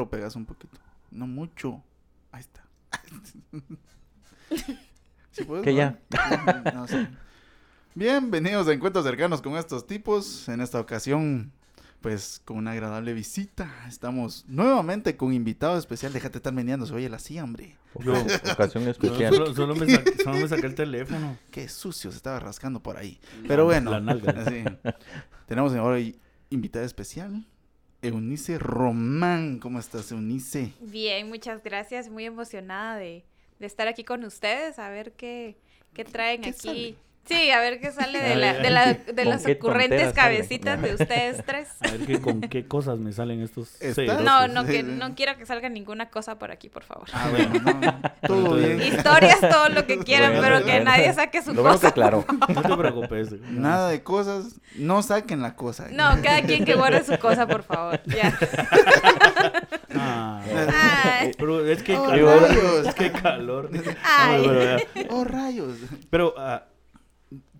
lo 0.00 0.08
pegas 0.08 0.36
un 0.36 0.46
poquito. 0.46 0.78
No 1.10 1.26
mucho. 1.26 1.82
Ahí 2.30 2.40
está. 2.42 2.62
¿Sí 5.32 5.42
puedes, 5.42 5.64
Que 5.64 5.72
no? 5.72 5.76
ya. 5.76 5.98
No 6.72 6.86
sé. 6.86 7.08
Bienvenidos 7.96 8.68
a 8.68 8.72
Encuentros 8.74 9.04
Cercanos 9.04 9.42
con 9.42 9.56
estos 9.56 9.88
tipos. 9.88 10.48
En 10.48 10.60
esta 10.60 10.78
ocasión, 10.78 11.50
pues, 12.00 12.40
con 12.44 12.58
una 12.58 12.70
agradable 12.72 13.12
visita. 13.12 13.74
Estamos 13.88 14.44
nuevamente 14.46 15.16
con 15.16 15.32
invitado 15.32 15.76
especial. 15.76 16.12
Déjate 16.12 16.38
estar 16.38 16.52
meneando, 16.52 16.86
se 16.86 16.94
oye 16.94 17.08
la 17.08 17.18
silla, 17.18 17.42
hombre. 17.42 17.76
Yo, 17.98 18.12
Ocasión 18.52 18.84
no, 18.84 18.90
especial. 18.92 19.34
solo, 19.34 19.52
solo 19.52 19.74
me 19.74 19.90
saqué, 19.90 20.22
solo 20.22 20.36
me 20.38 20.46
saqué 20.46 20.66
el 20.66 20.76
teléfono. 20.76 21.36
Qué 21.50 21.68
sucio, 21.68 22.12
se 22.12 22.16
estaba 22.18 22.38
rascando 22.38 22.80
por 22.80 22.98
ahí. 22.98 23.18
Pero 23.48 23.64
bueno, 23.64 23.90
La 23.90 23.98
nalga. 24.00 24.42
así. 24.42 24.62
tenemos 25.48 25.74
ahora 25.74 25.98
invitada 26.50 26.84
especial. 26.84 27.44
Eunice 28.02 28.58
Román. 28.58 29.58
¿Cómo 29.58 29.78
estás, 29.78 30.10
Eunice? 30.12 30.72
Bien, 30.78 31.28
muchas 31.28 31.62
gracias. 31.62 32.08
Muy 32.08 32.24
emocionada 32.24 32.96
de, 32.96 33.24
de 33.58 33.66
estar 33.66 33.88
aquí 33.88 34.04
con 34.04 34.24
ustedes, 34.24 34.78
a 34.78 34.90
ver 34.90 35.12
qué, 35.12 35.56
qué 35.92 36.04
traen 36.04 36.42
¿Qué 36.42 36.50
aquí. 36.50 36.58
sale? 36.62 36.96
Sí, 37.26 37.50
a 37.50 37.60
ver 37.60 37.78
qué 37.78 37.92
sale 37.92 38.20
de, 38.22 38.36
la, 38.36 38.54
de, 38.54 38.70
la- 38.70 38.94
de 38.94 39.14
¿Con 39.14 39.28
las 39.28 39.44
ocurrentes 39.46 40.14
cabecitas 40.14 40.80
de 40.80 40.94
ustedes 40.94 41.42
tres. 41.46 41.68
A 41.80 41.90
ver 41.90 42.00
que, 42.06 42.20
con 42.22 42.40
qué 42.40 42.66
cosas 42.66 42.98
me 43.00 43.12
salen 43.12 43.42
estos 43.42 43.68
cerotes. 43.78 44.24
No, 44.24 44.48
no, 44.48 44.64
que, 44.64 44.82
no 44.82 45.14
quiero 45.14 45.36
que 45.36 45.44
salga 45.44 45.68
ninguna 45.68 46.08
cosa 46.08 46.38
por 46.38 46.50
aquí, 46.50 46.70
por 46.70 46.84
favor. 46.84 47.06
Ah, 47.12 47.28
bueno, 47.30 47.52
no, 47.82 48.00
todo 48.26 48.54
bien. 48.56 48.80
Historias, 48.80 49.40
todo 49.40 49.68
lo 49.68 49.86
que 49.86 49.98
quieran, 49.98 50.30
Bueno, 50.38 50.42
pero 50.42 50.58
que 50.64 50.70
bueno. 50.72 50.84
nadie 50.90 51.12
saque 51.12 51.42
su 51.42 51.52
Lo 51.52 51.62
cosa. 51.64 51.92
claro. 51.92 52.24
No 52.48 52.62
te 52.62 52.76
preocupes. 52.76 53.32
Nada 53.42 53.90
de 53.90 54.02
cosas, 54.02 54.58
no 54.76 55.02
saquen 55.02 55.42
la 55.42 55.54
cosa. 55.54 55.88
No, 55.90 56.04
cada 56.22 56.40
quien 56.42 56.64
que 56.64 56.76
guarde 56.76 57.04
su 57.04 57.18
cosa, 57.18 57.46
por 57.46 57.62
favor. 57.62 58.00
Ya. 58.06 58.32
Ah, 59.94 60.40
Ay, 61.20 61.32
pero 61.38 61.66
es 61.66 61.82
que 61.82 61.92
hay 61.92 61.98
Oh, 61.98 62.06
calor. 62.08 62.42
rayos. 62.42 62.86
Es 62.86 62.94
que 62.94 63.04
hay 63.04 63.10
calor. 63.10 63.70
Ay. 64.04 64.46
No, 64.46 64.52
pero, 64.52 64.64
ya. 64.78 64.84
Oh, 65.10 65.24
rayos. 65.24 65.74
Pero, 66.10 66.34
ah, 66.38 66.64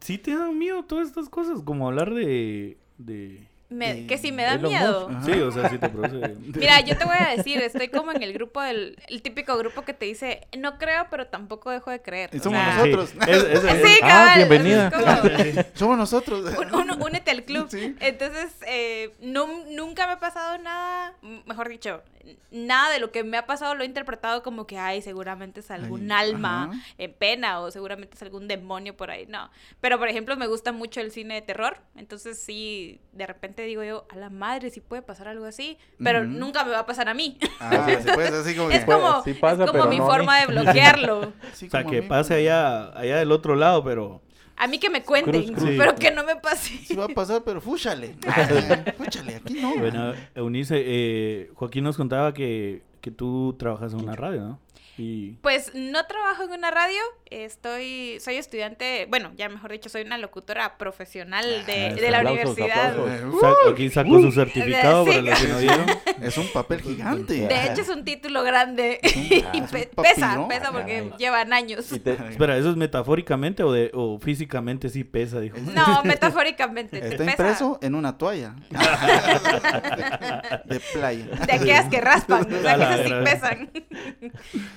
¿sí 0.08 0.16
te 0.16 0.34
dan 0.34 0.56
miedo 0.58 0.84
todas 0.84 1.08
estas 1.08 1.28
cosas? 1.28 1.60
Como 1.62 1.86
hablar 1.86 2.14
de... 2.14 2.78
de... 2.96 3.47
me- 3.70 4.06
que 4.06 4.16
si 4.18 4.32
me 4.32 4.44
da 4.44 4.54
Elon 4.54 4.70
miedo. 4.70 5.08
Ajá. 5.10 5.24
Sí, 5.24 5.32
o 5.32 5.52
sea, 5.52 5.68
sí 5.68 5.78
te 5.78 5.88
produce... 5.88 6.34
Mira, 6.58 6.80
yo 6.80 6.96
te 6.96 7.04
voy 7.04 7.16
a 7.18 7.36
decir, 7.36 7.60
estoy 7.60 7.88
como 7.88 8.12
en 8.12 8.22
el 8.22 8.32
grupo 8.32 8.62
del, 8.62 8.98
el 9.08 9.20
típico 9.22 9.56
grupo 9.58 9.82
que 9.82 9.92
te 9.92 10.06
dice, 10.06 10.46
no 10.58 10.78
creo, 10.78 11.06
pero 11.10 11.26
tampoco 11.26 11.70
dejo 11.70 11.90
de 11.90 12.00
creer. 12.00 12.30
Y 12.32 12.38
O 12.38 12.42
somos 12.42 12.60
sea, 12.60 12.76
nosotros. 12.76 13.10
Sí, 13.10 13.18
es- 13.30 13.42
es- 13.44 13.64
es- 13.64 13.82
Sí, 13.88 13.98
Ah, 14.02 14.08
cabal, 14.08 14.36
bienvenida. 14.48 14.88
es 14.88 14.94
como, 14.94 15.62
Somos 15.74 15.98
nosotros. 15.98 16.54
un- 16.58 16.74
un- 16.92 17.02
únete 17.02 17.30
al 17.30 17.44
club. 17.44 17.68
Sí. 17.70 17.94
Entonces, 18.00 18.52
eh, 18.66 19.12
nu- 19.20 19.64
nunca 19.70 20.06
me 20.06 20.12
ha 20.14 20.20
pasado 20.20 20.58
nada, 20.58 21.12
mejor 21.46 21.68
dicho, 21.68 22.02
nada 22.50 22.90
de 22.92 22.98
lo 22.98 23.10
que 23.10 23.24
me 23.24 23.38
ha 23.38 23.46
pasado 23.46 23.74
lo 23.74 23.82
he 23.82 23.86
interpretado 23.86 24.42
como 24.42 24.66
que, 24.66 24.76
ay, 24.78 25.00
seguramente 25.00 25.60
es 25.60 25.70
algún 25.70 26.10
Ay, 26.12 26.30
alma 26.30 26.64
ajá. 26.64 26.72
en 26.98 27.12
pena 27.14 27.60
o 27.60 27.70
seguramente 27.70 28.16
es 28.16 28.22
algún 28.22 28.48
demonio 28.48 28.96
por 28.96 29.10
ahí. 29.10 29.26
No. 29.26 29.50
Pero, 29.80 29.98
por 29.98 30.08
ejemplo, 30.08 30.36
me 30.36 30.46
gusta 30.46 30.72
mucho 30.72 31.00
el 31.00 31.10
cine 31.10 31.34
de 31.34 31.42
terror. 31.42 31.78
Entonces, 31.96 32.38
sí, 32.38 33.00
de 33.12 33.26
repente 33.26 33.57
digo 33.62 33.82
yo, 33.84 34.06
a 34.10 34.16
la 34.16 34.30
madre, 34.30 34.70
si 34.70 34.80
puede 34.80 35.02
pasar 35.02 35.28
algo 35.28 35.44
así. 35.44 35.78
Pero 36.02 36.24
nunca 36.24 36.64
me 36.64 36.70
va 36.72 36.80
a 36.80 36.86
pasar 36.86 37.08
a 37.08 37.14
mí. 37.14 37.38
Ah, 37.60 37.86
sí, 38.00 38.08
pues 38.14 38.32
así 38.32 38.54
como 38.56 38.70
Es 38.70 38.80
que- 38.80 38.86
Pues, 38.86 38.98
como, 38.98 39.22
sí 39.22 39.34
pasa, 39.34 39.64
es 39.64 39.70
como 39.70 39.84
pero 39.84 39.90
mi 39.90 39.98
no 39.98 40.06
forma 40.06 40.34
mí. 40.34 40.40
de 40.40 40.46
bloquearlo. 40.62 41.20
O 41.20 41.32
sea, 41.54 41.84
que 41.84 42.02
mí. 42.02 42.08
pase 42.08 42.34
allá, 42.34 42.90
allá 42.98 43.18
del 43.18 43.32
otro 43.32 43.54
lado, 43.56 43.82
pero... 43.84 44.20
A 44.60 44.66
mí 44.66 44.78
que 44.80 44.90
me 44.90 45.04
cuenten, 45.04 45.44
Cruz, 45.52 45.56
cruz. 45.56 45.70
pero 45.78 45.94
que 45.94 46.10
no 46.10 46.24
me 46.24 46.34
pase. 46.34 46.78
Sí 46.78 46.96
va 46.96 47.04
a 47.04 47.08
pasar, 47.08 47.42
pero 47.44 47.60
fúchale. 47.60 48.16
Fúchale, 48.98 49.36
aquí 49.36 49.54
no. 49.54 49.76
Bueno, 49.76 50.12
Eunice, 50.34 50.82
eh, 50.84 51.50
Joaquín 51.54 51.84
nos 51.84 51.96
contaba 51.96 52.34
que, 52.34 52.82
que 53.00 53.12
tú 53.12 53.54
trabajas 53.56 53.92
en 53.92 54.00
una 54.00 54.16
radio, 54.16 54.40
¿no? 54.40 54.60
Y... 54.98 55.32
Pues 55.42 55.72
no 55.74 56.04
trabajo 56.06 56.42
en 56.44 56.52
una 56.52 56.70
radio, 56.70 57.00
estoy, 57.30 58.18
soy 58.20 58.34
estudiante, 58.36 59.06
bueno, 59.08 59.30
ya 59.36 59.48
mejor 59.48 59.70
dicho, 59.72 59.88
soy 59.88 60.02
una 60.02 60.18
locutora 60.18 60.76
profesional 60.76 61.44
de, 61.66 61.86
Ah, 61.86 61.94
de 61.94 62.10
la 62.10 62.18
aplausos, 62.18 62.56
universidad. 62.56 62.90
aplausos. 62.98 63.40
sa- 63.40 63.70
aquí 63.70 63.90
sacó 63.90 64.20
su 64.20 64.32
certificado 64.32 65.04
sí. 65.04 65.10
para 65.10 65.22
los 65.22 65.38
que 65.40 65.48
no 65.48 65.58
vieron. 65.58 65.86
Es 66.20 66.36
un 66.36 66.48
papel 66.52 66.82
gigante. 66.82 67.34
De 67.46 67.64
hecho 67.66 67.82
es 67.82 67.88
un 67.88 68.04
título 68.04 68.42
grande 68.42 68.98
Ah, 69.04 69.50
y 69.54 69.60
pe- 69.62 69.90
un 69.96 70.02
pesa, 70.02 70.46
pesa 70.48 70.72
porque 70.72 71.10
llevan 71.18 71.52
años. 71.52 71.86
Te- 72.02 72.12
Espera, 72.30 72.56
¿eso 72.56 72.70
es 72.70 72.76
metafóricamente 72.76 73.62
o, 73.62 73.72
de, 73.72 73.90
o 73.94 74.18
físicamente 74.18 74.88
sí 74.88 75.04
pesa? 75.04 75.38
Dijo. 75.40 75.56
No, 75.74 76.02
metafóricamente. 76.04 76.98
te 77.00 77.06
Está 77.08 77.18
pesa. 77.18 77.30
impreso 77.30 77.78
en 77.82 77.94
una 77.94 78.18
toalla. 78.18 78.54
De 80.64 80.80
playa. 80.92 81.24
De 81.46 81.52
aquellas 81.52 81.88
que 81.88 82.00
raspan, 82.00 82.52
o 82.52 82.60
sea, 82.62 82.72
A 82.72 82.74
que 82.74 82.78
la 82.78 82.94
esas 82.94 83.06
sí 83.06 83.12
pesan. 83.24 83.70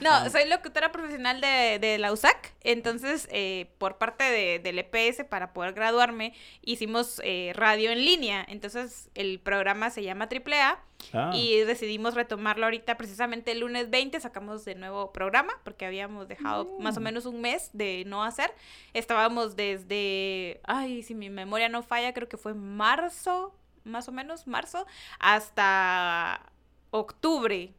No, 0.01 0.10
soy 0.31 0.47
locutora 0.47 0.91
profesional 0.91 1.41
de, 1.41 1.77
de 1.79 1.97
la 1.97 2.11
USAC, 2.11 2.53
entonces 2.61 3.27
eh, 3.31 3.72
por 3.77 3.97
parte 3.97 4.23
de- 4.23 4.59
del 4.59 4.79
EPS 4.79 5.23
para 5.29 5.53
poder 5.53 5.73
graduarme 5.73 6.33
hicimos 6.61 7.22
eh, 7.23 7.51
radio 7.55 7.91
en 7.91 8.05
línea, 8.05 8.45
entonces 8.47 9.09
el 9.16 9.39
programa 9.39 9.89
se 9.89 10.03
llama 10.03 10.27
AAA 10.31 10.79
Ah, 11.13 11.31
y 11.33 11.57
decidimos 11.61 12.13
retomarlo 12.13 12.66
ahorita 12.66 12.95
precisamente 12.95 13.51
el 13.53 13.61
lunes 13.61 13.89
20, 13.89 14.19
sacamos 14.19 14.66
de 14.66 14.75
nuevo 14.75 15.11
programa 15.11 15.51
porque 15.63 15.88
habíamos 15.88 16.28
dejado 16.28 16.78
más 16.79 16.95
o 16.95 16.99
menos 17.01 17.25
un 17.25 17.41
mes 17.41 17.72
de 17.73 18.03
no 18.05 18.23
hacer, 18.23 18.53
estábamos 18.93 19.55
desde, 19.55 20.61
ay, 20.63 21.01
si 21.01 21.16
mi 21.16 21.31
memoria 21.31 21.69
no 21.69 21.81
falla, 21.81 22.13
creo 22.13 22.29
que 22.29 22.38
fue 22.38 22.53
marzo, 22.53 23.55
más 23.83 24.07
o 24.09 24.11
menos 24.11 24.45
marzo, 24.45 24.85
hasta 25.19 26.45
octubre. 26.91 27.73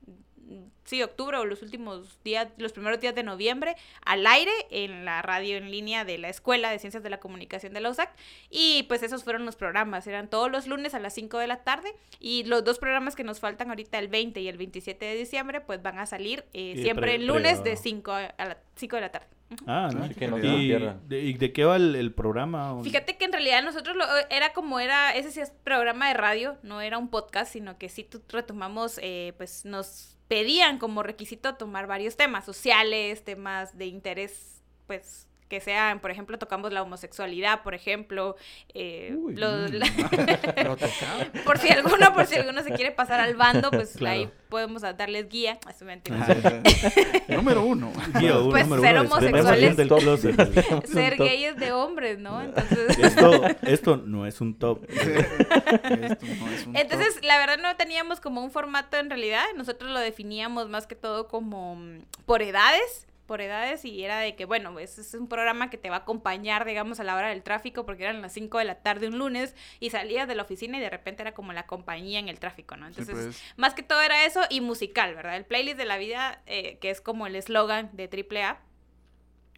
Sí, 0.85 1.01
octubre 1.01 1.37
o 1.39 1.45
los 1.45 1.63
últimos 1.63 2.19
días, 2.25 2.49
los 2.59 2.73
primeros 2.73 2.99
días 3.01 3.15
de 3.15 3.23
noviembre, 3.23 3.77
al 4.05 4.27
aire 4.27 4.51
en 4.71 5.05
la 5.05 5.23
radio 5.23 5.57
en 5.57 5.71
línea 5.71 6.05
de 6.05 6.19
la 6.19 6.29
Escuela 6.29 6.71
de 6.71 6.79
Ciencias 6.81 7.05
de 7.05 7.09
la 7.11 7.21
Comunicación 7.21 7.73
de 7.73 7.81
la 7.81 7.89
USAC. 7.91 8.11
Y 8.51 8.83
pues 8.89 9.03
esos 9.05 9.23
fueron 9.23 9.47
los 9.47 9.55
programas, 9.55 10.07
eran 10.09 10.29
todos 10.29 10.51
los 10.51 10.67
lunes 10.67 10.95
a 10.95 10.99
las 10.99 11.15
5 11.15 11.39
de 11.39 11.47
la 11.47 11.63
tarde. 11.63 11.95
Y 12.19 12.43
los 12.45 12.65
dos 12.65 12.79
programas 12.81 13.15
que 13.15 13.23
nos 13.23 13.39
faltan 13.39 13.69
ahorita, 13.69 13.99
el 13.99 14.09
20 14.09 14.41
y 14.41 14.49
el 14.49 14.59
27 14.59 15.05
de 15.05 15.15
diciembre, 15.15 15.61
pues 15.61 15.81
van 15.83 15.99
a 16.01 16.07
salir 16.07 16.45
eh, 16.53 16.75
siempre 16.77 17.07
pre- 17.07 17.15
el 17.15 17.27
lunes 17.27 17.63
de 17.63 17.77
5 17.77 18.13
a 18.13 18.33
las 18.45 18.57
5 18.75 18.97
de 18.97 19.03
la 19.03 19.13
tarde. 19.13 19.29
ah, 19.69 19.89
¿no? 19.95 20.05
Así 20.05 20.15
que 20.15 20.27
no 20.29 20.39
¿Y, 20.39 20.69
de, 21.09 21.21
y 21.21 21.35
de 21.35 21.53
qué 21.53 21.65
va 21.65 21.77
el, 21.77 21.95
el 21.95 22.13
programa? 22.13 22.83
Fíjate 22.83 23.17
que 23.19 23.25
en 23.27 23.33
realidad 23.33 23.63
nosotros 23.63 23.95
lo, 23.97 24.05
era 24.31 24.53
como 24.53 24.81
era, 24.81 25.15
ese 25.15 25.31
sí 25.31 25.41
es 25.41 25.51
programa 25.63 26.09
de 26.09 26.15
radio, 26.15 26.57
no 26.65 26.81
era 26.81 26.99
un 26.99 27.09
podcast, 27.09 27.53
sino 27.53 27.79
que 27.79 27.89
sí 27.89 28.03
tu- 28.03 28.23
retomamos, 28.31 28.99
eh, 29.03 29.33
pues 29.37 29.65
nos 29.65 30.17
pedían 30.33 30.79
como 30.79 31.03
requisito 31.03 31.57
tomar 31.57 31.87
varios 31.87 32.17
temas 32.17 32.47
sociales, 32.47 33.23
temas 33.23 33.77
de 33.77 33.85
interés, 33.85 34.63
pues 34.87 35.29
que 35.53 35.61
sean, 35.61 36.01
por 36.01 36.11
ejemplo, 36.11 36.39
tocamos 36.39 36.73
la 36.73 36.81
homosexualidad, 36.81 37.63
por 37.63 37.75
ejemplo, 37.75 38.37
eh, 38.73 39.15
Uy, 39.15 39.37
lo- 39.37 39.51
mm. 39.69 39.73
la- 39.75 40.77
por 41.45 41.59
si 41.59 41.69
alguno, 41.69 42.15
por 42.15 42.25
si 42.27 42.37
alguno 42.37 42.63
se 42.63 42.73
quiere 42.73 42.91
pasar 42.91 43.21
al 43.21 43.35
bando, 43.37 43.71
pues 43.71 43.93
Claro. 43.99 44.15
ahí 44.17 44.31
podemos 44.49 44.83
a- 44.83 44.95
darles 44.95 45.29
guía, 45.29 45.59
mentira. 45.85 46.27
Número 47.29 47.63
uno. 47.65 47.93
Guía 48.19 48.39
uno, 48.39 48.49
Pues 48.49 48.67
número 48.67 48.81
ser 48.83 48.93
uno, 48.99 49.03
homosexuales. 49.15 49.77
del 49.77 49.89
closet. 49.89 50.87
Ser 50.87 51.17
gay 51.19 51.45
es 51.45 51.57
de 51.59 51.73
hombres, 51.73 52.19
¿no? 52.19 52.41
Entonces... 52.41 52.99
Esto, 52.99 53.45
esto 53.61 53.97
no 53.99 54.27
es 54.27 54.41
un 54.41 54.59
top. 54.59 54.87
Esto 54.89 56.27
no 56.41 56.51
es 56.51 56.67
un 56.67 56.77
Entonces, 56.77 57.19
la 57.23 57.37
verdad 57.37 57.59
no 57.59 57.77
teníamos 57.77 58.21
como 58.21 58.43
un 58.43 58.51
formato 58.51 58.97
en 58.97 59.11
realidad, 59.11 59.45
nosotros 59.55 59.91
lo 59.91 59.99
definíamos 59.99 60.71
más 60.71 60.87
que 60.87 60.95
todo 60.95 61.29
como 61.29 61.77
mm, 61.77 61.99
por 62.25 62.41
edades, 62.41 63.07
por 63.33 63.41
edades 63.41 63.87
y 63.87 64.05
era 64.05 64.19
de 64.19 64.37
que, 64.37 64.45
bueno, 64.45 64.75
pues 64.75 64.99
es 64.99 65.15
un 65.15 65.27
programa 65.27 65.71
que 65.71 65.79
te 65.79 65.89
va 65.89 65.97
a 65.97 65.99
acompañar, 66.01 66.67
digamos, 66.67 67.01
a 67.01 67.05
la 67.05 67.17
hora 67.17 67.29
del 67.31 67.43
tráfico 67.43 67.87
porque 67.87 68.03
eran 68.03 68.21
las 68.21 68.35
5 68.35 68.59
de 68.59 68.65
la 68.67 68.75
tarde 68.83 69.09
un 69.09 69.17
lunes 69.17 69.57
y 69.81 69.89
salías 69.89 70.29
de 70.29 70.35
la 70.35 70.43
oficina 70.43 70.77
y 70.77 70.83
de 70.83 70.91
repente 70.91 71.23
era 71.23 71.33
como 71.33 71.55
la 71.55 71.65
compañía 71.65 72.19
en 72.19 72.29
el 72.29 72.39
tráfico, 72.39 72.77
¿no? 72.77 72.87
Entonces, 72.89 73.17
Sí, 73.17 73.25
pues. 73.25 73.43
más 73.57 73.73
que 73.73 73.83
todo 73.83 74.03
era 74.03 74.27
eso 74.27 74.43
y 74.51 74.61
musical, 74.61 75.15
¿verdad? 75.15 75.37
El 75.39 75.47
playlist 75.47 75.79
de 75.79 75.87
la 75.87 75.97
vida, 75.97 76.43
eh, 76.45 76.77
que 76.83 76.91
es 76.91 77.01
como 77.01 77.27
el 77.27 77.35
eslogan 77.35 77.89
de 77.95 78.07
AAA, 78.11 78.61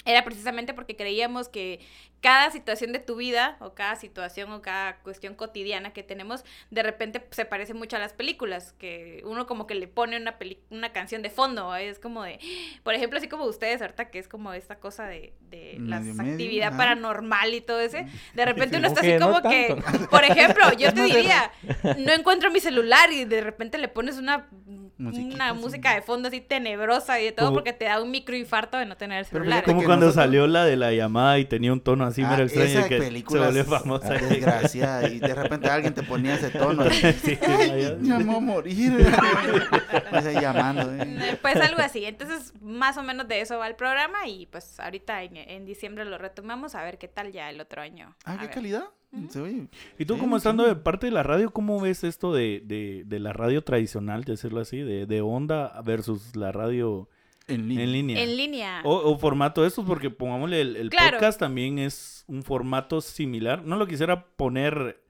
era 0.05 0.25
precisamente 0.25 0.75
porque 0.75 0.97
creíamos 0.97 1.49
que 1.49 1.81
cada 2.21 2.51
situación 2.51 2.93
de 2.93 3.01
tu 3.01 3.17
vida 3.17 3.57
o 3.61 3.75
cada 3.75 3.97
situación 3.97 4.51
o 4.53 4.63
cada 4.63 4.97
cuestión 4.99 5.35
cotidiana 5.35 5.93
que 5.93 6.03
tenemos 6.03 6.43
de 6.71 6.83
repente 6.83 7.23
se 7.31 7.45
parece 7.45 7.75
mucho 7.75 7.97
a 7.97 7.99
las 7.99 8.15
películas 8.15 8.73
que 8.79 9.23
uno 9.27 9.47
como 9.47 9.67
que 9.67 9.75
le 9.75 9.89
pone 9.89 10.17
una 10.17 10.39
peli- 10.39 10.59
una 10.71 10.93
canción 10.93 11.21
de 11.21 11.29
fondo 11.29 11.75
es 11.77 11.99
como 11.99 12.23
de 12.23 12.39
por 12.83 12.95
ejemplo 12.95 13.19
así 13.19 13.29
como 13.29 13.45
ustedes 13.45 13.83
ahorita 13.83 14.11
que 14.11 14.19
es 14.19 14.27
como 14.29 14.55
esta 14.55 14.77
cosa 14.77 15.07
de, 15.07 15.35
de 15.51 15.77
medio, 15.79 16.15
actividad 16.33 16.77
paranormal 16.79 17.53
y 17.55 17.61
todo 17.61 17.81
ese 17.81 18.07
de 18.35 18.45
repente 18.47 18.79
uno 18.79 18.89
está 18.89 19.01
así 19.01 19.13
no 19.19 19.27
como 19.43 19.51
que 19.51 19.77
por 20.11 20.25
ejemplo 20.25 20.73
yo 20.79 20.95
te 20.95 21.03
diría 21.03 21.51
no 21.99 22.13
encuentro 22.13 22.51
mi 22.51 22.61
celular 22.61 23.13
y 23.13 23.27
de 23.27 23.43
repente 23.43 23.77
le 23.77 23.89
pones 23.89 24.17
una 24.17 24.49
Musiquita, 24.97 25.35
una 25.35 25.55
sí. 25.55 25.61
música 25.61 25.95
de 25.95 26.03
fondo 26.03 26.29
así 26.29 26.41
tenebrosa 26.41 27.21
y 27.21 27.25
de 27.25 27.33
todo 27.33 27.47
Como- 27.49 27.57
porque 27.57 27.73
te 27.73 27.87
da 27.87 28.01
un 28.01 28.11
microinfarto 28.13 28.77
de 28.79 28.87
no 28.87 28.97
tener 28.97 29.19
el 29.19 29.25
Pero 29.31 29.43
celular. 29.45 29.65
Como 29.65 29.79
cuando 29.83 30.07
nosotros- 30.07 30.15
salió 30.25 30.47
la 30.47 30.65
de 30.65 30.77
la 30.77 30.93
llamada 30.93 31.39
y 31.39 31.45
tenía 31.47 31.73
un 31.73 31.81
tono 31.81 32.05
así 32.05 32.23
Ah, 32.23 32.31
mero 32.31 32.45
extraño 32.45 32.69
esa 32.79 32.89
que 32.89 32.99
película 32.99 33.41
se 33.41 33.47
volvió 33.47 33.65
famosa. 33.65 34.09
Desgraciada. 34.15 35.09
Y 35.09 35.19
de 35.19 35.35
repente 35.35 35.69
alguien 35.69 35.95
te 35.95 36.03
ponía 36.05 36.35
ese 36.37 36.51
tono. 36.51 36.87
y, 36.89 36.91
Sí, 37.13 37.39
Ay, 37.47 37.97
ya 38.03 38.19
me 38.19 38.25
voy 38.25 38.37
a 38.37 38.41
morir. 38.41 38.93
Pues 40.11 40.25
llamando. 40.41 40.93
eh. 40.95 41.19
Eh, 41.33 41.39
Pues 41.43 41.57
algo 41.57 41.81
así. 41.83 42.05
Entonces, 42.05 42.53
más 42.63 42.97
o 42.97 43.03
menos 43.03 43.27
de 43.29 43.41
eso 43.41 43.59
va 43.59 43.67
el 43.67 43.75
programa 43.75 44.27
y 44.27 44.47
pues 44.47 44.79
ahorita 44.79 45.23
en, 45.23 45.37
en 45.37 45.65
diciembre 45.65 46.05
lo 46.05 46.19
retomamos 46.19 46.75
a 46.75 46.83
ver 46.85 46.99
qué 46.99 47.09
tal 47.09 47.33
ya 47.33 47.51
el 47.51 47.61
otro 47.61 47.83
año. 47.83 48.15
Ah, 48.25 48.33
A 48.35 48.39
qué 48.39 48.47
ver. 48.47 48.55
calidad. 48.55 48.85
Se 49.29 49.41
oye. 49.41 49.67
Y 49.99 50.05
tú 50.05 50.15
Sí, 50.15 50.21
como 50.21 50.37
sí. 50.37 50.39
estando 50.39 50.65
de 50.67 50.77
parte 50.77 51.07
de 51.07 51.13
la 51.13 51.23
radio, 51.23 51.51
¿cómo 51.53 51.81
ves 51.81 52.05
esto 52.05 52.33
de, 52.33 52.63
de, 52.65 53.05
de 53.07 53.19
la 53.21 53.33
radio 53.33 53.63
tradicional, 53.63 54.25
decirlo 54.25 54.61
así, 54.61 54.79
de, 54.79 55.07
de 55.07 55.21
onda 55.21 55.81
versus 55.85 56.35
la 56.37 56.53
radio 56.53 57.09
En 57.47 57.69
línea. 57.69 57.85
en 57.85 57.93
línea? 57.93 58.23
En 58.23 58.37
línea. 58.37 58.81
O, 58.85 58.95
o 58.95 59.19
formato 59.19 59.65
estos, 59.67 59.85
porque 59.87 60.11
pongámosle 60.11 60.61
el, 60.61 60.77
el 60.77 60.91
Claro. 60.91 61.17
podcast 61.19 61.39
también 61.39 61.79
es 61.79 62.25
un 62.27 62.43
formato 62.43 63.01
similar. 63.01 63.65
No 63.65 63.77
lo 63.77 63.87
quisiera 63.87 64.27
poner 64.37 65.01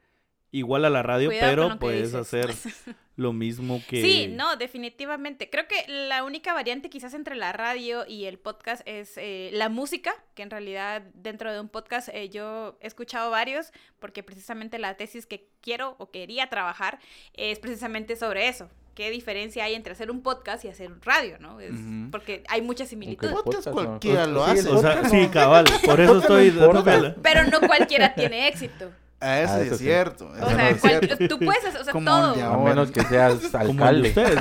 igual 0.59 0.85
a 0.85 0.91
la 0.91 1.03
radio, 1.03 1.29
Cuidado 1.29 1.51
pero 1.69 1.79
puedes 1.79 2.13
dices. 2.13 2.21
hacer 2.21 2.51
lo 3.17 3.33
mismo 3.33 3.83
que... 3.89 4.01
Sí, 4.03 4.29
no, 4.29 4.57
definitivamente. 4.57 5.51
Creo 5.51 5.67
que 5.67 5.85
la 5.89 6.23
única 6.25 6.53
variante 6.55 6.89
quizás 6.91 7.13
entre 7.15 7.35
la 7.35 7.53
radio 7.53 8.05
y 8.07 8.25
el 8.27 8.39
podcast 8.39 8.83
es 8.87 9.13
eh, 9.17 9.51
la 9.53 9.69
música, 9.69 10.15
que 10.35 10.43
en 10.43 10.51
realidad 10.51 11.03
dentro 11.15 11.53
de 11.53 11.61
un 11.61 11.69
podcast 11.69 12.09
eh, 12.13 12.29
yo 12.31 12.79
he 12.81 12.87
escuchado 12.87 13.31
varios, 13.31 13.73
porque 13.99 14.23
precisamente 14.23 14.79
la 14.79 14.97
tesis 14.97 15.27
que 15.27 15.49
quiero 15.61 15.97
o 15.99 16.11
quería 16.11 16.49
trabajar 16.49 16.99
es 17.35 17.59
precisamente 17.59 18.15
sobre 18.17 18.49
eso. 18.49 18.71
¿Qué 18.95 19.11
diferencia 19.11 19.65
hay 19.65 19.75
entre 19.75 19.93
hacer 19.95 20.09
un 20.09 20.23
podcast 20.23 20.65
y 20.65 20.69
hacer 20.69 20.93
un 20.93 21.03
radio, 21.03 21.37
no? 21.41 21.59
Es-. 21.59 21.73
Porque 22.13 22.45
hay 22.49 22.63
muchas 22.63 22.89
similitudes. 22.91 23.35
Podcast 23.35 23.67
¿no? 23.67 23.73
cualquiera 23.73 24.25
lo 24.29 24.45
Sí, 24.45 24.51
hace. 24.53 24.69
O 24.69 24.81
sea, 24.81 24.91
podcast 24.95 25.11
sí, 25.13 25.23
no- 25.23 25.31
cabal. 25.33 25.65
Por 25.85 26.01
eso 26.01 26.15
no 26.15 26.21
estoy 26.21 26.51
dándole- 26.51 27.15
Pero 27.21 27.43
no 27.45 27.61
cualquiera 27.61 28.15
tiene 28.15 28.47
éxito. 28.47 28.93
Ah, 29.25 29.41
eso 29.41 29.53
Ah, 29.55 29.57
sí 29.59 29.63
eso 29.65 29.73
es 29.75 29.79
sí. 29.79 29.85
cierto. 29.85 30.27
O 30.29 30.35
sea, 30.51 30.71
es 30.71 30.81
cual- 30.81 31.01
cierto. 31.01 31.29
tú 31.29 31.39
puedes 31.45 31.65
hacer, 31.65 31.81
o 31.81 31.85
sea, 31.85 31.93
Como 31.93 32.11
todo. 32.11 32.35
de 32.35 32.43
A 32.43 32.57
menos 32.59 32.91
que 32.91 33.03
seas 33.03 33.53
de 33.53 33.59
alcalde. 33.59 34.09
ustedes. 34.11 34.39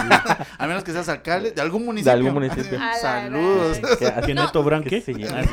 A 0.58 0.68
menos 0.68 0.84
que 0.84 0.92
seas 0.92 1.10
alcalde 1.10 1.52
de 1.52 1.62
algún 1.62 1.86
municipio. 1.86 2.12
algún 2.14 2.34
municipio. 2.34 2.78
A 2.80 2.86
la 2.88 2.96
Saludos. 2.96 3.80
Que 3.98 4.06
así- 4.08 4.26
¿Qué 4.28 4.34
No. 4.34 4.64
branque? 4.64 4.90
Que 4.90 5.02
sí. 5.02 5.14
Ah, 5.32 5.44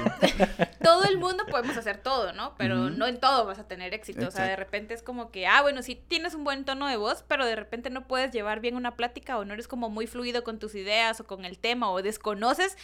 todo 0.83 1.05
el 1.05 1.19
mundo 1.19 1.45
podemos 1.51 1.77
hacer 1.77 1.99
todo, 1.99 2.33
¿no? 2.33 2.55
Pero 2.59 2.91
no 2.91 3.07
en 3.07 3.21
todo 3.21 3.47
vas 3.47 3.59
a 3.59 3.65
tener 3.69 3.95
éxito. 3.95 4.27
O 4.27 4.31
sea, 4.31 4.45
de 4.45 4.57
repente 4.57 4.95
es 4.95 5.03
como 5.03 5.31
que, 5.31 5.47
ah, 5.47 5.63
bueno, 5.63 5.83
sí 5.83 5.95
tienes 6.09 6.35
un 6.35 6.45
buen 6.45 6.65
tono 6.65 6.89
de 6.89 6.97
voz, 6.97 7.25
pero 7.29 7.47
de 7.47 7.57
repente 7.57 7.91
no 7.91 8.07
puedes 8.09 8.33
llevar 8.33 8.61
bien 8.61 8.77
una 8.77 8.97
plática 8.97 9.39
o 9.39 9.45
no 9.45 9.55
eres 9.55 9.69
como 9.69 9.89
muy 9.91 10.07
fluido 10.07 10.43
con 10.45 10.59
tus 10.59 10.75
ideas 10.75 11.21
o 11.21 11.25
con 11.27 11.45
el 11.45 11.59
tema 11.59 11.91
o 11.91 12.03
desconoces 12.03 12.77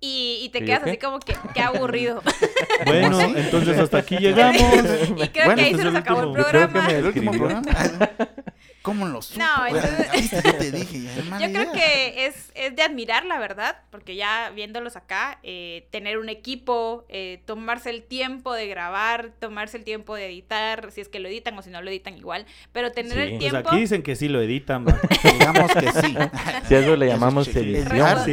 y, 0.00 0.40
y 0.42 0.48
te 0.50 0.58
¿Y 0.58 0.60
yo 0.62 0.66
quedas 0.66 0.82
así 0.84 0.96
como 0.98 1.18
que, 1.20 1.34
qué 1.54 1.60
aburrido. 1.60 2.22
Bueno, 2.86 3.20
entonces 3.20 3.76
hasta 3.78 3.98
aquí 3.98 4.16
llegamos. 4.18 4.62
y 4.62 5.28
creo 5.28 5.46
Bueno, 5.46 5.54
que 5.56 5.62
ahí 5.64 5.74
se 5.74 5.84
nos 5.84 5.94
acabó 5.96 6.22
el 6.22 6.32
programa. 6.32 6.86
me- 6.86 6.94
El 6.98 7.04
último 7.06 7.32
programa. 7.32 7.62
¿Cómo 8.82 9.06
lo 9.06 9.20
supo? 9.20 9.40
No, 9.40 9.66
entonces- 9.66 10.30
te 10.58 10.72
dije. 10.72 11.02
Yo 11.02 11.22
creo 11.50 11.50
idea. 11.50 11.72
que 11.72 12.26
es, 12.26 12.50
es 12.54 12.74
de 12.76 12.82
admirar, 12.82 13.24
la 13.26 13.38
verdad, 13.38 13.78
porque 13.90 14.16
ya 14.16 14.50
viéndolos 14.54 14.96
acá, 14.96 15.38
eh, 15.42 15.86
tener 15.90 16.18
un 16.18 16.28
equipo, 16.28 17.04
eh, 17.08 17.42
tomarse 17.44 17.90
el 17.90 18.02
tiempo 18.04 18.54
de 18.54 18.66
grabar, 18.68 19.30
tomarse 19.40 19.76
el 19.76 19.84
tiempo 19.84 20.14
de 20.14 20.26
editar, 20.26 20.90
si 20.92 21.00
es 21.00 21.08
que 21.08 21.18
lo 21.18 21.28
editan 21.28 21.58
o 21.58 21.62
si 21.62 21.70
no 21.70 21.82
lo 21.82 21.90
editan 21.90 22.16
igual, 22.16 22.46
pero 22.72 22.92
tener 22.92 23.12
Sí. 23.12 23.18
el 23.20 23.28
Pues 23.30 23.38
tiempo... 23.50 23.68
aquí 23.68 23.80
dicen 23.80 24.02
que 24.02 24.16
sí 24.16 24.28
lo 24.28 24.40
editan. 24.40 24.84
Digamos 25.38 25.72
que 25.72 25.90
sí. 25.92 26.14
Si 26.68 26.74
a 26.74 26.78
eso 26.80 26.96
le 26.96 27.06
Eso 27.06 27.14
llamamos 27.14 27.48
edición. 27.48 28.24
Sí. 28.24 28.32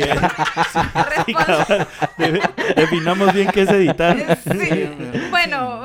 De- 2.18 2.42
definamos 2.76 3.34
bien 3.34 3.50
qué 3.52 3.62
es 3.62 3.70
editar. 3.70 4.38
Sí. 4.44 4.90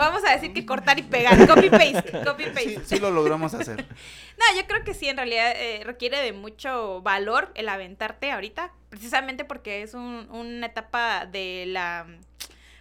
Vamos 0.01 0.23
a 0.27 0.33
decir 0.33 0.53
que 0.53 0.65
cortar 0.67 0.99
y 0.99 1.03
pegar, 1.03 1.47
copy 1.47 1.69
paste, 1.71 2.23
copy 2.25 2.45
Sí, 2.45 2.51
paste. 2.51 2.81
sí 2.85 2.99
lo 2.99 3.11
logramos 3.11 3.55
hacer. 3.55 3.85
No, 4.41 4.59
yo 4.59 4.67
creo 4.67 4.83
que 4.85 4.95
sí, 4.95 5.07
en 5.07 5.19
realidad 5.19 5.53
eh, 5.55 5.83
requiere 5.85 6.19
de 6.23 6.33
mucho 6.33 7.03
valor 7.03 7.51
el 7.55 7.69
aventarte 7.69 8.33
ahorita, 8.33 8.73
precisamente 8.89 9.45
porque 9.45 9.83
es 9.83 9.93
un- 9.93 10.27
una 10.31 10.67
etapa 10.67 11.27
de 11.27 11.65
la, 11.67 12.07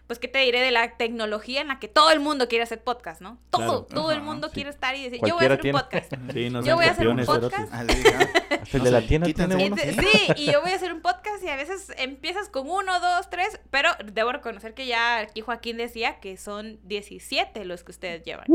pues, 0.10 0.18
¿qué 0.18 0.28
te 0.28 0.40
diré? 0.40 0.60
De 0.60 0.72
la 0.72 0.98
tecnología 0.98 1.62
en 1.62 1.68
la 1.68 1.78
que 1.78 1.88
todo 1.88 2.10
el 2.10 2.20
mundo 2.20 2.48
quiere 2.48 2.64
hacer 2.64 2.82
podcast, 2.84 3.22
¿no? 3.22 3.38
Todo, 3.52 3.86
Claro. 3.86 4.02
todo 4.02 4.12
el 4.12 4.24
mundo 4.24 4.48
sí. 4.48 4.56
quiere 4.56 4.72
estar 4.72 4.96
y 4.96 5.04
decir, 5.04 5.20
yo 5.24 5.36
voy 5.36 5.46
a 5.46 5.54
hacer 5.54 5.68
un 5.68 5.80
podcast. 5.80 6.14
Sí, 6.34 6.50
no 6.50 6.64
Yo 6.64 6.76
voy 6.78 6.86
a 6.86 6.92
hacer 6.92 7.08
un 7.08 7.24
podcast. 7.24 7.72
Hasta 7.72 7.82
el 7.82 8.80
No 8.80 8.84
de 8.86 8.92
la 8.92 9.02
tienda 9.02 9.28
tiene 9.32 9.68
uno. 9.68 9.76
¿sí? 9.78 10.28
y 10.36 10.52
yo 10.52 10.62
voy 10.62 10.72
a 10.72 10.76
hacer 10.78 10.92
un 10.94 11.02
podcast 11.02 11.44
y 11.44 11.50
a 11.50 11.56
veces 11.56 11.94
empiezas 12.00 12.50
con 12.50 12.68
uno, 12.68 13.00
dos, 13.00 13.30
tres, 13.30 13.60
pero 13.70 13.92
debo 14.04 14.32
reconocer 14.32 14.74
que 14.74 14.88
ya 14.88 15.20
aquí 15.20 15.42
Joaquín 15.42 15.78
decía 15.78 16.20
que 16.20 16.38
son 16.38 16.80
17 16.86 17.64
los 17.66 17.84
que 17.84 17.92
ustedes 17.92 18.24
llevan. 18.24 18.48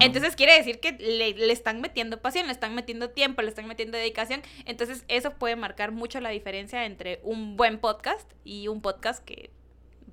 Entonces 0.00 0.34
quiere 0.34 0.56
decir 0.56 0.80
que 0.80 0.92
le, 0.92 1.34
le 1.34 1.52
están 1.52 1.82
metiendo 1.82 2.22
pasión, 2.22 2.46
le 2.46 2.52
están 2.52 2.74
metiendo 2.74 3.10
tiempo, 3.10 3.42
le 3.42 3.50
están 3.50 3.66
metiendo 3.66 3.98
dedicación. 3.98 4.40
Entonces 4.64 5.04
eso 5.08 5.32
puede 5.32 5.56
marcar 5.56 5.92
mucho 5.92 6.20
la 6.20 6.30
diferencia 6.30 6.86
entre 6.86 7.20
un 7.22 7.58
buen 7.58 7.78
podcast 7.78 8.32
y 8.44 8.68
un 8.68 8.80
podcast 8.80 9.22
que 9.22 9.50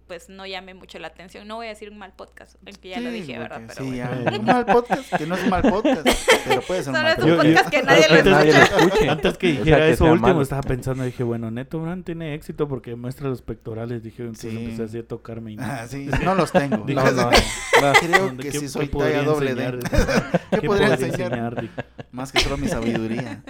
pues 0.08 0.30
no 0.30 0.46
llame 0.46 0.74
mucho 0.74 0.98
la 1.00 1.08
atención. 1.08 1.48
No 1.48 1.56
voy 1.58 1.66
a 1.68 1.70
decir 1.70 1.90
un 1.90 1.98
mal 1.98 2.14
podcast, 2.14 2.56
aunque 2.66 2.90
ya 2.90 3.00
lo 3.00 3.10
dije, 3.12 3.38
¿verdad? 3.38 3.62
Pero 3.68 3.74
sí, 3.84 3.98
bueno. 3.98 4.32
ya. 4.32 4.38
Un 4.40 4.46
mal 4.46 4.66
podcast, 4.66 5.14
que 5.16 5.26
no 5.28 5.36
es 5.36 5.44
un 5.44 5.50
mal 5.50 5.62
podcast, 5.64 6.08
pero 6.48 6.62
puede 6.62 6.84
ser 6.84 6.94
un 6.94 6.96
Solo 6.96 7.08
mal 7.10 7.18
es 7.18 7.24
un 7.24 7.30
Yo- 7.30 7.38
podcast. 7.38 7.66
yo- 7.66 7.72
que 7.72 7.84
nadie 7.84 8.08
lo 8.08 8.16
antes- 8.16 8.32
Nadie 8.32 8.52
lo 8.54 8.60
escuche. 8.60 9.10
Antes 9.10 9.38
que 9.38 9.48
O 9.48 9.52
sea, 9.54 9.60
dijera 9.64 9.78
que 9.86 9.92
eso 9.92 10.06
último, 10.06 10.28
malo. 10.28 10.42
estaba 10.42 10.62
pensando, 10.64 11.04
dije, 11.04 11.24
bueno, 11.24 11.52
Neto 11.52 11.80
Brand 11.82 12.04
tiene 12.06 12.34
éxito 12.34 12.68
porque 12.68 12.96
muestra 12.96 13.28
los 13.30 13.42
pectorales. 13.42 14.04
Dije, 14.04 14.24
entonces 14.24 14.52
Sí. 14.52 14.58
empecé 14.58 14.84
así 14.84 14.98
a 15.00 15.08
tocarme. 15.08 15.52
Y 15.54 15.56
no. 15.58 15.64
Ah, 15.66 15.86
sí, 15.88 16.10
no 16.24 16.36
los 16.36 16.52
tengo. 16.52 16.78
Digo, 16.86 17.02
No, 17.02 17.12
no, 17.12 17.24
no. 17.32 17.94
Creo 18.00 18.20
¿Dónde- 18.28 18.44
que 18.44 18.52
sí 18.52 18.68
soy 18.70 18.88
talla 18.88 19.24
doble 19.24 19.56
D. 19.56 19.80
¿Qué 20.52 20.60
¿Qué 20.62 20.68
podría 20.68 20.94
enseñar? 20.94 21.22
enseñar? 21.22 21.62
Dije. 21.62 21.74
Más 22.12 22.32
que 22.32 22.40
solo 22.40 22.58
mi 22.58 22.68
sabiduría. 22.68 23.44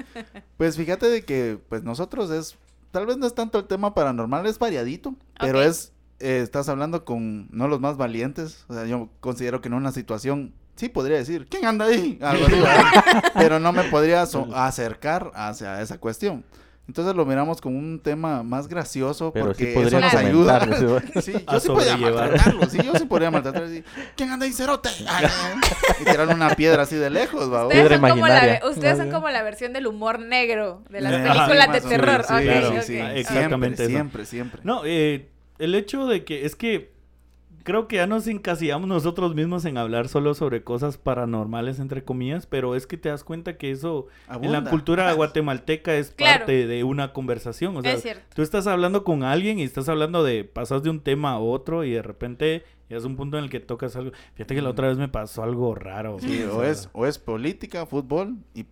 Pues 0.57 0.75
fíjate 0.77 1.07
de 1.09 1.23
que 1.23 1.59
pues 1.69 1.83
nosotros 1.83 2.31
es, 2.31 2.57
tal 2.91 3.05
vez 3.05 3.17
no 3.17 3.27
es 3.27 3.35
tanto 3.35 3.59
el 3.59 3.65
tema 3.65 3.93
paranormal, 3.93 4.45
es 4.45 4.57
variadito, 4.59 5.15
pero 5.39 5.61
es, 5.61 5.93
eh, 6.19 6.39
estás 6.43 6.69
hablando 6.69 7.05
con 7.05 7.47
no 7.51 7.67
los 7.67 7.79
más 7.79 7.97
valientes, 7.97 8.65
o 8.67 8.73
sea, 8.73 8.85
yo 8.85 9.09
considero 9.19 9.61
que 9.61 9.67
en 9.67 9.73
una 9.75 9.91
situación, 9.91 10.53
sí 10.75 10.89
podría 10.89 11.17
decir, 11.17 11.47
¿quién 11.49 11.65
anda 11.65 11.85
ahí? 11.85 12.17
Algo 12.21 12.45
así, 12.47 12.55
pero 13.35 13.59
no 13.59 13.71
me 13.71 13.83
podría 13.85 14.25
so- 14.25 14.47
acercar 14.55 15.31
hacia 15.35 15.81
esa 15.81 15.97
cuestión. 15.99 16.43
Entonces 16.87 17.15
lo 17.17 17.25
miramos 17.25 17.59
como 17.59 17.77
un 17.77 17.99
tema 17.99 18.43
más 18.43 18.69
gracioso 18.69 19.33
Pero 19.33 19.47
porque 19.47 19.73
sí 19.73 19.77
eso 19.77 19.99
nos 19.99 20.13
ayuda. 20.13 20.65
Sí, 21.21 21.33
yo 21.51 21.59
sí 21.59 21.67
podría 21.67 21.97
maltratarlo, 21.97 22.69
sí, 22.69 22.77
yo 22.81 22.95
sí 22.95 23.05
podría 23.05 23.29
maltratarlo. 23.29 23.83
¿Quién 24.15 24.31
anda 24.31 24.45
ahí, 24.45 24.53
cerote? 24.53 24.87
Ay, 25.09 25.25
y 25.99 26.05
tirarle 26.05 26.33
una 26.33 26.55
piedra 26.55 26.83
así 26.83 26.95
de 26.95 27.09
lejos, 27.09 27.51
va. 27.51 27.67
Ustedes, 27.67 27.89
Piedra 27.89 27.99
son 27.99 28.09
como, 28.09 28.27
la, 28.29 28.61
ustedes 28.69 28.97
son 28.97 29.11
como 29.11 29.29
la 29.29 29.43
versión 29.43 29.73
del 29.73 29.85
humor 29.85 30.19
negro 30.19 30.81
de 30.89 31.01
las 31.01 31.11
Eh, 31.11 31.23
películas 31.23 31.67
sí, 31.67 31.73
de 31.73 31.81
terror. 31.89 32.23
sí, 32.25 32.33
Ok, 32.33 32.41
claro, 32.43 32.69
ok. 32.69 32.75
sí, 32.79 32.81
sí, 32.93 32.99
exactamente 32.99 33.83
eso. 33.83 33.89
Siempre, 33.91 34.25
siempre, 34.25 34.25
siempre. 34.25 34.61
No, 34.63 34.81
eh, 34.85 35.27
el 35.59 35.75
hecho 35.75 36.07
de 36.07 36.23
que 36.23 36.45
es 36.45 36.55
que 36.55 36.95
creo 37.63 37.89
que 37.89 37.97
ya 37.97 38.07
nos 38.07 38.25
encasillamos 38.27 38.87
nosotros 38.87 39.35
mismos 39.35 39.65
en 39.65 39.77
hablar 39.77 40.07
solo 40.07 40.33
sobre 40.33 40.63
cosas 40.63 40.97
paranormales, 40.97 41.79
entre 41.79 42.01
comillas, 42.03 42.45
pero 42.45 42.75
es 42.75 42.87
que 42.87 42.95
te 42.95 43.09
das 43.09 43.25
cuenta 43.25 43.57
que 43.57 43.71
eso 43.71 44.07
en 44.41 44.53
la 44.53 44.63
cultura 44.63 45.11
guatemalteca 45.13 45.93
es 45.95 46.11
Claro. 46.11 46.39
parte 46.39 46.65
de 46.65 46.83
una 46.85 47.11
conversación. 47.11 47.75
O 47.75 47.81
sea, 47.81 47.91
Es 47.93 48.03
cierto. 48.03 48.23
tú 48.33 48.41
estás 48.41 48.67
hablando 48.67 49.03
con 49.03 49.23
alguien 49.23 49.59
y 49.59 49.63
estás 49.63 49.89
hablando 49.89 50.23
de, 50.23 50.45
pasas 50.45 50.81
de 50.81 50.89
un 50.89 51.01
tema 51.01 51.31
a 51.31 51.39
otro 51.39 51.83
y 51.83 51.91
de 51.91 52.01
repente 52.01 52.63
ya 52.89 52.95
es 52.95 53.03
un 53.03 53.17
punto 53.17 53.37
en 53.37 53.43
el 53.43 53.49
que 53.49 53.59
tocas 53.59 53.97
algo. 53.97 54.11
Fíjate 54.35 54.55
que 54.55 54.61
la 54.61 54.69
otra 54.69 54.87
vez 54.87 54.97
me 54.97 55.09
pasó 55.09 55.43
algo 55.43 55.75
raro. 55.75 56.19
Sí, 56.21 56.43
o 56.49 56.59
o 56.59 56.63
es, 56.63 56.89
o 56.93 57.05
es 57.05 57.19
política, 57.19 57.85
fútbol 57.85 58.37
y 58.55 58.65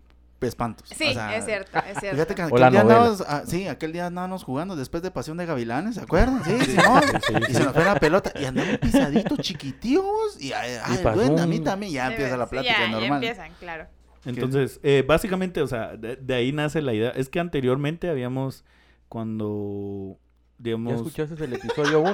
espantos. 0.47 0.89
Sí, 0.89 1.09
O 1.09 1.13
sea, 1.13 1.35
es 1.37 1.45
cierto, 1.45 1.77
es 1.79 1.99
cierto. 1.99 2.15
Fíjate 2.15 2.35
que 2.35 2.41
O 2.43 2.45
aquel 2.47 2.59
la 2.61 2.69
día 2.69 3.15
ah, 3.27 3.43
sí, 3.45 3.67
aquel 3.67 3.91
día 3.93 4.05
andábamos 4.07 4.43
jugando 4.43 4.75
después 4.75 5.03
de 5.03 5.11
Pasión 5.11 5.37
de 5.37 5.45
Gavilanes, 5.45 5.95
¿se 5.95 6.01
acuerdan? 6.01 6.43
Sí, 6.43 6.59
Simón. 6.65 7.01
sí, 7.27 7.33
Y 7.49 7.53
se 7.53 7.63
nos 7.63 7.73
fue 7.73 7.85
la 7.85 7.95
pelota 7.95 8.31
y 8.39 8.45
andamos 8.45 8.77
pisaditos 8.79 9.39
chiquitíos 9.39 10.39
y 10.39 10.53
ay, 10.53 10.79
Y 10.93 11.03
duende, 11.03 11.41
a 11.41 11.47
mí 11.47 11.59
también 11.59 11.91
ya 11.91 12.07
Sí, 12.07 12.13
empieza 12.13 12.37
la 12.37 12.45
sí, 12.45 12.49
plática 12.51 12.73
ya, 12.77 12.85
ya 12.85 12.91
normal. 12.91 13.13
empiezan, 13.23 13.51
claro. 13.59 13.87
Entonces, 14.25 14.79
eh, 14.83 15.03
básicamente, 15.07 15.61
o 15.61 15.67
sea, 15.67 15.95
de, 15.95 16.15
de 16.15 16.33
ahí 16.33 16.51
nace 16.51 16.81
la 16.81 16.93
idea. 16.93 17.09
Es 17.11 17.29
que 17.29 17.39
anteriormente 17.39 18.09
habíamos, 18.09 18.63
cuando, 19.07 20.17
¿Ya 20.57 20.63
digamos, 20.63 20.93
escuchaste 20.95 21.43
el 21.43 21.53
episodio 21.53 21.99
1? 21.99 22.13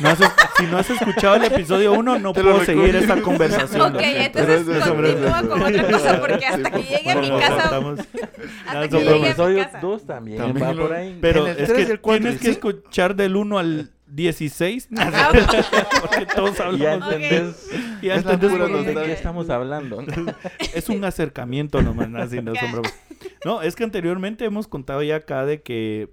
no 0.00 0.08
has 0.08 0.18
si 0.56 0.66
no 0.66 0.78
has 0.78 0.88
escuchado 0.90 1.36
el 1.36 1.44
episodio 1.44 1.92
1, 1.92 2.18
no 2.18 2.32
Te 2.32 2.42
puedo 2.42 2.64
seguir 2.64 2.96
esta 2.96 3.20
conversación. 3.20 3.94
Ok, 3.94 4.00
entonces 4.02 4.62
Pero 4.66 4.78
es 4.78 4.84
continúa 4.88 5.42
con 5.42 5.62
otra 5.62 5.90
cosa 5.90 6.20
porque 6.20 6.46
hasta 6.46 6.68
Sí, 6.70 6.74
que 6.74 6.82
llegue 6.96 7.10
a 7.10 7.16
mi 7.16 7.28
casa, 7.30 7.64
estamos- 7.64 8.00
hasta 8.00 8.72
ya 8.72 8.88
que 8.88 8.96
El 8.96 9.02
llegue 9.04 9.10
a 9.10 9.18
mi 9.18 9.26
episodio 9.26 9.64
casa. 9.64 9.78
2 9.80 10.06
también, 10.06 10.38
También 10.38 10.66
va 10.68 10.72
lo- 10.72 10.82
por 10.82 10.92
ahí. 10.94 11.18
Pero 11.20 11.46
el 11.46 11.58
es 11.58 11.72
que 11.72 11.82
el 11.82 12.00
tienes 12.00 12.40
que 12.40 12.50
escuchar 12.50 13.14
del 13.14 13.36
1 13.36 13.58
al 13.58 13.90
16. 14.06 14.88
Ah, 14.96 15.30
porque 16.00 16.26
todos 16.26 16.56
ya 16.58 16.64
hablamos. 16.64 17.12
Entendés 17.12 17.66
Ya 18.02 18.22
por 18.22 18.58
dónde- 18.70 18.94
¿De 18.94 19.02
qué 19.04 19.12
estamos 19.12 19.50
hablando? 19.50 20.02
Es 20.74 20.88
un 20.88 21.04
acercamiento 21.04 21.82
nomás, 21.82 22.08
así 22.14 22.40
no 22.40 22.54
son 22.54 22.64
Ya. 22.64 22.72
bromas. 22.72 22.94
No, 23.44 23.60
es 23.62 23.76
que 23.76 23.84
anteriormente 23.84 24.44
hemos 24.46 24.66
contado 24.66 25.02
ya 25.02 25.16
acá 25.16 25.44
de 25.44 25.60
que 25.62 26.08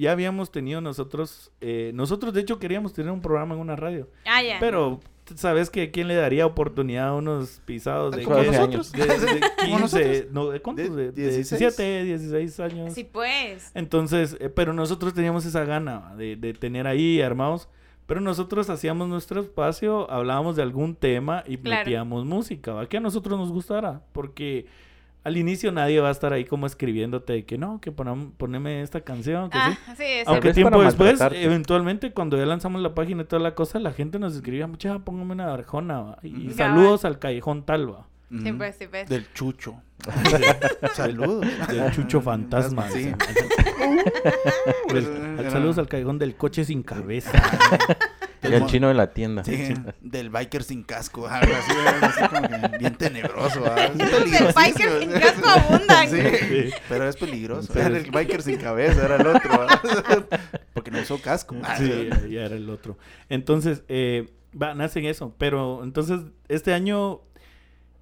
ya 0.00 0.12
habíamos 0.12 0.50
tenido 0.50 0.80
nosotros, 0.80 1.52
eh, 1.60 1.92
nosotros 1.94 2.32
de 2.34 2.40
hecho 2.40 2.58
queríamos 2.58 2.92
tener 2.92 3.10
un 3.12 3.20
programa 3.20 3.54
en 3.54 3.60
una 3.60 3.76
radio, 3.76 4.08
Ah, 4.26 4.42
ya. 4.42 4.56
pero 4.60 5.00
sabes 5.36 5.70
que 5.70 5.90
quién 5.90 6.08
le 6.08 6.14
daría 6.16 6.44
oportunidad 6.46 7.08
a 7.08 7.14
unos 7.14 7.60
pisados 7.64 8.16
de, 8.16 8.24
Como 8.24 8.40
qué? 8.40 8.46
nosotros. 8.46 8.90
de, 8.92 9.06
de 9.06 9.40
Como 9.60 9.76
15, 9.78 10.28
no, 10.32 10.48
¿de 10.50 10.60
cuántos? 10.60 10.96
De 10.96 11.12
De, 11.12 11.12
de 11.12 11.30
16. 11.30 11.58
17, 11.60 12.04
16 12.04 12.60
años. 12.60 12.94
Sí, 12.94 13.04
pues. 13.04 13.70
Entonces, 13.74 14.36
eh, 14.40 14.48
pero 14.48 14.72
nosotros 14.72 15.14
teníamos 15.14 15.44
esa 15.46 15.64
gana 15.64 16.14
de, 16.16 16.34
de 16.36 16.52
tener 16.54 16.86
ahí 16.86 17.20
armados. 17.22 17.68
Pero 18.06 18.20
nosotros 18.20 18.68
hacíamos 18.70 19.06
nuestro 19.08 19.40
espacio, 19.40 20.10
hablábamos 20.10 20.56
de 20.56 20.62
algún 20.62 20.96
tema 20.96 21.44
y 21.46 21.56
Claro. 21.58 21.84
metíamos 21.84 22.24
música, 22.24 22.72
¿va? 22.72 22.88
que 22.88 22.96
a 22.96 23.00
nosotros 23.00 23.38
nos 23.38 23.52
gustara. 23.52 24.02
Porque 24.12 24.66
al 25.24 25.36
inicio 25.36 25.70
nadie 25.72 26.00
va 26.00 26.08
a 26.08 26.12
estar 26.12 26.32
ahí 26.32 26.44
como 26.44 26.66
escribiéndote 26.66 27.32
de 27.34 27.44
que 27.44 27.58
no, 27.58 27.80
que 27.80 27.92
ponam- 27.94 28.32
poneme 28.36 28.82
esta 28.82 29.00
canción, 29.02 29.50
que 29.50 29.58
Ah, 29.58 29.76
sí. 29.88 29.94
sí, 29.98 30.04
Aunque 30.26 30.52
tiempo 30.54 30.82
después, 30.82 31.20
eventualmente, 31.32 32.12
cuando 32.12 32.36
ya 32.38 32.46
lanzamos 32.46 32.80
la 32.82 32.94
página 32.94 33.22
y 33.22 33.24
toda 33.26 33.42
la 33.42 33.54
cosa, 33.54 33.78
la 33.78 33.92
gente 33.92 34.18
nos 34.18 34.34
escribía, 34.34 34.66
mucha, 34.66 34.98
póngame 35.00 35.32
una 35.32 35.52
arjona, 35.52 36.00
¿va? 36.00 36.18
y 36.22 36.50
saludos 36.50 37.04
al 37.04 37.18
Callejón 37.18 37.64
Talva. 37.64 38.06
Sí, 38.30 38.52
pues, 38.52 38.76
sí, 38.78 38.86
pues. 38.88 39.08
Del 39.08 39.26
chucho. 39.34 39.82
Saludos. 40.94 41.44
Del 41.68 41.90
Chucho 41.90 42.20
Fantasma. 42.20 42.88
Sí. 42.88 43.12
Pues, 44.88 45.04
saludos 45.50 45.78
al 45.78 45.88
Callejón 45.88 46.18
del 46.18 46.36
Coche 46.36 46.64
Sin 46.64 46.82
Cabeza. 46.84 47.32
Y 48.42 48.46
el 48.54 48.66
chino 48.66 48.88
de 48.88 48.94
la 48.94 49.10
tienda. 49.12 49.44
Sí, 49.44 49.74
del 50.00 50.30
biker 50.30 50.62
sin 50.62 50.82
casco, 50.82 51.26
algo 51.28 51.52
así, 51.54 51.72
algo 51.86 52.06
así 52.06 52.34
como 52.34 52.48
que 52.70 52.78
bien 52.78 52.94
tenebroso. 52.94 53.60
¿verdad? 53.62 53.92
Es 54.00 54.30
Del 54.30 54.52
biker 54.54 55.00
sin 55.00 55.10
casco 55.12 55.48
abundan. 55.48 56.08
Sí, 56.08 56.16
Sí. 56.20 56.70
pero 56.88 57.08
es 57.08 57.16
peligroso. 57.16 57.70
Pero 57.72 57.86
Era 57.88 57.98
es- 57.98 58.04
el 58.06 58.10
biker 58.10 58.42
sin 58.42 58.56
cabeza, 58.56 59.04
era 59.04 59.16
el 59.16 59.26
otro. 59.26 59.50
¿verdad? 59.50 59.80
Porque 60.74 60.90
no 60.90 61.00
usó 61.00 61.20
casco. 61.20 61.54
Sí, 61.78 62.08
ya- 62.10 62.26
ya 62.28 62.44
era 62.46 62.56
el 62.56 62.70
otro. 62.70 62.96
Entonces, 63.28 63.82
eh, 63.88 64.30
va, 64.60 64.74
nacen 64.74 65.04
eso. 65.04 65.34
Pero 65.36 65.82
entonces, 65.84 66.20
este 66.48 66.72
año, 66.72 67.20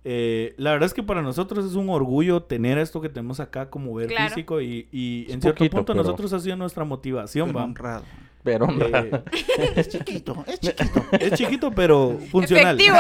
eh, 0.05 0.55
la 0.57 0.71
verdad 0.73 0.87
es 0.87 0.95
que 0.95 1.03
para 1.03 1.21
nosotros 1.23 1.67
es 1.67 1.75
un 1.75 1.91
orgullo 1.91 2.43
tener 2.45 2.79
esto 2.79 3.01
que 3.01 3.09
tenemos 3.09 3.41
acá 3.41 3.69
como 3.71 3.93
ver 3.95 4.07
Claro. 4.07 4.29
físico 4.31 4.61
y, 4.61 4.87
y 4.93 5.27
en 5.33 5.41
cierto 5.43 5.59
poquito, 5.59 5.77
punto 5.79 5.93
pero- 5.93 6.05
nosotros 6.05 6.33
ha 6.33 6.39
sido 6.41 6.57
nuestra 6.57 6.85
motivación, 6.85 7.49
Pero 7.49 7.59
va. 7.59 7.65
honrado. 7.65 8.05
Pero 8.49 8.67
Eh, 8.71 9.73
Es 9.77 9.89
chiquito, 9.91 10.43
es 10.47 10.59
chiquito. 10.61 11.05
es 11.13 11.33
chiquito, 11.35 11.71
pero 11.71 12.19
funcional. 12.31 12.81
Efectivo. 12.81 12.97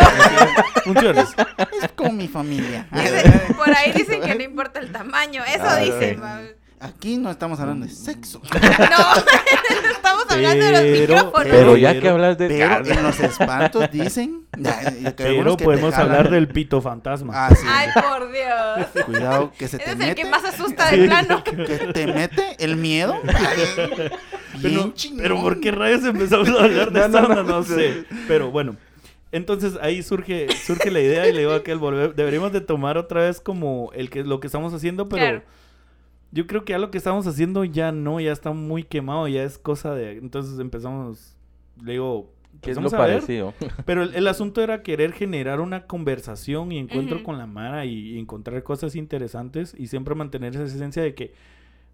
Funciona. 0.84 1.22
Es 1.22 1.90
como 1.96 2.12
mi 2.12 2.28
familia. 2.28 2.86
Por 3.56 3.70
ahí 3.74 3.92
dicen 3.92 4.20
que 4.20 4.34
no 4.34 4.42
importa 4.42 4.80
el 4.80 4.92
tamaño. 4.92 5.42
Eso 5.44 5.64
Ah, 5.66 5.76
dicen. 5.76 6.20
Aquí 6.80 7.16
no 7.16 7.30
estamos 7.30 7.58
hablando 7.60 7.86
de 7.86 7.92
sexo. 7.92 8.40
No, 8.52 8.54
estamos 9.90 10.24
hablando 10.30 10.64
de 10.64 10.72
los 10.72 11.00
micrófonos. 11.00 11.48
Pero 11.50 11.76
ya 11.76 11.88
Pero- 11.90 12.00
que 12.02 12.08
hablas 12.08 12.38
de... 12.38 12.48
Pero 12.48 12.86
en 12.86 13.02
los 13.02 13.18
espantos 13.20 13.90
dicen. 13.90 14.46
que 14.52 15.12
Pero 15.16 15.56
que 15.56 15.64
podemos 15.64 15.92
hablar 15.94 16.26
el- 16.26 16.32
del 16.32 16.48
pito 16.48 16.80
fantasma. 16.80 17.32
Ah, 17.34 17.50
sí. 17.54 17.66
Ay, 17.68 17.88
por 17.94 18.30
Dios. 18.30 19.04
Cuidado 19.06 19.52
que 19.58 19.66
se 19.66 19.76
Ese 19.76 19.84
te 19.86 19.90
es 19.90 20.00
el 20.00 20.06
mete. 20.06 20.22
que 20.22 20.28
más 20.28 20.44
asusta 20.44 20.88
de 20.90 21.06
plano. 21.06 21.42
Que 21.42 21.52
te 21.92 22.06
mete 22.06 22.56
el 22.60 22.76
miedo. 22.76 23.20
Pero, 24.60 25.40
¿por 25.40 25.60
qué 25.60 25.70
rayos 25.70 26.04
empezamos 26.04 26.48
a 26.50 26.64
hablar 26.64 26.92
de 26.92 27.00
No, 27.08 27.08
no, 27.08 27.18
onda? 27.20 27.42
no. 27.42 27.48
No 27.48 27.62
sé. 27.62 28.04
Pero 28.26 28.50
bueno. 28.50 28.76
Entonces 29.30 29.76
ahí 29.82 30.02
surge, 30.02 30.48
surge 30.64 30.90
la 30.90 31.00
idea 31.00 31.28
y 31.28 31.32
le 31.34 31.40
digo 31.40 31.52
a 31.52 31.56
aquel 31.56 31.76
volver, 31.78 32.14
deberíamos 32.14 32.50
de 32.52 32.62
tomar 32.62 32.96
otra 32.96 33.22
vez 33.22 33.40
como 33.40 33.90
el 33.94 34.08
que 34.08 34.24
lo 34.24 34.40
que 34.40 34.46
estamos 34.46 34.72
haciendo, 34.72 35.08
pero 35.10 35.22
Claro. 35.22 35.42
yo 36.32 36.46
creo 36.46 36.64
que 36.64 36.72
ya 36.72 36.78
lo 36.78 36.90
que 36.90 36.96
estamos 36.96 37.26
haciendo 37.26 37.62
ya 37.64 37.92
no, 37.92 38.20
ya 38.20 38.32
está 38.32 38.52
muy 38.52 38.84
quemado, 38.84 39.28
ya 39.28 39.42
es 39.44 39.58
cosa 39.58 39.94
de 39.94 40.12
entonces 40.12 40.58
empezamos, 40.58 41.36
le 41.84 41.92
digo, 41.92 42.32
Que 42.62 42.70
es 42.70 42.78
lo 42.78 42.88
ver, 42.88 42.98
parecido. 42.98 43.52
pero 43.84 44.02
el, 44.02 44.14
el 44.14 44.26
asunto 44.28 44.62
era 44.62 44.82
querer 44.82 45.12
generar 45.12 45.60
una 45.60 45.86
conversación 45.86 46.72
y 46.72 46.78
encuentro 46.78 47.22
con 47.22 47.36
la 47.36 47.44
Mara 47.46 47.84
y, 47.84 48.14
y 48.14 48.18
encontrar 48.18 48.62
cosas 48.62 48.96
interesantes 48.96 49.74
y 49.76 49.88
siempre 49.88 50.14
mantener 50.14 50.54
esa 50.54 50.64
esencia 50.64 51.02
de 51.02 51.14
que, 51.14 51.34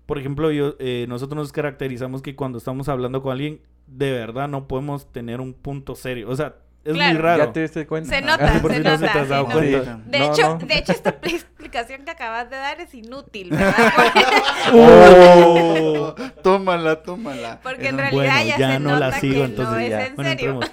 por 0.06 0.18
ejemplo, 0.18 0.50
yo 0.50 0.74
eh, 0.78 1.06
nosotros 1.08 1.36
nos 1.36 1.52
caracterizamos 1.52 2.22
que 2.22 2.34
cuando 2.36 2.58
estamos 2.58 2.88
hablando 2.88 3.22
con 3.22 3.32
alguien, 3.32 3.60
de 3.86 4.12
verdad 4.12 4.48
no 4.48 4.66
podemos 4.68 5.10
tener 5.12 5.40
un 5.40 5.54
punto 5.54 5.94
serio. 5.94 6.28
O 6.28 6.36
sea, 6.36 6.56
es 6.84 6.92
muy 6.94 7.14
raro. 7.14 7.46
¿Ya 7.46 7.52
te 7.52 7.60
diste 7.62 7.86
cuenta? 7.86 8.10
Se 8.10 8.20
nota, 8.20 8.46
se 8.52 8.58
si 8.60 8.64
no 8.66 8.68
se 8.74 8.80
nota. 8.82 8.98
te 9.12 9.18
has 9.18 9.26
se 9.26 9.26
dado 9.32 9.42
nota. 9.44 9.54
cuenta. 9.54 10.00
De, 10.04 10.18
No, 10.18 10.24
hecho, 10.32 10.42
no. 10.42 10.66
de 10.66 10.74
hecho, 10.78 10.92
esta 10.92 11.10
explicación 11.22 12.04
que 12.04 12.10
acabas 12.10 12.50
de 12.50 12.56
dar 12.56 12.78
es 12.80 12.94
inútil, 12.94 13.50
¿verdad? 13.50 13.74
¡Oh! 14.74 16.14
Tómala, 16.42 17.02
tómala. 17.02 17.60
Porque 17.62 17.88
en 17.88 17.96
Bueno, 17.96 18.10
realidad 18.20 18.44
ya, 18.44 18.58
ya 18.58 18.72
se 18.74 18.80
no 18.80 18.90
nota 18.90 19.00
la 19.10 19.12
sigo, 19.20 19.32
que 19.34 19.38
no 19.40 19.44
entonces 19.46 19.82
es 19.84 19.90
ya. 19.90 20.06
en 20.06 20.14
Bueno, 20.14 20.30
serio. 20.30 20.50
entremos. 20.60 20.70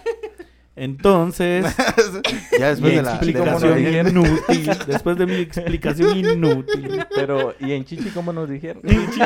Entonces, 0.81 1.63
Ya 2.59 2.69
después 2.69 2.91
mi 2.91 2.95
de 2.97 3.03
la, 3.03 3.09
de 3.11 3.15
explicación 3.17 3.69
la- 3.71 3.75
dijeron. 3.77 4.07
inútil, 4.17 4.71
después 4.87 5.15
de 5.17 5.25
mi 5.27 5.35
explicación 5.35 6.17
inútil. 6.17 7.03
Pero, 7.13 7.53
¿y 7.59 7.73
en 7.73 7.85
Chichi 7.85 8.09
cómo 8.09 8.33
nos 8.33 8.49
dijeron? 8.49 8.81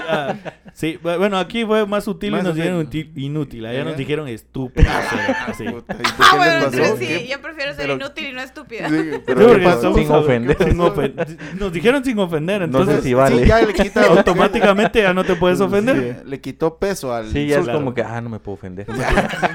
Ah, 0.07 0.35
sí, 0.73 0.99
bu- 1.01 1.17
bueno, 1.17 1.37
aquí 1.39 1.63
fue 1.63 1.85
más 1.87 2.03
sutil 2.03 2.31
Más 2.31 2.41
y 2.41 2.43
nos 2.43 2.55
dijeron 2.55 2.89
inútil. 3.15 3.65
Allá 3.65 3.85
nos 3.85 3.93
¿Eh? 3.93 3.97
dijeron 3.97 4.27
estúpido. 4.27 4.89
sí. 5.57 5.63
Puta, 5.63 5.93
¿y 5.93 6.03
por 6.03 6.25
Ah, 6.25 6.35
bueno, 6.35 6.53
entonces 6.65 6.95
sí, 6.99 7.27
yo 7.31 7.41
prefiero 7.41 7.71
ser 7.73 7.81
Pero- 7.83 7.93
inútil 7.95 8.25
y 8.27 8.33
no 8.33 8.41
estúpida. 8.41 8.89
Sí, 8.89 8.95
Sí, 8.95 9.09
pero 9.25 9.39
¿qué 9.39 9.45
porque 9.47 9.63
pasó? 9.63 9.95
Sin 9.95 10.11
ofender. 10.11 10.57
sin 10.57 10.77
ofen- 10.77 11.37
Nos 11.57 11.71
dijeron 11.71 12.03
sin 12.03 12.19
ofender, 12.19 12.59
No 12.59 12.65
entonces 12.65 12.97
sé 12.97 13.01
si 13.03 13.13
vale. 13.13 13.43
Sí, 13.43 13.47
ya 13.47 13.61
le 13.61 13.73
quita 13.73 14.05
automáticamente 14.07 15.01
ya 15.01 15.13
no 15.13 15.23
te 15.23 15.35
puedes 15.35 15.61
ofender. 15.61 16.17
Sí, 16.21 16.29
le 16.29 16.41
quitó 16.41 16.77
peso 16.77 17.13
al. 17.13 17.31
Sí, 17.31 17.47
ya 17.47 17.59
es 17.59 17.63
Claro. 17.63 17.79
como 17.79 17.93
que, 17.93 18.01
ah, 18.03 18.19
no 18.19 18.29
me 18.29 18.39
puedo 18.39 18.55
ofender. 18.55 18.85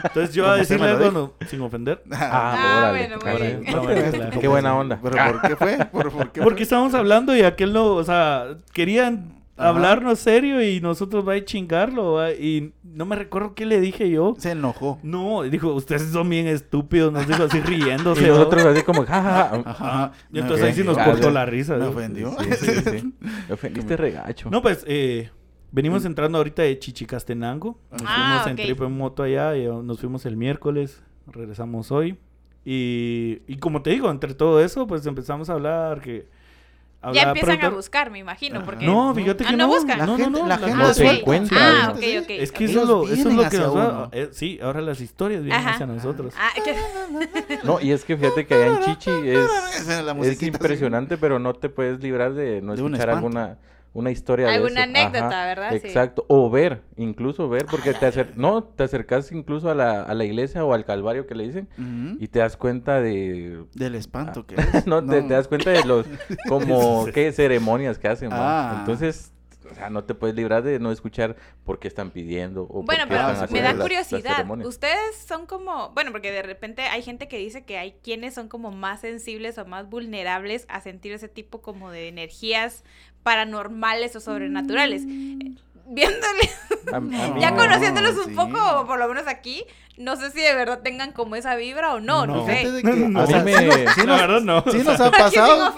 Entonces 0.04 0.34
yo 0.34 0.48
a 0.48 0.56
decirle 0.56 0.88
algo 0.88 1.10
no- 1.10 1.32
sin 1.46 1.60
ofender. 1.60 1.89
Ah, 2.12 2.54
Ah, 2.56 2.78
órale. 2.90 3.06
bueno, 3.06 3.82
claro. 3.82 4.40
Qué 4.40 4.48
buena 4.48 4.74
onda. 4.76 4.98
¿Pero 5.02 5.16
por 5.32 5.42
qué 5.48 5.56
fue? 5.56 5.84
¿Por, 5.92 6.10
por 6.12 6.32
qué 6.32 6.42
Porque 6.42 6.62
estábamos 6.62 6.94
hablando 6.94 7.36
y 7.36 7.42
aquel 7.42 7.72
no, 7.72 7.86
o 7.94 8.04
sea, 8.04 8.56
querían 8.72 9.40
Ajá. 9.56 9.68
hablarnos 9.70 10.18
serio 10.18 10.62
y 10.62 10.80
nosotros 10.80 11.26
va 11.26 11.34
a 11.34 11.44
chingarlo. 11.44 12.14
¿va? 12.14 12.32
Y 12.32 12.72
no 12.82 13.04
me 13.06 13.16
recuerdo 13.16 13.54
qué 13.54 13.66
le 13.66 13.80
dije 13.80 14.08
yo. 14.10 14.34
Se 14.38 14.52
enojó. 14.52 14.98
No, 15.02 15.42
dijo, 15.42 15.72
ustedes 15.74 16.02
son 16.10 16.28
bien 16.30 16.46
estúpidos, 16.46 17.12
nos 17.12 17.26
dijo 17.26 17.42
así 17.44 17.60
riéndose. 17.64 18.22
Y 18.24 18.26
nosotros 18.28 18.64
así 18.64 18.82
como, 18.82 19.04
jajaja. 19.04 19.56
Ajá. 19.56 19.62
Ajá. 19.70 20.12
Y 20.32 20.38
entonces 20.38 20.66
ahí 20.66 20.72
sí 20.74 20.82
nos 20.84 20.96
cortó 20.98 21.30
la 21.30 21.44
risa. 21.46 21.74
Me 21.74 21.84
¿no? 21.84 21.90
ofendió. 21.90 22.36
Sí, 22.40 22.66
sí, 22.66 22.80
sí. 22.84 23.14
Me 23.48 23.54
ofendiste 23.54 23.96
regacho. 23.96 24.48
No, 24.50 24.62
pues, 24.62 24.84
eh, 24.88 25.30
venimos 25.72 26.04
entrando 26.04 26.38
ahorita 26.38 26.62
de 26.62 26.78
Chichicastenango. 26.78 27.78
Nos 27.92 28.02
Ah, 28.06 28.40
fuimos 28.42 28.46
en 28.60 28.66
trip 28.66 28.82
en 28.82 28.96
moto 28.96 29.22
allá, 29.22 29.56
y 29.56 29.66
nos 29.66 30.00
fuimos 30.00 30.24
el 30.26 30.36
miércoles, 30.36 31.02
regresamos 31.26 31.90
hoy. 31.92 32.18
Y, 32.64 33.40
y 33.46 33.56
como 33.56 33.82
te 33.82 33.90
digo, 33.90 34.10
entre 34.10 34.34
todo 34.34 34.62
eso, 34.62 34.86
pues 34.86 35.04
empezamos 35.06 35.48
a 35.50 35.54
hablar 35.54 36.00
que... 36.00 36.28
Ya 37.14 37.22
empiezan 37.30 37.64
a 37.64 37.70
buscar, 37.70 38.10
me 38.10 38.18
imagino, 38.18 38.62
porque... 38.62 38.84
No, 38.84 39.14
fíjate 39.14 39.44
Ah, 39.46 39.50
que 39.52 39.56
no 39.56 39.66
no. 39.66 39.72
buscan. 39.72 39.98
No, 40.00 40.06
no, 40.06 40.18
La 40.18 40.18
no, 40.18 40.24
gente- 40.36 40.40
la 40.40 40.46
la 40.48 40.58
gente 40.58 40.82
No 40.82 40.92
se 40.94 41.08
encuentra. 41.08 41.58
Ah, 41.86 41.90
ok, 41.92 41.98
Sí. 41.98 42.18
ok. 42.18 42.26
Es 42.28 42.52
que 42.52 42.64
eso 42.66 42.82
es 42.82 42.88
lo, 42.88 43.08
eso 43.08 43.28
es 43.30 43.34
lo 43.34 43.48
que 43.48 43.56
nos 43.58 43.74
va... 43.74 44.08
eh, 44.12 44.28
sí, 44.32 44.58
ahora 44.62 44.82
las 44.82 45.00
historias 45.00 45.42
vienen 45.42 45.62
Ajá. 45.62 45.76
hacia 45.76 45.86
nosotros. 45.86 46.34
Ah, 46.36 46.50
No, 47.64 47.80
y 47.80 47.92
es 47.92 48.04
que 48.04 48.18
fíjate 48.18 48.46
que 48.46 48.52
allá 48.54 48.66
en 48.66 48.80
Chichi 48.80 49.10
es, 49.24 49.88
es 50.24 50.42
impresionante, 50.42 51.16
pero 51.16 51.38
no 51.38 51.54
te 51.54 51.70
puedes 51.70 52.02
librar 52.02 52.34
de 52.34 52.60
no 52.60 52.72
De 52.72 52.82
escuchar 52.82 53.08
espanto. 53.08 53.16
alguna 53.16 53.58
una 53.92 54.10
historia 54.10 54.46
de 54.46 54.54
Alguna 54.54 54.82
eso. 54.84 54.90
anécdota, 54.90 55.46
¿verdad? 55.46 55.70
Sí. 55.72 55.76
Exacto, 55.78 56.24
o 56.28 56.48
ver, 56.48 56.82
incluso 56.96 57.48
ver, 57.48 57.66
porque 57.66 57.92
te 57.92 58.06
acer 58.06 58.34
no, 58.36 58.62
te 58.62 58.84
acercas 58.84 59.32
incluso 59.32 59.68
a 59.70 59.74
la, 59.74 60.02
a 60.02 60.14
la 60.14 60.24
iglesia 60.24 60.64
o 60.64 60.72
al 60.74 60.84
calvario 60.84 61.26
que 61.26 61.34
le 61.34 61.44
dicen 61.44 61.68
y 62.20 62.28
te 62.28 62.38
das 62.38 62.56
cuenta 62.56 63.00
de 63.00 63.64
Del 63.74 63.94
espanto 63.96 64.46
que 64.46 64.54
es. 64.54 64.86
no, 64.86 65.04
Te, 65.04 65.22
te 65.22 65.34
das 65.34 65.48
cuenta 65.48 65.70
de 65.70 65.84
los 65.84 66.06
como 66.48 67.06
qué 67.12 67.32
ceremonias 67.32 67.98
que 67.98 68.08
hacen. 68.08 68.30
Ah. 68.32 68.76
entonces 68.80 69.32
o 69.70 69.74
sea, 69.74 69.88
no 69.88 70.02
te 70.02 70.14
puedes 70.14 70.34
librar 70.34 70.64
de 70.64 70.80
no 70.80 70.90
escuchar 70.90 71.36
por 71.64 71.78
qué 71.78 71.86
están 71.86 72.10
pidiendo 72.10 72.62
o 72.64 72.82
Bueno, 72.82 73.06
por 73.06 73.16
qué 73.16 73.22
pero 73.22 73.30
están 73.30 73.44
Ah, 73.44 73.52
me 73.52 73.60
da 73.60 73.72
las- 73.74 73.82
curiosidad. 73.82 74.46
Ustedes 74.66 75.16
son 75.28 75.46
como, 75.46 75.90
bueno, 75.90 76.10
porque 76.10 76.32
de 76.32 76.42
repente 76.42 76.82
hay 76.82 77.02
gente 77.02 77.28
que 77.28 77.38
dice 77.38 77.64
que 77.64 77.78
hay 77.78 77.92
quienes 78.02 78.34
son 78.34 78.48
como 78.48 78.72
más 78.72 79.00
sensibles 79.02 79.58
o 79.58 79.66
más 79.66 79.88
vulnerables 79.88 80.66
a 80.70 80.80
sentir 80.80 81.12
ese 81.12 81.28
tipo 81.28 81.60
como 81.62 81.90
de 81.92 82.08
energías 82.08 82.82
paranormales 83.22 84.14
o 84.16 84.20
sobrenaturales. 84.20 85.02
Viéndole, 85.92 86.50
A- 86.92 86.96
a 86.96 87.00
mí 87.00 87.16
ya 87.40 87.50
No, 87.50 87.56
conociéndolos 87.56 88.16
un 88.16 88.26
sí. 88.26 88.30
poco, 88.36 88.58
o 88.80 88.86
por 88.86 88.98
lo 88.98 89.08
menos 89.08 89.26
aquí, 89.26 89.64
no 89.96 90.14
sé 90.16 90.30
si 90.30 90.40
de 90.40 90.54
verdad 90.54 90.80
tengan 90.84 91.10
como 91.12 91.34
esa 91.36 91.56
vibra 91.56 91.94
o 91.94 92.00
no, 92.00 92.26
no, 92.26 92.36
No. 92.36 92.46
sé. 92.46 92.62
No, 92.64 92.76
que, 92.78 92.82
no, 92.96 93.08
no. 93.08 93.20
A 93.20 93.26
mí 93.26 93.52
sí 93.52 93.64
me- 93.66 93.88
sí 93.94 94.06
nos- 94.06 94.20
verdad 94.20 94.40
no. 94.40 94.64
sí 94.70 94.78
nos 94.78 94.88
ha 95.00 95.04
sin 95.04 95.12
pasado. 95.12 95.74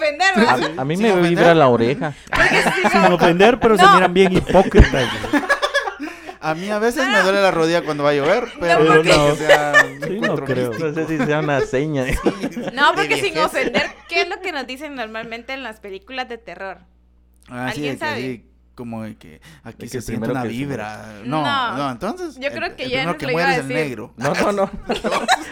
A, 0.77 0.81
a 0.81 0.85
mí 0.85 0.95
Sin 0.95 1.05
me 1.05 1.11
ofender. 1.13 1.29
vibra 1.31 1.55
la 1.55 1.67
oreja. 1.67 2.13
Porque 2.31 2.61
si 2.61 2.89
sin 2.91 3.01
no- 3.01 3.15
ofender, 3.15 3.59
pero 3.59 3.75
se 3.77 3.83
No. 3.83 3.93
miran 3.95 4.13
bien 4.13 4.33
hipócritas. 4.33 5.09
A 6.41 6.55
mí 6.55 6.69
a 6.69 6.77
veces 6.77 7.07
me 7.07 7.21
duele 7.21 7.41
la 7.41 7.51
rodilla 7.51 7.83
cuando 7.83 8.03
va 8.03 8.09
a 8.09 8.13
llover, 8.13 8.43
pero 8.59 8.83
No, 8.83 8.95
no 8.95 9.01
creo 9.01 9.17
no. 9.17 9.29
que 9.31 9.35
sea 9.37 9.73
Sí, 10.05 10.19
no 10.19 10.35
creo. 10.35 10.71
No 10.73 10.93
sé 10.93 11.07
si 11.07 11.17
sea 11.17 11.39
una 11.39 11.61
seña. 11.61 12.05
No, 12.73 12.91
De 12.91 12.97
porque 12.97 13.21
sin 13.21 13.37
ofender, 13.39 13.83
¿qué 14.09 14.21
es 14.23 14.29
lo 14.29 14.41
que 14.41 14.51
nos 14.51 14.67
dicen 14.67 14.93
normalmente 14.95 15.53
en 15.53 15.63
las 15.63 15.79
películas 15.79 16.27
de 16.27 16.37
terror? 16.37 16.79
Ah, 17.49 17.71
sí, 17.73 17.87
¿Alguien 17.87 17.93
de 17.93 17.99
que 17.99 18.05
sabe? 18.05 18.13
así, 18.13 18.45
como 18.75 19.03
de 19.03 19.15
que 19.15 19.39
aquí 19.63 19.83
De 19.83 19.87
se 19.87 19.97
que 19.97 20.01
siente 20.01 20.21
primero 20.25 20.31
una 20.31 20.41
que 20.43 20.47
se 20.49 20.53
vibra. 20.55 21.05
No, 21.25 21.41
No. 21.43 21.77
no, 21.77 21.91
entonces. 21.91 22.35
Yo 22.39 22.49
creo 22.49 22.65
el- 22.69 22.75
que 22.75 22.83
el 22.85 22.89
ya 22.89 22.95
primero 22.97 23.11
nos 23.11 23.17
que 23.19 23.27
muere 23.27 23.47
a 23.47 23.51
es 23.53 23.57
el 23.59 23.67
decir. 23.67 23.83
negro. 23.85 24.13
No, 24.17 24.33
no, 24.33 24.51
no. 24.51 24.71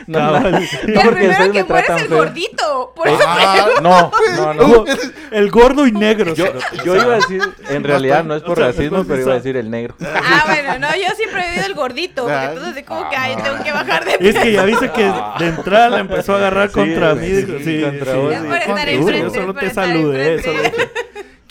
No, 0.07 0.17
Cabal. 0.17 0.51
no, 0.51 0.57
el 0.57 0.67
porque 0.95 1.11
primero 1.11 1.51
que 1.51 1.63
me 1.63 1.63
muere 1.69 1.87
es 1.95 2.01
el 2.01 2.07
gordito. 2.07 2.93
Por 2.95 3.07
eso 3.07 3.19
Ah, 3.27 3.67
No, 3.83 4.11
no, 4.35 4.53
no. 4.55 4.85
El 5.31 5.49
gordo 5.51 5.85
y 5.87 5.91
negro. 5.91 6.33
Yo, 6.33 6.45
yo 6.83 6.95
iba 6.95 7.13
a 7.13 7.15
decir, 7.17 7.41
en 7.69 7.83
realidad 7.85 8.23
no 8.25 8.35
es 8.35 8.41
por 8.41 8.53
o 8.53 8.55
sea, 8.55 8.65
racismo, 8.65 9.03
pero 9.05 9.21
iba 9.21 9.31
a 9.33 9.35
decir 9.35 9.55
el 9.55 9.69
negro. 9.69 9.95
Ah, 10.03 10.43
bueno, 10.47 10.79
no, 10.79 10.87
yo 10.95 11.15
siempre 11.15 11.45
he 11.45 11.49
vivido 11.51 11.67
el 11.67 11.73
gordito. 11.75 12.23
porque 12.23 12.35
Ah. 12.35 12.49
entonces 12.51 12.77
es 12.77 12.83
como 12.85 13.07
que 13.09 13.15
ay, 13.15 13.35
tengo 13.41 13.63
que 13.63 13.71
bajar 13.71 14.03
de 14.03 14.27
Es 14.29 14.35
que 14.39 14.51
ya 14.51 14.63
viste 14.65 14.91
que 14.91 15.03
de 15.39 15.47
entrada 15.47 15.89
la 15.89 15.99
empezó 15.99 16.33
a 16.33 16.37
agarrar 16.37 16.71
contra 16.71 17.13
mí. 17.13 17.27
sí, 17.63 17.81
contra 17.83 18.11
sí. 18.13 18.17
vos. 18.17 19.11
Yo 19.13 19.29
solo 19.29 19.53
te 19.53 19.69
saludé. 19.69 20.41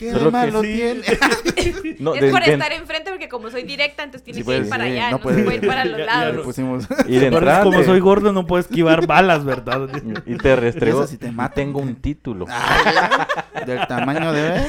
¿Qué 0.00 0.12
Solo 0.12 0.30
malo 0.30 0.62
sí. 0.62 0.68
tiene? 0.72 1.02
No, 2.00 2.14
es 2.14 2.22
de- 2.22 2.30
por 2.30 2.42
de- 2.42 2.54
estar 2.54 2.72
enfrente 2.72 3.10
porque 3.10 3.28
como 3.28 3.50
soy 3.50 3.64
directa, 3.64 4.02
entonces 4.02 4.24
tienes 4.24 4.42
Sí, 4.42 4.48
que 4.50 4.56
ir 4.56 4.62
pues, 4.62 4.70
para 4.70 4.84
sí, 4.86 4.92
allá, 4.92 5.10
no 5.10 5.18
no, 5.18 5.22
puede- 5.22 5.36
se 5.36 5.42
puede 5.44 5.56
ir 5.58 5.66
para 5.66 5.84
los 5.84 5.98
Ya- 5.98 6.06
ya 6.06 6.16
lados. 6.24 6.46
pusimos. 6.46 6.84
y 7.06 7.18
de 7.18 7.26
entrada 7.26 7.62
como 7.64 7.84
soy 7.84 8.00
gordo, 8.00 8.32
no 8.32 8.46
puedo 8.46 8.62
esquivar 8.62 9.06
balas, 9.06 9.44
¿verdad? 9.44 9.90
y 10.26 10.36
te 10.38 10.56
restregó. 10.56 11.00
Eso 11.02 11.10
sí 11.10 11.18
te 11.18 11.30
mata. 11.30 11.54
Tengo 11.56 11.80
un 11.80 11.96
título. 11.96 12.46
Ah, 12.48 13.26
del 13.66 13.86
tamaño 13.86 14.32
de. 14.32 14.62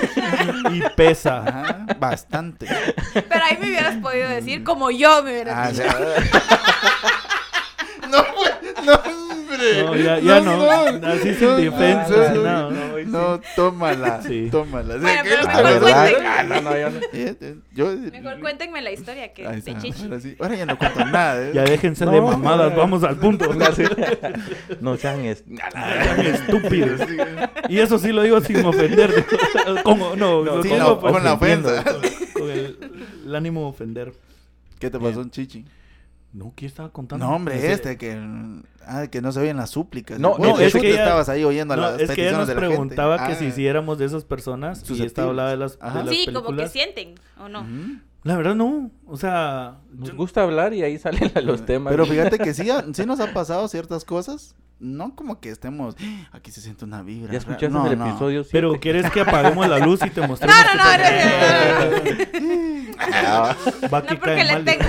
Y 0.73 0.81
pesa. 0.97 1.45
Ajá, 1.47 1.85
bastante. 1.97 2.67
Pero 3.13 3.45
ahí 3.45 3.57
me 3.61 3.67
hubieras 3.67 3.95
podido 4.01 4.27
decir 4.27 4.65
como 4.65 4.91
yo 4.91 5.23
me 5.23 5.31
hubieras 5.31 5.55
Ah, 5.57 5.69
dicho. 5.71 5.83
ya. 5.83 5.95
no, 8.09 8.25
pues, 8.35 8.51
no, 8.85 9.01
No, 9.85 9.95
ya, 9.95 10.19
ya 10.19 10.39
no. 10.41 10.63
Así 11.07 11.33
sin 11.35 11.55
defensa, 11.57 12.09
no, 12.09 12.25
sin 12.25 12.35
no, 12.35 12.43
nada. 12.43 12.69
No, 13.05 13.41
tómala. 13.55 14.21
Sí. 14.27 14.47
Tómala. 14.51 14.97
Bueno, 14.97 15.23
¿qué? 15.23 15.29
pero 15.29 15.41
Ah, 15.49 15.63
mejor. 15.63 15.91
Ah, 15.93 16.43
no, 16.43 16.61
no, 16.61 16.77
yo 16.77 16.89
no. 16.89 16.99
Yo, 17.73 17.95
Mejor 18.11 18.39
cuéntenme 18.39 18.81
la 18.81 18.91
historia 18.91 19.33
que 19.33 19.43
está, 19.43 19.77
Chichi. 19.79 20.03
ahora, 20.03 20.19
sí. 20.19 20.35
Ahora 20.39 20.55
ya 20.55 20.65
no 20.65 20.77
cuento 20.77 21.05
nada. 21.05 21.41
¿eh? 21.47 21.51
Ya 21.53 21.63
déjense 21.63 22.05
No, 22.05 22.11
de 22.11 22.21
mamadas, 22.21 22.71
no. 22.71 22.77
vamos 22.77 23.03
al 23.03 23.17
punto. 23.17 23.49
No 24.81 24.97
sean 24.97 25.25
es- 25.25 25.43
Estúpidos. 26.17 27.01
Sí, 27.01 27.17
Y 27.69 27.79
eso 27.79 27.97
sí 27.99 28.11
lo 28.11 28.21
digo 28.23 28.41
sin 28.41 28.63
ofender. 28.65 29.25
No, 29.65 29.73
No, 29.73 29.73
no, 29.75 29.83
¿cómo? 29.83 30.15
no, 30.15 30.99
Pues, 30.99 31.13
con 31.13 31.23
la 31.23 31.33
ofensa. 31.33 31.83
Con, 32.33 32.49
el 32.49 33.35
ánimo 33.35 33.61
de 33.61 33.67
ofender. 33.67 34.13
¿Qué 34.79 34.89
te 34.89 34.99
pasó, 34.99 35.19
un 35.21 35.31
chichi? 35.31 35.65
No, 36.33 36.53
¿qué 36.55 36.65
estaba 36.65 36.89
contando? 36.93 37.25
No, 37.25 37.35
hombre, 37.35 37.57
Ese- 37.57 37.73
este 37.73 37.97
que. 37.97 38.17
Ah, 38.87 39.07
que 39.07 39.21
no 39.21 39.31
se 39.31 39.41
oyen 39.41 39.57
las 39.57 39.69
súplicas. 39.69 40.17
No, 40.19 40.37
no, 40.39 40.57
es 40.59 40.67
es 40.67 40.73
que 40.73 40.79
que 40.79 40.87
tú 40.87 40.93
ella- 40.93 41.03
estabas 41.03 41.29
ahí 41.29 41.43
oyendo 41.43 41.75
No, 41.75 41.81
las 41.81 41.91
es 41.93 41.97
que 41.97 42.03
ella 42.03 42.07
peticiones 42.15 42.37
nos 42.39 42.47
de 42.47 42.55
la 42.55 42.61
gente. 42.61 42.75
preguntaba 42.75 43.17
que 43.27 43.33
Ah, 43.33 43.35
si 43.35 43.45
hiciéramos 43.45 43.97
de 43.99 44.05
esas 44.05 44.23
personas 44.23 44.89
y 44.89 45.03
estaba 45.03 45.29
hablando 45.29 45.51
de 45.51 45.57
las, 45.57 45.77
de 45.79 45.85
Ajá. 45.85 46.03
las 46.03 46.15
Sí, 46.15 46.27
como 46.33 46.55
que 46.55 46.67
sienten, 46.67 47.15
¿o 47.39 47.47
no? 47.49 47.65
La 48.23 48.35
verdad 48.37 48.53
no, 48.55 48.91
o 49.07 49.17
sea, 49.17 49.79
Nos 49.91 50.09
yo- 50.09 50.15
gusta 50.15 50.43
hablar 50.43 50.73
y 50.75 50.83
ahí 50.83 50.97
salen 50.99 51.31
los 51.43 51.65
temas. 51.65 51.91
Pero 51.91 52.05
fíjate 52.05 52.37
que 52.37 52.53
sí, 52.53 52.67
sí 52.93 53.05
nos 53.05 53.19
han 53.19 53.33
pasado 53.33 53.67
ciertas 53.67 54.05
cosas. 54.05 54.55
No 54.79 55.15
como 55.15 55.39
que 55.39 55.49
estemos. 55.49 55.95
"Ah, 55.99 56.29
Aquí 56.37 56.51
se 56.51 56.59
siente 56.59 56.85
una 56.85 57.03
vibra. 57.03 57.31
¿Ya 57.31 57.37
escuchaste 57.37 57.69
No, 57.69 57.85
el 57.85 57.99
no. 57.99 58.07
episodio? 58.09 58.43
pero 58.51 58.69
siete? 58.71 58.81
¿quieres 58.81 59.11
que 59.11 59.21
apaguemos 59.21 59.67
la 59.69 59.77
luz 59.79 59.99
y 60.03 60.09
te 60.09 60.21
mostremos 60.27 60.55
no, 60.55 60.75
no, 60.75 60.83
no, 60.83 60.97
no, 60.97 61.89
no, 61.89 61.99
no, 63.11 63.47
no. 63.83 63.89
Va 63.89 64.01
que 64.03 64.13
No, 64.15 64.19
porque 64.19 64.43
le 64.43 64.53
mal? 64.53 64.65
tengo, 64.65 64.83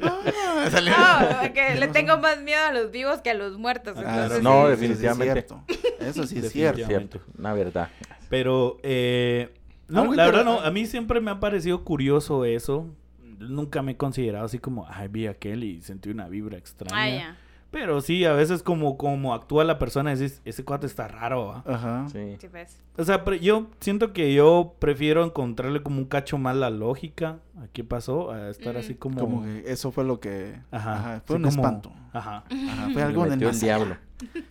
no, 0.00 1.38
porque 1.40 1.74
le 1.78 1.88
tengo 1.88 2.18
más 2.18 2.40
miedo 2.42 2.64
a 2.64 2.72
los 2.72 2.90
vivos 2.90 3.20
que 3.22 3.30
a 3.30 3.34
los 3.34 3.58
muertos. 3.58 3.94
Ah, 3.98 4.22
entonces 4.24 4.42
no, 4.42 4.64
sí. 4.64 4.70
definitivamente. 4.70 5.46
Eso 6.00 6.26
sí 6.26 6.38
es 6.38 6.52
cierto. 6.52 6.80
Eso 6.80 6.80
sí 6.80 6.82
es. 6.82 6.86
Cierto, 6.88 7.20
una 7.38 7.54
verdad. 7.54 7.88
Pero, 8.28 8.78
eh, 8.82 9.52
no, 9.92 10.12
la 10.12 10.26
verdad 10.26 10.44
no, 10.44 10.60
a 10.60 10.70
mí 10.70 10.86
siempre 10.86 11.20
me 11.20 11.30
ha 11.30 11.40
parecido 11.40 11.84
curioso 11.84 12.44
eso. 12.44 12.86
Nunca 13.38 13.82
me 13.82 13.92
he 13.92 13.96
considerado 13.96 14.44
así 14.44 14.58
como, 14.58 14.86
ay, 14.88 15.08
vi 15.08 15.26
a 15.26 15.32
aquel 15.32 15.64
y 15.64 15.82
sentí 15.82 16.10
una 16.10 16.28
vibra 16.28 16.58
extraña. 16.58 17.30
Ah. 17.32 17.36
Pero 17.72 18.02
sí, 18.02 18.24
a 18.26 18.34
veces 18.34 18.62
como, 18.62 18.98
como 18.98 19.32
actúa 19.32 19.64
la 19.64 19.78
persona, 19.78 20.14
decís, 20.14 20.42
ese 20.44 20.62
cuate 20.62 20.86
está 20.86 21.08
raro, 21.08 21.46
¿va?". 21.46 21.64
Ajá. 21.66 22.06
Sí. 22.12 22.36
Sí, 22.38 22.48
pues. 22.48 22.78
O 22.98 23.04
sea, 23.04 23.24
yo 23.40 23.68
siento 23.80 24.12
que 24.12 24.34
yo 24.34 24.74
prefiero 24.78 25.24
encontrarle 25.24 25.82
como 25.82 25.98
un 25.98 26.04
cacho 26.04 26.36
más 26.36 26.54
la 26.54 26.68
lógica 26.68 27.38
a 27.58 27.68
qué 27.68 27.84
pasó, 27.84 28.30
a 28.30 28.48
estar 28.50 28.74
Mm. 28.74 28.78
así 28.78 28.94
como... 28.94 29.18
Como 29.20 29.42
que 29.42 29.64
eso 29.66 29.90
fue 29.92 30.04
lo 30.04 30.20
que. 30.20 30.58
Ajá, 30.70 30.94
Ajá, 30.94 31.22
fue 31.26 31.36
sí, 31.36 31.42
un 31.42 31.48
como- 31.50 31.62
espanto. 31.62 31.92
Ajá. 32.12 32.44
Ajá, 32.50 32.90
fue 32.92 33.02
algo 33.02 33.22
del 33.22 33.30
metió 33.32 33.48
el 33.48 33.54
más 33.54 33.62
allá. 33.62 33.76
diablo. 33.76 33.96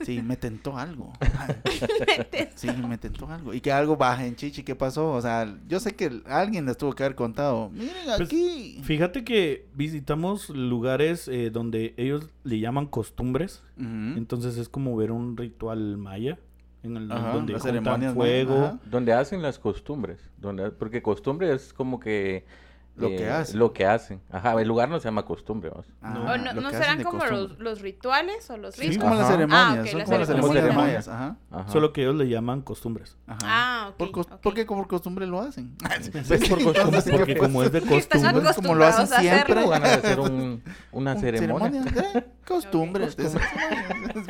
Sí, 0.01 0.21
me 0.21 0.35
tentó 0.35 0.77
algo. 0.77 1.13
Sí, 2.55 2.67
me 2.87 2.97
tentó 2.97 3.27
algo. 3.27 3.53
Y 3.53 3.61
que 3.61 3.71
algo 3.71 3.97
baje 3.97 4.27
en 4.27 4.35
Chichi, 4.35 4.63
¿qué 4.63 4.75
pasó? 4.75 5.11
O 5.13 5.21
sea, 5.21 5.51
yo 5.67 5.79
sé 5.79 5.95
que 5.95 6.21
alguien 6.27 6.65
les 6.65 6.77
tuvo 6.77 6.93
que 6.93 7.03
haber 7.03 7.15
contado. 7.15 7.69
Miren 7.69 7.93
Pues, 8.05 8.21
aquí. 8.21 8.79
Fíjate 8.83 9.23
que 9.23 9.67
visitamos 9.73 10.49
lugares 10.49 11.27
eh, 11.27 11.49
donde 11.49 11.93
ellos 11.97 12.29
le 12.43 12.59
llaman 12.59 12.85
costumbres. 12.85 13.63
Entonces 13.77 14.57
es 14.57 14.69
como 14.69 14.95
ver 14.95 15.11
un 15.11 15.37
ritual 15.37 15.97
maya. 15.97 16.37
En 16.83 16.97
el 16.97 17.11
Ajá, 17.11 17.33
donde 17.33 17.53
las 17.53 17.61
juntan 17.63 18.13
fuego. 18.15 18.79
Donde 18.85 19.13
hacen 19.13 19.41
las 19.41 19.57
costumbres. 19.59 20.19
Donde, 20.37 20.71
porque 20.71 21.01
costumbre 21.01 21.53
es 21.53 21.73
como 21.73 21.99
que... 21.99 22.45
eh, 22.97 23.01
Lo 23.01 23.09
que 23.09 23.29
hacen. 23.29 23.59
Lo 23.59 23.73
que 23.73 23.85
hacen. 23.85 24.21
Ajá, 24.29 24.59
el 24.61 24.67
lugar 24.67 24.89
no 24.89 24.99
se 24.99 25.05
llama 25.05 25.23
costumbre. 25.25 25.69
vamos. 25.69 25.87
Ah, 26.01 26.13
No. 26.13 26.21
¿O 26.31 26.37
no, 26.37 26.53
lo 26.53 26.61
no 26.61 26.69
que 26.69 26.77
serán 26.77 27.01
como 27.03 27.25
los, 27.25 27.57
los 27.59 27.81
rituales 27.81 28.49
o 28.49 28.57
los 28.57 28.75
Sí, 28.75 28.89
ritos? 28.89 29.03
como 29.03 29.15
las 29.15 29.27
ceremonias. 29.27 29.77
Ah, 29.77 29.81
ok, 29.81 29.87
son 29.87 29.99
las 29.99 30.07
como 30.09 30.17
las 30.53 30.63
ceremonias. 30.63 31.07
Ajá. 31.07 31.35
Solo 31.67 31.93
que 31.93 32.01
ellos 32.01 32.15
le 32.15 32.27
llaman 32.27 32.61
costumbres. 32.61 33.17
Ajá. 33.27 33.39
Ah, 33.43 33.87
ok. 33.91 33.97
Por 33.97 34.11
cos- 34.11 34.31
ok. 34.31 34.39
Porque 34.41 34.65
por 34.65 34.87
costumbre 34.87 35.25
lo 35.25 35.41
hacen. 35.41 35.75
Es 36.11 36.49
por 36.49 36.61
costumbre, 36.63 36.81
Entonces, 36.81 37.11
porque 37.11 37.33
¿qué 37.33 37.39
como 37.39 37.63
es 37.63 37.71
de 37.71 37.79
costumbre. 37.81 38.41
Pues, 38.41 38.55
como 38.55 38.75
lo 38.75 38.85
hacen 38.85 39.07
siempre. 39.07 39.65
Van 39.65 39.83
a 39.85 39.93
hacer 39.93 40.19
un- 40.19 40.63
una 40.91 41.15
ceremonia. 41.19 41.83
¿eh? 42.15 42.25
Costumbres. 42.47 43.15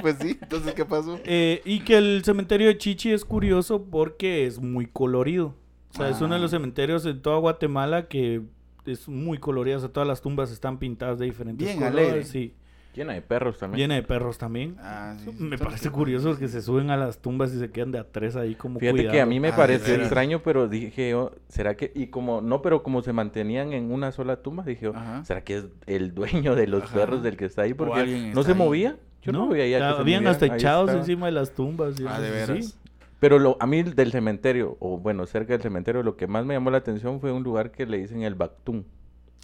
pues 0.01 0.17
sí, 0.21 0.37
entonces, 0.41 0.73
¿qué 0.73 0.85
pasó? 0.85 1.19
Eh, 1.23 1.61
y 1.65 1.79
que 1.81 1.97
el 1.97 2.21
cementerio 2.23 2.67
de 2.67 2.77
Chichi 2.77 3.11
es 3.11 3.25
curioso 3.25 3.83
porque 3.83 4.45
es 4.45 4.59
muy 4.59 4.85
colorido. 4.85 5.55
O 5.93 5.97
sea, 5.97 6.09
es 6.09 6.21
uno 6.21 6.35
de 6.35 6.39
los 6.41 6.51
Ah. 6.53 6.57
cementerios 6.57 7.05
en 7.05 7.21
toda 7.21 7.37
Guatemala 7.37 8.07
que 8.07 8.41
es 8.85 9.07
muy 9.07 9.37
colorido. 9.37 9.77
O 9.77 9.79
sea, 9.81 9.89
todas 9.89 10.07
las 10.07 10.21
tumbas 10.21 10.51
están 10.51 10.77
pintadas 10.79 11.19
de 11.19 11.25
diferentes 11.25 11.65
Bien 11.67 11.79
colores. 11.79 12.07
alegre. 12.07 12.23
Sí. 12.25 12.53
Llena 12.93 13.13
de 13.13 13.21
perros 13.21 13.57
también. 13.57 13.79
Llena 13.79 13.95
de 13.95 14.03
perros 14.03 14.37
también. 14.37 14.75
Ah, 14.79 15.15
sí, 15.23 15.31
Me 15.39 15.57
parece 15.57 15.85
los 15.85 15.93
que- 15.93 15.97
curioso 15.97 16.37
que 16.37 16.49
se 16.49 16.61
suben 16.61 16.89
a 16.89 16.97
las 16.97 17.19
tumbas 17.19 17.53
y 17.53 17.59
se 17.59 17.69
quedan 17.71 17.91
de 17.93 17.99
a 17.99 18.03
tres 18.11 18.35
ahí 18.35 18.53
como 18.55 18.79
Fíjate 18.79 18.97
cuidando. 18.97 19.13
que 19.13 19.21
a 19.21 19.25
mí 19.25 19.39
me 19.39 19.47
Ah, 19.47 19.55
veras. 19.65 19.87
extraño, 19.87 20.41
pero 20.43 20.67
dije 20.67 21.11
yo, 21.11 21.31
¿será 21.47 21.77
que? 21.77 21.93
Y 21.95 22.07
como, 22.07 22.41
no, 22.41 22.61
pero 22.61 22.83
como 22.83 23.01
se 23.01 23.13
mantenían 23.13 23.71
en 23.71 23.93
una 23.93 24.11
sola 24.11 24.41
tumba, 24.41 24.63
dije 24.65 24.83
yo, 24.87 24.91
Ajá. 24.93 25.23
¿será 25.23 25.41
que 25.41 25.59
es 25.59 25.65
el 25.87 26.13
dueño 26.13 26.53
de 26.55 26.67
los 26.67 26.83
Ajá. 26.83 26.95
perros 26.95 27.23
del 27.23 27.37
que 27.37 27.45
está 27.45 27.61
ahí? 27.61 27.73
Porque 27.73 28.31
no 28.35 28.43
se 28.43 28.51
ahí. 28.51 28.57
movía. 28.57 28.97
Yo 29.21 29.31
no, 29.31 29.47
veía 29.47 29.63
que 29.65 29.69
ya 29.71 29.93
se 29.93 29.99
habían 30.01 30.27
hasta 30.27 30.47
echados 30.47 30.89
encima 30.91 31.27
de 31.27 31.31
las 31.31 31.51
tumbas. 31.53 31.97
y 31.97 32.05
Ah, 32.05 32.19
de 32.19 32.61
sí. 32.61 32.73
Pero 33.21 33.37
lo, 33.39 33.55
a 33.61 33.67
mí 33.67 33.83
del 33.83 34.11
cementerio, 34.11 34.75
o 34.81 34.97
bueno, 34.97 35.25
cerca 35.27 35.53
del 35.53 35.61
cementerio, 35.61 36.01
lo 36.03 36.17
que 36.17 36.25
más 36.27 36.43
me 36.43 36.55
llamó 36.55 36.71
la 36.71 36.79
atención 36.79 37.21
fue 37.21 37.31
un 37.31 37.43
lugar 37.43 37.71
que 37.71 37.85
le 37.85 37.99
dicen 37.99 38.23
el 38.23 38.35
Bactún. 38.35 38.85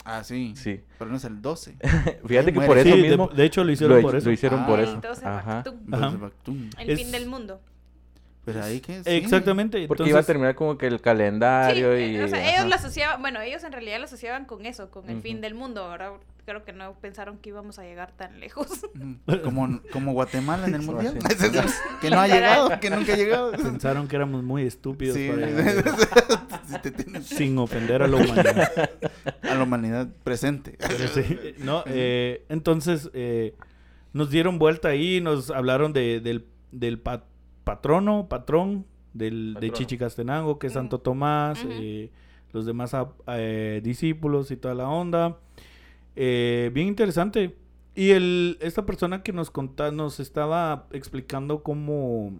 Ah, 0.03 0.23
sí. 0.23 0.53
Sí. 0.57 0.81
Pero 0.99 1.09
no 1.11 1.17
es 1.17 1.23
el 1.25 1.41
12. 1.41 1.77
Fíjate 2.25 2.51
que 2.51 2.59
muere. 2.59 2.67
por 2.67 2.77
eso 2.79 2.89
Sí, 2.95 3.01
de- 3.01 3.07
mismo 3.07 3.27
de, 3.27 3.45
hecho 3.45 3.63
lo 3.63 3.71
hicieron 3.71 3.97
lo, 3.97 4.01
por 4.01 4.15
eso. 4.15 4.25
lo 4.25 4.31
hicieron 4.33 4.65
por 4.65 4.79
Ah. 4.79 4.83
eso. 4.83 4.93
Entonces, 4.93 5.23
Ajá. 5.23 5.55
Bactún, 5.57 5.87
Ajá. 5.91 6.81
El 6.81 6.89
Es- 6.89 6.99
fin 6.99 7.11
del 7.11 7.27
mundo. 7.27 7.61
Pero 8.45 8.63
ahí 8.63 8.79
que 8.79 9.03
sí. 9.03 9.09
Exactamente. 9.11 9.77
Porque 9.87 10.03
entonces, 10.03 10.09
iba 10.11 10.19
a 10.21 10.23
terminar 10.23 10.55
como 10.55 10.77
que 10.77 10.87
el 10.87 10.97
Sí, 10.97 11.03
calendario 11.03 11.99
y... 11.99 12.15
eh, 12.15 12.23
o 12.23 12.27
sea, 12.29 12.39
ajá. 12.39 12.49
ellos 12.55 12.67
lo 12.69 12.75
asociaban, 12.75 13.21
bueno, 13.21 13.41
ellos 13.41 13.63
en 13.63 13.71
realidad 13.73 13.99
lo 13.99 14.05
asociaban 14.05 14.45
con 14.45 14.65
eso, 14.65 14.89
con 14.89 15.09
el 15.09 15.21
fin 15.21 15.39
del 15.41 15.53
mundo. 15.53 15.83
Ahora 15.83 16.13
creo 16.47 16.63
que 16.63 16.71
no 16.71 16.93
pensaron 17.01 17.37
que 17.39 17.49
íbamos 17.49 17.77
a 17.77 17.83
llegar 17.83 18.13
tan 18.15 18.39
lejos. 18.39 18.67
Como, 19.43 19.81
como 19.91 20.13
Guatemala 20.13 20.65
en 20.65 20.75
el 20.75 20.81
mundial. 20.81 21.19
que 22.01 22.09
no 22.09 22.19
ha 22.21 22.27
llegado, 22.27 22.79
que 22.79 22.89
nunca 22.89 23.13
ha 23.13 23.17
llegado. 23.17 23.51
Pensaron 23.51 24.07
que 24.07 24.15
éramos 24.15 24.43
muy 24.43 24.63
estúpidos 24.63 25.17
Sí. 25.17 25.29
para 25.29 27.21
sin 27.21 27.57
ofender 27.57 28.01
a 28.01 28.07
la 28.07 28.15
humanidad. 28.15 28.89
A 29.43 29.55
la 29.55 29.63
humanidad 29.63 30.07
presente. 30.23 30.77
Sí, 31.13 31.53
¿no? 31.59 31.83
Eh, 31.85 32.45
entonces 32.47 33.09
eh, 33.13 33.53
nos 34.13 34.29
dieron 34.29 34.57
vuelta 34.57 34.87
ahí, 34.87 35.19
nos 35.19 35.51
hablaron 35.51 35.91
de, 35.91 36.21
del, 36.21 36.45
del 36.71 36.97
pa- 36.99 37.25
patrono, 37.65 38.29
patrón 38.29 38.85
del, 39.13 39.49
de 39.49 39.53
Patrono. 39.55 39.73
Chichicastenango, 39.73 40.59
que 40.59 40.67
es. 40.67 40.73
Santo 40.73 40.99
Tomás, 40.99 41.59
eh, 41.69 42.09
los 42.53 42.65
demás 42.65 42.93
ah, 42.93 43.09
eh, 43.35 43.81
discípulos 43.83 44.49
y 44.51 44.55
toda 44.55 44.75
la 44.75 44.87
onda. 44.87 45.37
Eh, 46.19 46.71
bien 46.73 46.87
interesante. 46.87 47.55
Y 47.95 48.09
el, 48.11 48.57
esta 48.61 48.85
persona 48.85 49.23
que 49.23 49.31
nos 49.33 49.49
conta, 49.51 49.91
nos 49.91 50.19
estaba 50.19 50.87
explicando 50.91 51.63
cómo, 51.63 52.33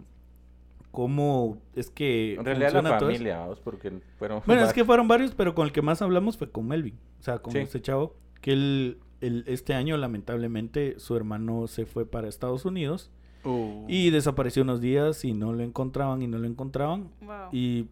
cómo 0.90 1.58
es 1.74 1.90
que 1.90 2.34
En 2.34 2.44
realidad 2.44 2.72
la 2.82 2.98
familia, 2.98 3.38
vamos, 3.38 3.60
porque 3.60 3.92
fueron... 4.18 4.42
Bueno, 4.46 4.64
es 4.64 4.72
que 4.72 4.84
fueron 4.84 5.08
varios, 5.08 5.34
pero 5.34 5.54
con 5.54 5.66
el 5.66 5.72
que 5.72 5.82
más 5.82 6.02
hablamos 6.02 6.36
fue 6.36 6.50
con 6.50 6.66
Melvin. 6.66 6.94
O 7.20 7.22
sea, 7.22 7.38
con 7.38 7.52
Sí. 7.52 7.58
este 7.58 7.80
chavo. 7.80 8.14
Que 8.40 8.52
él, 8.52 8.98
él- 9.20 9.44
este 9.46 9.74
año, 9.74 9.96
lamentablemente, 9.96 10.98
su 10.98 11.16
hermano 11.16 11.66
se 11.66 11.86
fue 11.86 12.06
para 12.06 12.28
Estados 12.28 12.64
Unidos. 12.64 13.10
Uh, 13.44 13.84
Y 13.88 14.10
desapareció 14.10 14.62
unos 14.62 14.80
días 14.80 15.24
y 15.24 15.32
no 15.34 15.52
lo 15.52 15.62
encontraban 15.62 16.22
y 16.22 16.26
no 16.26 16.38
lo 16.38 16.46
encontraban. 16.46 17.08
Wow. 17.20 17.48
Y 17.52 17.86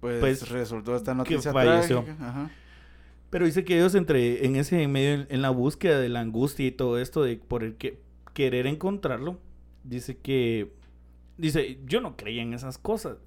pues, 0.00 0.20
pues, 0.20 0.48
resultó 0.50 0.94
esta 0.96 1.12
que 1.12 1.18
noticia 1.18 1.52
falleció. 1.52 2.02
trágica. 2.02 2.28
Ajá. 2.28 2.50
Pero 3.30 3.46
dice 3.46 3.64
que 3.64 3.76
ellos 3.76 3.94
entre 3.94 4.44
en 4.44 4.56
ese 4.56 4.86
medio 4.88 5.24
en 5.28 5.42
la 5.42 5.50
búsqueda 5.50 6.00
de 6.00 6.08
la 6.08 6.20
angustia 6.20 6.66
y 6.66 6.72
todo 6.72 6.98
esto 6.98 7.22
de 7.22 7.36
por 7.36 7.62
el 7.62 7.76
que 7.76 8.00
querer 8.34 8.66
encontrarlo, 8.66 9.38
dice 9.84 10.16
que 10.18 10.72
dice, 11.38 11.78
yo 11.86 12.00
no 12.00 12.16
creía 12.16 12.42
en 12.42 12.54
esas 12.54 12.76
cosas. 12.78 13.18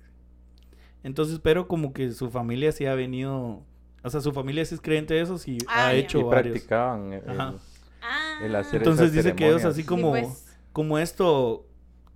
Entonces, 1.04 1.40
pero 1.40 1.68
como 1.68 1.94
que 1.94 2.12
su 2.12 2.30
familia 2.30 2.72
sí 2.72 2.86
ha 2.86 2.96
venido, 2.96 3.64
o 4.04 4.10
sea, 4.10 4.22
su 4.22 4.32
familia 4.34 4.64
sí 4.66 4.76
es 4.76 4.82
creyente 4.82 5.14
de 5.14 5.22
eso 5.22 5.38
Ah, 5.68 5.88
ha 5.88 5.94
ya. 5.94 5.98
hecho 6.00 6.20
y 6.20 6.24
varios. 6.24 6.54
practicaban 6.54 7.14
el, 7.14 7.30
Ajá. 7.30 7.56
Ah. 8.02 8.40
el 8.44 8.56
hacer 8.56 8.76
Entonces 8.82 9.12
esas 9.12 9.24
dice 9.24 9.36
que 9.36 9.48
ellos 9.48 9.64
así 9.66 9.82
Sí, 9.82 9.88
como 9.88 10.12
pues. 10.12 10.58
como 10.74 10.98
esto 11.00 11.66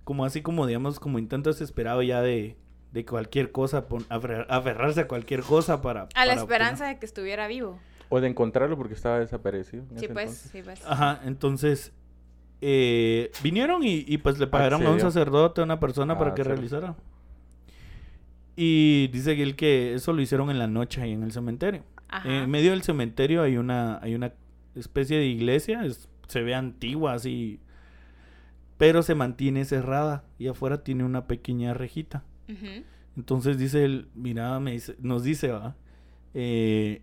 como 0.04 0.24
así 0.24 0.40
como 0.42 0.66
digamos 0.66 1.00
como 1.00 1.18
intento 1.18 1.50
desesperado 1.50 2.02
ya 2.02 2.22
de 2.22 2.56
de 2.92 3.04
cualquier 3.04 3.52
cosa, 3.52 3.86
aferrarse 4.48 5.00
a 5.02 5.08
cualquier 5.08 5.42
cosa 5.42 5.82
para... 5.82 6.08
A 6.14 6.24
la 6.26 6.34
esperanza 6.34 6.86
de 6.86 6.98
que 6.98 7.06
estuviera 7.06 7.46
vivo. 7.48 7.78
O 8.08 8.20
de 8.20 8.28
encontrarlo 8.28 8.76
porque 8.78 8.94
estaba 8.94 9.18
desaparecido. 9.20 9.82
en 9.90 9.98
Sí, 9.98 10.04
ese 10.06 10.14
pues, 10.14 10.24
entonces. 10.28 10.50
sí, 10.50 10.62
pues. 10.64 10.82
Ajá, 10.86 11.20
entonces 11.26 11.92
eh, 12.62 13.30
vinieron 13.42 13.82
y, 13.84 14.04
y, 14.08 14.18
pues 14.18 14.38
le 14.38 14.46
pagaron 14.46 14.84
a 14.86 14.90
un 14.90 15.00
sacerdote, 15.00 15.60
a 15.60 15.64
una 15.64 15.78
persona 15.78 16.16
para 16.18 16.30
Ah, 16.30 16.34
que 16.34 16.42
realizara. 16.44 16.96
Y 18.56 19.08
dice 19.08 19.36
que 19.36 19.42
él 19.42 19.54
que 19.56 19.94
eso 19.94 20.12
lo 20.12 20.20
hicieron 20.20 20.50
en 20.50 20.58
la 20.58 20.66
noche 20.66 21.00
ahí 21.00 21.12
en 21.12 21.22
el 21.22 21.32
cementerio. 21.32 21.82
Ajá. 22.08 22.28
En 22.28 22.50
medio 22.50 22.70
del 22.72 22.82
cementerio 22.82 23.42
hay 23.42 23.56
una, 23.56 23.98
hay 24.02 24.14
una 24.14 24.32
especie 24.74 25.18
de 25.18 25.26
iglesia, 25.26 25.84
es- 25.84 26.08
se 26.26 26.42
ve 26.42 26.54
antigua 26.54 27.12
así, 27.12 27.60
pero 28.78 29.02
se 29.02 29.14
mantiene 29.14 29.64
cerrada 29.64 30.24
y 30.38 30.48
afuera 30.48 30.82
tiene 30.82 31.04
una 31.04 31.26
pequeña 31.26 31.74
rejita. 31.74 32.24
Entonces 33.16 33.58
dice 33.58 33.84
él, 33.84 34.08
mira, 34.14 34.58
me 34.60 34.72
dice, 34.72 34.94
nos 35.00 35.22
dice, 35.24 35.48
va, 35.48 35.76
eh, 36.34 37.02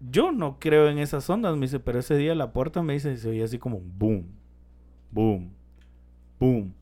yo 0.00 0.32
no 0.32 0.58
creo 0.58 0.88
en 0.88 0.98
esas 0.98 1.28
ondas, 1.28 1.54
me 1.56 1.62
dice, 1.66 1.80
pero 1.80 1.98
ese 1.98 2.16
día 2.16 2.34
la 2.34 2.52
puerta 2.52 2.82
me 2.82 2.94
dice, 2.94 3.16
se 3.16 3.28
oía 3.28 3.44
así 3.44 3.58
como 3.58 3.80
boom, 3.80 4.26
boom, 5.10 5.50
boom, 6.38 6.74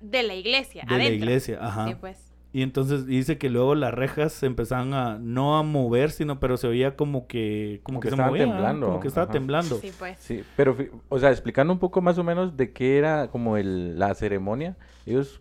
De 0.00 0.22
la 0.22 0.34
iglesia, 0.34 0.84
de 0.88 0.96
la 0.96 1.04
iglesia, 1.10 1.58
ajá. 1.60 1.88
Sí, 1.88 1.94
pues. 2.00 2.32
Y 2.54 2.62
entonces 2.62 3.06
dice 3.06 3.38
que 3.38 3.48
luego 3.48 3.74
las 3.74 3.94
rejas 3.94 4.32
se 4.32 4.44
empezaban 4.46 4.92
a, 4.92 5.18
no 5.18 5.56
a 5.56 5.62
mover, 5.62 6.10
sino, 6.10 6.38
pero 6.38 6.58
se 6.58 6.66
oía 6.66 6.96
como 6.96 7.26
que, 7.26 7.80
como 7.82 7.96
Como 7.96 8.00
que, 8.00 8.06
que 8.06 8.10
se 8.10 8.14
estaba 8.14 8.28
movía, 8.30 8.44
temblando, 8.44 8.86
como 8.86 9.00
que 9.00 9.08
estaba 9.08 9.24
ajá. 9.24 9.32
temblando. 9.32 9.78
Sí, 9.80 9.90
pues. 9.98 10.18
Sí, 10.18 10.44
pero, 10.54 10.76
o 11.08 11.18
sea, 11.18 11.30
explicando 11.30 11.72
un 11.72 11.78
poco 11.78 12.02
más 12.02 12.18
o 12.18 12.24
menos 12.24 12.56
de 12.56 12.72
qué 12.72 12.98
era 12.98 13.30
como 13.30 13.56
el, 13.56 13.98
la 13.98 14.14
ceremonia, 14.14 14.76
ellos 15.06 15.40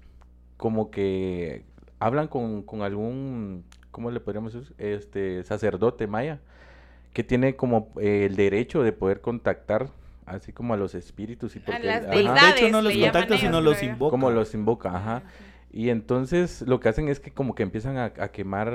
como 0.61 0.91
que 0.91 1.63
hablan 1.97 2.27
con, 2.27 2.61
con 2.61 2.83
algún, 2.83 3.65
¿cómo 3.89 4.11
le 4.11 4.19
podríamos 4.19 4.53
decir? 4.53 4.75
Este, 4.77 5.43
sacerdote 5.43 6.05
maya, 6.05 6.39
que 7.13 7.23
tiene 7.23 7.55
como 7.55 7.89
eh, 7.99 8.27
el 8.29 8.35
derecho 8.35 8.83
de 8.83 8.91
poder 8.91 9.21
contactar 9.21 9.89
así 10.27 10.53
como 10.53 10.75
a 10.75 10.77
los 10.77 10.93
espíritus 10.93 11.55
y 11.55 11.59
A 11.59 11.65
porque, 11.65 11.81
las 11.81 12.07
De 12.07 12.19
hecho, 12.19 12.69
no 12.69 12.83
los 12.83 12.93
contacta, 12.93 13.25
ellos, 13.25 13.39
sino 13.39 13.59
los 13.59 13.81
invoca. 13.81 14.11
como 14.11 14.29
los 14.29 14.53
invoca, 14.53 14.95
ajá. 14.95 15.23
Y 15.71 15.89
entonces 15.89 16.61
lo 16.61 16.79
que 16.79 16.89
hacen 16.89 17.07
es 17.07 17.19
que 17.19 17.31
como 17.31 17.55
que 17.55 17.63
empiezan 17.63 17.97
a, 17.97 18.13
a 18.19 18.27
quemar, 18.27 18.71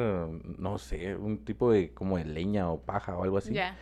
no 0.59 0.79
sé, 0.79 1.15
un 1.15 1.45
tipo 1.45 1.71
de 1.71 1.91
como 1.91 2.19
de 2.19 2.25
leña 2.25 2.69
o 2.69 2.81
paja 2.81 3.17
o 3.17 3.23
algo 3.23 3.39
así. 3.39 3.55
Ya. 3.55 3.77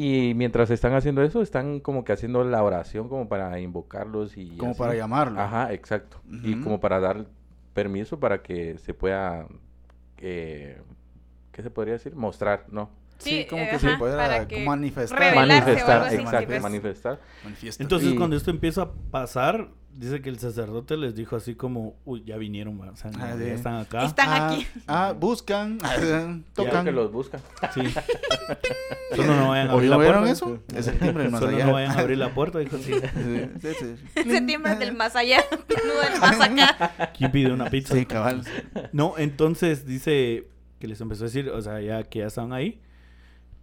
Y 0.00 0.32
mientras 0.34 0.70
están 0.70 0.94
haciendo 0.94 1.22
eso, 1.24 1.42
están 1.42 1.80
como 1.80 2.04
que 2.04 2.12
haciendo 2.12 2.44
la 2.44 2.62
oración 2.62 3.08
como 3.08 3.28
para 3.28 3.58
invocarlos 3.58 4.36
y 4.36 4.56
Como 4.56 4.70
así. 4.70 4.78
para 4.78 4.94
llamarlo. 4.94 5.40
Ajá, 5.40 5.72
exacto. 5.72 6.18
Y 6.30 6.54
como 6.60 6.78
para 6.78 7.00
dar 7.00 7.26
permiso 7.74 8.20
para 8.20 8.40
que 8.40 8.78
se 8.78 8.94
pueda, 8.94 9.48
eh, 10.18 10.80
¿qué 11.50 11.62
se 11.64 11.70
podría 11.70 11.94
decir? 11.94 12.14
Mostrar, 12.14 12.66
¿no? 12.70 12.90
Sí, 13.18 13.30
Sí, 13.30 13.46
como 13.50 13.62
eh, 13.62 13.68
que 13.70 13.76
ajá, 13.76 13.90
se 13.90 13.96
pueda 13.98 14.16
para 14.16 14.46
que 14.48 14.64
manifestar. 14.64 15.34
manifestar, 15.34 16.02
así, 16.02 16.16
exacto, 16.16 16.60
manifestar. 16.60 17.20
Manifiesta. 17.44 17.82
Entonces, 17.82 18.12
Y- 18.12 18.16
cuando 18.16 18.36
esto 18.36 18.50
empieza 18.52 18.82
a 18.82 18.92
pasar, 19.10 19.68
dice 19.92 20.22
que 20.22 20.28
el 20.30 20.38
sacerdote 20.38 20.96
les 20.96 21.16
dijo 21.16 21.34
así 21.34 21.56
como, 21.56 21.96
uy, 22.04 22.22
ya 22.24 22.36
vinieron, 22.36 22.80
o 22.80 22.96
sea, 22.96 23.10
Ah, 23.18 23.30
ya 23.36 23.44
sí. 23.44 23.50
están 23.50 23.74
acá. 23.80 24.04
Están 24.04 24.28
ah, 24.28 24.46
aquí. 24.52 24.66
Ah, 24.86 25.14
buscan, 25.18 25.78
Creo 25.96 26.40
tocan. 26.54 26.84
que 26.84 26.92
los 26.92 27.10
buscan. 27.10 27.40
Sí. 27.74 27.80
Solo 29.16 29.34
no 29.34 29.48
vayan 29.48 29.68
a 29.68 29.72
abrir 29.72 29.86
¿Oí- 29.86 29.90
la 29.90 29.96
¿Oyeron 29.96 30.22
puerta. 30.24 30.32
eso? 30.32 30.58
Es 30.76 31.00
del 31.00 31.30
más 31.30 31.42
allá. 31.42 31.66
no 31.66 31.72
vayan 31.72 31.90
a 31.90 31.98
abrir 32.00 32.18
la 32.18 32.32
puerta, 32.34 32.58
dijo 32.60 32.76
sí. 32.78 32.92
Sí, 32.94 33.00
sí, 33.60 33.68
sí. 33.80 33.94
Ese 34.14 34.40
timbre 34.42 34.76
del 34.76 34.94
más 34.94 35.16
allá, 35.16 35.42
no 35.50 36.10
del 36.10 36.20
más 36.20 36.40
acá. 36.40 37.12
¿Quién 37.16 37.32
pidió 37.32 37.52
una 37.54 37.68
pizza? 37.68 37.94
Sí, 37.94 38.06
cabal. 38.06 38.42
No, 38.92 39.14
entonces 39.18 39.86
dice 39.86 40.46
que 40.78 40.86
les 40.86 41.00
empezó 41.00 41.24
a 41.24 41.26
decir, 41.26 41.48
o 41.50 41.60
sea, 41.60 41.80
ya 41.80 42.04
que 42.04 42.20
ya 42.20 42.26
estaban 42.26 42.52
ahí. 42.52 42.80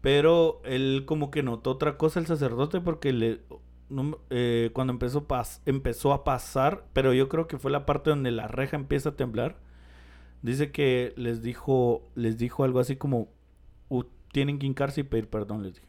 Pero 0.05 0.61
él 0.65 1.01
como 1.07 1.31
que 1.31 1.41
notó 1.41 1.71
otra 1.71 1.97
cosa 1.97 2.19
el 2.19 2.27
sacerdote 2.27 2.79
porque 2.79 3.11
le 3.11 3.39
no- 3.89 4.19
eh, 4.29 4.69
cuando 4.71 4.93
empezó 4.93 5.27
pas- 5.27 5.61
empezó 5.65 6.13
a 6.13 6.23
pasar, 6.23 6.85
pero 6.93 7.11
yo 7.11 7.27
creo 7.27 7.47
que 7.47 7.57
fue 7.57 7.71
la 7.71 7.87
parte 7.87 8.11
donde 8.11 8.29
la 8.29 8.47
reja 8.47 8.75
empieza 8.77 9.09
a 9.09 9.15
temblar. 9.15 9.57
Dice 10.43 10.71
que 10.71 11.13
les 11.17 11.41
dijo 11.41 12.03
les 12.13 12.37
dijo 12.37 12.63
algo 12.63 12.79
así 12.79 12.97
como 12.97 13.29
"U- 13.89 14.03
tienen 14.31 14.59
que 14.59 14.67
hincarse 14.67 15.01
y 15.01 15.05
pedir 15.05 15.27
perdón, 15.27 15.63
les 15.63 15.73
dijo. 15.73 15.87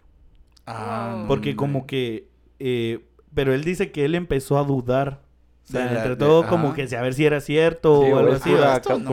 Ah, 0.64 1.18
no, 1.20 1.29
Porque 1.29 1.55
como 1.55 1.87
que 1.87 2.31
eh, 2.59 3.05
pero 3.35 3.52
él 3.52 3.64
dice 3.64 3.92
que 3.92 4.07
él 4.07 4.14
empezó 4.14 4.57
a 4.59 4.64
dudar. 4.64 5.25
O 5.68 5.72
sea, 5.72 5.81
De 5.81 5.87
la- 5.87 5.96
entre 5.96 6.11
de- 6.11 6.16
todo 6.16 6.46
como 6.46 6.68
ajá. 6.68 6.76
que 6.76 6.87
si 6.87 6.94
a 6.94 7.02
ver 7.02 7.12
si 7.14 7.26
era 7.26 7.40
cierto 7.40 8.02
Sí, 8.05 8.12
o 8.12 8.18
algo 8.18 8.33
es 8.35 8.40
así. 8.40 8.50
no 8.50 8.57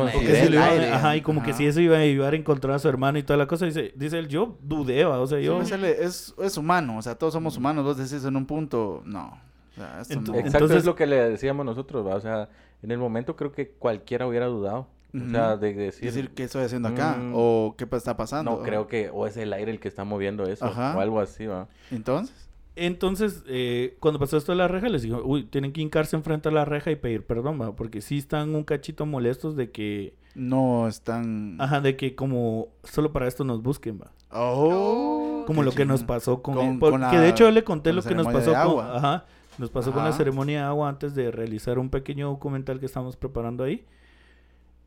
lo 0.04 0.54
iba- 0.54 0.66
aire. 0.70 0.92
ajá, 0.92 1.16
y 1.18 1.22
como 1.22 1.42
que 1.42 1.52
si 1.54 1.66
eso 1.66 1.82
iba 1.82 1.98
a 1.98 2.02
ayudar 2.02 2.34
a 2.34 2.36
encontrar 2.38 2.76
a 2.76 2.80
su 2.80 2.88
hermano 2.88 3.18
y 3.18 3.24
toda 3.24 3.38
la 3.38 3.48
cosa, 3.48 3.66
dice, 3.66 3.92
dice 3.96 4.20
él, 4.20 4.28
yo 4.28 4.58
dudé, 4.62 5.04
¿va? 5.04 5.20
o 5.20 5.26
sea, 5.26 5.40
yo... 5.40 5.60
Es, 5.62 6.36
es 6.38 6.58
humano, 6.58 6.98
o 6.98 7.02
sea, 7.02 7.16
todos 7.16 7.34
somos 7.34 7.58
humanos. 7.58 7.84
Vos 7.84 7.98
decís 7.98 8.24
en 8.24 8.36
un 8.36 8.46
punto, 8.46 9.02
no. 9.06 9.40
O 9.72 9.76
sea, 9.76 10.02
esto 10.02 10.14
Ento- 10.14 10.28
no. 10.28 10.36
Exacto, 10.36 10.58
Entonces- 10.58 10.78
es 10.78 10.86
lo 10.86 10.96
que 10.96 11.08
le 11.08 11.16
decíamos 11.30 11.66
nosotros, 11.66 12.06
¿va? 12.06 12.16
O 12.16 12.22
sea, 12.22 12.50
en 12.84 12.92
el 12.92 13.00
momento 13.00 13.36
creo 13.36 13.52
que 13.52 13.70
cualquiera 13.70 14.28
hubiera 14.28 14.46
dudado. 14.46 14.88
O 15.16 15.30
sea, 15.32 15.54
Ujú. 15.54 15.60
de 15.62 15.74
decir, 15.74 16.06
decir 16.06 16.30
qué 16.36 16.44
estoy 16.44 16.64
haciendo 16.64 16.90
acá 16.90 17.18
Mm. 17.20 17.34
o 17.36 17.76
qué 17.78 17.88
está 17.92 18.16
pasando. 18.18 18.50
no 18.52 18.62
creo 18.64 18.88
que, 18.88 19.10
o 19.12 19.26
es 19.28 19.38
el 19.38 19.54
aire 19.54 19.72
el 19.72 19.80
que 19.80 19.88
está 19.88 20.04
moviendo 20.04 20.46
eso, 20.46 20.66
Ajá. 20.66 20.96
o 20.98 21.02
algo 21.02 21.20
así, 21.20 21.46
¿va? 21.48 21.68
Entonces, 21.92 22.36
Entonces, 22.76 23.44
eh, 23.48 23.98
cuando 24.00 24.20
pasó 24.20 24.36
esto 24.38 24.52
de 24.52 24.58
la 24.58 24.68
reja, 24.68 24.90
les 24.90 25.04
dijo, 25.04 25.22
uy, 25.24 25.44
tienen 25.44 25.72
que 25.74 25.82
hincarse 25.82 26.16
enfrente 26.16 26.50
a 26.50 26.52
la 26.52 26.66
reja 26.66 26.90
y 26.92 26.96
pedir 26.96 27.24
perdón, 27.26 27.62
¿va? 27.62 27.76
porque 27.76 28.02
sí 28.02 28.18
están 28.18 28.56
un 28.56 28.64
cachito 28.64 29.06
molestos 29.06 29.56
de 29.56 29.70
que, 29.72 30.16
no 30.34 30.88
están. 30.88 31.58
ajá, 31.62 31.82
de 31.82 31.96
que 31.96 32.16
como 32.16 32.70
solo 32.84 33.12
para 33.14 33.28
esto 33.28 33.44
nos 33.44 33.62
busquen, 33.62 34.00
¿va? 34.02 34.12
Oh, 34.32 35.44
Como 35.46 35.62
lo 35.62 35.72
que 35.72 35.86
nos 35.86 36.04
pasó 36.04 36.42
con, 36.42 36.56
Con- 36.56 36.66
él. 36.66 36.80
Porque 36.80 36.92
con 36.94 37.02
la- 37.02 37.12
de 37.12 37.30
hecho 37.30 37.50
le 37.52 37.64
conté 37.64 37.92
con 37.92 37.98
lo 37.98 38.02
que 38.04 38.16
nos 38.16 38.26
pasó 38.26 38.50
de 38.52 38.64
con, 38.66 38.84
ajá, 38.86 39.26
nos 39.60 39.70
pasó 39.70 39.92
con 39.92 40.04
la 40.04 40.12
ceremonia 40.12 40.62
de 40.62 40.66
agua 40.66 40.90
antes 40.90 41.14
de 41.14 41.30
realizar 41.30 41.78
un 41.78 41.92
pequeño 41.92 42.28
documental 42.30 42.80
que 42.80 42.88
estamos 42.88 43.16
preparando 43.16 43.64
ahí. 43.64 43.86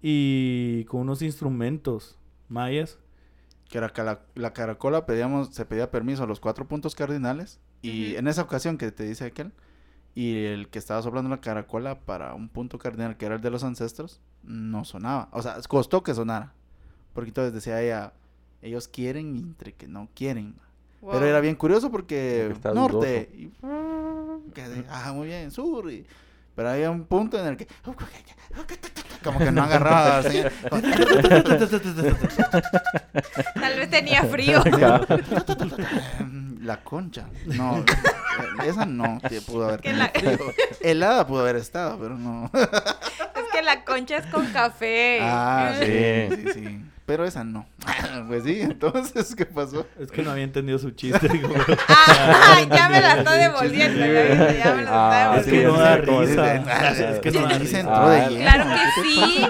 Y 0.03 0.85
con 0.87 1.01
unos 1.03 1.22
instrumentos 1.22 2.18
mayas. 2.49 2.99
Que 3.68 3.81
la, 3.81 4.20
la 4.35 4.53
caracola 4.53 5.07
pedíamos, 5.07 5.49
se 5.55 5.64
pedía 5.64 5.90
permiso 5.90 6.25
a 6.25 6.27
los 6.27 6.40
cuatro 6.40 6.66
puntos 6.66 6.94
cardinales. 6.94 7.61
Y 7.82 8.16
en 8.16 8.26
esa 8.28 8.42
ocasión 8.42 8.78
que 8.78 8.90
te 8.90 9.04
dice 9.04 9.24
aquel, 9.24 9.52
y 10.14 10.44
el 10.46 10.68
que 10.68 10.78
estaba 10.78 11.02
soplando 11.02 11.28
la 11.30 11.40
caracola 11.40 12.00
para 12.00 12.34
un 12.34 12.48
punto 12.48 12.78
cardinal 12.78 13.16
que 13.16 13.26
era 13.26 13.34
el 13.36 13.40
de 13.42 13.50
los 13.50 13.62
ancestros, 13.64 14.20
no 14.42 14.84
sonaba. 14.84 15.28
O 15.32 15.42
sea, 15.42 15.56
costó 15.68 16.02
que 16.02 16.14
sonara. 16.14 16.52
Porque 17.12 17.28
entonces 17.30 17.52
decía 17.52 17.80
ella, 17.82 18.12
ellos 18.62 18.88
quieren 18.88 19.36
entre 19.36 19.72
que 19.74 19.86
no 19.88 20.08
quieren. 20.14 20.54
Wow. 21.02 21.12
Pero 21.12 21.26
era 21.26 21.40
bien 21.40 21.54
curioso 21.54 21.90
porque 21.90 22.54
norte, 22.74 23.30
y, 23.34 23.48
que 24.54 24.84
ajá, 24.88 25.12
muy 25.12 25.28
bien, 25.28 25.50
sur. 25.50 25.90
y- 25.92 26.06
pero 26.54 26.70
había 26.70 26.90
un 26.90 27.04
punto 27.04 27.38
en 27.38 27.46
el 27.48 27.56
que 27.58 27.68
como 29.22 29.38
que 29.38 29.52
no 29.52 29.62
agarraba. 29.62 30.18
así, 30.18 30.40
Tal 33.54 33.76
vez 33.78 33.90
tenía 33.90 34.22
frío. 34.24 34.62
La 36.66 36.83
concha. 36.83 37.26
No, 37.46 37.79
eh, 38.61 38.66
esa 38.66 38.85
no 38.87 39.20
te 39.29 39.40
pudo 39.40 39.66
haber 39.68 39.81
Que 39.81 39.90
tenido 39.90 40.05
la- 40.12 40.20
frío. 40.37 40.55
Helada 40.81 41.26
pudo 41.26 41.40
haber 41.42 41.57
estado, 41.57 41.96
pero 42.00 42.16
no. 42.18 42.50
es 42.52 43.44
que 43.52 43.62
la 43.62 43.85
concha 43.85 44.16
es 44.18 44.26
con 44.26 44.46
café. 44.48 45.20
Ah, 45.22 45.72
sí, 45.81 45.87
Sí. 45.87 46.29
sí, 46.37 46.52
sí. 46.55 46.85
Pero 47.06 47.24
esa 47.24 47.44
no. 47.44 47.66
pues 48.28 48.42
sí, 48.44 48.60
entonces, 48.60 49.34
¿qué 49.36 49.46
pasó? 49.46 49.86
Es 49.98 50.10
que 50.10 50.22
no 50.22 50.32
había 50.32 50.44
entendido 50.44 50.78
su 50.78 50.90
chiste. 50.90 51.28
Ah, 51.88 52.60
ya 52.68 52.88
me 52.88 53.00
la 53.00 53.18
está 53.18 53.32
devolviendo. 53.32 53.98
Ya 53.98 54.74
me 54.74 54.82
la 54.82 54.90
Ah, 54.90 55.36
está 55.36 55.40
Es 55.40 55.44
sí, 55.44 55.50
que 55.52 55.62
no 55.64 55.72
es 55.74 55.78
da 55.78 55.96
risa. 55.96 56.54
Es 57.12 57.20
que 57.20 57.30
no 57.30 57.40
da 57.42 57.58
risa. 57.58 57.78
de 57.78 57.84
Ah. 57.88 58.28
Claro 58.28 58.64
que 58.64 58.76
¿qué 58.76 59.02
te 59.02 59.02
sí. 59.02 59.46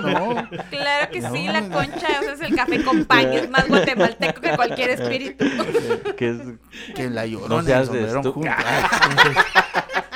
Claro 0.71 1.11
que 1.11 1.23
sí, 1.23 1.47
la 1.49 1.63
concha 1.69 2.07
o 2.21 2.23
sea, 2.23 2.33
es 2.35 2.41
el 2.43 2.57
café 2.57 2.85
con 2.85 3.05
paño, 3.05 3.33
es 3.33 3.51
más 3.51 3.69
guatemalteco 3.69 4.41
que 4.41 4.51
cualquier 4.57 4.91
espíritu. 4.91 5.45
que 6.17 6.31
es 6.31 6.39
Que 6.95 7.11
la 7.11 7.27
llorona 7.27 7.57
No 7.57 7.63
seas 7.63 7.89
juntos. 7.89 8.35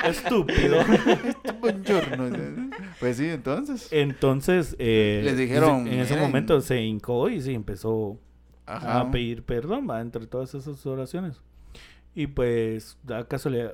Estúpido. 0.05 0.77
Buongiorno. 1.61 2.69
Pues 2.99 3.17
sí, 3.17 3.25
entonces. 3.29 3.87
Entonces, 3.91 4.75
eh, 4.79 5.21
Les 5.23 5.37
dijeron, 5.37 5.87
en 5.87 5.99
ese 5.99 6.13
miren. 6.13 6.29
momento 6.29 6.61
se 6.61 6.81
hincó 6.81 7.29
y 7.29 7.41
se 7.41 7.53
empezó 7.53 8.19
Ajá. 8.65 9.01
a 9.01 9.11
pedir 9.11 9.43
perdón, 9.43 9.87
va, 9.89 10.01
entre 10.01 10.27
todas 10.27 10.53
esas 10.55 10.85
oraciones. 10.85 11.41
Y 12.15 12.27
pues, 12.27 12.97
da 13.03 13.27
casualidad, 13.27 13.73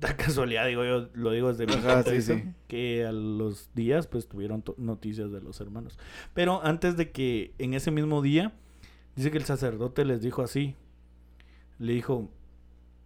da 0.00 0.16
casualidad, 0.16 0.66
digo 0.66 0.84
yo, 0.84 1.08
lo 1.14 1.30
digo 1.32 1.52
desde 1.52 1.66
mi 1.66 1.74
Ajá, 1.80 2.02
sí, 2.04 2.22
sí. 2.22 2.44
que 2.68 3.04
a 3.04 3.12
los 3.12 3.70
días, 3.74 4.06
pues, 4.06 4.28
tuvieron 4.28 4.64
noticias 4.78 5.30
de 5.30 5.40
los 5.40 5.60
hermanos. 5.60 5.98
Pero 6.34 6.64
antes 6.64 6.96
de 6.96 7.10
que, 7.10 7.52
en 7.58 7.74
ese 7.74 7.90
mismo 7.90 8.22
día, 8.22 8.52
dice 9.14 9.30
que 9.30 9.38
el 9.38 9.44
sacerdote 9.44 10.04
les 10.04 10.22
dijo 10.22 10.42
así, 10.42 10.74
le 11.78 11.92
dijo, 11.92 12.30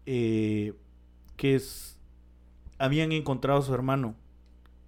eh, 0.07 0.73
que 1.37 1.55
es, 1.57 2.00
habían 2.81 3.13
encontrado 3.13 3.61
a 3.61 3.63
su 3.63 3.73
hermano. 3.75 4.15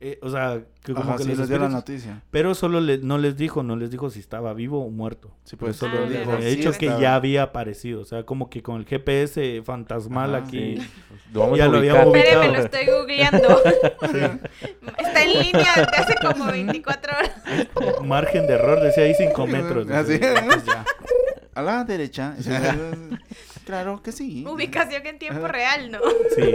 Eh, 0.04 0.18
o 0.20 0.28
sea, 0.30 0.60
que 0.82 0.94
como 0.94 1.10
Ajá, 1.10 1.16
que 1.18 1.22
sí, 1.22 1.28
los 1.28 1.38
les 1.38 1.48
dio 1.48 1.58
la 1.60 1.68
noticia. 1.68 2.22
pero 2.32 2.56
solo 2.56 2.80
le- 2.80 2.98
no 2.98 3.18
les 3.18 3.36
dijo, 3.36 3.62
no 3.62 3.76
les 3.76 3.88
dijo 3.92 4.10
si 4.10 4.18
estaba 4.18 4.52
vivo 4.52 4.84
o 4.84 4.90
muerto. 4.90 5.30
Sí, 5.44 5.54
pues, 5.54 5.76
solo 5.76 5.96
Ah, 6.04 6.08
dijo, 6.08 6.32
de 6.38 6.42
sí 6.54 6.58
hecho 6.60 6.72
que 6.72 6.86
estaba. 6.86 7.00
ya 7.00 7.14
había 7.14 7.44
aparecido, 7.44 8.00
o 8.00 8.04
sea, 8.04 8.24
como 8.24 8.50
que 8.50 8.64
con 8.64 8.80
el 8.80 8.84
GPS 8.84 9.62
fantasmal 9.64 10.34
Ajá, 10.34 10.44
aquí. 10.44 10.76
Sí. 10.76 10.90
Lo 11.32 11.40
vamos 11.40 11.56
Ya 11.56 11.66
a 11.66 11.68
lo 11.68 11.76
Espéreme, 11.80 12.10
ubicado. 12.10 12.52
lo 12.52 12.58
estoy 12.58 12.86
googleando. 12.86 13.62
Está 14.98 15.22
en 15.22 15.32
línea 15.40 15.72
desde 15.76 15.96
hace 15.96 16.14
como 16.20 16.46
24 16.50 17.12
horas. 17.16 18.02
Margen 18.04 18.46
de 18.48 18.54
error, 18.54 18.80
decía 18.82 19.04
ahí 19.04 19.14
5 19.16 19.46
metros. 19.46 19.88
Así 19.88 20.14
dice, 20.14 20.34
es. 20.34 20.40
pues 20.42 20.64
ya. 20.64 20.84
A 21.54 21.62
la 21.62 21.84
derecha. 21.84 22.34
Claro 23.64 24.02
que 24.02 24.12
sí. 24.12 24.44
Ubicación 24.46 25.06
en 25.06 25.18
tiempo 25.18 25.46
real, 25.48 25.90
¿no? 25.90 25.98
Sí. 26.36 26.54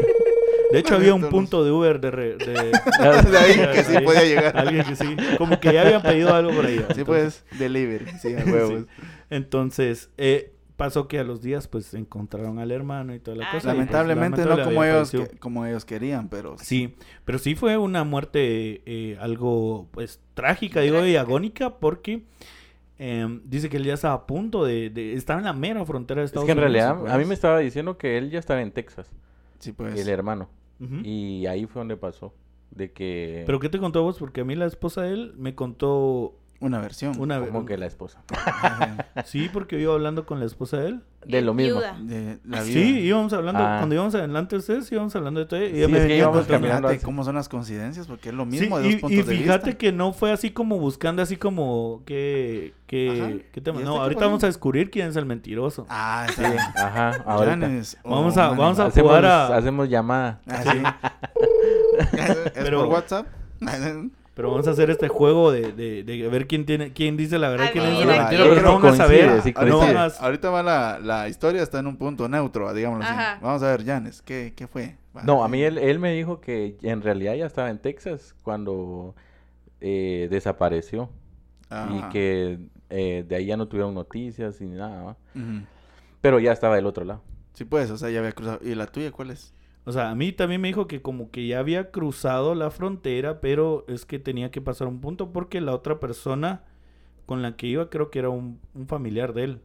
De 0.72 0.80
hecho 0.80 0.96
había 0.96 1.14
un 1.14 1.30
punto 1.30 1.64
de 1.64 1.72
Uber 1.72 2.00
de, 2.02 2.12
re- 2.12 2.36
de, 2.38 2.54
De 3.32 3.38
ahí 3.38 3.56
que 3.74 3.84
sí 3.84 4.00
podía 4.04 4.24
llegar. 4.24 4.58
Alguien 4.58 4.84
que 4.86 4.96
sí, 4.96 5.16
como 5.38 5.60
que 5.60 5.72
ya 5.74 5.82
habían 5.84 6.02
pedido 6.02 6.34
algo 6.34 6.52
por 6.54 6.66
ahí. 6.66 6.86
Sí, 6.96 7.04
pues, 7.06 7.46
delivery. 7.58 8.06
Sí, 8.22 8.34
a 8.36 8.44
huevos. 8.52 8.84
Entonces, 9.30 10.10
eh, 10.18 10.54
pasó 10.76 11.08
que 11.08 11.20
a 11.20 11.24
los 11.24 11.42
días 11.42 11.68
pues 11.68 11.94
encontraron 11.94 12.60
al 12.60 12.72
hermano 12.72 13.14
y 13.16 13.20
toda 13.20 13.38
la 13.38 13.46
Ah, 13.50 13.52
cosa. 13.54 13.58
y, 13.58 13.62
pues, 13.62 13.78
Lamentablemente 13.78 14.46
no 14.46 14.62
como 14.64 14.84
ellos, 14.84 15.12
que- 15.12 15.38
como 15.40 15.66
ellos 15.66 15.86
querían, 15.86 16.30
pero 16.30 16.56
Sí, 16.60 16.96
pero 17.26 17.40
sí 17.40 17.56
fue 17.56 17.78
una 17.78 18.04
muerte 18.04 18.82
eh, 18.86 19.18
algo 19.20 19.88
pues 19.92 20.20
trágica, 20.34 20.82
digo, 20.82 21.04
y 21.06 21.16
agónica 21.16 21.78
porque 21.80 22.24
em, 23.00 23.42
dice 23.46 23.70
que 23.70 23.78
él 23.78 23.84
ya 23.86 23.94
estaba 23.94 24.14
a 24.16 24.26
punto 24.28 24.66
de, 24.66 24.90
de- 24.90 25.14
estaba 25.14 25.40
en 25.40 25.46
la 25.46 25.54
mera 25.54 25.84
frontera 25.86 26.22
de 26.22 26.26
Es 26.26 26.30
Estados 26.32 26.46
que 26.46 26.52
en 26.54 26.58
Unidos. 26.60 26.74
realidad, 26.74 27.00
pues. 27.02 27.12
a 27.14 27.18
mí 27.18 27.26
me 27.26 27.34
estaba 27.34 27.60
diciendo 27.60 27.98
que 27.98 28.18
él 28.18 28.30
ya 28.32 28.40
estaba 28.40 28.62
en 28.62 28.72
Texas, 28.72 29.12
sí, 29.60 29.72
pues. 29.72 30.00
el 30.00 30.10
hermano. 30.10 30.50
Y 31.04 31.46
ahí 31.48 31.66
fue 31.66 31.80
donde 31.80 31.98
pasó. 31.98 32.34
De 32.70 32.92
que. 32.92 33.44
Pero 33.46 33.60
¿qué 33.60 33.70
te 33.70 33.80
contó 33.80 34.04
vos? 34.04 34.20
Porque 34.20 34.42
a 34.42 34.44
mí 34.44 34.54
la 34.56 34.66
esposa 34.68 35.02
de 35.04 35.14
él 35.14 35.34
me 35.38 35.56
contó 35.56 36.38
Una 36.60 36.80
versión. 36.80 37.14
una. 37.20 37.40
Como 37.40 37.66
que 37.66 37.78
la 37.78 37.86
esposa. 37.86 38.22
Sí, 39.26 39.48
porque 39.54 39.76
yo 39.76 39.82
iba 39.84 39.94
hablando 39.94 40.26
con 40.26 40.40
la 40.40 40.46
esposa 40.46 40.78
de 40.78 40.88
él. 40.88 41.02
De 41.26 41.42
lo 41.42 41.54
mismo. 41.54 41.76
Viuda. 41.80 41.98
De 42.00 42.40
la 42.46 42.64
vida. 42.64 42.74
Sí, 42.74 43.00
íbamos 43.02 43.32
hablando, 43.34 43.60
Ah. 43.62 43.76
cuando 43.80 43.94
íbamos 43.96 44.16
adelante 44.16 44.56
ustedes, 44.56 44.90
íbamos 44.92 45.16
hablando 45.16 45.40
de 45.42 45.46
todo. 45.46 45.62
Y 45.64 45.70
Sí, 45.70 45.78
ella 45.78 45.88
me 45.90 45.98
es 46.00 46.06
que 46.08 46.18
íbamos 46.18 46.48
caminando 46.48 46.88
Fíjate 46.88 47.06
cómo 47.06 47.24
son 47.24 47.36
las 47.36 47.50
coincidencias, 47.50 48.08
porque 48.08 48.30
es 48.30 48.36
lo 48.36 48.44
Sí, 48.46 48.50
mismo 48.52 48.80
de 48.80 48.88
y, 48.88 48.92
dos 48.94 49.02
puntos 49.02 49.20
y 49.20 49.22
de 49.24 49.36
fíjate 49.38 49.66
vista. 49.66 49.78
que 49.78 49.92
no 49.92 50.14
fue 50.14 50.32
así 50.32 50.52
como 50.52 50.80
buscando 50.80 51.22
así 51.22 51.36
como 51.38 52.02
que, 52.06 52.74
que. 52.88 53.46
¿qué 53.52 53.62
tema? 53.62 53.82
¿Y 53.82 53.84
No, 53.84 53.92
este 53.92 54.02
ahorita 54.04 54.26
vamos 54.26 54.44
a 54.44 54.48
descubrir 54.48 54.90
quién 54.90 55.10
es 55.10 55.16
el 55.16 55.26
mentiroso. 55.26 55.86
Ah, 55.90 56.26
sí. 56.34 56.42
Ajá, 56.76 57.10
ahorita. 57.26 57.50
Janes. 57.68 57.98
Oh, 58.04 58.12
Vamos 58.16 58.38
a- 58.38 58.48
man. 58.50 58.58
vamos 58.58 58.80
a- 58.80 58.86
Hacemos, 58.86 59.10
jugar 59.12 59.26
a- 59.26 59.56
hacemos 59.58 59.90
llamada. 59.90 60.40
Ah, 60.48 60.64
sí. 60.64 60.80
¿Es 62.18 62.52
Pero- 62.54 62.80
por 62.86 62.94
WhatsApp? 62.94 63.28
Pero 64.38 64.52
vamos 64.52 64.68
a 64.68 64.72
hacer 64.72 64.90
este 64.90 65.10
juego 65.10 65.52
de, 65.52 65.74
de, 65.74 66.04
de 66.04 66.28
ver 66.30 66.48
quién 66.48 66.66
tiene 66.66 66.94
quién 66.94 67.18
dice 67.18 67.38
la 67.40 67.50
verdad 67.50 67.66
y 67.68 67.72
quién 67.74 67.90
dice 67.90 68.06
la 68.06 68.18
mentira. 68.20 68.44
quién. 68.44 68.56
Pero 68.56 68.62
no 68.62 68.80
van 68.80 68.94
a 68.94 68.96
saber. 68.96 69.28
Coincide, 69.30 69.42
sí, 69.42 69.54
no 69.54 69.60
coincide. 69.80 69.94
van 69.96 70.12
a- 70.12 70.14
Ahorita 70.26 70.50
va 70.52 70.64
la, 70.64 71.00
la 71.04 71.28
historia, 71.28 71.62
está 71.64 71.80
en 71.80 71.88
un 71.88 71.98
punto 71.98 72.30
neutro, 72.30 72.74
digámoslo 72.74 73.04
Ajá. 73.04 73.32
así. 73.34 73.44
Vamos 73.44 73.64
a 73.64 73.68
ver, 73.72 73.84
Janes, 73.86 74.22
¿qué, 74.22 74.54
qué 74.56 74.68
fue? 74.68 74.96
No, 75.26 75.44
a 75.44 75.48
mí 75.50 75.62
él, 75.64 75.78
él 75.80 76.00
me 76.00 76.14
dijo 76.14 76.40
que 76.40 76.78
en 76.84 77.02
realidad 77.02 77.34
ya 77.34 77.46
estaba 77.48 77.70
en 77.72 77.80
Texas 77.80 78.36
cuando 78.44 79.16
eh, 79.82 80.28
desapareció. 80.30 81.10
Ajá. 81.70 81.90
Y 81.96 82.10
que 82.14 82.60
eh, 82.90 83.26
de 83.28 83.36
ahí 83.36 83.48
ya 83.48 83.58
no 83.58 83.68
tuvieron 83.68 83.94
noticias 83.94 84.62
ni 84.62 84.70
nada. 84.70 85.18
Ujú. 85.36 85.66
Pero 86.22 86.40
ya 86.40 86.52
estaba 86.52 86.76
del 86.76 86.86
otro 86.86 87.04
lado. 87.04 87.22
Sí, 87.54 87.66
pues, 87.66 87.90
o 87.90 87.98
sea, 87.98 88.10
ya 88.12 88.20
había 88.20 88.32
cruzado. 88.34 88.60
¿Y 88.64 88.76
la 88.76 88.86
tuya 88.86 89.12
cuál 89.12 89.32
es? 89.32 89.54
O 89.88 89.94
sea, 89.94 90.10
a 90.10 90.16
mí 90.16 90.34
también 90.34 90.60
me 90.60 90.68
dijo 90.68 90.86
que 90.86 91.02
como 91.02 91.32
que 91.32 91.48
ya 91.48 91.60
había 91.60 91.92
cruzado 91.92 92.56
la 92.56 92.72
frontera, 92.72 93.40
pero 93.40 93.86
es 93.88 94.06
que 94.06 94.20
tenía 94.20 94.52
que 94.52 94.60
pasar 94.60 94.90
un 94.90 95.00
punto 95.00 95.32
porque 95.32 95.62
la 95.62 95.74
otra 95.74 95.98
persona 96.02 96.64
con 97.26 97.42
la 97.42 97.56
que 97.56 97.68
iba 97.68 97.90
creo 97.90 98.10
que 98.12 98.20
era 98.20 98.28
un, 98.30 98.60
un 98.74 98.88
familiar 98.88 99.34
de 99.34 99.44
él. 99.46 99.62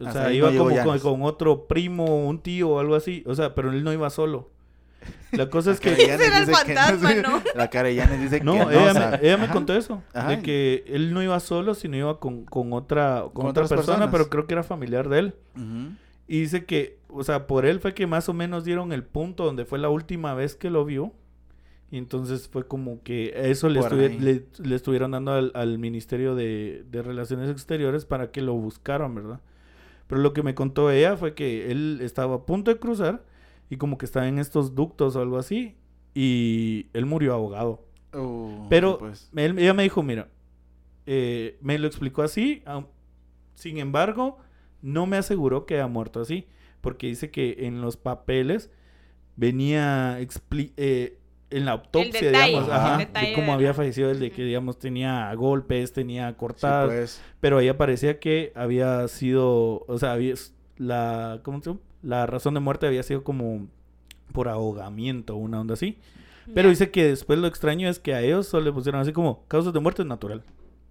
O 0.00 0.06
Hasta 0.06 0.22
sea, 0.26 0.32
iba 0.32 0.52
no 0.52 0.64
como 0.68 0.98
con, 1.00 1.22
otro 1.22 1.66
primo, 1.66 2.28
un 2.28 2.38
tío 2.40 2.68
o 2.70 2.78
algo 2.78 2.94
así. 2.94 3.24
O 3.26 3.34
sea, 3.34 3.56
pero 3.56 3.72
él 3.72 3.82
no 3.82 3.92
iba 3.92 4.08
solo. 4.10 4.48
La 5.32 5.48
cosa 5.50 5.72
es 5.72 5.80
que... 5.80 5.90
Ese 5.94 6.04
era 6.26 6.38
el 6.38 6.46
dice 6.46 6.64
que 6.64 6.74
fantasma, 6.74 7.08
sé. 7.10 7.22
¿no? 7.22 7.42
La 7.56 7.68
cara 7.70 7.88
de 7.88 7.96
Janes 7.96 8.20
dice 8.20 8.44
No, 8.44 8.52
que 8.52 8.58
no. 8.60 8.70
ella, 8.70 8.90
o 8.90 8.94
sea, 8.94 9.10
me, 9.20 9.26
ella 9.26 9.36
me 9.38 9.48
contó 9.48 9.74
eso. 9.76 10.04
Ajá. 10.14 10.28
De 10.30 10.42
que 10.42 10.84
él 10.86 11.12
no 11.12 11.20
iba 11.20 11.40
solo, 11.40 11.74
sino 11.74 11.96
iba 11.96 12.20
con, 12.20 12.44
con 12.44 12.72
otra, 12.72 13.22
con 13.22 13.32
Con 13.32 13.46
otra 13.46 13.62
persona, 13.66 13.82
personas. 13.82 14.08
pero 14.12 14.28
creo 14.30 14.46
que 14.46 14.54
era 14.54 14.62
familiar 14.62 15.08
de 15.08 15.18
él. 15.18 15.34
Ujú. 15.56 15.94
Y 16.28 16.40
dice 16.40 16.64
que, 16.66 16.98
o 17.08 17.24
sea, 17.24 17.46
por 17.46 17.64
él 17.66 17.80
fue 17.80 17.94
que 17.94 18.06
más 18.06 18.28
o 18.28 18.34
menos 18.34 18.64
dieron 18.64 18.92
el 18.92 19.02
punto 19.02 19.44
donde 19.44 19.64
fue 19.64 19.78
la 19.78 19.88
última 19.88 20.34
vez 20.34 20.54
que 20.54 20.70
lo 20.70 20.84
vio. 20.84 21.12
Y 21.90 21.96
entonces 21.96 22.48
fue 22.48 22.68
como 22.68 23.02
que 23.02 23.32
eso 23.50 23.70
le, 23.70 23.80
estuvi- 23.80 24.18
le, 24.20 24.46
le 24.68 24.74
estuvieron 24.76 25.12
dando 25.12 25.32
al, 25.32 25.52
al 25.54 25.78
Ministerio 25.78 26.34
de, 26.34 26.84
de 26.90 27.02
Relaciones 27.02 27.48
Exteriores 27.50 28.04
para 28.04 28.30
que 28.30 28.42
lo 28.42 28.52
buscaran, 28.54 29.14
¿verdad? 29.14 29.40
Pero 30.06 30.20
lo 30.20 30.34
que 30.34 30.42
me 30.42 30.54
contó 30.54 30.90
ella 30.90 31.16
fue 31.16 31.34
que 31.34 31.70
él 31.70 32.00
estaba 32.02 32.34
a 32.36 32.44
punto 32.46 32.70
de 32.70 32.78
cruzar 32.78 33.24
y 33.70 33.78
como 33.78 33.96
que 33.96 34.04
estaba 34.04 34.28
en 34.28 34.38
estos 34.38 34.74
ductos 34.74 35.16
o 35.16 35.22
algo 35.22 35.38
así 35.38 35.76
y 36.14 36.88
él 36.92 37.06
murió 37.06 37.32
ahogado. 37.32 37.86
Uh, 38.14 38.66
Pero 38.68 38.98
pues. 38.98 39.30
él- 39.34 39.58
ella 39.58 39.72
me 39.72 39.82
dijo, 39.82 40.02
mira, 40.02 40.28
eh, 41.06 41.56
me 41.62 41.78
lo 41.78 41.86
explicó 41.86 42.20
así, 42.22 42.62
sin 43.54 43.78
embargo, 43.78 44.38
no 44.82 45.06
me 45.06 45.16
aseguró 45.16 45.66
que 45.66 45.80
ha 45.80 45.86
muerto 45.86 46.20
así, 46.20 46.46
porque 46.80 47.06
dice 47.08 47.30
que 47.30 47.56
en 47.66 47.80
los 47.80 47.96
papeles 47.96 48.70
venía 49.36 50.20
expli- 50.20 50.72
eh, 50.76 51.18
en 51.50 51.64
la 51.64 51.72
autopsia, 51.72 52.20
detalle, 52.30 52.46
digamos, 52.48 52.68
el 52.68 52.74
ajá, 52.74 52.98
de 52.98 53.32
cómo 53.32 53.46
de 53.46 53.52
había 53.52 53.68
la- 53.68 53.74
fallecido 53.74 54.10
él, 54.10 54.20
de 54.20 54.30
que, 54.30 54.42
digamos, 54.44 54.78
tenía 54.78 55.32
golpes, 55.34 55.92
tenía 55.92 56.28
Sí, 56.30 56.34
cortadas, 56.36 56.88
pues. 56.88 57.22
pero 57.40 57.58
ahí 57.58 57.68
aparecía 57.68 58.18
que 58.20 58.52
había 58.54 59.08
sido, 59.08 59.84
o 59.86 59.98
sea, 59.98 60.12
había, 60.12 60.34
la, 60.76 61.40
¿cómo 61.42 61.60
se 61.62 61.70
llama? 61.70 61.80
La 62.02 62.26
razón 62.26 62.54
de 62.54 62.60
muerte 62.60 62.86
había 62.86 63.02
sido 63.02 63.24
como 63.24 63.66
por 64.32 64.48
ahogamiento, 64.48 65.36
una 65.36 65.60
onda 65.60 65.74
así. 65.74 65.98
Pero 66.54 66.68
dice 66.70 66.90
que 66.90 67.04
después 67.04 67.38
lo 67.38 67.46
extraño 67.46 67.88
es 67.88 67.98
que 67.98 68.14
a 68.14 68.22
ellos 68.22 68.46
solo 68.46 68.64
le 68.66 68.72
pusieron 68.72 69.00
así 69.00 69.12
como 69.12 69.44
causas 69.48 69.72
de 69.72 69.80
muerte 69.80 70.04
natural. 70.04 70.42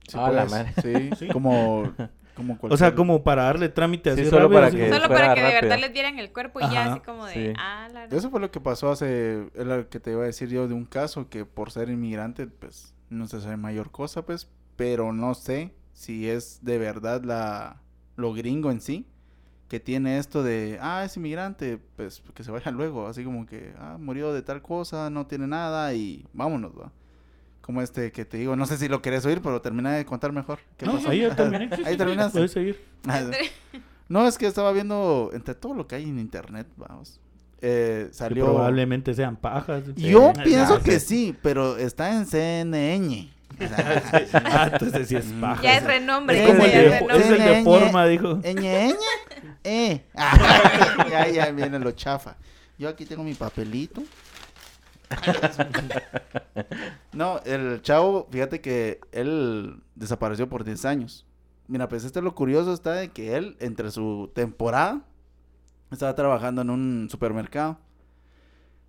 Sí, 0.07 0.17
Ah, 0.19 0.31
la 0.31 0.45
pues, 0.45 0.51
madre. 0.51 0.73
Sí, 0.81 1.15
Sí. 1.15 1.31
como, 1.31 1.93
como 2.37 2.57
O 2.61 2.77
sea, 2.77 2.95
como 2.95 3.23
para 3.23 3.43
darle 3.43 3.67
trámite 3.67 4.11
así 4.11 4.23
Sí, 4.23 4.29
solo 4.29 4.43
rápido, 4.43 4.53
para 4.57 4.67
así 4.67 4.77
que- 4.77 4.83
como- 4.83 4.95
Solo 4.95 5.07
fuera 5.07 5.21
para 5.23 5.33
que 5.35 5.41
de 5.41 5.47
rápido. 5.47 5.61
verdad 5.69 5.79
les 5.81 5.93
dieran 5.93 6.19
el 6.19 6.31
cuerpo 6.31 6.59
y 6.61 6.69
ya 6.71 6.85
así 6.93 6.99
como 7.01 7.25
de, 7.25 7.33
sí. 7.33 7.53
ah, 7.57 7.89
la 7.91 8.05
Eso 8.05 8.29
fue 8.29 8.39
lo 8.39 8.49
que 8.51 8.61
pasó 8.61 8.89
hace, 8.91 9.47
es 9.55 9.65
lo 9.65 9.89
que 9.89 9.99
te 9.99 10.11
iba 10.11 10.23
a 10.23 10.27
decir 10.27 10.47
yo 10.49 10.67
de 10.69 10.73
un 10.73 10.85
caso 10.85 11.27
que 11.29 11.43
por 11.45 11.71
ser 11.71 11.89
inmigrante, 11.89 12.47
pues 12.47 12.93
no 13.09 13.27
se 13.27 13.41
sabe 13.41 13.57
mayor 13.57 13.91
cosa, 13.91 14.23
pues, 14.25 14.49
pero 14.77 15.11
no 15.11 15.33
sé 15.33 15.73
si 15.93 16.29
es 16.29 16.59
de 16.63 16.77
verdad 16.77 17.23
la 17.23 17.81
lo 18.15 18.33
gringo 18.33 18.71
en 18.71 18.79
sí 18.81 19.05
que 19.67 19.79
tiene 19.81 20.17
esto 20.17 20.43
de, 20.43 20.77
ah, 20.81 21.03
es 21.03 21.17
inmigrante, 21.17 21.77
pues 21.97 22.23
que 22.33 22.43
se 22.43 22.51
vaya 22.51 22.71
luego, 22.71 23.07
así 23.07 23.23
como 23.25 23.45
que, 23.45 23.73
ah, 23.77 23.97
murió 23.99 24.31
de 24.33 24.41
tal 24.41 24.61
cosa, 24.61 25.09
no 25.09 25.27
tiene 25.27 25.45
nada 25.47 25.93
y 25.93 26.25
vámonos, 26.33 26.71
¿va? 26.71 26.91
Como 27.67 27.81
este 27.81 28.11
que 28.13 28.23
te 28.25 28.37
digo, 28.37 28.55
no 28.55 28.65
sé 28.65 28.77
si 28.77 28.87
lo 28.87 29.01
querés 29.01 29.25
oír, 29.25 29.41
pero 29.43 29.61
termina 29.61 29.91
de 29.93 30.05
contar 30.05 30.31
mejor. 30.31 30.59
¿Qué 30.77 30.85
No, 30.85 30.93
pasó? 30.93 31.09
ahí 31.09 31.19
ya 31.19 31.35
terminé. 31.35 31.69
Ahí 31.85 31.97
terminaste. 31.97 32.31
Puedes 32.39 32.51
seguir. 32.53 32.81
No, 34.09 34.25
es 34.25 34.37
que 34.37 34.47
estaba 34.47 34.71
viendo 34.71 35.29
entre 35.33 35.53
todo 35.53 35.73
lo 35.73 35.85
que 35.85 35.95
hay 35.95 36.03
en 36.03 36.17
internet, 36.17 36.65
vamos. 36.77 37.19
Eh, 37.61 38.05
Que 38.07 38.13
salió. 38.13 38.45
probablemente 38.45 39.13
sean 39.13 39.35
pajas. 39.35 39.83
Yo 39.95 40.31
Sí. 40.35 40.41
pienso 40.45 40.75
Ah, 40.75 40.81
que 40.83 40.99
sí, 40.99 41.35
pero 41.41 41.75
está 41.77 42.13
en 42.15 42.25
CNN. 42.25 43.29
Ah, 44.33 44.69
entonces 44.71 45.07
sí 45.09 45.15
es 45.17 45.25
paja. 45.41 45.61
Ya 45.63 45.77
es 45.77 45.83
renombre. 45.83 46.41
Es 46.43 46.49
como 46.49 46.63
el 46.63 46.69
ese 46.69 46.75
ya 46.75 46.81
de, 46.81 46.87
es 46.97 47.01
es 47.01 47.09
el 47.31 47.37
renombre. 47.37 47.55
de 47.55 47.63
forma, 47.63 48.05
dijo. 48.07 48.39
Eñe, 48.43 48.85
eñe, 48.85 48.95
eh. 49.63 50.03
ya, 51.09 51.27
ya 51.27 51.51
viene 51.51 51.79
lo 51.79 51.91
chafa. 51.91 52.37
Yo 52.77 52.87
aquí 52.87 53.05
tengo 53.05 53.23
mi 53.23 53.33
papelito. 53.33 54.03
No, 57.13 57.39
el 57.45 57.81
chavo, 57.81 58.27
fíjate 58.31 58.61
que 58.61 58.99
él 59.11 59.81
desapareció 59.95 60.49
por 60.49 60.63
10 60.63 60.85
años. 60.85 61.25
Mira, 61.67 61.87
pues 61.89 62.03
este 62.03 62.21
lo 62.21 62.35
curioso 62.35 62.73
está 62.73 62.93
de 62.93 63.09
que 63.09 63.35
él, 63.35 63.57
entre 63.59 63.91
su 63.91 64.31
temporada, 64.33 65.01
estaba 65.91 66.15
trabajando 66.15 66.61
en 66.61 66.69
un 66.69 67.07
supermercado. 67.09 67.77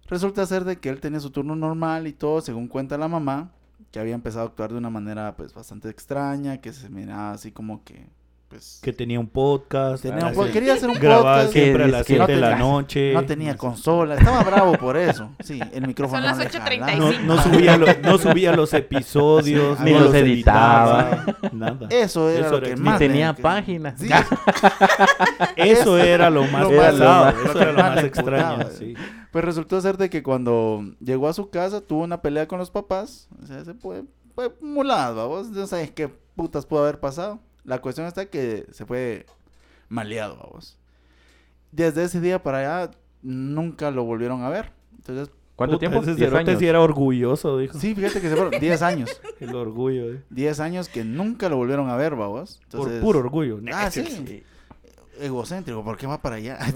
Resulta 0.06 0.46
ser 0.46 0.64
de 0.64 0.78
que 0.78 0.88
él 0.88 1.00
tenía 1.00 1.20
su 1.20 1.30
turno 1.30 1.54
normal 1.54 2.06
y 2.06 2.12
todo, 2.12 2.40
según 2.40 2.68
cuenta 2.68 2.96
la 2.96 3.08
mamá, 3.08 3.52
que 3.90 4.00
había 4.00 4.14
empezado 4.14 4.44
a 4.44 4.48
actuar 4.48 4.72
de 4.72 4.78
una 4.78 4.90
manera 4.90 5.36
pues 5.36 5.52
bastante 5.52 5.88
extraña, 5.90 6.60
que 6.60 6.72
se 6.72 6.88
miraba 6.88 7.32
así 7.32 7.52
como 7.52 7.84
que 7.84 8.08
pues 8.48 8.80
Que 8.82 8.92
tenía 8.94 9.20
un 9.20 9.28
podcast. 9.28 10.02
tenía 10.02 10.26
un 10.34 10.50
quería 10.50 10.72
hacer 10.74 10.88
un 10.88 10.94
Grababa 10.98 11.34
podcast. 11.36 11.52
siempre 11.52 11.84
a 11.84 11.88
las 11.88 12.00
dice 12.06 12.14
que 12.14 12.24
7 12.26 12.32
de 12.32 12.40
la 12.40 12.56
noche. 12.56 13.12
No 13.12 13.24
tenía 13.26 13.56
consola, 13.58 14.14
estaba 14.14 14.42
bravo 14.42 14.72
por 14.78 14.96
eso. 14.96 15.30
Sí, 15.40 15.60
el 15.72 15.86
micrófono 15.86 16.22
Son 16.22 16.30
no 16.30 16.44
las 16.44 16.54
le 16.54 16.58
8:35. 16.60 16.80
jalaba. 16.80 17.12
No, 17.20 17.34
no 17.36 17.42
subía 17.42 17.76
lo- 17.76 17.86
no 18.02 18.18
subía 18.18 18.52
los 18.56 18.72
episodios, 18.74 19.76
Sí, 19.78 19.84
ni 19.84 19.92
los 19.92 20.02
los 20.04 20.14
editaba. 20.14 21.26
Nada. 21.52 21.88
Eso 21.90 22.30
era 22.30 22.46
Eso 22.46 22.50
lo 22.52 22.56
era 22.58 22.66
que 22.68 22.74
que 22.74 22.80
Ni 22.80 22.84
más 22.86 22.98
tenía 22.98 23.28
le- 23.30 23.36
que- 23.36 23.42
página. 23.42 23.94
Sí, 23.98 24.08
Eso 25.56 25.98
era 25.98 26.30
lo 26.30 26.44
más 26.44 26.62
Lo 26.62 26.70
más- 26.72 26.92
pesado, 26.92 27.28
Eso 27.44 27.60
era 27.60 27.72
lo 27.72 27.78
más 27.78 27.94
más 27.96 28.04
extraño. 28.04 28.66
sí. 28.78 28.94
pues 29.30 29.44
resultó 29.44 29.78
ser 29.80 29.98
de 29.98 30.08
que 30.08 30.22
cuando 30.22 30.82
llegó 31.00 31.28
a 31.28 31.32
su 31.34 31.50
casa 31.50 31.80
tuvo 31.82 32.02
una 32.04 32.22
pelea 32.22 32.48
con 32.48 32.58
los 32.58 32.70
papás. 32.70 33.28
O 33.42 33.46
sea, 33.46 33.62
se 33.64 33.74
fue, 33.74 34.04
fue 34.34 34.50
mulado, 34.62 35.28
vos 35.28 35.50
no 35.50 35.66
sabes 35.66 35.90
qué 35.90 36.08
putas 36.34 36.64
pudo 36.64 36.80
haber 36.82 36.98
pasado. 37.00 37.38
La 37.64 37.80
cuestión 37.80 38.06
está 38.06 38.26
que 38.26 38.66
se 38.72 38.86
fue 38.86 39.26
maleado, 39.88 40.36
vos. 40.52 40.78
Desde 41.72 42.04
ese 42.04 42.20
día 42.20 42.42
para 42.42 42.58
allá 42.84 42.90
nunca 43.22 43.90
lo 43.90 44.04
volvieron 44.04 44.42
a 44.42 44.48
ver. 44.48 44.72
Entonces, 44.96 45.30
¿Cuánto 45.56 45.74
Puta, 45.74 45.80
tiempo? 45.80 45.98
Ese 46.02 46.14
10 46.14 46.30
cerote 46.30 46.50
años. 46.50 46.60
sí 46.60 46.66
era 46.68 46.80
orgulloso, 46.80 47.58
dijo. 47.58 47.76
sí, 47.76 47.92
fíjate 47.92 48.20
que 48.20 48.28
se 48.28 48.36
fueron 48.36 48.60
10 48.60 48.82
años. 48.82 49.20
El 49.40 49.56
orgullo, 49.56 50.12
eh. 50.12 50.22
10 50.30 50.60
años 50.60 50.88
que 50.88 51.04
nunca 51.04 51.48
lo 51.48 51.56
volvieron 51.56 51.90
a 51.90 51.96
ver. 51.96 52.14
Por 52.14 52.38
Entonces, 52.62 53.02
puro 53.02 53.18
orgullo. 53.18 53.60
Ah, 53.72 53.90
sí. 53.90 54.44
Egocéntrico, 55.20 55.82
¿por 55.84 55.96
qué 55.96 56.06
va 56.06 56.20
para 56.22 56.36
allá? 56.36 56.58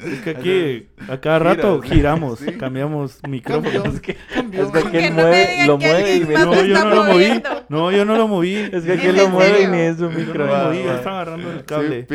Es 0.00 0.20
que 0.22 0.30
aquí, 0.30 0.88
a 1.10 1.18
cada 1.20 1.38
rato 1.38 1.80
giramos, 1.82 2.38
Sí. 2.40 2.52
cambiamos 2.58 3.16
Cambió, 3.22 3.30
micrófonos. 3.60 4.00
cambió. 4.34 4.62
Es 4.64 4.70
que 4.70 4.82
Que 4.90 4.98
aquel 5.06 5.10
no 5.10 5.16
me 5.16 5.22
mueve, 5.22 5.66
lo 5.66 5.78
que 5.78 5.86
mueve 5.86 6.16
y 6.16 6.20
No, 6.20 6.44
lo 6.54 6.64
yo 6.64 6.74
no 6.84 6.90
lo 6.90 6.96
moví. 6.96 7.12
moviendo. 7.12 7.48
No, 7.68 7.92
yo 7.92 8.04
no 8.04 8.16
lo 8.16 8.28
moví. 8.28 8.54
Es 8.56 8.84
que 8.84 8.92
¿Es 8.94 8.98
aquel 8.98 9.16
lo 9.16 9.28
mueve 9.28 9.52
serio? 9.52 9.68
ni 9.70 9.78
es 9.78 9.98
un 10.00 10.10
Yo 10.10 10.18
no 10.18 10.18
micro. 10.26 10.46
lo 10.46 10.56
moví, 10.64 10.82
va, 10.84 10.94
está 10.96 11.10
agarrando 11.10 11.50
el 11.52 11.64
cable. 11.64 12.06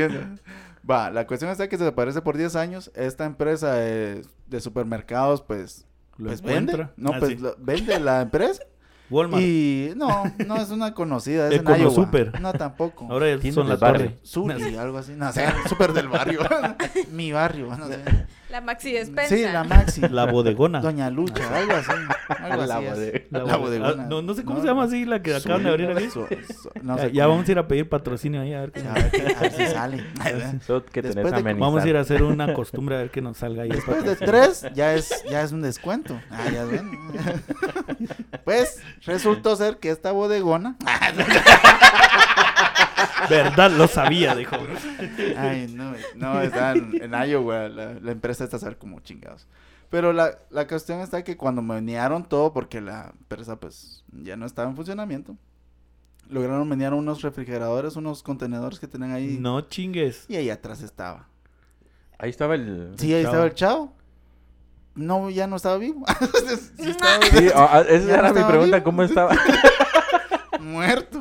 Va, 0.90 1.10
la 1.10 1.26
cuestión 1.26 1.52
está 1.52 1.68
que 1.68 1.78
se 1.78 1.84
desaparece 1.84 2.22
por 2.22 2.38
10 2.38 2.56
años. 2.56 2.92
Esta 2.96 3.26
empresa 3.26 3.74
de, 3.74 4.22
de 4.48 4.60
supermercados, 4.62 5.42
pues, 5.42 5.86
Lo 6.18 6.28
pues 6.28 6.42
encuentra. 6.42 6.78
vende. 6.78 6.94
No, 6.98 7.12
Ah, 7.14 7.18
pues 7.20 7.32
sí. 7.32 7.38
lo- 7.38 7.56
vende 7.60 8.00
la 8.00 8.22
empresa. 8.22 8.64
Walmart. 9.10 9.44
Y 9.44 9.92
no, 9.96 10.24
no 10.46 10.56
es 10.58 10.70
una 10.70 10.94
conocida, 10.94 11.48
es 11.48 11.54
en 11.56 11.62
Econo 11.62 11.78
Iowa. 11.78 11.94
Super. 11.94 12.42
No, 12.42 12.54
tampoco. 12.54 13.08
Ahora 13.10 13.28
son 13.52 13.68
la 13.68 13.76
del 13.76 13.82
barrio. 13.82 14.14
Suri, 14.24 14.76
algo 14.78 14.98
así. 14.98 15.14
No 15.14 15.32
sé, 15.32 15.46
súper 15.70 15.94
del 15.94 16.08
barrio. 16.08 16.42
Mi 17.12 17.32
barrio, 17.32 17.76
no 17.76 17.88
sé. 17.88 18.00
La 18.56 18.62
maxi 18.62 18.94
despensa. 18.94 19.36
Sí, 19.36 19.44
la 19.44 19.66
Maxi. 19.66 20.00
La 20.00 20.28
bodegona. 20.32 20.80
Doña 20.80 21.10
Lucha, 21.10 21.44
algo 21.58 21.74
así. 21.74 21.92
Algo 22.42 22.66
La 22.66 22.78
así 22.78 22.86
bodegona. 23.60 24.04
Ah, 24.04 24.08
no, 24.10 24.22
no 24.22 24.34
sé 24.34 24.46
cómo 24.46 24.62
se 24.62 24.68
llama 24.68 24.84
así 24.86 25.04
la 25.04 25.22
que 25.22 25.36
acaban 25.36 25.62
de 25.64 25.70
abrir 25.72 25.92
aquí. 25.92 26.06
Su- 26.10 26.26
su- 26.26 26.70
no 26.82 26.96
ya 26.96 27.04
sé 27.04 27.12
ya 27.12 27.24
cómo. 27.24 27.34
vamos 27.36 27.50
a 27.50 27.52
ir 27.52 27.60
a 27.60 27.68
pedir 27.68 27.90
patrocinio 27.90 28.40
ahí 28.40 28.54
a 28.54 28.62
ver 28.62 28.72
qué 28.72 28.80
A 28.88 28.94
ver, 28.94 29.12
qué- 29.12 29.36
a 29.38 29.40
ver 29.42 29.52
si 29.52 29.66
sale. 29.74 30.06
Que 30.90 31.02
Después 31.02 31.34
de-. 31.34 31.54
Vamos 31.56 31.84
a 31.84 31.88
ir 31.90 31.98
a 31.98 32.00
hacer 32.00 32.24
una 32.24 32.54
costumbre 32.54 32.96
a 32.96 33.00
ver 33.00 33.12
que 33.12 33.22
nos 33.22 33.36
salga 33.36 33.64
ahí. 33.64 33.70
Después 33.72 34.06
de 34.06 34.16
tres, 34.16 34.66
ya 34.74 34.94
es, 34.94 35.26
ya 35.30 35.42
es 35.42 35.52
un 35.52 35.62
descuento. 35.62 36.18
Ah, 36.32 36.46
ya 36.50 36.64
ven. 36.64 36.92
Pues 38.46 38.80
resultó 39.06 39.56
ser 39.58 39.78
que 39.80 39.90
esta 39.90 40.12
bodegona. 40.14 40.78
Verdad, 43.30 43.72
lo 43.72 43.88
sabía, 43.88 44.36
dijo. 44.36 44.56
Ay, 45.38 45.68
no, 45.74 45.94
no, 46.16 46.42
está 46.42 46.74
en, 46.74 47.02
en 47.02 47.30
Iowa. 47.30 47.68
La, 47.70 47.94
la 47.94 48.12
empresa 48.12 48.44
está 48.44 48.58
a 48.58 48.60
ser 48.60 48.78
como 48.78 49.00
chingados. 49.02 49.48
Pero 49.90 50.14
la, 50.14 50.40
la 50.50 50.68
cuestión 50.68 51.00
está 51.00 51.24
que 51.24 51.38
cuando 51.38 51.62
menearon 51.62 52.24
todo, 52.28 52.52
porque 52.54 52.82
la 52.82 53.14
empresa 53.20 53.58
pues 53.60 54.04
ya 54.12 54.36
no 54.36 54.46
estaba 54.46 54.70
en 54.70 54.76
funcionamiento, 54.76 55.38
lograron 56.28 56.68
menear 56.68 56.94
unos 56.94 57.22
refrigeradores, 57.22 57.96
unos 57.96 58.24
contenedores 58.24 58.80
que 58.80 58.88
tenían 58.88 59.12
ahí. 59.12 59.38
No 59.40 59.62
chingues. 59.62 60.26
Y 60.28 60.36
ahí 60.36 60.50
atrás 60.50 60.82
estaba. 60.82 61.28
Ahí 62.18 62.30
estaba 62.30 62.56
el... 62.56 62.94
Sí, 62.98 63.14
ahí 63.14 63.24
chavo. 63.24 63.32
estaba 63.34 63.46
el 63.48 63.54
chavo. 63.54 63.94
No, 64.96 65.30
ya 65.30 65.46
no 65.48 65.58
estaba 65.58 65.78
vivo. 65.78 66.06
Sí 66.78 66.90
estaba 66.90 67.22
Sí, 67.26 67.50
ah, 67.54 67.70
ah, 67.72 67.82
esa 67.82 68.08
Ya 68.08 68.14
era 68.16 68.30
no 68.30 68.34
mi 68.34 68.44
pregunta, 68.44 68.78
vivo. 68.78 68.84
¿cómo 68.86 69.04
estaba? 69.04 69.36
muerto. 70.60 71.15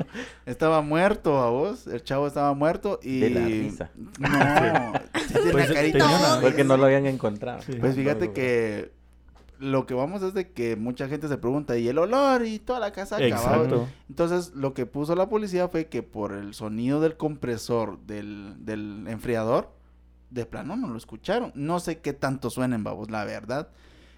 Estaba 0.46 0.80
muerto 0.82 1.40
a 1.40 1.50
vos. 1.50 1.86
El 1.86 2.02
chavo 2.02 2.26
estaba 2.26 2.52
muerto 2.54 3.00
y. 3.02 3.20
De 3.20 3.30
la 3.30 3.46
risa. 3.46 3.90
No, 4.18 4.28
sí 5.28 5.34
Pues, 5.52 5.72
carita. 5.72 5.98
tenía 5.98 6.18
una- 6.18 6.40
Porque 6.40 6.64
no 6.64 6.76
lo 6.76 6.84
habían 6.86 7.06
encontrado. 7.06 7.62
Sí. 7.62 7.74
Pues 7.80 7.94
fíjate 7.94 8.32
que 8.32 8.92
lo 9.58 9.86
que 9.86 9.94
vamos 9.94 10.22
es 10.22 10.34
de 10.34 10.50
que 10.52 10.76
mucha 10.76 11.08
gente 11.08 11.28
se 11.28 11.38
pregunta, 11.38 11.76
¿y 11.78 11.88
el 11.88 11.98
olor 11.98 12.44
y 12.44 12.58
toda 12.58 12.80
la 12.80 12.92
casa 12.92 13.16
acabada? 13.16 13.86
Entonces, 14.08 14.52
lo 14.54 14.74
que 14.74 14.84
puso 14.84 15.14
la 15.14 15.28
policía 15.28 15.68
fue 15.68 15.86
que 15.86 16.02
por 16.02 16.32
el 16.32 16.54
sonido 16.54 17.00
del 17.00 17.16
compresor 17.16 17.98
del, 18.00 18.54
del 18.58 19.06
enfriador, 19.08 19.72
de 20.30 20.44
plano 20.44 20.76
no 20.76 20.88
lo 20.88 20.96
escucharon. 20.98 21.52
No 21.54 21.78
sé 21.78 22.00
qué 22.00 22.12
tanto 22.12 22.50
suenen, 22.50 22.82
babos, 22.82 23.10
la 23.10 23.24
verdad. 23.24 23.68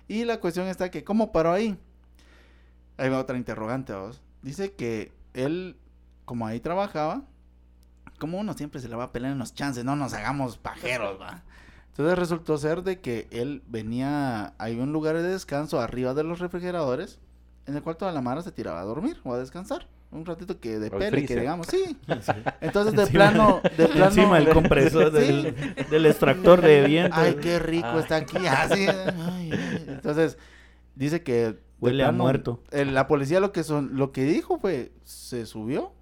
Y 0.09 0.25
la 0.25 0.41
cuestión 0.41 0.67
está 0.69 0.91
que, 0.91 1.05
¿cómo 1.05 1.31
paró 1.33 1.53
ahí? 1.53 1.77
Ahí 2.97 3.11
va 3.11 3.19
otra 3.19 3.37
interrogante, 3.37 3.93
babos. 3.93 4.23
Dice 4.41 4.73
que 4.73 5.13
él, 5.35 5.77
como 6.27 6.47
ahí 6.47 6.61
trabajaba, 6.61 7.23
como 8.19 8.39
uno 8.39 8.53
siempre 8.53 8.81
se 8.81 8.89
le 8.89 8.97
va 8.97 9.05
a 9.05 9.13
pelear 9.13 9.33
en 9.33 9.39
los 9.39 9.55
chances, 9.55 9.85
no 9.85 9.97
nos 9.97 10.13
hagamos 10.13 10.59
pajeros, 10.59 11.19
va. 11.21 11.43
Entonces 11.89 12.19
resultó 12.19 12.59
ser 12.59 12.83
de 12.83 13.01
que 13.01 13.27
él 13.31 13.63
venía, 13.69 14.53
hay 14.59 14.79
un 14.79 14.93
lugar 14.93 15.17
de 15.17 15.23
descanso 15.23 15.81
arriba 15.81 16.13
de 16.13 16.25
los 16.25 16.39
refrigeradores, 16.41 17.19
en 17.65 17.75
el 17.77 17.83
cual 17.83 17.97
toda 17.97 18.13
la 18.13 18.21
mara 18.21 18.43
se 18.43 18.53
tiraba 18.53 18.81
a 18.81 18.85
dormir 18.85 19.19
o 19.25 19.33
a 19.33 19.39
descansar. 19.39 19.87
Un 20.13 20.25
ratito 20.25 20.61
que 20.61 20.79
de 20.79 20.89
pele, 20.91 21.27
que 21.27 21.37
digamos, 21.37 21.67
sí. 21.67 21.97
Sí. 22.21 22.33
Entonces 22.61 22.95
de 22.95 23.03
Encima- 23.03 23.11
plano, 23.33 23.61
de 23.77 23.89
plano. 23.89 24.05
Encima 24.07 24.39
el 24.39 24.49
compresor 24.55 25.11
Sí. 25.11 25.19
del, 25.19 25.75
del 25.91 26.07
extractor 26.07 26.61
de 26.61 26.83
viento. 26.87 27.17
Ay, 27.19 27.35
qué 27.43 27.59
rico 27.59 27.89
Ay. 27.91 27.99
está 28.01 28.17
aquí. 28.17 28.47
Así. 28.47 28.87
ay, 28.87 29.51
ay. 29.53 29.85
Entonces, 29.89 30.39
dice 30.95 31.23
que. 31.23 31.59
Huele 31.81 32.05
a 32.05 32.13
muerto. 32.13 32.63
la 32.71 33.07
policía 33.09 33.41
lo 33.41 33.53
que 33.53 33.63
son, 33.65 33.97
lo 33.97 34.13
que 34.13 34.25
dijo 34.25 34.59
fue, 34.59 34.93
se 35.05 35.45
subió 35.45 35.93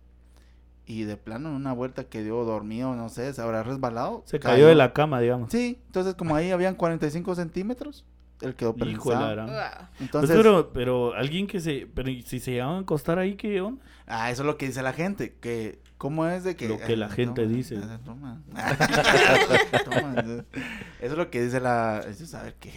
y 0.86 1.04
de 1.04 1.16
plano 1.16 1.48
en 1.50 1.54
una 1.56 1.72
vuelta 1.72 2.04
que 2.04 2.22
dio 2.22 2.44
dormido, 2.44 2.94
no 2.94 3.08
sé, 3.08 3.32
se 3.32 3.40
habrá 3.42 3.62
resbalado. 3.62 4.22
Se 4.26 4.38
cayó 4.38 4.66
de 4.66 4.74
la 4.74 4.92
cama, 4.92 5.20
digamos. 5.20 5.50
Sí, 5.50 5.78
entonces 5.86 6.14
como 6.14 6.36
ahí 6.36 6.50
habían 6.50 6.74
45 6.74 7.34
centímetros, 7.34 8.04
él 8.42 8.54
quedó 8.54 8.74
Hijo 8.76 9.10
de 9.10 9.16
la 9.16 9.22
prensado. 9.22 9.30
gran- 9.34 9.46
Wow. 9.46 9.56
Pues, 9.56 10.00
Entonces, 10.00 10.36
pero, 10.36 10.72
pero 10.72 11.14
alguien 11.14 11.46
que 11.46 11.60
se. 11.60 11.86
Pero 11.94 12.10
¿y 12.10 12.22
si 12.22 12.40
se 12.40 12.50
llegaban 12.52 12.76
a 12.76 12.80
acostar 12.80 13.18
ahí, 13.18 13.36
¿qué 13.36 13.60
onda? 13.60 13.82
ah, 14.06 14.30
eso 14.30 14.42
es 14.42 14.46
lo 14.46 14.58
que 14.58 14.66
dice 14.66 14.82
la 14.82 14.92
gente, 14.92 15.36
que 15.40 15.78
cómo 15.96 16.26
es 16.26 16.44
de 16.44 16.56
que... 16.56 16.68
Lo 16.68 16.78
que 16.78 16.94
la 16.98 17.06
Ay, 17.06 17.12
gente 17.12 17.42
toma, 17.44 17.54
dice. 17.54 17.78
ah, 17.82 17.98
Toma. 18.04 18.42
Toma. 19.84 20.22
Eso 21.00 21.12
es 21.12 21.16
lo 21.16 21.30
que 21.30 21.42
dice 21.42 21.60
la... 21.60 22.00
eso 22.06 22.24
es 22.24 22.30
saber 22.30 22.56
qué. 22.60 22.72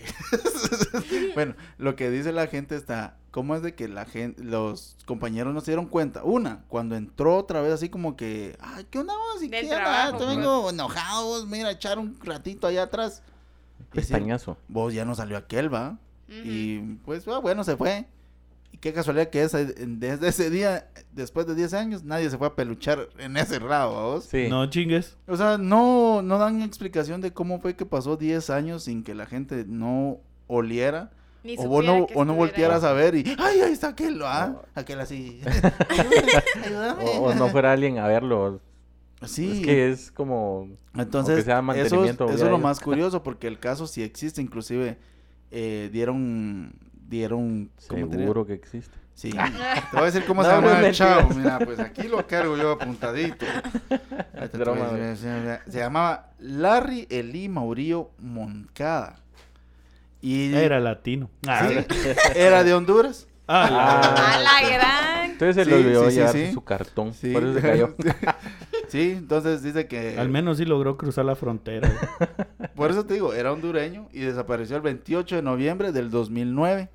bueno, 1.35 1.55
lo 1.77 1.95
que 1.97 2.09
dice 2.09 2.31
la 2.31 2.47
gente 2.47 2.75
está... 2.77 3.17
¿Cómo 3.37 3.55
es 3.55 3.61
de 3.61 3.75
que 3.75 3.87
la 3.87 4.05
gente, 4.05 4.43
los 4.43 4.97
compañeros 5.05 5.53
no 5.53 5.61
se 5.61 5.69
dieron 5.69 5.85
cuenta? 5.85 6.23
Una, 6.23 6.63
cuando 6.69 6.95
entró 6.95 7.37
otra 7.37 7.61
vez 7.61 7.71
así 7.71 7.87
como 7.87 8.17
que... 8.17 8.57
Ay, 8.59 8.87
¿qué 8.89 8.97
onda 8.97 9.13
vos? 9.13 9.43
¿Y 9.43 9.47
qué 9.51 9.59
onda? 9.59 10.11
Te 10.13 10.17
pues. 10.17 10.35
vengo 10.37 10.67
enojado 10.71 11.23
vos, 11.23 11.45
mira, 11.45 11.69
echar 11.69 11.99
un 11.99 12.19
ratito 12.19 12.65
allá 12.65 12.81
atrás. 12.81 13.21
Pestañazo. 13.91 14.57
vos 14.67 14.91
ya 14.91 15.05
no 15.05 15.13
salió 15.13 15.37
aquel, 15.37 15.71
¿va? 15.71 15.99
Ujú. 16.27 16.41
Y 16.45 16.79
pues 17.05 17.27
ah, 17.27 17.37
bueno, 17.37 17.63
se 17.63 17.77
fue. 17.77 18.07
Y 18.71 18.79
qué 18.79 18.91
casualidad 18.91 19.29
que 19.29 19.43
esa, 19.43 19.59
desde 19.59 20.29
ese 20.29 20.49
día, 20.49 20.89
después 21.11 21.45
de 21.45 21.53
10 21.53 21.73
años, 21.75 22.03
nadie 22.03 22.31
se 22.31 22.39
fue 22.39 22.47
a 22.47 22.55
peluchar 22.55 23.07
en 23.19 23.37
ese 23.37 23.59
lado, 23.59 24.13
¿vos? 24.13 24.23
Sí. 24.23 24.47
No 24.49 24.67
chingues. 24.67 25.15
O 25.27 25.37
sea, 25.37 25.59
no, 25.59 26.23
no 26.23 26.39
dan 26.39 26.63
explicación 26.63 27.21
de 27.21 27.33
cómo 27.33 27.59
fue 27.59 27.75
que 27.75 27.85
pasó 27.85 28.17
10 28.17 28.49
años 28.49 28.85
sin 28.85 29.03
que 29.03 29.13
la 29.13 29.27
gente 29.27 29.63
no 29.67 30.21
oliera. 30.47 31.11
Ni 31.47 31.55
O 31.57 31.69
vos 31.69 31.85
no, 31.85 32.07
o 32.13 32.25
no 32.25 32.35
voltearas 32.35 32.83
a 32.83 32.91
ver 32.91 33.15
y, 33.15 33.23
ay, 33.39 33.61
ahí 33.61 33.71
está 33.71 33.87
aquel, 33.87 34.21
¿ah? 34.21 34.61
Aquel 34.75 34.99
así. 34.99 35.39
Ayúdame. 36.65 37.05
O, 37.05 37.21
o 37.21 37.33
no 37.33 37.47
fuera 37.47 37.71
alguien 37.71 37.99
a 37.99 38.07
verlo. 38.07 38.59
Sí. 39.25 39.51
Es 39.51 39.65
que 39.65 39.89
es 39.89 40.11
como... 40.11 40.67
Entonces, 40.93 41.45
sea 41.45 41.59
eso, 41.59 41.71
es, 41.71 41.81
mantenimiento 41.81 42.25
eso 42.29 42.45
es 42.45 42.51
lo 42.51 42.57
más 42.57 42.81
curioso 42.81 43.23
porque 43.23 43.47
el 43.47 43.59
caso 43.59 43.87
sí 43.87 44.03
existe, 44.03 44.41
inclusive 44.41 44.97
eh, 45.51 45.89
dieron, 45.93 46.73
dieron. 47.07 47.71
Seguro 47.77 48.45
que 48.45 48.53
existe. 48.53 48.97
Sí. 49.13 49.31
Te 49.31 49.37
voy 49.93 50.01
a 50.01 50.05
decir 50.05 50.25
cómo 50.25 50.43
se 50.43 50.49
No, 50.49 50.55
llama 50.55 50.79
no 50.81 50.85
el 50.85 50.93
chavo. 50.93 51.33
Mira, 51.33 51.59
pues 51.59 51.79
aquí 51.79 52.09
lo 52.09 52.27
cargo 52.27 52.57
yo 52.57 52.73
apuntadito. 52.73 53.45
Se 55.67 55.79
llamaba 55.79 56.33
Larry 56.39 57.07
Eli 57.09 57.47
Maurillo 57.47 58.11
Moncada. 58.19 59.15
Y 60.21 60.53
Era 60.53 60.79
latino. 60.79 61.29
Ah, 61.47 61.69
Sí, 61.69 61.75
era 62.35 62.63
de 62.63 62.73
Honduras. 62.73 63.27
ah, 63.47 63.69
la- 63.69 64.33
A 64.35 64.39
la 64.39 64.69
gran. 64.69 65.31
Entonces 65.31 65.55
se 65.55 65.63
Sí, 65.65 65.69
le 65.69 65.75
olvidó 65.77 66.03
sí, 66.05 66.09
sí, 66.09 66.15
llevarse 66.17 66.47
sí. 66.47 66.53
su 66.53 66.63
cartón. 66.63 67.13
Sí. 67.13 67.31
Por 67.31 67.43
eso 67.43 67.53
se 67.53 67.61
cayó. 67.61 67.95
sí, 68.87 69.11
entonces 69.17 69.61
dice 69.61 69.87
que... 69.87 70.17
Al 70.17 70.29
menos 70.29 70.57
sí 70.57 70.65
logró 70.65 70.97
cruzar 70.97 71.25
la 71.25 71.35
frontera. 71.35 71.91
Por 72.75 72.89
eso 72.91 73.05
te 73.05 73.13
digo, 73.15 73.33
era 73.33 73.53
hondureño 73.53 74.09
y 74.11 74.21
desapareció 74.21 74.75
el 74.77 74.81
28 74.81 75.35
de 75.37 75.41
noviembre 75.43 75.91
del 75.91 76.09
2009. 76.09 76.89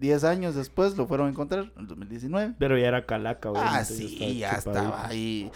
Diez 0.00 0.24
años 0.24 0.54
después 0.54 0.96
lo 0.98 1.06
fueron 1.06 1.28
a 1.28 1.30
encontrar, 1.30 1.70
en 1.76 1.80
el 1.82 1.86
2019. 1.86 2.54
Pero 2.58 2.76
ya 2.76 2.88
era 2.88 3.06
calaca, 3.06 3.48
Ah, 3.48 3.52
obviamente, 3.52 3.84
sí, 3.94 4.38
ya 4.38 4.58
chupadito. 4.58 4.70
estaba 4.70 5.06
ahí. 5.06 5.50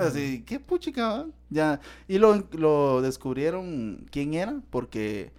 Así, 0.00 0.42
qué 0.46 0.60
puchica, 0.60 1.08
¿va? 1.08 1.26
ya. 1.48 1.80
Y 2.08 2.18
lo, 2.18 2.44
lo 2.52 3.00
descubrieron 3.02 4.06
quién 4.10 4.34
era, 4.34 4.56
porque 4.70 5.32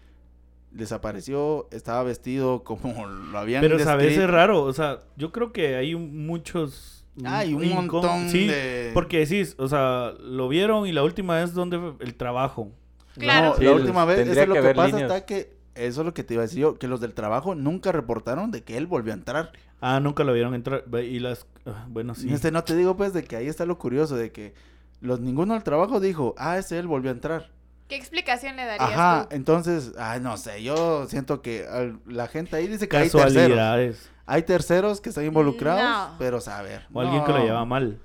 desapareció, 0.71 1.67
estaba 1.71 2.03
vestido 2.03 2.63
como 2.63 3.05
lo 3.07 3.37
habían 3.37 3.61
Pero 3.61 3.77
sabes, 3.79 4.07
descrito. 4.07 4.25
es 4.25 4.29
raro. 4.31 4.63
O 4.63 4.73
sea, 4.73 4.99
yo 5.17 5.31
creo 5.31 5.51
que 5.51 5.75
hay 5.75 5.93
un- 5.93 6.25
muchos. 6.25 7.05
Hay 7.25 7.53
un 7.53 7.69
montón 7.69 8.29
sí, 8.29 8.47
de... 8.47 8.91
Porque 8.93 9.19
decís, 9.19 9.55
o 9.57 9.67
sea, 9.67 10.13
lo 10.21 10.47
vieron 10.47 10.87
y 10.87 10.93
la 10.93 11.03
última 11.03 11.35
vez 11.35 11.53
donde 11.53 11.77
fue 11.77 11.93
el 11.99 12.15
trabajo. 12.15 12.71
Claro. 13.17 13.49
No, 13.49 13.55
Sí, 13.57 13.63
la 13.65 13.71
última 13.73 14.05
vez, 14.05 14.19
eso 14.27 14.41
es 14.41 14.47
lo 14.47 14.53
que 14.55 14.73
pasa, 14.73 14.87
líneas. 14.97 15.11
está 15.11 15.25
que, 15.25 15.53
eso 15.75 16.01
es 16.01 16.05
lo 16.05 16.13
que 16.13 16.23
te 16.23 16.35
iba 16.35 16.43
a 16.43 16.45
decir 16.45 16.59
yo, 16.59 16.77
que 16.79 16.87
los 16.87 17.01
del 17.01 17.13
trabajo 17.13 17.53
nunca 17.53 17.91
reportaron 17.91 18.49
de 18.51 18.63
que 18.63 18.77
él 18.77 18.87
volvió 18.87 19.11
a 19.11 19.17
entrar. 19.17 19.51
Ah, 19.81 19.99
nunca 19.99 20.23
lo 20.23 20.31
vieron 20.33 20.55
entrar. 20.55 20.85
Y 21.03 21.19
las. 21.19 21.45
ah, 21.65 21.85
Bueno, 21.89 22.15
sí. 22.15 22.31
Este 22.33 22.49
no 22.51 22.63
te 22.63 22.75
digo 22.77 22.95
pues 22.95 23.11
de 23.13 23.23
que 23.25 23.35
ahí 23.35 23.47
está 23.47 23.65
lo 23.65 23.77
curioso, 23.77 24.15
de 24.15 24.31
que 24.31 24.53
los 25.01 25.19
ninguno 25.19 25.53
del 25.53 25.63
trabajo 25.63 25.99
dijo, 25.99 26.33
ah, 26.37 26.57
ese 26.57 26.79
él 26.79 26.87
volvió 26.87 27.11
a 27.11 27.13
entrar. 27.13 27.51
¿Qué 27.91 27.97
explicación 27.97 28.55
le 28.55 28.63
darías 28.63 28.89
Ajá, 28.89 29.27
tú? 29.29 29.35
entonces, 29.35 29.91
ay, 29.99 30.21
no 30.21 30.37
sé, 30.37 30.63
yo 30.63 31.05
siento 31.07 31.41
que 31.41 31.67
al- 31.69 31.99
la 32.07 32.27
gente 32.29 32.55
ahí 32.55 32.65
dice 32.67 32.87
que 32.87 32.95
hay 32.95 33.09
terceros. 33.09 34.09
Hay 34.25 34.43
terceros 34.43 35.01
que 35.01 35.09
están 35.09 35.25
involucrados, 35.25 35.81
No. 36.11 36.15
pero 36.17 36.39
saber. 36.39 36.85
O 36.93 37.01
alguien 37.01 37.21
que 37.25 37.33
lo 37.33 37.39
lleva 37.43 37.65
mal. 37.65 37.99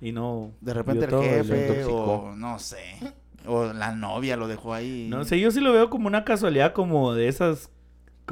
Y 0.00 0.12
no. 0.12 0.52
De 0.60 0.72
repente 0.74 1.06
el 1.06 1.10
jefe, 1.20 1.84
o 1.86 2.32
no 2.36 2.60
sé. 2.60 2.78
O 3.44 3.72
la 3.72 3.90
novia 3.90 4.36
lo 4.36 4.46
dejó 4.46 4.74
ahí. 4.74 5.08
No 5.10 5.24
sé, 5.24 5.40
yo 5.40 5.50
sí 5.50 5.58
lo 5.60 5.72
veo 5.72 5.90
como 5.90 6.06
una 6.06 6.24
casualidad 6.24 6.72
como 6.72 7.12
de 7.12 7.26
esas. 7.26 7.68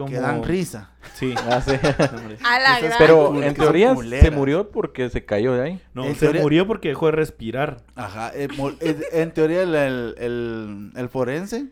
Como... 0.05 0.13
Que 0.13 0.21
dan 0.21 0.43
risa. 0.45 0.91
Sí. 1.15 1.35
Ah, 1.39 1.61
sí. 1.61 1.73
hombre. 1.73 2.39
A 2.45 2.59
la 2.59 2.79
Esas 2.79 2.83
gran. 2.83 2.99
Pero 2.99 3.43
en 3.43 3.55
teoría 3.55 3.95
se 3.97 4.31
murió 4.31 4.71
porque 4.71 5.09
se 5.11 5.25
cayó 5.25 5.55
de 5.55 5.63
ahí. 5.63 5.83
No, 5.95 6.05
En 6.05 6.15
se 6.15 6.21
teoría- 6.21 6.43
murió 6.43 6.67
porque 6.67 6.89
dejó 6.89 7.07
de 7.07 7.13
respirar. 7.13 7.79
Ajá. 7.95 8.31
eh, 8.35 8.49
eh, 8.81 9.01
en 9.13 9.33
teoría, 9.33 9.63
el, 9.63 9.75
el, 9.75 10.15
el- 10.19 10.91
el 10.97 11.09
forense 11.09 11.67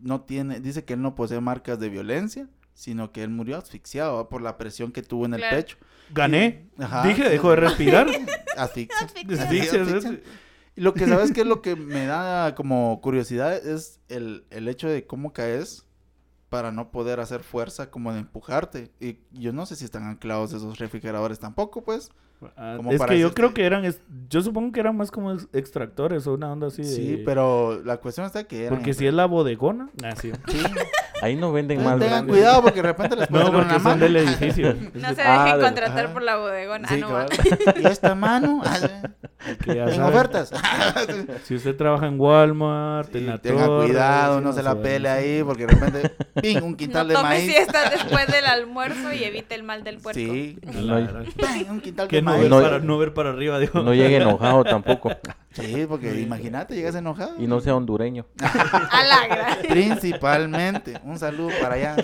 no 0.00 0.22
tiene, 0.22 0.60
dice 0.60 0.84
que 0.84 0.94
él 0.94 1.02
no 1.02 1.14
posee 1.14 1.40
marcas 1.40 1.78
de 1.78 1.88
violencia, 1.90 2.48
sino 2.72 3.12
que 3.12 3.22
él 3.22 3.28
murió 3.30 3.58
asfixiado 3.58 4.16
¿va? 4.16 4.28
por 4.30 4.40
la 4.40 4.56
presión 4.56 4.92
que 4.92 5.02
tuvo 5.02 5.26
en 5.26 5.34
el 5.34 5.40
Claro. 5.40 5.56
pecho. 5.56 5.76
Gané. 6.12 6.70
Ajá. 6.78 7.06
Dije, 7.06 7.28
dejó 7.28 7.50
de 7.50 7.56
respirar. 7.56 8.08
Asfixia. 8.56 9.06
Asfixia. 9.06 9.42
Asfixia, 9.44 9.82
asfixia. 9.82 10.10
¿sí? 10.12 10.22
Y 10.76 10.80
lo 10.82 10.94
que 10.94 11.06
sabes 11.06 11.32
que 11.32 11.42
es 11.42 11.46
lo 11.46 11.60
que 11.62 11.76
me 11.76 12.06
da 12.06 12.54
como 12.54 13.00
curiosidad 13.02 13.54
es 13.54 14.00
el, 14.08 14.44
el 14.50 14.66
hecho 14.68 14.88
de 14.88 15.06
cómo 15.06 15.32
caes 15.32 15.84
para 16.50 16.70
no 16.72 16.90
poder 16.90 17.20
hacer 17.20 17.42
fuerza 17.42 17.90
como 17.90 18.12
de 18.12 18.18
empujarte. 18.20 18.90
Y 19.00 19.18
yo 19.32 19.52
no 19.52 19.64
sé 19.66 19.76
si 19.76 19.84
están 19.86 20.02
anclados 20.04 20.52
esos 20.52 20.78
refrigeradores 20.78 21.38
tampoco, 21.38 21.82
pues. 21.82 22.10
Ah, 22.56 22.74
Como 22.78 22.90
es 22.90 22.98
para 22.98 23.12
que 23.12 23.18
yo 23.20 23.34
creo 23.34 23.52
que 23.52 23.64
eran, 23.66 23.84
es- 23.84 24.00
yo 24.30 24.40
supongo 24.40 24.72
que 24.72 24.80
eran 24.80 24.96
más 24.96 25.10
como 25.10 25.32
ex- 25.32 25.46
extractores 25.52 26.26
o 26.26 26.32
una 26.34 26.50
onda 26.50 26.68
así 26.68 26.80
de... 26.82 26.88
Sí, 26.88 27.22
pero 27.24 27.82
la 27.84 27.98
cuestión 27.98 28.24
está 28.26 28.44
que 28.44 28.64
eran... 28.64 28.78
Porque 28.78 28.94
si 28.94 29.06
es 29.06 29.12
la 29.12 29.26
bodegona, 29.26 29.90
ah, 30.02 30.14
sí. 30.16 30.32
Sí. 30.48 30.58
Ahí 31.22 31.36
no 31.36 31.52
venden 31.52 31.84
más 31.84 31.98
Tengan 31.98 32.08
grandes. 32.26 32.34
cuidado 32.36 32.62
porque 32.62 32.76
de 32.80 32.88
repente 32.88 33.14
les 33.16 33.28
pueden 33.28 33.46
No, 33.46 33.52
porque 33.52 33.66
una 33.68 33.74
son 33.74 33.84
mano. 33.84 34.00
del 34.04 34.16
edificio. 34.16 34.74
No 34.94 35.14
se 35.14 35.20
Ah, 35.22 35.44
dejen 35.44 35.58
de- 35.60 35.64
contratar 35.66 36.12
por 36.14 36.22
la 36.22 36.36
bodegona. 36.38 36.88
Ah, 36.90 36.96
no 36.96 37.12
va. 37.12 37.26
cabal. 37.26 37.82
¿Y 37.82 37.86
esta 37.86 38.14
mano? 38.14 38.62
Ah, 38.64 38.78
En 39.46 39.56
saben, 39.88 40.02
ofertas. 40.02 40.52
Si 41.44 41.54
usted 41.54 41.74
trabaja 41.76 42.06
en 42.06 42.20
Walmart, 42.20 43.14
en 43.14 43.20
Sí, 43.22 43.26
la 43.26 43.38
tenga 43.38 43.64
torre, 43.66 43.86
cuidado, 43.86 44.38
sí, 44.38 44.44
no 44.44 44.52
se 44.52 44.62
la 44.62 44.70
sabe, 44.72 44.82
pele 44.82 45.08
no 45.08 45.14
ahí 45.14 45.42
porque 45.42 45.66
de 45.66 45.72
repente, 45.74 46.10
¡ping! 46.42 46.56
un 46.62 46.70
No 46.72 46.76
quintal 46.76 47.08
de 47.08 47.14
tome 47.14 47.28
maíz. 47.30 47.44
siestas 47.50 47.90
después 47.90 48.26
del 48.26 48.44
almuerzo 48.46 49.12
y 49.12 49.24
evite 49.24 49.54
el 49.54 49.62
mal 49.62 49.82
del 49.82 49.98
puerco. 49.98 50.20
Sí. 50.20 50.58
No. 50.62 50.96
¡ping! 51.36 51.70
un 51.70 51.80
quintal 51.80 52.08
de 52.08 52.22
no 52.22 52.30
maíz. 52.30 52.42
ver, 52.42 52.50
No- 52.50 52.60
para, 52.62 52.78
no 52.80 52.98
ver 52.98 53.14
para 53.14 53.30
arriba, 53.30 53.58
dijo. 53.58 53.80
No 53.82 53.94
llegue 53.94 54.16
enojado 54.18 54.62
tampoco. 54.64 55.10
Sí, 55.52 55.86
porque 55.88 56.20
imagínate, 56.20 56.74
llegas 56.76 56.94
enojado. 56.94 57.34
Y 57.42 57.46
no 57.46 57.60
sea 57.60 57.74
hondureño. 57.74 58.26
A 58.40 59.04
la 59.04 59.26
gran. 59.26 59.58
Principalmente. 59.68 61.00
Un 61.04 61.18
saludo 61.18 61.50
para 61.60 61.74
allá. 61.74 61.96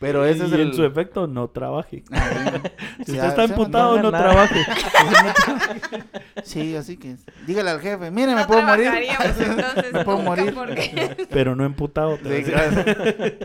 Pero 0.00 0.24
ese 0.24 0.44
es 0.46 0.50
y 0.50 0.54
el... 0.54 0.60
en 0.62 0.74
su 0.74 0.82
efecto, 0.84 1.26
no 1.26 1.48
trabaje. 1.48 2.02
Ah, 2.12 2.60
Si 3.04 3.12
usted 3.12 3.20
ah, 3.24 3.28
está 3.28 3.44
sí, 3.46 3.50
imputado, 3.52 4.02
no 4.02 4.10
trabaje. 4.10 4.60
Sí, 6.44 6.74
así 6.74 6.96
que 6.96 7.16
dígale 7.46 7.70
al 7.70 7.80
jefe, 7.80 8.10
mire, 8.10 8.34
me 8.34 8.44
puedo 8.46 8.62
morir. 8.62 8.90
entonces 9.20 9.92
Me 9.92 10.04
puedo 10.04 10.18
nunca 10.18 10.30
morir. 10.30 10.54
porque- 10.54 11.26
Pero 11.30 11.54
no 11.54 11.64
imputado. 11.66 12.16
te 12.16 12.44
Sí. 12.44 12.52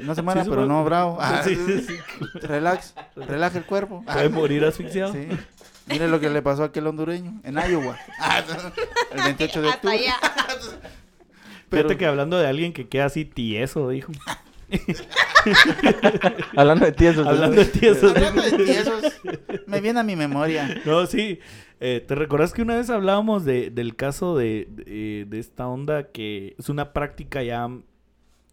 No 0.02 0.16
se 0.16 0.22
muera, 0.22 0.44
Sí, 0.44 0.50
pero 0.50 0.64
supongo- 0.64 0.68
no 0.68 0.86
bravo. 0.86 1.18
Ah, 1.20 1.42
Sí, 1.44 1.56
sí, 1.56 1.82
sí. 1.88 1.96
Relax, 2.42 2.96
relaja 3.16 3.58
el 3.58 3.66
cuerpo. 3.66 4.04
Ah, 4.08 4.14
Puede 4.14 4.30
morir 4.30 4.64
asfixiado. 4.66 5.14
Sí. 5.14 5.28
Mire 5.88 6.08
lo 6.08 6.20
que 6.20 6.30
le 6.30 6.42
pasó 6.42 6.64
a 6.64 6.68
aquel 6.68 6.88
hondureño 6.88 7.42
en 7.44 7.56
Iowa. 7.56 7.98
Ah, 8.20 8.42
el 9.12 9.24
28 9.24 9.62
de 9.62 9.68
octubre. 9.70 10.00
Fíjate 11.70 11.98
que 11.98 12.06
hablando 12.06 12.38
de 12.40 12.48
alguien 12.48 12.74
que 12.74 12.88
queda 12.88 13.06
así 13.06 13.26
tieso, 13.26 13.90
dijo. 13.90 14.12
Hablando 16.56 16.86
de 16.86 16.92
tiesos. 16.92 17.26
Hablando 17.28 17.58
de 17.58 17.66
tiesos. 17.66 18.16
Hablando 18.16 18.42
de 18.42 18.52
tiesos, 18.66 19.04
me 19.68 19.82
viene 19.82 20.00
a 20.00 20.04
mi 20.04 20.16
memoria. 20.16 20.82
No, 20.86 21.06
sí. 21.06 21.40
Eh, 21.80 22.04
¿Te 22.08 22.16
recuerdas 22.16 22.54
que 22.54 22.62
una 22.62 22.76
vez 22.76 22.90
hablábamos 22.90 23.44
de, 23.46 23.70
del 23.70 23.96
caso 23.96 24.38
de, 24.38 24.68
de, 24.70 25.26
de 25.28 25.40
esta 25.40 25.68
onda 25.68 26.10
que 26.12 26.56
es 26.58 26.70
una 26.70 26.94
práctica 26.94 27.44
ya... 27.44 27.70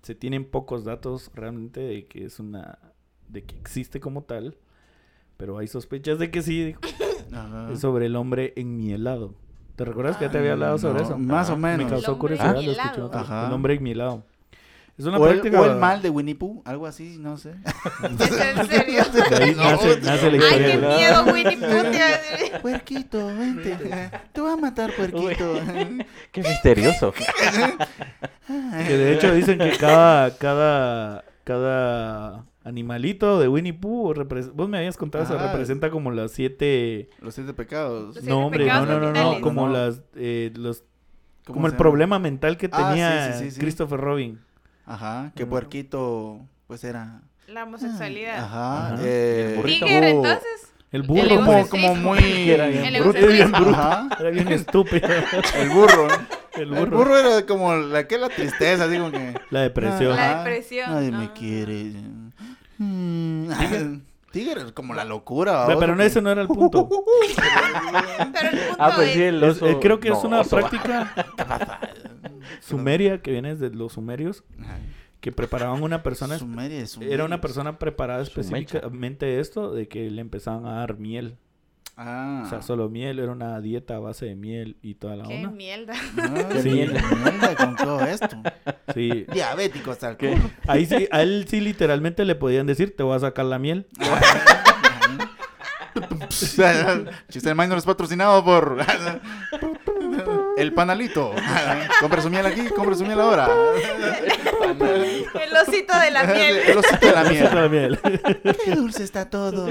Se 0.02 0.16
tienen 0.16 0.44
pocos 0.44 0.84
datos 0.84 1.30
realmente 1.32 1.78
de 1.80 2.06
que 2.06 2.24
es 2.24 2.40
una... 2.40 2.78
de 3.28 3.44
que 3.44 3.54
existe 3.56 4.00
como 4.00 4.22
tal. 4.24 4.56
Pero 5.36 5.58
hay 5.58 5.68
sospechas 5.68 6.18
de 6.18 6.30
que 6.32 6.42
sí, 6.42 6.64
dijo. 6.64 6.80
Ajá. 7.32 7.70
Es 7.72 7.80
sobre 7.80 8.06
el 8.06 8.16
hombre 8.16 8.52
enmielado. 8.56 9.34
¿Te 9.76 9.84
recuerdas 9.84 10.16
que 10.16 10.24
ya 10.26 10.30
te 10.32 10.38
había 10.38 10.52
hablado 10.52 10.76
sobre 10.78 11.00
No, 11.00 11.04
eso? 11.06 11.18
Más 11.18 11.50
o 11.50 11.56
Me 11.56 11.76
menos. 11.76 11.90
causó 11.92 12.06
El 12.06 12.12
hombre 12.14 12.36
curiosidad. 12.36 12.54
lo 12.54 12.60
escuché. 13.06 13.46
El 13.46 13.52
hombre 13.52 13.74
enmielado. 13.74 14.24
Es 14.98 15.06
una 15.06 15.18
O 15.18 15.26
el, 15.26 15.40
práctica... 15.40 15.60
o 15.60 15.64
el 15.64 15.76
mal 15.78 16.02
de 16.02 16.10
Winnie 16.10 16.34
Pooh, 16.34 16.62
algo 16.66 16.86
así, 16.86 17.16
no 17.18 17.36
sé. 17.38 17.54
¿Es 18.20 18.30
en 18.58 18.66
serio? 18.66 19.02
De 19.30 19.36
ahí 19.44 19.54
No, 19.54 19.62
nace, 19.64 20.00
nace 20.02 20.30
la 20.30 20.44
Ay, 20.46 20.50
historia. 20.52 20.66
qué 20.66 20.76
¿verdad? 20.76 20.96
miedo, 20.96 21.24
Winnie 21.32 21.56
Pooh. 21.56 22.60
Puerquito, 22.62 23.26
vente. 23.26 23.76
Te 24.32 24.40
voy 24.40 24.52
a 24.52 24.56
matar, 24.56 24.92
puerquito. 24.94 25.54
Qué 26.30 26.42
misterioso. 26.42 27.12
Que 28.86 28.96
de 28.96 29.14
hecho 29.14 29.34
dicen 29.34 29.58
que 29.58 29.70
cada, 29.78 30.36
cada, 30.36 31.24
cada 31.44 32.44
animalito 32.64 33.40
de 33.40 33.48
Winnie 33.48 33.72
Pooh, 33.72 34.14
vos 34.54 34.68
me 34.68 34.78
habías 34.78 34.96
contado 34.96 35.24
eso, 35.24 35.34
Ajá. 35.34 35.48
representa 35.52 35.90
como 35.90 36.10
las 36.10 36.32
siete... 36.32 37.08
Los 37.20 37.34
siete 37.34 37.54
pecados. 37.54 38.16
Los 38.16 38.24
No, 38.24 38.46
hombre, 38.46 38.60
no, 38.60 38.64
pecados 38.66 38.88
no, 38.88 38.94
no, 38.94 39.06
no, 39.06 39.12
capitales. 39.12 39.40
como 39.42 39.66
No. 39.68 39.72
las, 39.72 40.02
eh, 40.16 40.52
los, 40.54 40.84
¿Cómo 41.46 41.54
como 41.54 41.66
el 41.66 41.72
se 41.72 41.74
llama? 41.76 41.78
problema 41.78 42.18
mental 42.18 42.56
que 42.56 42.68
Ah, 42.72 42.88
tenía 42.90 43.32
sí, 43.32 43.38
sí, 43.38 43.44
sí, 43.46 43.50
sí. 43.52 43.60
Christopher 43.60 43.98
Robin. 44.00 44.38
Ajá, 44.86 45.32
que 45.36 45.46
puerquito, 45.46 46.40
pues 46.66 46.84
era. 46.84 47.22
La 47.48 47.64
homosexualidad. 47.64 48.38
Ajá. 48.44 48.86
Ajá. 48.94 48.96
eh, 49.02 49.50
El 49.50 49.56
burrito. 49.56 49.86
Tiger, 49.86 50.02
uh, 50.04 50.06
entonces. 50.16 50.68
El 50.90 51.00
El 51.00 51.06
burro, 51.06 51.28
Como, 51.28 51.46
como, 51.46 51.68
como 51.68 51.94
muy. 51.96 52.50
Era 52.50 52.66
bien 52.68 52.84
El 52.94 53.02
bruto. 53.02 53.18
era 53.18 53.26
bien 53.28 53.52
bruto, 53.52 53.70
Ajá. 53.70 54.08
era 54.20 54.30
bien 54.30 54.48
estúpido. 54.48 55.08
El 55.58 55.68
burro. 55.70 56.08
El 56.54 56.62
El 56.62 56.68
burro. 56.68 56.98
burro 56.98 57.18
era 57.18 57.46
como 57.46 57.74
la 57.74 58.06
que 58.06 58.18
la 58.18 58.28
tristeza, 58.28 58.84
así 58.84 58.96
como 58.98 59.10
que. 59.10 59.34
La 59.50 59.60
depresión. 59.62 60.16
La 60.16 60.38
depresión, 60.38 60.90
Nadie 60.90 61.10
ah. 61.14 61.18
me 61.18 61.32
quiere. 61.32 61.92
Mm, 62.78 63.50
Tigre 64.32 64.62
es 64.62 64.72
como 64.72 64.94
la 64.94 65.04
locura. 65.04 65.66
Pero 65.78 65.94
no, 65.94 66.02
ese 66.02 66.20
no 66.22 66.30
era 66.30 66.42
el 66.42 66.48
punto. 66.48 66.88
Pero 68.32 68.48
el 68.50 68.58
punto 68.58 68.76
Ah, 68.78 68.92
pues 68.96 69.08
es- 69.08 69.14
sí, 69.14 69.22
el 69.22 69.42
Es- 69.42 69.56
oso. 69.56 69.66
eh, 69.68 69.78
creo 69.80 70.00
que 70.00 70.08
es 70.08 70.24
una 70.24 70.42
práctica 70.42 71.12
sumeria 72.60 73.20
que 73.22 73.30
viene 73.30 73.54
de 73.54 73.70
los 73.70 73.92
sumerios 73.92 74.42
que 75.20 75.30
preparaban 75.30 75.82
una 75.84 76.02
persona 76.02 76.36
Sumeria, 76.38 76.84
Era 77.00 77.24
una 77.24 77.40
persona 77.40 77.78
preparada 77.78 78.22
específicamente 78.22 79.38
esto, 79.38 79.72
de 79.72 79.86
que 79.86 80.10
le 80.10 80.20
empezaban 80.20 80.66
a 80.66 80.72
dar 80.80 80.98
miel. 80.98 81.36
Ah. 81.96 82.42
O 82.46 82.48
sea, 82.48 82.62
solo 82.62 82.88
miel, 82.88 83.18
era 83.18 83.32
una 83.32 83.60
dieta 83.60 83.96
a 83.96 83.98
base 83.98 84.26
de 84.26 84.34
miel 84.34 84.76
y 84.82 84.94
toda 84.94 85.16
la 85.16 85.24
Qué 85.24 85.36
onda. 85.36 85.50
mierda. 85.50 85.94
Ah, 86.18 86.48
Qué 86.52 86.62
sí, 86.62 86.70
mierda. 86.70 87.00
mierda 87.02 87.54
con 87.56 87.76
todo 87.76 88.00
esto. 88.04 88.28
Sí. 88.94 89.24
Diabético 89.32 89.92
hasta 89.92 90.10
el. 90.10 90.18
Ahí 90.66 90.84
sí, 90.84 91.08
a 91.10 91.22
él 91.22 91.46
sí 91.48 91.60
literalmente 91.60 92.26
le 92.26 92.34
podían 92.34 92.66
decir, 92.66 92.94
te 92.94 93.02
voy 93.02 93.16
a 93.16 93.20
sacar 93.20 93.46
la 93.46 93.58
miel. 93.58 93.86
Chiste 96.28 97.48
de 97.48 97.54
Minor 97.54 97.78
es 97.78 97.84
patrocinado 97.84 98.44
por 98.44 98.78
El 100.56 100.72
Panalito. 100.72 101.34
Compre 102.00 102.22
su 102.22 102.30
miel 102.30 102.46
aquí, 102.46 102.66
compre 102.74 102.94
su 102.94 103.04
miel 103.04 103.20
ahora. 103.20 103.48
El 105.42 105.56
osito 105.56 105.98
de 105.98 106.10
la 106.10 106.24
miel. 106.24 106.56
El 106.66 106.78
osito 106.78 107.06
de 107.06 107.12
la 107.12 107.24
miel. 107.24 107.48
La 107.54 107.68
miel. 107.68 107.98
Qué 108.64 108.74
dulce 108.74 109.04
está 109.04 109.28
todo. 109.30 109.68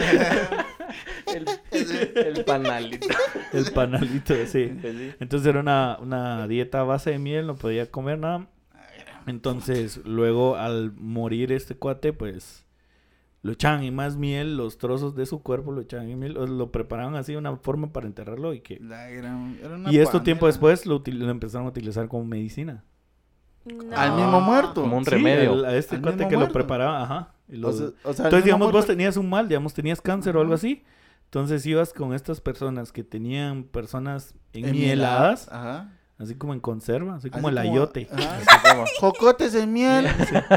El, 1.27 1.47
el 1.71 2.43
panalito. 2.45 3.07
El 3.53 3.71
panalito, 3.71 4.35
sí. 4.45 4.71
Sí. 4.81 5.13
Entonces 5.19 5.47
era 5.47 5.59
una, 5.59 5.97
una 6.01 6.47
dieta 6.47 6.81
a 6.81 6.83
base 6.83 7.11
de 7.11 7.19
miel, 7.19 7.47
no 7.47 7.55
podía 7.55 7.89
comer 7.89 8.19
nada. 8.19 8.47
Entonces, 9.27 10.01
luego 10.03 10.57
al 10.57 10.91
morir 10.93 11.51
este 11.51 11.75
cuate, 11.75 12.11
pues 12.11 12.65
lo 13.43 13.51
echaban 13.53 13.83
en 13.83 13.95
más 13.95 14.17
miel, 14.17 14.55
los 14.57 14.77
trozos 14.77 15.15
de 15.15 15.25
su 15.25 15.41
cuerpo 15.41 15.71
lo 15.71 15.81
echaban 15.81 16.09
en 16.09 16.19
miel, 16.19 16.33
lo 16.33 16.71
preparaban 16.71 17.15
así 17.15 17.31
de 17.31 17.37
una 17.39 17.55
forma 17.57 17.91
para 17.91 18.05
enterrarlo 18.07 18.53
y 18.53 18.59
que... 18.61 18.79
La 18.79 19.09
gran- 19.09 19.57
era 19.63 19.75
una 19.75 19.91
Y 19.91 19.97
esto 19.97 20.21
tiempo 20.21 20.45
después 20.47 20.85
lo, 20.85 21.03
util- 21.03 21.17
lo 21.17 21.29
empezaron 21.29 21.65
a 21.65 21.69
utilizar 21.69 22.07
como 22.07 22.23
medicina. 22.25 22.83
No. 23.65 23.95
Al 23.95 24.15
mismo 24.15 24.41
muerto. 24.41 24.81
Como 24.81 24.97
un 24.97 25.05
Sí, 25.05 25.11
remedio. 25.11 25.65
a 25.65 25.75
este 25.75 25.95
Al 25.95 26.01
cuate 26.01 26.17
que 26.27 26.35
muerto. 26.35 26.47
lo 26.47 26.53
preparaba, 26.53 27.03
ajá. 27.03 27.33
y 27.47 27.57
lo- 27.57 27.69
O 27.69 27.73
sea, 27.73 27.87
o 28.03 28.13
sea, 28.13 28.25
el 28.25 28.27
Entonces, 28.27 28.43
digamos, 28.45 28.71
vos 28.71 28.85
tenías 28.85 29.17
un 29.17 29.29
mal, 29.29 29.47
digamos, 29.47 29.73
tenías 29.73 30.01
cáncer 30.01 30.35
o 30.37 30.41
algo 30.41 30.53
así. 30.53 30.83
Entonces 31.25 31.65
ibas 31.65 31.93
con 31.93 32.13
estas 32.13 32.41
personas 32.41 32.91
que 32.91 33.03
tenían 33.03 33.63
personas 33.63 34.35
enmieladas. 34.53 35.47
enmieladas, 35.47 35.49
Ajá. 35.51 35.93
Así 36.21 36.35
como 36.35 36.53
en 36.53 36.59
conserva, 36.59 37.15
así 37.15 37.29
como 37.29 37.47
Así 37.47 37.53
el 37.53 37.57
ayote. 37.57 38.07
ajá. 38.11 38.37
Así 38.37 38.69
como- 38.69 38.85
Jocotes 38.99 39.53
de 39.53 39.65
miel. 39.67 40.07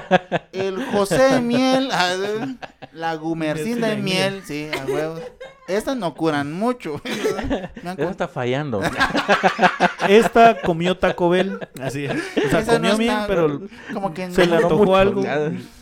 El 0.53 0.85
José 0.87 1.19
de 1.35 1.41
miel. 1.41 1.89
ah, 1.93 2.47
La 2.93 3.15
gumercinda 3.17 3.89
de 3.89 3.97
de 3.97 4.03
miel. 4.03 4.43
Sí, 4.45 4.69
a 4.81 4.85
huevos. 4.85 5.21
Estas 5.67 5.97
no 5.97 6.15
curan 6.15 6.53
mucho. 6.53 7.01
Eso 7.97 8.11
está 8.11 8.29
fallando. 8.29 8.83
Esta 10.09 10.61
comió 10.61 10.97
Taco 10.99 11.31
Bell, 11.31 11.59
así. 11.83 12.07
O 12.07 12.51
sea, 12.51 12.61
Esa 12.61 12.75
comió 12.75 12.93
no 12.93 12.99
bien, 12.99 13.17
pero 13.27 13.63
como 13.93 14.13
que 14.13 14.31
se 14.31 14.47
le 14.47 14.57
antojó 14.57 14.97
algo. 14.97 15.23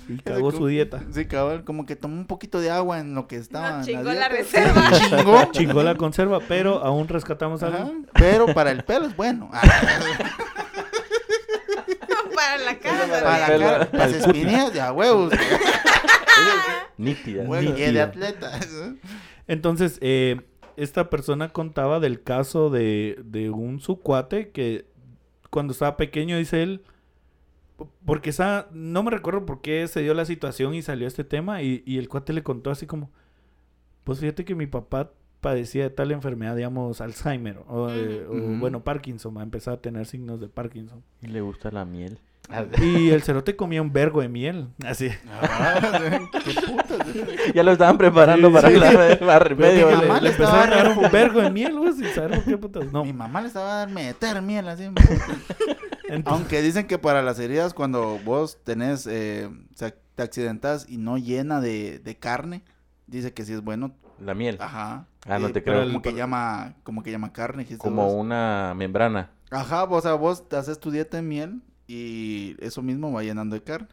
Y, 0.08 0.18
cagó 0.18 0.52
su 0.52 0.66
dieta. 0.66 1.02
Sí, 1.12 1.26
cabal, 1.26 1.64
como 1.64 1.86
que 1.86 1.96
tomó 1.96 2.16
un 2.16 2.26
poquito 2.26 2.60
de 2.60 2.70
agua 2.70 3.00
en 3.00 3.14
lo 3.14 3.26
que 3.26 3.36
estaba. 3.36 3.78
en 3.78 3.84
chingó 3.84 4.04
la 4.12 4.12
dieta. 4.12 4.28
reserva. 4.28 4.90
Chingó. 4.92 5.44
Chingó 5.52 5.82
la 5.82 5.94
conserva, 5.94 6.40
pero 6.46 6.82
aún 6.82 7.08
rescatamos 7.08 7.62
Ajá, 7.62 7.78
algo. 7.78 7.92
Pero 8.14 8.46
para 8.54 8.70
el 8.70 8.84
pelo 8.84 9.06
es 9.06 9.16
bueno. 9.16 9.50
Ah, 9.62 9.62
Para 12.34 12.58
la 12.58 12.78
cara. 12.78 13.06
para 13.22 13.38
la 13.38 13.46
pelo. 13.46 13.64
cara, 13.66 13.88
las 13.92 14.12
espinillas 14.12 14.72
de 14.72 14.80
a 14.80 14.92
huevos. 14.92 15.32
Nítida. 16.96 17.44
Bueno, 17.44 17.72
de 17.72 18.00
atleta. 18.00 18.58
Entonces, 19.46 19.98
eh, 20.00 20.40
esta 20.76 21.10
persona 21.10 21.50
contaba 21.50 22.00
del 22.00 22.22
caso 22.22 22.70
de, 22.70 23.18
de 23.24 23.50
un 23.50 23.80
su 23.80 24.00
cuate 24.00 24.50
que 24.50 24.86
cuando 25.50 25.72
estaba 25.72 25.96
pequeño, 25.96 26.38
dice 26.38 26.62
él, 26.62 26.82
porque 28.04 28.30
esa, 28.30 28.68
no 28.72 29.02
me 29.02 29.10
recuerdo 29.10 29.46
por 29.46 29.60
qué 29.60 29.86
se 29.88 30.02
dio 30.02 30.14
la 30.14 30.24
situación 30.24 30.74
y 30.74 30.82
salió 30.82 31.06
este 31.06 31.24
tema, 31.24 31.62
y, 31.62 31.82
y 31.86 31.98
el 31.98 32.08
cuate 32.08 32.32
le 32.32 32.42
contó 32.42 32.70
así 32.70 32.86
como, 32.86 33.10
pues 34.04 34.20
fíjate 34.20 34.44
que 34.44 34.54
mi 34.54 34.66
papá 34.66 35.12
padecía 35.42 35.82
de 35.82 35.90
tal 35.90 36.12
enfermedad, 36.12 36.56
digamos, 36.56 37.00
Alzheimer, 37.00 37.58
o, 37.66 37.90
eh, 37.90 38.26
o, 38.28 38.32
bueno, 38.58 38.84
Parkinson, 38.84 39.36
va 39.36 39.40
a 39.40 39.44
empezar 39.44 39.74
a 39.74 39.80
tener 39.80 40.06
signos 40.06 40.40
de 40.40 40.48
Parkinson. 40.48 41.02
Y 41.20 41.26
le 41.26 41.40
gusta 41.40 41.70
la 41.70 41.84
miel. 41.84 42.20
Y 42.82 43.10
el 43.10 43.22
cerote 43.22 43.56
comía 43.56 43.80
un 43.80 43.92
vergo 43.92 44.20
de 44.20 44.28
miel, 44.28 44.68
así. 44.84 45.08
Ah, 45.30 45.98
Qué 46.44 46.54
puta. 46.66 46.96
Ya 47.54 47.62
lo 47.62 47.72
estaban 47.72 47.96
preparando 47.98 48.48
Sí, 48.48 48.54
para 48.54 48.68
sí. 48.68 48.74
hablar 48.74 48.98
de 49.08 49.16
para 49.16 49.38
remedio. 49.38 49.86
mi 49.88 49.92
le, 49.96 50.06
mamá 50.08 50.20
le 50.20 50.28
a 50.30 50.66
dar 50.66 50.98
un 50.98 51.10
vergo 51.12 51.40
de 51.40 51.50
miel, 51.50 51.78
güey, 51.78 51.92
sin 51.92 52.06
saber 52.08 52.32
por 52.36 52.44
qué 52.44 52.58
putas. 52.58 52.92
No, 52.92 53.04
Mi 53.04 53.12
mamá 53.12 53.40
le 53.40 53.46
estaba 53.48 53.72
a 53.72 53.76
dar 53.78 53.90
meter 53.90 54.42
miel 54.42 54.68
así. 54.68 54.84
entonces- 54.84 55.22
Aunque 56.26 56.60
dicen 56.62 56.86
que 56.86 56.98
para 56.98 57.22
las 57.22 57.38
heridas, 57.38 57.72
cuando 57.74 58.18
vos 58.24 58.58
tenés, 58.64 59.06
eh, 59.06 59.48
o 59.48 59.76
sea, 59.76 59.94
te 60.14 60.22
accidentas 60.22 60.86
y 60.88 60.98
no 60.98 61.16
llena 61.16 61.60
de, 61.60 62.00
de 62.00 62.18
carne, 62.18 62.62
dice 63.06 63.32
que 63.32 63.44
sí 63.44 63.54
es 63.54 63.62
bueno. 63.62 63.94
La 64.20 64.34
miel. 64.34 64.58
Ajá. 64.60 65.06
Ah, 65.26 65.38
no 65.38 65.46
Eh, 65.48 65.52
te 65.52 65.62
pero 65.62 65.78
creo. 65.78 65.86
Como 65.88 66.02
que 66.02 66.12
llama, 66.12 66.74
como 66.82 67.02
que 67.02 67.10
llama 67.10 67.32
carne. 67.32 67.62
dijiste 67.62 67.82
Como 67.82 68.04
vos. 68.04 68.12
una 68.14 68.74
membrana. 68.76 69.30
Ajá, 69.50 69.84
o 69.84 70.00
sea, 70.00 70.14
vos 70.14 70.48
te 70.48 70.56
haces 70.56 70.78
tu 70.78 70.90
dieta 70.90 71.16
de 71.16 71.22
miel 71.22 71.62
y 71.86 72.56
eso 72.60 72.82
mismo 72.82 73.12
va 73.12 73.22
llenando 73.22 73.54
de 73.54 73.62
carne. 73.62 73.88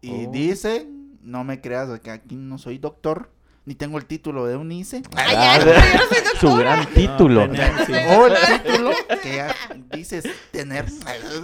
Y 0.00 0.26
Oh. 0.26 0.30
dice, 0.30 0.86
no 1.22 1.44
me 1.44 1.60
creas, 1.60 2.00
que 2.00 2.10
aquí 2.10 2.34
no 2.36 2.58
soy 2.58 2.78
doctor, 2.78 3.30
ni 3.66 3.74
tengo 3.74 3.96
el 3.96 4.04
título 4.04 4.46
de 4.46 4.56
un 4.56 4.70
ICE. 4.70 5.02
Ay, 5.16 5.34
Ah, 5.36 5.58
ya, 5.58 5.64
pero 5.64 5.78
yo 5.80 5.94
no 5.94 6.08
soy 6.08 6.18
doctora. 6.18 6.40
Su 6.40 6.56
gran 6.56 6.86
título. 6.94 7.46
No, 7.46 7.52
tenía- 7.52 7.86
sí. 7.86 7.92
O 8.14 8.26
el 8.26 8.34
título 8.62 8.90
que 9.22 9.36
ya 9.36 9.54
dices 9.96 10.24
tener. 10.50 10.84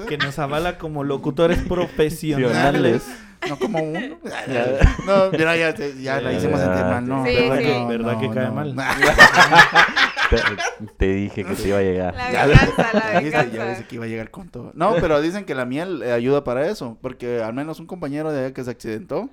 que 0.09 0.18
nos 0.18 0.38
avala 0.38 0.76
como 0.78 1.03
locutores 1.05 1.59
profesionales. 1.62 3.03
No 3.48 3.59
como 3.59 3.78
uno. 3.82 4.18
No, 5.07 5.30
mira, 5.32 5.57
ya, 5.57 5.74
ya 5.74 6.20
la 6.20 6.30
hicimos 6.34 6.61
sentir 6.61 6.84
mal. 6.84 7.09
No, 7.09 7.24
Sí, 7.24 7.32
¿verdad 7.36 7.57
sí. 7.57 7.64
que, 7.64 7.84
¿Verdad 7.86 8.20
que 8.20 8.28
cae 8.28 8.51
mal? 8.51 8.76
Te, 10.96 11.06
dije 11.06 11.44
que 11.44 11.54
te 11.54 11.68
iba 11.68 11.78
a 11.78 11.82
llegar. 11.82 12.14
La 12.14 12.30
Ya- 12.32 12.46
venganza, 12.46 12.90
la 12.92 13.20
viste, 13.20 13.30
ya 13.36 13.42
venganza. 13.42 13.66
viste 13.68 13.84
que 13.86 13.94
iba 13.96 14.04
a 14.04 14.08
llegar 14.08 14.30
con 14.30 14.48
todo. 14.48 14.70
No, 14.74 14.94
pero 15.00 15.20
dicen 15.20 15.44
que 15.44 15.54
la 15.54 15.64
miel 15.64 16.02
eh, 16.02 16.12
ayuda 16.12 16.44
para 16.44 16.66
eso. 16.68 16.96
Porque 17.02 17.42
al 17.42 17.52
menos 17.54 17.80
un 17.80 17.86
compañero 17.86 18.32
de 18.32 18.44
allá 18.46 18.54
que 18.54 18.62
se 18.64 18.70
accidentó, 18.70 19.28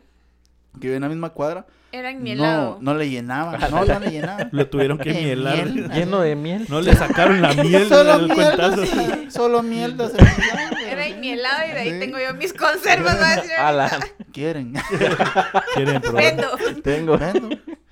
que 0.80 0.88
vive 0.88 0.96
en 0.96 1.02
la 1.04 1.10
misma 1.10 1.30
cuadra, 1.32 1.66
Era 1.92 2.10
en 2.12 2.18
no, 2.18 2.24
mielado. 2.24 2.78
no 2.82 2.94
le 2.96 3.10
llenaba. 3.10 3.58
No, 3.70 3.86
no 3.86 4.00
le 4.00 4.12
llenaba. 4.12 4.48
Lo 4.52 4.68
tuvieron 4.70 4.98
que 4.98 5.14
mielar. 5.14 5.66
miel. 5.70 5.90
Lleno 5.92 6.20
de 6.22 6.36
miel. 6.36 6.66
No 6.70 6.82
le 6.82 6.94
sacaron 6.96 7.42
la 7.42 7.54
miel 7.54 7.88
Solo 7.90 8.18
del 8.20 8.24
miel, 8.28 8.36
cuentazo. 8.36 8.86
sí, 8.86 9.28
solo 9.32 9.64
miel. 9.64 9.98
de 9.98 10.06
Era 10.90 11.08
en 11.08 11.20
mielado 11.20 11.64
y 11.68 11.72
de 11.74 11.80
ahí 11.80 11.92
Sí. 11.94 12.00
tengo 12.00 12.18
yo 12.20 12.34
mis 12.36 12.54
conservas. 12.54 13.18
¿no? 13.20 13.26
Así, 13.26 13.50
Ala, 13.58 13.90
Quieren. 14.32 14.74
Quieren 15.76 16.02
probar. 16.02 16.24
Vendo. 16.24 16.48
tengo. 16.84 17.18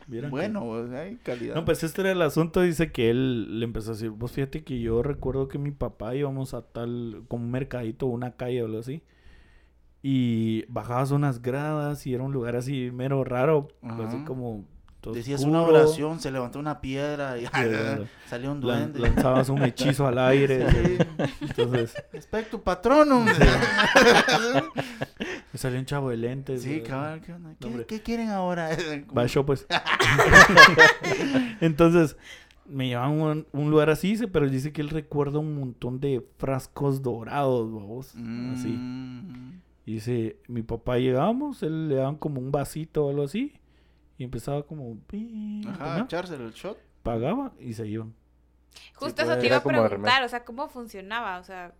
Bueno, 0.07 0.29
¿Vieron 0.29 0.29
que- 0.29 0.35
bueno, 0.35 0.59
pues, 0.65 0.91
hay 0.91 1.15
calidad. 1.17 1.55
No, 1.55 1.65
pues 1.65 1.83
este 1.83 2.01
era 2.01 2.11
el 2.11 2.21
asunto. 2.21 2.61
Dice 2.61 2.91
que 2.91 3.09
él 3.09 3.59
le 3.59 3.65
empezó 3.65 3.91
a 3.91 3.93
decir: 3.93 4.11
Pues 4.17 4.31
fíjate 4.31 4.63
que 4.63 4.79
yo 4.79 5.01
recuerdo 5.03 5.47
que 5.47 5.57
mi 5.57 5.71
papá 5.71 6.15
íbamos 6.15 6.53
a 6.53 6.61
tal, 6.61 7.23
como 7.27 7.45
un 7.45 7.51
mercadito, 7.51 8.05
una 8.07 8.31
calle 8.35 8.61
o 8.61 8.65
algo 8.65 8.79
así. 8.79 9.01
Y 10.03 10.65
bajabas 10.67 11.09
unas 11.11 11.41
gradas 11.41 12.05
y 12.05 12.13
era 12.13 12.23
un 12.23 12.31
lugar 12.31 12.55
así 12.55 12.91
mero 12.93 13.23
raro. 13.23 13.69
Ajá. 13.81 14.07
Así 14.07 14.23
como. 14.25 14.65
Todo 15.05 15.13
Decías 15.13 15.41
oscuro. 15.41 15.59
una 15.61 15.69
oración, 15.69 16.19
se 16.19 16.31
levantó 16.31 16.57
una 16.57 16.81
piedra 16.81 17.37
y 17.37 17.45
salió 18.29 18.51
un 18.51 18.59
duende. 18.59 18.99
lanzabas 18.99 19.49
un 19.49 19.61
hechizo 19.63 20.07
al 20.07 20.17
aire. 20.17 20.67
Sí. 20.71 20.97
Entonces, 21.41 21.93
Espectro 22.11 22.59
patronum. 22.61 23.25
me 23.25 23.33
salió 25.59 25.79
un 25.79 25.85
chavo 25.85 26.09
de 26.09 26.17
lentes. 26.17 26.63
Sí, 26.63 26.81
cabal, 26.81 27.21
¿qué 27.21 27.33
onda? 27.33 27.53
¿Qué, 27.59 27.67
hombre. 27.67 27.85
qué 27.85 28.01
quieren 28.01 28.29
ahora? 28.29 28.69
Va 29.17 29.25
yo, 29.27 29.45
pues. 29.45 29.67
Entonces, 31.61 32.17
me 32.65 32.87
llevan 32.87 33.05
a 33.05 33.09
un, 33.09 33.47
un 33.51 33.69
lugar 33.71 33.89
así, 33.91 34.17
pero 34.31 34.49
dice 34.49 34.73
que 34.73 34.81
él 34.81 34.89
recuerda 34.89 35.37
un 35.39 35.55
montón 35.59 35.99
de 35.99 36.25
frascos 36.37 37.01
dorados, 37.03 37.71
babos. 37.71 38.09
Así. 38.15 38.69
Mm. 38.69 39.61
Y 39.85 39.93
dice, 39.93 40.37
mi 40.47 40.63
papá 40.63 40.97
llegábamos, 40.97 41.61
él 41.61 41.89
le 41.89 41.95
daban 41.95 42.15
como 42.15 42.41
un 42.41 42.51
vasito 42.51 43.05
o 43.05 43.09
algo 43.11 43.23
así. 43.23 43.53
Y 44.17 44.23
empezaba 44.23 44.63
como... 44.63 44.91
a 44.91 45.69
Ajá, 45.69 45.77
tomar, 45.77 46.01
echárselo 46.05 46.45
el 46.47 46.53
shot. 46.53 46.77
Pagaba 47.03 47.51
y 47.59 47.73
se 47.73 47.87
iban. 47.87 48.13
Justo 48.95 49.21
Sí, 49.21 49.23
eso 49.23 49.31
pues, 49.33 49.39
te 49.39 49.47
iba 49.47 49.57
a 49.57 49.63
preguntar, 49.63 50.23
o 50.23 50.29
sea, 50.29 50.43
¿cómo 50.45 50.67
funcionaba? 50.69 51.39
O 51.39 51.43
sea, 51.43 51.73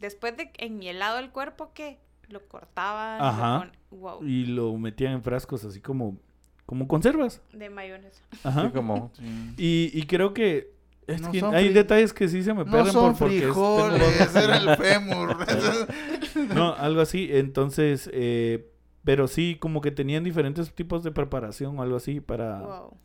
después 0.00 0.36
de 0.36 0.50
enmielado 0.58 1.18
el 1.18 1.30
cuerpo, 1.30 1.72
¿qué? 1.74 1.98
¿Lo 2.28 2.46
cortaban? 2.48 3.20
Ajá. 3.22 3.70
Wow. 3.90 4.24
Y 4.24 4.46
lo 4.46 4.76
metían 4.76 5.12
en 5.12 5.22
frascos 5.22 5.64
así 5.64 5.80
como... 5.80 6.18
Como 6.66 6.88
conservas. 6.88 7.40
De 7.52 7.70
mayonesa. 7.70 8.22
Ajá. 8.42 8.62
Así 8.62 8.70
como. 8.72 9.12
Sí. 9.16 9.54
Y, 9.56 9.90
y 10.00 10.02
creo 10.06 10.34
que... 10.34 10.72
es 11.06 11.20
No 11.20 11.30
que 11.30 11.38
hay 11.44 11.68
fri- 11.68 11.72
detalles 11.74 12.12
que 12.12 12.28
sí 12.28 12.42
se 12.42 12.52
me 12.52 12.64
No 12.64 12.70
pierden 12.72 12.92
son 12.92 13.10
por 13.12 13.18
porque 13.20 13.36
es- 13.38 13.42
frijoles, 13.44 14.32
tengo- 14.32 14.38
era 14.40 14.56
el 14.56 14.76
fémur. 14.76 15.36
No, 16.54 16.74
algo 16.74 17.00
así. 17.00 17.28
Entonces, 17.30 18.10
eh, 18.12 18.68
pero 19.06 19.28
sí, 19.28 19.56
como 19.60 19.80
que 19.80 19.92
tenían 19.92 20.24
diferentes 20.24 20.74
tipos 20.74 21.04
de 21.04 21.12
preparación 21.12 21.78
o 21.78 21.82
algo 21.82 21.94
así 21.94 22.20
para... 22.20 22.58
Wow. 22.58 22.96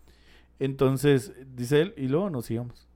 Entonces, 0.57 1.31
dice 1.55 1.79
él, 1.79 1.93
y 1.95 2.07
luego 2.07 2.31
nos 2.31 2.49
íbamos. 2.49 2.87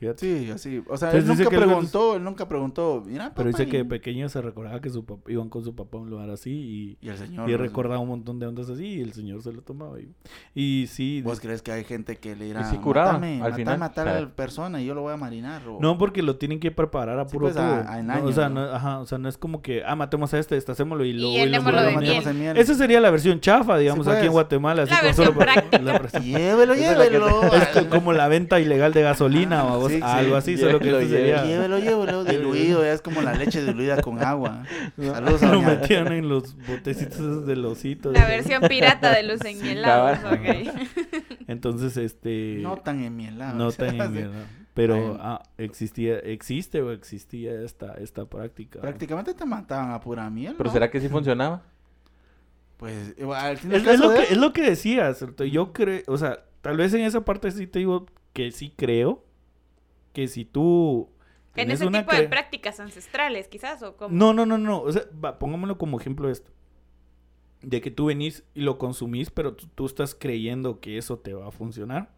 Fíjate. 0.00 0.18
Sí, 0.44 0.50
así. 0.50 0.82
O 0.88 0.96
sea, 0.96 1.10
Entonces 1.12 1.38
él 1.40 1.44
nunca 1.44 1.56
preguntó, 1.64 2.16
él 2.16 2.24
nunca 2.24 2.48
preguntó. 2.48 3.02
Mira, 3.06 3.32
Pero 3.36 3.48
dice 3.48 3.64
papá, 3.64 3.70
que 3.70 3.76
de 3.76 3.82
y- 3.84 3.86
pequeño 3.86 4.28
se 4.30 4.40
recordaba 4.40 4.80
que 4.80 4.88
su 4.88 5.04
pap- 5.04 5.28
iban 5.28 5.50
con 5.50 5.62
su 5.62 5.74
papá 5.74 5.98
a 5.98 6.00
un 6.00 6.08
lugar 6.08 6.30
así 6.30 6.50
y, 6.50 7.06
Y 7.06 7.10
el 7.10 7.18
señor. 7.18 7.50
y 7.50 7.54
recordaba 7.56 8.00
un 8.00 8.08
montón 8.08 8.38
de 8.38 8.46
ondas 8.46 8.70
así 8.70 8.86
y 8.86 9.00
el 9.02 9.12
señor 9.12 9.42
se 9.42 9.52
lo 9.52 9.60
tomaba. 9.60 9.98
Y, 10.00 10.08
y 10.54 10.86
sí. 10.86 11.20
¿Vos 11.22 11.38
crees 11.38 11.60
que 11.60 11.70
hay 11.72 11.84
gente 11.84 12.16
que 12.16 12.34
le 12.34 12.46
dirá, 12.46 12.62
Y 12.62 12.64
sí 12.64 12.78
curaba, 12.78 13.12
mátame, 13.12 13.34
al 13.34 13.38
mátame 13.40 13.56
final. 13.56 13.82
a 13.82 13.92
tal 13.92 14.04
Claro. 14.06 14.30
persona 14.34 14.80
y 14.80 14.86
yo 14.86 14.94
lo 14.94 15.02
voy 15.02 15.12
a 15.12 15.18
marinar? 15.18 15.60
O... 15.68 15.78
No, 15.82 15.98
porque 15.98 16.22
lo 16.22 16.36
tienen 16.36 16.60
que 16.60 16.70
preparar 16.70 17.18
a 17.18 17.26
Sí, 17.26 17.32
puro 17.34 17.46
pues, 17.48 17.58
a- 17.58 17.92
a 17.92 17.98
en 18.00 18.06
No, 18.06 18.24
o 18.24 18.32
sea, 18.32 18.48
¿no? 18.48 18.66
no, 18.66 18.72
ajá, 18.74 19.00
o 19.00 19.04
sea, 19.06 19.18
no 19.18 19.28
es 19.28 19.36
como 19.36 19.60
que, 19.60 19.82
ah, 19.84 19.96
matemos 19.96 20.32
a 20.32 20.38
este, 20.38 20.54
destacémoslo 20.54 21.04
y 21.04 21.12
luego... 21.12 21.36
lo 21.36 21.42
de 21.44 21.60
matamos. 21.60 21.82
miel. 21.82 21.94
matemos 22.14 22.26
en 22.26 22.38
miel. 22.38 22.56
Esa 22.56 22.72
sería 22.74 23.00
la 23.00 23.10
versión 23.10 23.38
chafa, 23.40 23.76
digamos, 23.76 24.06
Sí, 24.06 24.12
aquí 24.12 24.20
en 24.20 24.24
pues. 24.28 24.32
Guatemala. 24.32 24.84
Así 24.84 24.92
La 24.92 24.96
como 25.00 25.06
versión 25.08 25.34
práctica. 25.36 25.82
la 25.82 26.20
Llévelo, 26.20 26.74
la 26.74 26.80
llévelo. 26.80 27.42
Es 27.52 27.68
co- 27.68 27.88
como 27.90 28.14
la 28.14 28.28
venta 28.28 28.60
ilegal 28.60 28.94
de 28.94 29.02
gasolina 29.02 29.64
o 29.66 29.89
Sí, 29.90 29.96
sí. 29.96 30.02
algo 30.02 30.36
así, 30.36 30.56
solo 30.56 30.78
que 30.80 30.88
eso 30.88 31.08
sería... 31.08 31.44
Llévelo, 31.44 31.78
llévelo, 31.78 32.24
diluido, 32.24 32.82
ya 32.82 32.92
es 32.92 33.02
como 33.02 33.22
la 33.22 33.34
leche 33.34 33.64
diluida 33.64 34.00
con 34.02 34.22
agua. 34.22 34.64
Saludos 34.96 35.42
a 35.42 35.52
Lo 35.52 35.62
metían 35.62 36.12
en 36.12 36.28
los 36.28 36.56
botecitos 36.66 37.46
de 37.46 37.56
lositos. 37.56 38.12
La 38.12 38.26
versión 38.26 38.62
pirata 38.68 39.14
de 39.14 39.22
los 39.22 39.44
enmielados. 39.44 40.18
ok. 40.24 40.74
Entonces, 41.48 41.96
este... 41.96 42.58
No 42.60 42.76
tan 42.76 43.02
enmielado. 43.02 43.56
No 43.56 43.72
tan 43.72 44.00
enviado. 44.00 44.32
Pero 44.74 45.18
ah, 45.20 45.42
existía, 45.58 46.18
existe 46.20 46.80
o 46.80 46.92
existía 46.92 47.60
esta, 47.62 47.94
esta 47.94 48.24
práctica. 48.26 48.80
Prácticamente 48.80 49.34
te 49.34 49.44
mataban 49.44 49.90
a 49.90 50.00
pura 50.00 50.30
miel. 50.30 50.54
Pero. 50.56 50.70
¿será 50.70 50.90
que 50.90 51.00
sí 51.00 51.08
funcionaba? 51.08 51.62
Pues, 52.76 53.14
igual, 53.18 53.44
al 53.44 53.56
fin 53.58 53.72
y 53.72 53.74
al 53.74 53.80
Es, 53.82 53.86
es 53.88 54.00
lo 54.00 54.08
de 54.10 54.16
que, 54.16 54.22
él- 54.22 54.28
es 54.30 54.38
lo 54.38 54.52
que 54.52 54.62
decías. 54.62 55.24
Yo 55.50 55.72
creo, 55.72 56.02
o 56.06 56.16
sea, 56.16 56.44
tal 56.62 56.76
vez 56.76 56.94
en 56.94 57.02
esa 57.02 57.24
parte 57.24 57.50
sí 57.50 57.66
te 57.66 57.80
digo 57.80 58.06
que 58.32 58.52
sí 58.52 58.72
creo 58.74 59.24
que 60.12 60.28
si 60.28 60.44
tú... 60.44 61.08
En 61.56 61.70
ese 61.70 61.84
una 61.86 62.00
tipo 62.06 62.14
de 62.14 62.28
prácticas 62.28 62.78
ancestrales, 62.80 63.48
quizás, 63.48 63.82
o 63.82 63.96
como. 63.96 64.14
No, 64.16 64.32
no, 64.32 64.46
no, 64.46 64.56
no. 64.56 64.80
O 64.82 64.92
sea, 64.92 65.02
va, 65.22 65.38
pongámoslo 65.38 65.76
como 65.78 65.98
ejemplo 66.00 66.30
esto. 66.30 66.52
De 67.60 67.80
que 67.80 67.90
tú 67.90 68.06
venís 68.06 68.44
y 68.54 68.60
lo 68.62 68.78
consumís, 68.78 69.30
pero 69.30 69.54
tú, 69.54 69.66
tú 69.74 69.84
estás 69.86 70.14
creyendo 70.14 70.80
que 70.80 70.96
eso 70.96 71.18
te 71.18 71.34
va 71.34 71.48
a 71.48 71.50
funcionar. 71.50 72.08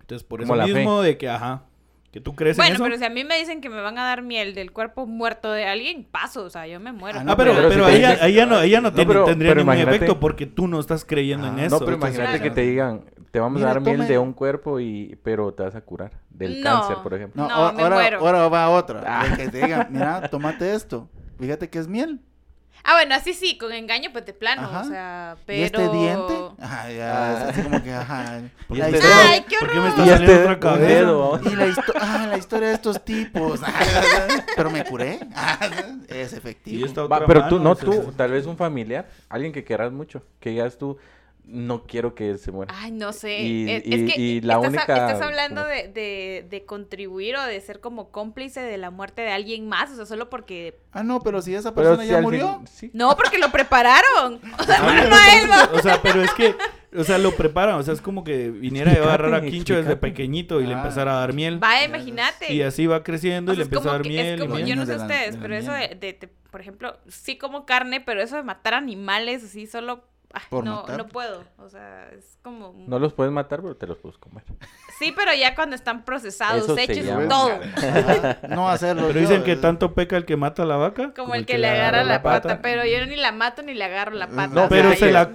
Entonces, 0.00 0.22
por 0.26 0.40
Como 0.40 0.54
eso 0.54 0.66
fe. 0.68 0.74
mismo 0.74 1.02
de 1.02 1.18
que, 1.18 1.28
ajá, 1.28 1.64
que 2.12 2.20
tú 2.20 2.34
crees 2.36 2.56
en 2.56 2.62
Bueno, 2.62 2.74
eso. 2.76 2.84
pero 2.84 2.96
si 2.96 3.04
a 3.04 3.10
mí 3.10 3.24
me 3.24 3.36
dicen 3.36 3.60
que 3.60 3.68
me 3.68 3.80
van 3.82 3.98
a 3.98 4.04
dar 4.04 4.22
miel 4.22 4.54
del 4.54 4.70
cuerpo 4.72 5.06
muerto 5.06 5.50
de 5.50 5.64
alguien, 5.66 6.04
paso, 6.10 6.44
o 6.44 6.48
sea, 6.50 6.66
yo 6.68 6.78
me 6.80 6.92
muero. 6.92 7.18
Ah, 7.18 7.24
Ah, 7.26 7.36
pero, 7.36 7.52
pero 7.52 7.68
pero, 7.68 7.84
si 7.86 7.90
te 7.90 7.96
ahí, 7.96 8.00
ya- 8.00 8.10
dices- 8.12 8.22
ahí 8.22 8.32
ya 8.34 8.46
no, 8.46 8.56
ahí 8.56 8.70
ya 8.70 8.80
no, 8.80 8.90
No, 8.90 8.94
tiene- 8.94 9.08
pero- 9.12 9.24
tendría 9.24 9.50
pero 9.50 9.60
ningún 9.62 9.74
imagínate- 9.74 9.96
efecto 9.96 10.20
porque 10.20 10.46
tú 10.46 10.68
no 10.68 10.78
estás 10.78 11.04
creyendo 11.04 11.48
en 11.48 11.58
Ah, 11.58 11.64
eso. 11.66 11.80
No, 11.80 11.84
pero 11.84 11.96
imagínate 11.98 12.38
Claro. 12.38 12.42
que 12.44 12.50
te 12.50 12.60
digan, 12.62 13.04
te 13.36 13.40
vamos 13.40 13.58
Mira, 13.58 13.70
a 13.70 13.74
dar 13.74 13.82
miel 13.82 14.08
de 14.08 14.18
un 14.18 14.32
cuerpo 14.32 14.80
y 14.80 15.18
pero 15.22 15.52
te 15.52 15.62
vas 15.62 15.74
a 15.74 15.82
curar 15.82 16.10
del 16.30 16.62
No. 16.62 16.70
cáncer, 16.70 16.96
por 17.02 17.12
ejemplo. 17.12 17.42
No, 17.42 17.48
No, 17.50 17.66
a- 17.66 17.72
me 17.72 17.82
ahora, 17.82 17.96
muero. 17.96 18.18
ahora 18.20 18.48
va 18.48 18.70
otra. 18.70 19.02
Ah. 19.06 19.26
que 19.36 19.46
te 19.50 19.58
digan, 19.62 19.88
mira, 19.90 20.26
tómate 20.30 20.74
esto. 20.74 21.10
Fíjate 21.38 21.68
que 21.68 21.78
es 21.78 21.86
miel. 21.86 22.22
Ah, 22.82 22.94
bueno, 22.94 23.14
así 23.14 23.34
sí, 23.34 23.58
con 23.58 23.72
engaño, 23.74 24.08
pues 24.10 24.24
de 24.24 24.32
plano, 24.32 24.62
Ajá. 24.62 24.80
o 24.80 24.84
sea, 24.84 25.36
pero. 25.44 25.58
¿Y 25.60 25.62
este 25.64 25.86
diente? 25.90 26.34
Ajá, 26.58 26.90
ya, 26.90 27.32
es 27.34 27.42
así 27.50 27.62
como 27.62 27.82
que, 27.82 27.92
ajá. 27.92 28.40
Y 28.70 28.76
La 28.76 28.86
este 28.86 28.98
historia- 29.00 29.30
¡Ay, 29.32 29.44
qué 29.46 29.56
¿Por 29.60 29.68
qué 29.68 29.74
me 29.74 29.80
horror! 29.80 29.88
está 29.90 30.02
Y 30.02 30.08
saliendo 30.08 30.32
este 30.32 30.54
otra 30.54 30.76
dedo. 30.78 31.40
Y 31.44 31.56
la, 31.56 31.66
histo- 31.66 31.92
ah, 32.00 32.26
la 32.30 32.38
historia 32.38 32.68
de 32.68 32.74
estos 32.74 33.04
tipos. 33.04 33.60
Pero 34.56 34.70
me 34.70 34.82
curé. 34.86 35.20
Ah, 35.34 35.58
es 36.08 36.32
Y 36.32 36.36
efectivo. 36.36 37.06
Va, 37.08 37.26
pero 37.26 37.48
tú, 37.48 37.60
no 37.60 37.76
tú, 37.76 38.14
tal 38.16 38.30
vez 38.30 38.46
un 38.46 38.56
familiar, 38.56 39.06
alguien 39.28 39.52
que 39.52 39.62
quieras 39.62 39.92
mucho, 39.92 40.22
que 40.40 40.48
digas 40.50 40.78
tú, 40.78 40.96
no 41.48 41.84
quiero 41.84 42.14
que 42.16 42.28
él 42.30 42.38
se 42.40 42.50
muera. 42.50 42.74
Ay, 42.76 42.90
no 42.90 43.12
sé. 43.12 43.38
Y- 43.40 43.70
es, 43.70 43.82
es 43.86 44.00
y- 44.00 44.06
que 44.06 44.20
y 44.20 44.40
la 44.40 44.54
estás, 44.54 44.68
única, 44.68 44.82
estás 45.06 45.22
hablando 45.22 45.64
de, 45.64 45.86
de, 45.88 46.46
de 46.50 46.64
contribuir 46.66 47.36
o 47.36 47.42
de 47.44 47.60
ser 47.60 47.78
como 47.80 48.10
cómplice 48.10 48.60
de 48.60 48.76
la 48.78 48.90
muerte 48.90 49.22
de 49.22 49.30
alguien 49.30 49.68
más, 49.68 49.90
o 49.92 49.96
sea, 49.96 50.06
solo 50.06 50.28
porque... 50.28 50.78
Ah, 50.92 51.02
no, 51.04 51.20
pero 51.20 51.40
si 51.42 51.54
esa 51.54 51.72
persona 51.74 52.02
si 52.02 52.08
ya 52.08 52.20
murió. 52.20 52.56
fin- 52.58 52.66
sí. 52.66 52.90
No, 52.94 53.16
porque 53.16 53.38
lo 53.38 53.50
prepararon. 53.52 54.40
O 54.58 54.62
sea, 54.64 54.76
Ah, 54.80 55.06
no 55.08 55.16
a 55.16 55.38
él, 55.40 55.50
va. 55.50 55.62
eso, 55.64 55.74
O 55.74 55.78
sea, 55.80 56.02
pero 56.02 56.20
es 56.22 56.32
que, 56.34 56.54
o 56.96 57.04
sea, 57.04 57.18
lo 57.18 57.30
preparan, 57.36 57.76
o 57.76 57.82
sea, 57.82 57.94
es 57.94 58.00
como 58.00 58.24
que 58.24 58.50
viniera 58.50 58.90
a 58.90 58.94
agarrar 58.96 59.34
a 59.34 59.42
Quincho 59.42 59.76
desde 59.76 59.96
pequeñito 59.96 60.60
y 60.60 60.66
le 60.66 60.74
Ah. 60.74 60.78
empezara 60.78 61.16
a 61.16 61.20
dar 61.20 61.32
miel. 61.32 61.58
Vaya, 61.58 61.84
imagínate. 61.84 62.52
Y 62.52 62.62
así 62.62 62.86
va 62.88 63.02
creciendo 63.04 63.52
O 63.52 63.54
y 63.54 63.58
le 63.58 63.62
es 63.62 63.66
empieza 63.68 63.88
a 63.88 63.92
dar 63.92 64.02
que- 64.02 64.08
miel. 64.08 64.26
es 64.26 64.36
y 64.36 64.40
como- 64.40 64.54
miel. 64.56 64.66
yo 64.66 64.74
no 64.76 64.84
sé 64.86 64.92
de 64.92 64.98
la- 64.98 65.04
ustedes, 65.04 65.26
de 65.34 65.36
la 65.36 65.42
pero 65.42 65.54
eso 65.56 65.72
de, 65.72 65.78
miel. 65.78 66.00
de- 66.00 66.12
de- 66.14 66.28
por 66.50 66.60
ejemplo, 66.60 66.98
sí 67.06 67.36
como 67.38 67.66
carne, 67.66 68.00
pero 68.00 68.20
eso 68.22 68.34
de 68.36 68.42
matar 68.42 68.74
animales 68.74 69.44
así 69.44 69.66
solo... 69.68 70.04
ay, 70.36 70.42
Por 70.50 70.64
no, 70.64 70.76
matar. 70.76 70.98
no 70.98 71.08
puedo. 71.08 71.44
O 71.58 71.68
sea, 71.68 72.08
es 72.16 72.38
como... 72.42 72.74
No 72.86 72.98
los 72.98 73.12
puedes 73.14 73.32
matar, 73.32 73.62
pero 73.62 73.74
te 73.76 73.86
los 73.86 73.96
puedes 73.98 74.18
comer. 74.18 74.44
Sí, 74.98 75.12
pero 75.16 75.32
ya 75.34 75.54
cuando 75.54 75.74
están 75.76 76.04
procesados, 76.04 76.64
Eso 76.64 76.76
hechos, 76.78 77.04
llama- 77.04 77.28
todo. 77.28 77.50
No 78.48 78.68
hacerlo. 78.68 79.08
Pero 79.08 79.20
yo, 79.20 79.28
dicen 79.28 79.44
que 79.44 79.56
tanto 79.56 79.94
peca 79.94 80.16
el 80.16 80.24
que 80.24 80.36
mata 80.36 80.62
a 80.62 80.66
la 80.66 80.76
vaca. 80.76 81.12
Como 81.14 81.34
el 81.34 81.46
que 81.46 81.58
le 81.58 81.68
agarra 81.68 82.04
la 82.04 82.22
pata, 82.22 82.60
pero 82.62 82.84
yo 82.84 83.04
ni 83.06 83.16
la 83.16 83.32
mato 83.32 83.62
ni 83.62 83.74
le 83.74 83.84
agarro 83.84 84.12
la 84.12 84.28
pata. 84.28 84.48
No, 84.48 84.68
Pero 84.68 84.94
se 84.94 85.10
la, 85.10 85.30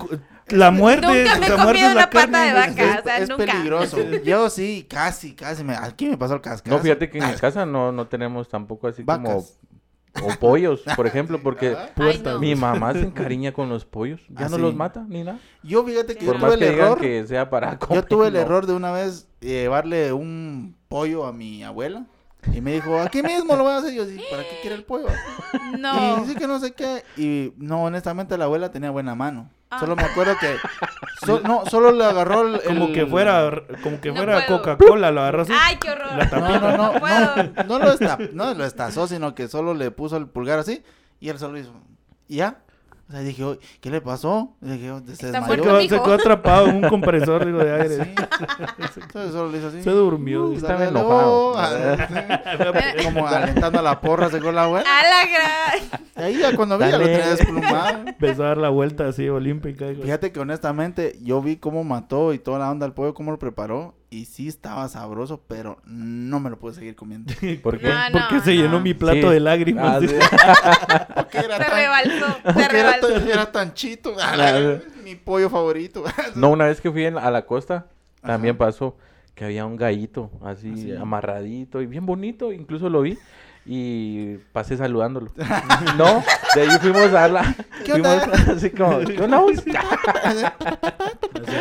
la 0.48 0.72
muerde. 0.72 1.24
Nunca 1.24 1.38
me 1.40 1.48
he 1.48 1.50
comido 1.66 1.92
una 1.92 2.10
pata 2.10 2.44
de 2.46 2.54
vaca. 2.54 2.94
Es, 2.94 3.00
o 3.00 3.04
sea, 3.04 3.18
es 3.18 3.30
nunca. 3.30 3.46
peligroso. 3.46 3.98
Yo 4.24 4.50
sí, 4.50 4.86
casi, 4.90 5.34
casi. 5.36 5.64
Me, 5.64 5.76
aquí 5.76 6.08
me 6.08 6.18
pasó 6.18 6.36
el 6.36 6.42
cascazo. 6.42 6.76
No, 6.76 6.82
fíjate 6.82 7.10
que 7.10 7.18
en 7.20 7.28
mi 7.28 7.34
casa 7.40 7.66
no, 7.66 7.92
no 7.92 8.08
tenemos 8.08 8.50
tampoco 8.50 8.88
así 8.88 9.04
como... 9.04 9.44
O 10.24 10.28
pollos, 10.40 10.82
por 10.96 11.08
ejemplo, 11.08 11.40
porque 11.42 11.76
Ay, 11.96 12.22
no. 12.24 12.40
mi 12.40 12.54
mamá 12.56 12.92
se 12.94 13.00
encariña 13.02 13.54
con 13.54 13.70
los 13.70 13.86
pollos. 13.86 14.20
Ya 14.30 14.46
Ah, 14.46 14.50
no 14.50 14.58
sí. 14.58 14.62
los 14.62 14.76
mata 14.76 15.06
ni 15.08 15.24
nada. 15.24 15.40
Yo 15.64 15.84
fíjate 15.86 16.16
que 16.18 16.26
yo 16.26 16.34
Por 16.34 16.42
tuve 16.42 16.50
más 16.50 16.54
el 16.56 16.60
que 16.60 16.70
digan 16.72 16.86
error. 16.88 17.00
que 17.00 17.28
sea 17.28 17.50
para 17.50 17.80
Yo 17.90 18.04
tuve 18.04 18.28
el 18.28 18.34
no. 18.34 18.40
error 18.40 18.66
de 18.66 18.74
una 18.74 18.92
vez 18.92 19.28
llevarle 19.40 20.12
un 20.14 20.76
pollo 20.90 21.26
a 21.26 21.32
mi 21.32 21.64
abuela. 21.64 22.06
Y 22.54 22.60
me 22.60 22.74
dijo, 22.74 23.00
aquí 23.00 23.22
mismo 23.22 23.56
lo 23.56 23.64
voy 23.64 23.72
a 23.74 23.78
hacer. 23.78 23.94
Yo, 23.94 24.04
sí, 24.06 24.20
¿para 24.32 24.42
qué 24.44 24.58
quiere 24.62 24.76
el 24.76 24.84
pollo? 24.84 25.08
No. 25.78 26.18
Y 26.18 26.22
dice 26.22 26.36
que 26.36 26.48
no 26.48 26.60
sé 26.60 26.72
qué. 26.74 27.04
Y 27.16 27.54
no, 27.58 27.84
honestamente, 27.84 28.38
la 28.38 28.46
abuela 28.46 28.72
tenía 28.72 28.90
buena 28.90 29.14
mano. 29.16 29.50
Ah. 29.72 29.80
Solo 29.80 29.96
me 29.96 30.04
acuerdo 30.04 30.36
que. 30.38 30.58
so- 31.26 31.40
no, 31.42 31.66
solo 31.66 31.92
le 31.92 32.04
agarró 32.04 32.42
el. 32.48 32.62
Como 32.62 32.88
el- 32.88 32.94
que 32.94 33.06
fuera, 33.06 33.50
como 33.82 34.02
que 34.02 34.10
No 34.10 34.16
fuera. 34.18 34.46
Coca-Cola, 34.46 35.12
lo 35.12 35.22
agarras. 35.22 35.48
Ay, 35.50 35.78
qué 35.78 35.92
horror. 35.92 36.08
La 36.18 36.26
No, 36.26 36.30
tapita. 36.30 36.60
no, 36.60 36.78
no. 36.78 37.00
No, 37.00 37.64
no 37.64 37.80
lo, 37.80 37.92
esta- 37.94 38.18
no 38.34 38.54
lo 38.54 38.66
estazó, 38.66 39.08
sino 39.08 39.34
que 39.34 39.48
solo 39.48 39.74
le 39.74 39.90
puso 39.92 40.18
el 40.18 40.28
pulgar 40.28 40.60
así. 40.60 40.84
Y 41.22 41.30
él 41.30 41.40
solo 41.40 41.58
hizo. 41.58 41.72
Y 42.28 42.38
ya. 42.38 42.58
O 43.12 43.14
sea, 43.14 43.20
dije, 43.24 43.44
"Oye, 43.44 43.60
¿qué 43.82 43.90
le 43.90 44.00
pasó? 44.00 44.56
Dije, 44.62 44.90
"Oh, 44.90 45.02
se 45.06 45.12
Está 45.12 45.28
Se 45.28 45.32
desmayó. 45.34 45.64
quedó, 45.64 45.82
se 45.82 45.88
quedó 45.90 46.14
atrapado 46.14 46.68
en 46.68 46.78
un 46.78 46.82
compresor 46.90 47.46
digo, 47.46 47.60
de 47.60 47.74
aire. 47.74 48.06
Sí. 48.06 48.12
Entonces 49.02 49.32
solo 49.34 49.52
le 49.52 49.58
hizo 49.58 49.68
así. 49.68 49.84
Se 49.84 49.90
durmió. 49.90 50.46
Uh, 50.46 50.54
Estaba 50.54 50.86
enojado. 50.88 51.54
ah, 51.58 51.98
Como 53.04 53.28
alentando 53.28 53.80
a 53.80 53.82
la 53.82 54.00
porra, 54.00 54.30
se 54.30 54.40
con 54.40 54.56
la 54.56 54.64
abuela. 54.64 54.86
A 54.90 55.04
la 55.04 55.28
gran. 55.30 56.02
Ahí 56.16 56.38
ya 56.40 56.56
cuando 56.56 56.78
vi, 56.78 56.86
ya 56.86 56.98
lo 56.98 57.04
tenía 57.06 57.30
desplumado. 57.36 58.08
Empezó 58.08 58.44
a 58.44 58.48
dar 58.48 58.58
la 58.58 58.70
vuelta 58.70 59.08
así 59.08 59.28
olímpica. 59.28 59.88
digo. 59.88 60.04
Fíjate 60.04 60.32
que 60.32 60.40
honestamente 60.40 61.18
yo 61.22 61.42
vi 61.42 61.58
cómo 61.58 61.84
mató 61.84 62.34
y 62.34 62.40
toda 62.40 62.60
la 62.60 62.72
onda 62.72 62.86
al 62.86 62.94
pollo, 62.94 63.14
cómo 63.14 63.32
lo 63.32 63.40
preparó. 63.40 63.94
Y 64.14 64.26
sí 64.26 64.50
estaba 64.50 64.90
sabroso, 64.90 65.42
pero 65.48 65.78
no 65.86 66.42
me 66.42 66.50
lo 66.50 66.60
pude 66.60 66.74
seguir 66.74 66.96
comiendo. 66.98 67.34
¿Por 67.64 67.80
qué? 67.80 67.88
No, 67.88 67.96
Porque 68.12 68.36
no, 68.36 68.44
se 68.44 68.56
no. 68.56 68.62
llenó 68.62 68.80
mi 68.82 68.94
plato 68.94 69.30
Sí. 69.30 69.34
de 69.34 69.40
lágrimas. 69.40 69.86
Ah, 69.86 70.00
sí. 70.06 70.08
Porque 71.16 71.38
era 71.38 71.58
Se 71.58 71.64
tan, 71.64 71.72
rebalsó. 71.72 72.26
Se 72.36 72.42
porque 72.54 72.80
era 72.80 73.00
tan, 73.00 73.28
era 73.30 73.52
tan 73.52 73.74
chito. 73.74 74.14
Claro. 74.34 74.82
Mi 75.04 75.16
pollo 75.16 75.50
favorito. 75.50 76.04
No, 76.36 76.50
una 76.52 76.66
vez 76.66 76.82
que 76.82 76.92
fui 76.92 77.06
en- 77.06 77.18
a 77.18 77.32
la 77.32 77.46
costa, 77.46 77.88
también 78.22 78.56
Ajá. 78.56 78.66
pasó 78.66 78.98
que 79.34 79.46
había 79.46 79.66
un 79.66 79.78
gallito 79.78 80.30
así 80.44 80.92
¿Ah, 80.92 81.02
amarradito 81.04 81.82
y 81.82 81.86
bien 81.86 82.06
bonito, 82.06 82.52
incluso 82.52 82.90
lo 82.90 83.02
vi 83.02 83.18
y 83.66 84.38
pasé 84.52 84.78
saludándolo. 84.78 85.32
no, 85.98 86.24
de 86.56 86.62
ahí 86.62 86.80
fuimos 86.80 87.14
a 87.14 87.28
la... 87.28 87.56
¿Qué 87.86 87.92
fuimos 87.94 88.24
onda? 88.24 88.54
así 88.54 88.70
como, 88.72 89.00
¿qué 89.06 89.22
onda 89.22 89.40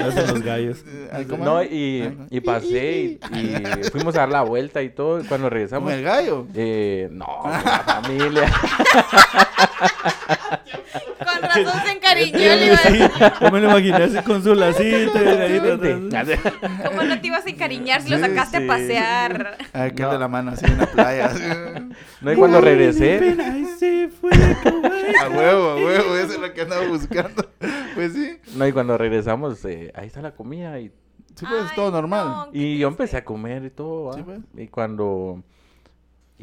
hacen 0.08 0.26
los 0.28 0.42
gallos. 0.42 0.84
Ay, 1.12 1.24
¿cómo 1.26 1.44
No, 1.44 1.62
y, 1.62 2.16
y 2.30 2.40
pasé 2.40 3.18
y, 3.32 3.36
y 3.36 3.84
fuimos 3.90 4.14
a 4.16 4.20
dar 4.20 4.28
la 4.30 4.42
vuelta 4.42 4.82
y 4.82 4.90
todo, 4.90 5.20
y 5.20 5.24
cuando 5.24 5.46
Con 5.46 5.52
regresamos... 5.52 5.92
el 5.92 6.02
gallo. 6.02 6.46
Eh, 6.54 7.08
no, 7.10 7.26
con 7.42 7.50
la 7.64 7.80
familia. 7.80 8.52
Con 11.18 11.42
razón 11.42 11.82
se 11.86 11.92
encariñó. 11.92 12.38
le 12.38 12.66
iba 12.66 12.74
a 12.74 12.78
Sí, 12.78 12.92
decir. 12.98 13.10
yo 13.40 13.50
me 13.50 13.60
lo 13.60 13.70
imaginé 13.70 13.96
así 14.04 14.16
con 14.24 14.42
su 14.42 14.54
lacito 14.54 15.18
y 15.22 15.28
atrás. 15.28 16.38
¿Cómo 16.84 17.02
no 17.02 17.20
te 17.20 17.26
ibas 17.26 17.46
a 17.46 17.50
encariñar 17.50 18.02
si 18.02 18.10
lo 18.10 18.16
Sí, 18.16 18.22
sacaste 18.22 18.58
sí. 18.58 18.64
a 18.64 18.66
pasear? 18.66 19.58
Aquel 19.72 20.06
No. 20.06 20.12
de 20.12 20.18
la 20.18 20.28
mano 20.28 20.50
así 20.52 20.64
en 20.66 20.78
la 20.78 20.86
playa. 20.86 21.26
así. 21.26 21.42
No, 22.20 22.32
y 22.32 22.36
cuando 22.36 22.60
regresé, 22.60 23.34
se 23.78 24.08
fue. 24.10 24.30
A 24.30 25.28
huevo, 25.30 25.70
a 25.70 25.76
huevo. 25.76 26.16
Eso 26.16 26.34
es 26.34 26.38
lo 26.40 26.52
que 26.52 26.60
andaba 26.62 26.86
buscando. 26.86 27.48
Pues 27.94 28.12
sí. 28.12 28.38
no, 28.56 28.66
y 28.66 28.72
cuando 28.72 28.98
regresamos, 28.98 29.64
eh, 29.64 29.90
ahí 29.94 30.06
está 30.06 30.20
la 30.22 30.32
comida 30.32 30.78
y 30.80 30.92
Sí, 31.34 31.46
pues 31.48 31.62
Ay, 31.70 31.76
todo 31.76 31.90
normal. 31.92 32.26
no, 32.26 32.50
qué 32.52 32.58
Y 32.58 32.78
yo 32.78 32.88
empecé 32.88 33.16
a 33.16 33.24
comer 33.24 33.64
y 33.64 33.70
todo, 33.70 34.04
¿va? 34.06 34.14
Sí, 34.14 34.22
pues. 34.22 34.40
Y 34.56 34.66
cuando... 34.68 35.42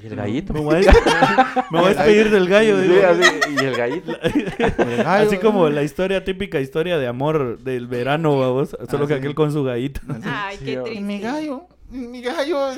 Y 0.02 0.08
el 0.08 0.16
gallito. 0.16 0.54
Me 0.54 0.60
voy 0.62 0.86
a, 0.86 1.66
me 1.72 1.80
voy 1.80 1.88
a 1.88 1.94
despedir 1.96 2.30
del 2.30 2.48
gallo. 2.48 2.80
Sí, 2.82 2.88
digo. 2.88 3.02
así, 3.08 3.32
y 3.50 3.66
el 3.66 3.76
gallito. 3.76 4.22
El 4.22 4.46
gallo, 5.04 5.28
Así 5.28 5.38
como 5.38 5.70
la 5.70 5.84
historia, 5.84 6.24
típica 6.24 6.60
historia 6.60 6.98
de 6.98 7.08
amor 7.08 7.60
del 7.60 7.88
verano, 7.88 8.38
vamos. 8.38 8.70
Solo 8.90 9.06
Ah, 9.06 9.08
que 9.08 9.14
sí. 9.16 9.20
aquel 9.20 9.34
con 9.36 9.52
su 9.52 9.64
gallito. 9.64 10.02
Ay, 10.24 10.58
Sí, 10.58 10.66
qué 10.66 10.78
triste. 10.78 11.02
mi 11.02 11.20
gallo. 11.20 11.68
mi 11.90 12.22
gallo. 12.22 12.72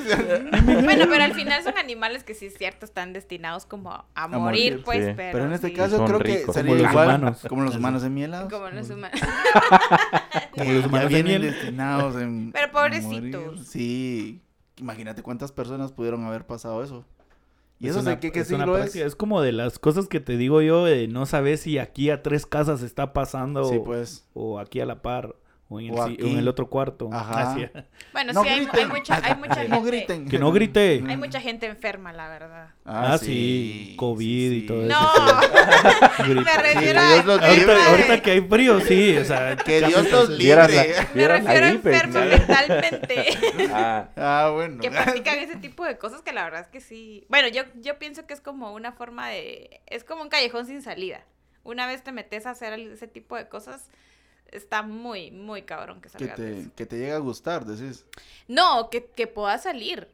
Bueno, 0.84 1.06
pero 1.10 1.24
al 1.24 1.34
final 1.34 1.62
son 1.62 1.76
animales 1.76 2.24
que 2.24 2.34
sí 2.34 2.46
es 2.46 2.54
cierto, 2.56 2.86
están 2.86 3.12
destinados 3.12 3.66
como 3.66 3.92
a 4.14 4.28
morir, 4.28 4.38
morir, 4.76 4.82
pues, 4.84 5.04
sí. 5.06 5.12
pero, 5.16 5.32
Pero 5.32 5.44
en 5.46 5.52
este 5.52 5.66
sí, 5.68 5.72
caso 5.74 6.04
creo 6.06 6.18
que 6.20 6.36
ricos. 6.38 6.54
sería 6.54 6.70
Como 6.70 6.82
los 6.82 6.90
igual 6.92 7.08
humanos. 7.08 7.46
como 7.48 7.62
los 7.64 7.76
humanos 7.76 8.04
enmielados. 8.04 8.50
como 8.52 8.68
los 8.70 8.88
humanos. 8.88 9.20
Como 10.56 10.72
los 10.72 10.86
humanos 10.86 11.08
vienen 11.08 11.40
miel. 11.40 11.42
destinados 11.42 12.16
en 12.16 12.52
Pero 12.52 12.72
pobrecitos. 12.72 13.44
morir. 13.46 13.64
Sí, 13.66 14.40
imagínate 14.80 15.22
cuántas 15.22 15.52
personas 15.52 15.92
pudieron 15.92 16.24
haber 16.24 16.46
pasado 16.46 16.82
eso. 16.82 17.04
¿Y 17.78 17.86
Es 17.86 17.92
eso 17.92 18.00
una- 18.00 18.10
de 18.10 18.20
qué, 18.20 18.32
qué 18.32 18.40
es 18.40 18.48
siglo 18.48 18.76
es? 18.76 18.94
es 18.96 19.14
como 19.16 19.40
de 19.40 19.52
las 19.52 19.78
cosas 19.78 20.06
que 20.08 20.20
te 20.20 20.36
digo 20.36 20.60
yo, 20.60 20.84
de 20.84 21.06
no 21.08 21.24
sabes 21.24 21.60
si 21.60 21.78
aquí 21.78 22.10
a 22.10 22.22
tres 22.22 22.44
casas 22.44 22.82
está 22.82 23.12
pasando 23.12 23.64
Sí, 23.64 23.76
o, 23.76 23.84
pues. 23.84 24.26
o 24.34 24.58
aquí 24.58 24.80
a 24.80 24.86
la 24.86 25.00
par 25.02 25.34
o 25.72 25.78
en, 25.78 25.86
el, 25.86 25.92
O 25.92 26.06
si- 26.06 26.14
aquí. 26.14 26.22
o 26.22 26.26
en 26.26 26.38
el 26.38 26.48
otro 26.48 26.68
cuarto. 26.68 27.08
Ajá. 27.12 27.52
Así. 27.52 27.66
Bueno, 28.12 28.32
No 28.32 28.42
sí, 28.42 28.48
hay, 28.48 28.60
mucha, 28.86 29.20
hay 29.24 29.34
mucha 29.36 29.54
gente. 29.54 29.68
No 29.68 29.82
griten. 29.82 30.28
Que 30.28 30.38
no 30.40 30.50
grite. 30.52 31.02
Hay 31.08 31.16
mucha 31.16 31.40
gente 31.40 31.66
enferma, 31.66 32.12
la 32.12 32.28
verdad. 32.28 32.70
Ah, 32.84 33.16
sí, 33.18 33.94
COVID 33.96 34.50
y 34.50 34.66
todo 34.66 34.82
eso. 34.84 34.88
No, 34.88 36.34
me 36.34 36.34
refiero 36.56 37.00
Sí, 37.00 37.18
a 37.18 37.22
los 37.22 37.40
Ahorita, 37.40 37.90
ahorita 37.90 38.22
que 38.22 38.30
hay 38.32 38.40
frío, 38.40 38.80
sí, 38.80 39.16
o 39.16 39.24
sea, 39.24 39.56
Que 39.56 39.80
Dios 39.86 40.10
los 40.10 40.28
libre. 40.30 40.94
Me 41.14 41.28
refiero 41.28 41.66
a 41.66 41.68
enfermos 41.70 42.14
mentalmente. 42.26 43.24
Ah, 43.72 44.08
Ah, 44.16 44.50
bueno. 44.52 44.80
que 44.80 44.90
practican 44.90 45.38
ese 45.38 45.56
tipo 45.56 45.84
de 45.84 45.96
cosas 45.98 46.22
que 46.22 46.32
la 46.32 46.44
verdad 46.44 46.62
es 46.62 46.68
que 46.68 46.80
sí. 46.80 47.24
Bueno, 47.28 47.46
yo, 47.48 47.62
yo 47.80 47.98
pienso 47.98 48.26
que 48.26 48.34
es 48.34 48.40
como 48.40 48.72
una 48.74 48.92
forma 48.92 49.28
de... 49.28 49.80
Es 49.86 50.02
como 50.04 50.22
un 50.22 50.28
callejón 50.28 50.66
sin 50.66 50.82
salida. 50.82 51.24
Una 51.62 51.86
vez 51.86 52.02
te 52.02 52.10
metes 52.12 52.46
a 52.46 52.50
hacer 52.50 52.72
ese 52.78 53.06
tipo 53.06 53.36
de 53.36 53.48
cosas, 53.48 53.88
está 54.52 54.82
muy, 54.82 55.30
muy 55.30 55.62
cabrón 55.62 56.00
que 56.00 56.08
Que 56.08 56.18
salgas 56.18 56.38
de 56.38 56.60
eso. 56.60 56.68
te, 56.70 56.74
que 56.74 56.86
te 56.86 56.98
llega 56.98 57.16
a 57.16 57.20
gustar, 57.20 57.64
decís. 57.64 58.04
No, 58.48 58.88
que, 58.90 59.06
que 59.06 59.26
pueda 59.26 59.58
salir. 59.58 60.08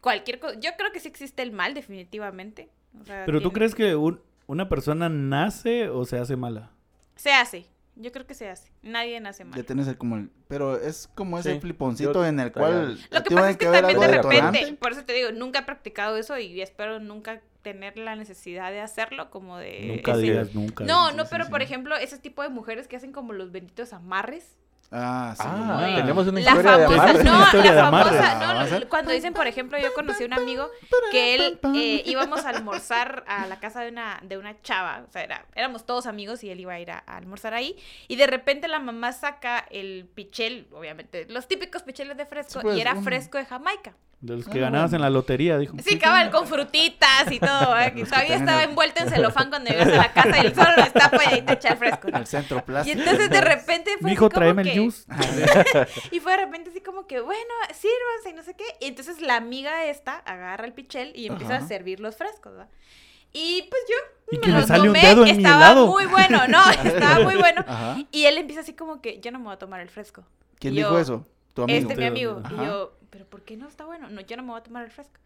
Cualquier 0.00 0.38
cosa. 0.38 0.58
Yo 0.60 0.70
creo 0.78 0.92
que 0.92 1.00
sí 1.00 1.08
existe 1.08 1.42
el 1.42 1.52
mal, 1.52 1.74
definitivamente. 1.74 2.68
O 3.00 3.04
sea, 3.04 3.24
Pero 3.26 3.38
tú 3.38 3.48
tiene- 3.50 3.54
crees 3.54 3.74
que 3.74 3.96
un- 3.96 4.20
una 4.46 4.68
persona 4.68 5.08
nace 5.08 5.88
o 5.88 6.04
se 6.04 6.18
hace 6.18 6.36
mala? 6.36 6.70
Se 7.16 7.32
hace. 7.32 7.66
Yo 7.98 8.12
creo 8.12 8.26
que 8.26 8.34
se 8.34 8.48
hace. 8.50 8.70
Nadie 8.82 9.18
nace 9.20 9.44
mal. 9.44 9.54
Ya 9.54 9.64
el 9.90 9.96
como 9.96 10.16
el... 10.16 10.30
Pero 10.48 10.76
es 10.78 11.08
como 11.14 11.38
ese 11.38 11.54
Sí, 11.54 11.60
fliponcito 11.60 12.12
yo 12.12 12.26
en 12.26 12.38
el 12.40 12.52
cual... 12.52 12.98
Lo 13.10 13.22
que 13.22 13.34
pasa 13.34 13.50
es 13.50 13.56
que 13.56 13.66
haber 13.66 13.80
también 13.86 14.00
de 14.00 14.22
repente, 14.22 14.72
por 14.74 14.92
eso 14.92 15.04
te 15.04 15.14
digo, 15.14 15.32
nunca 15.32 15.60
he 15.60 15.62
practicado 15.62 16.16
eso 16.18 16.38
y 16.38 16.60
espero 16.60 17.00
nunca 17.00 17.40
tener 17.66 17.98
la 17.98 18.14
necesidad 18.14 18.70
de 18.70 18.80
hacerlo, 18.80 19.28
como 19.28 19.58
de... 19.58 19.86
nunca 19.88 20.12
ese- 20.12 20.20
digas 20.22 20.54
nunca. 20.54 20.84
No, 20.84 21.10
no, 21.10 21.24
sí, 21.24 21.30
pero 21.32 21.46
sí. 21.46 21.50
por 21.50 21.62
ejemplo, 21.62 21.96
ese 21.96 22.16
tipo 22.16 22.42
de 22.44 22.48
mujeres 22.48 22.86
que 22.86 22.94
hacen 22.94 23.10
como 23.10 23.32
los 23.32 23.50
benditos 23.50 23.92
amarres. 23.92 24.56
Ah, 24.92 25.34
sí. 25.36 25.42
ah, 25.44 25.92
tenemos 25.96 26.26
una 26.28 26.40
La 26.40 26.50
historia 26.52 26.76
de 26.78 26.86
famosa, 26.86 27.02
amarre. 27.02 27.20
amarre. 27.20 27.24
no, 27.38 27.44
historia 27.44 27.70
la 27.70 27.74
de 27.74 27.80
amarre. 27.80 28.18
famosa, 28.18 28.78
no, 28.80 28.88
cuando 28.88 29.12
dicen, 29.12 29.32
por 29.34 29.46
ejemplo, 29.46 29.78
yo 29.78 29.92
conocí 29.94 30.22
a 30.22 30.26
un 30.26 30.32
amigo 30.32 30.70
que 31.10 31.34
él 31.34 31.58
eh, 31.74 32.02
íbamos 32.06 32.44
a 32.44 32.50
almorzar 32.50 33.24
a 33.26 33.46
la 33.46 33.58
casa 33.58 33.80
de 33.80 33.90
una, 33.90 34.20
de 34.22 34.38
una 34.38 34.60
chava, 34.62 35.02
o 35.08 35.10
sea, 35.10 35.22
era, 35.24 35.44
éramos 35.54 35.86
todos 35.86 36.06
amigos 36.06 36.44
y 36.44 36.50
él 36.50 36.60
iba 36.60 36.74
a 36.74 36.80
ir 36.80 36.90
a, 36.92 37.02
a 37.06 37.16
almorzar 37.16 37.52
ahí, 37.54 37.76
y 38.08 38.16
de 38.16 38.26
repente 38.28 38.68
la 38.68 38.78
mamá 38.78 39.12
saca 39.12 39.66
el 39.70 40.08
pichel, 40.14 40.68
obviamente, 40.72 41.26
los 41.28 41.48
típicos 41.48 41.82
picheles 41.82 42.16
de 42.16 42.24
fresco, 42.26 42.52
Sí, 42.52 42.58
pues, 42.62 42.78
y 42.78 42.80
era 42.80 42.94
un- 42.94 43.02
fresco 43.04 43.38
de 43.38 43.44
Jamaica. 43.46 43.94
De 44.18 44.34
los 44.34 44.48
que 44.48 44.58
Ah, 44.58 44.62
ganabas 44.62 44.92
bueno. 44.92 45.04
en 45.04 45.12
la 45.12 45.18
lotería, 45.18 45.58
dijo. 45.58 45.76
Sí, 45.84 45.98
cabal, 45.98 46.30
con 46.30 46.46
frutitas 46.46 47.30
y 47.30 47.38
todo, 47.38 47.78
¿eh? 47.78 47.92
que 47.94 48.02
que 48.02 48.08
todavía 48.08 48.36
estaba 48.36 48.62
el- 48.64 48.70
envuelto 48.70 49.02
en 49.02 49.10
celofán 49.10 49.50
cuando 49.50 49.70
llegas 49.70 49.88
a 49.88 49.96
la 49.96 50.12
casa 50.12 50.38
y 50.42 50.46
él 50.46 50.54
solo 50.54 50.70
lo 50.74 51.22
y 51.22 51.34
ahí 51.34 51.42
te 51.42 51.52
echa 51.52 51.68
el 51.68 51.76
fresco. 51.76 52.08
¿no? 52.10 52.16
El 52.18 52.26
centro 52.26 52.58
Y 52.58 52.62
plástico. 52.62 52.98
entonces 52.98 53.28
de 53.28 53.40
repente 53.42 53.90
fue 54.00 54.10
así 54.10 54.16
como 54.16 54.30
tráeme 54.30 54.62
que... 54.62 54.70
el 54.70 54.75
juice. 54.76 55.04
Y 56.12 56.20
fue 56.20 56.32
de 56.32 56.38
repente 56.44 56.70
así 56.70 56.80
como 56.80 57.06
que, 57.06 57.20
bueno, 57.20 57.52
sírvanse 57.74 58.30
y 58.30 58.32
no 58.34 58.42
sé 58.42 58.54
qué. 58.54 58.64
Y 58.80 58.86
entonces 58.86 59.20
la 59.20 59.36
amiga 59.36 59.84
esta 59.86 60.16
agarra 60.18 60.64
el 60.66 60.72
pichel 60.72 61.12
y 61.14 61.26
empieza 61.26 61.56
Ajá. 61.56 61.64
a 61.64 61.68
servir 61.68 62.00
los 62.00 62.16
frescos, 62.16 62.52
¿verdad? 62.52 62.68
Y 63.32 63.64
pues 63.68 63.82
yo 63.88 63.96
Y 64.32 64.36
me 64.38 64.42
que 64.42 64.48
los 64.50 64.66
sale 64.66 64.80
un 64.82 64.86
tomé, 64.88 65.00
dedo 65.06 65.26
en 65.26 65.36
mi 65.36 65.42
estaba 65.42 65.74
muy 65.86 66.06
bueno, 66.06 66.48
no, 66.48 66.62
estaba 66.84 67.20
muy 67.20 67.36
bueno. 67.36 67.64
Ajá. 67.66 67.96
Y 68.10 68.24
él 68.24 68.38
empieza 68.38 68.60
así 68.62 68.72
como 68.74 69.00
que, 69.02 69.20
yo 69.20 69.30
no 69.30 69.38
me 69.38 69.46
voy 69.46 69.54
a 69.54 69.58
tomar 69.58 69.80
el 69.80 69.90
fresco. 69.90 70.24
¿Quién 70.58 70.74
Yo- 70.74 70.84
dijo 70.88 70.98
eso? 70.98 71.26
Tu 71.54 71.62
amigo. 71.62 71.78
Este 71.78 71.96
mi 71.96 72.04
amigo. 72.06 72.40
Ajá. 72.44 72.54
Y 72.62 72.66
yo, 72.66 72.96
pero 73.10 73.26
¿por 73.26 73.42
qué 73.42 73.56
no 73.56 73.68
está 73.68 73.84
bueno? 73.84 74.08
No, 74.08 74.20
yo 74.22 74.36
no 74.36 74.42
me 74.42 74.50
voy 74.50 74.60
a 74.60 74.62
tomar 74.62 74.84
el 74.84 74.90
fresco. 74.90 75.20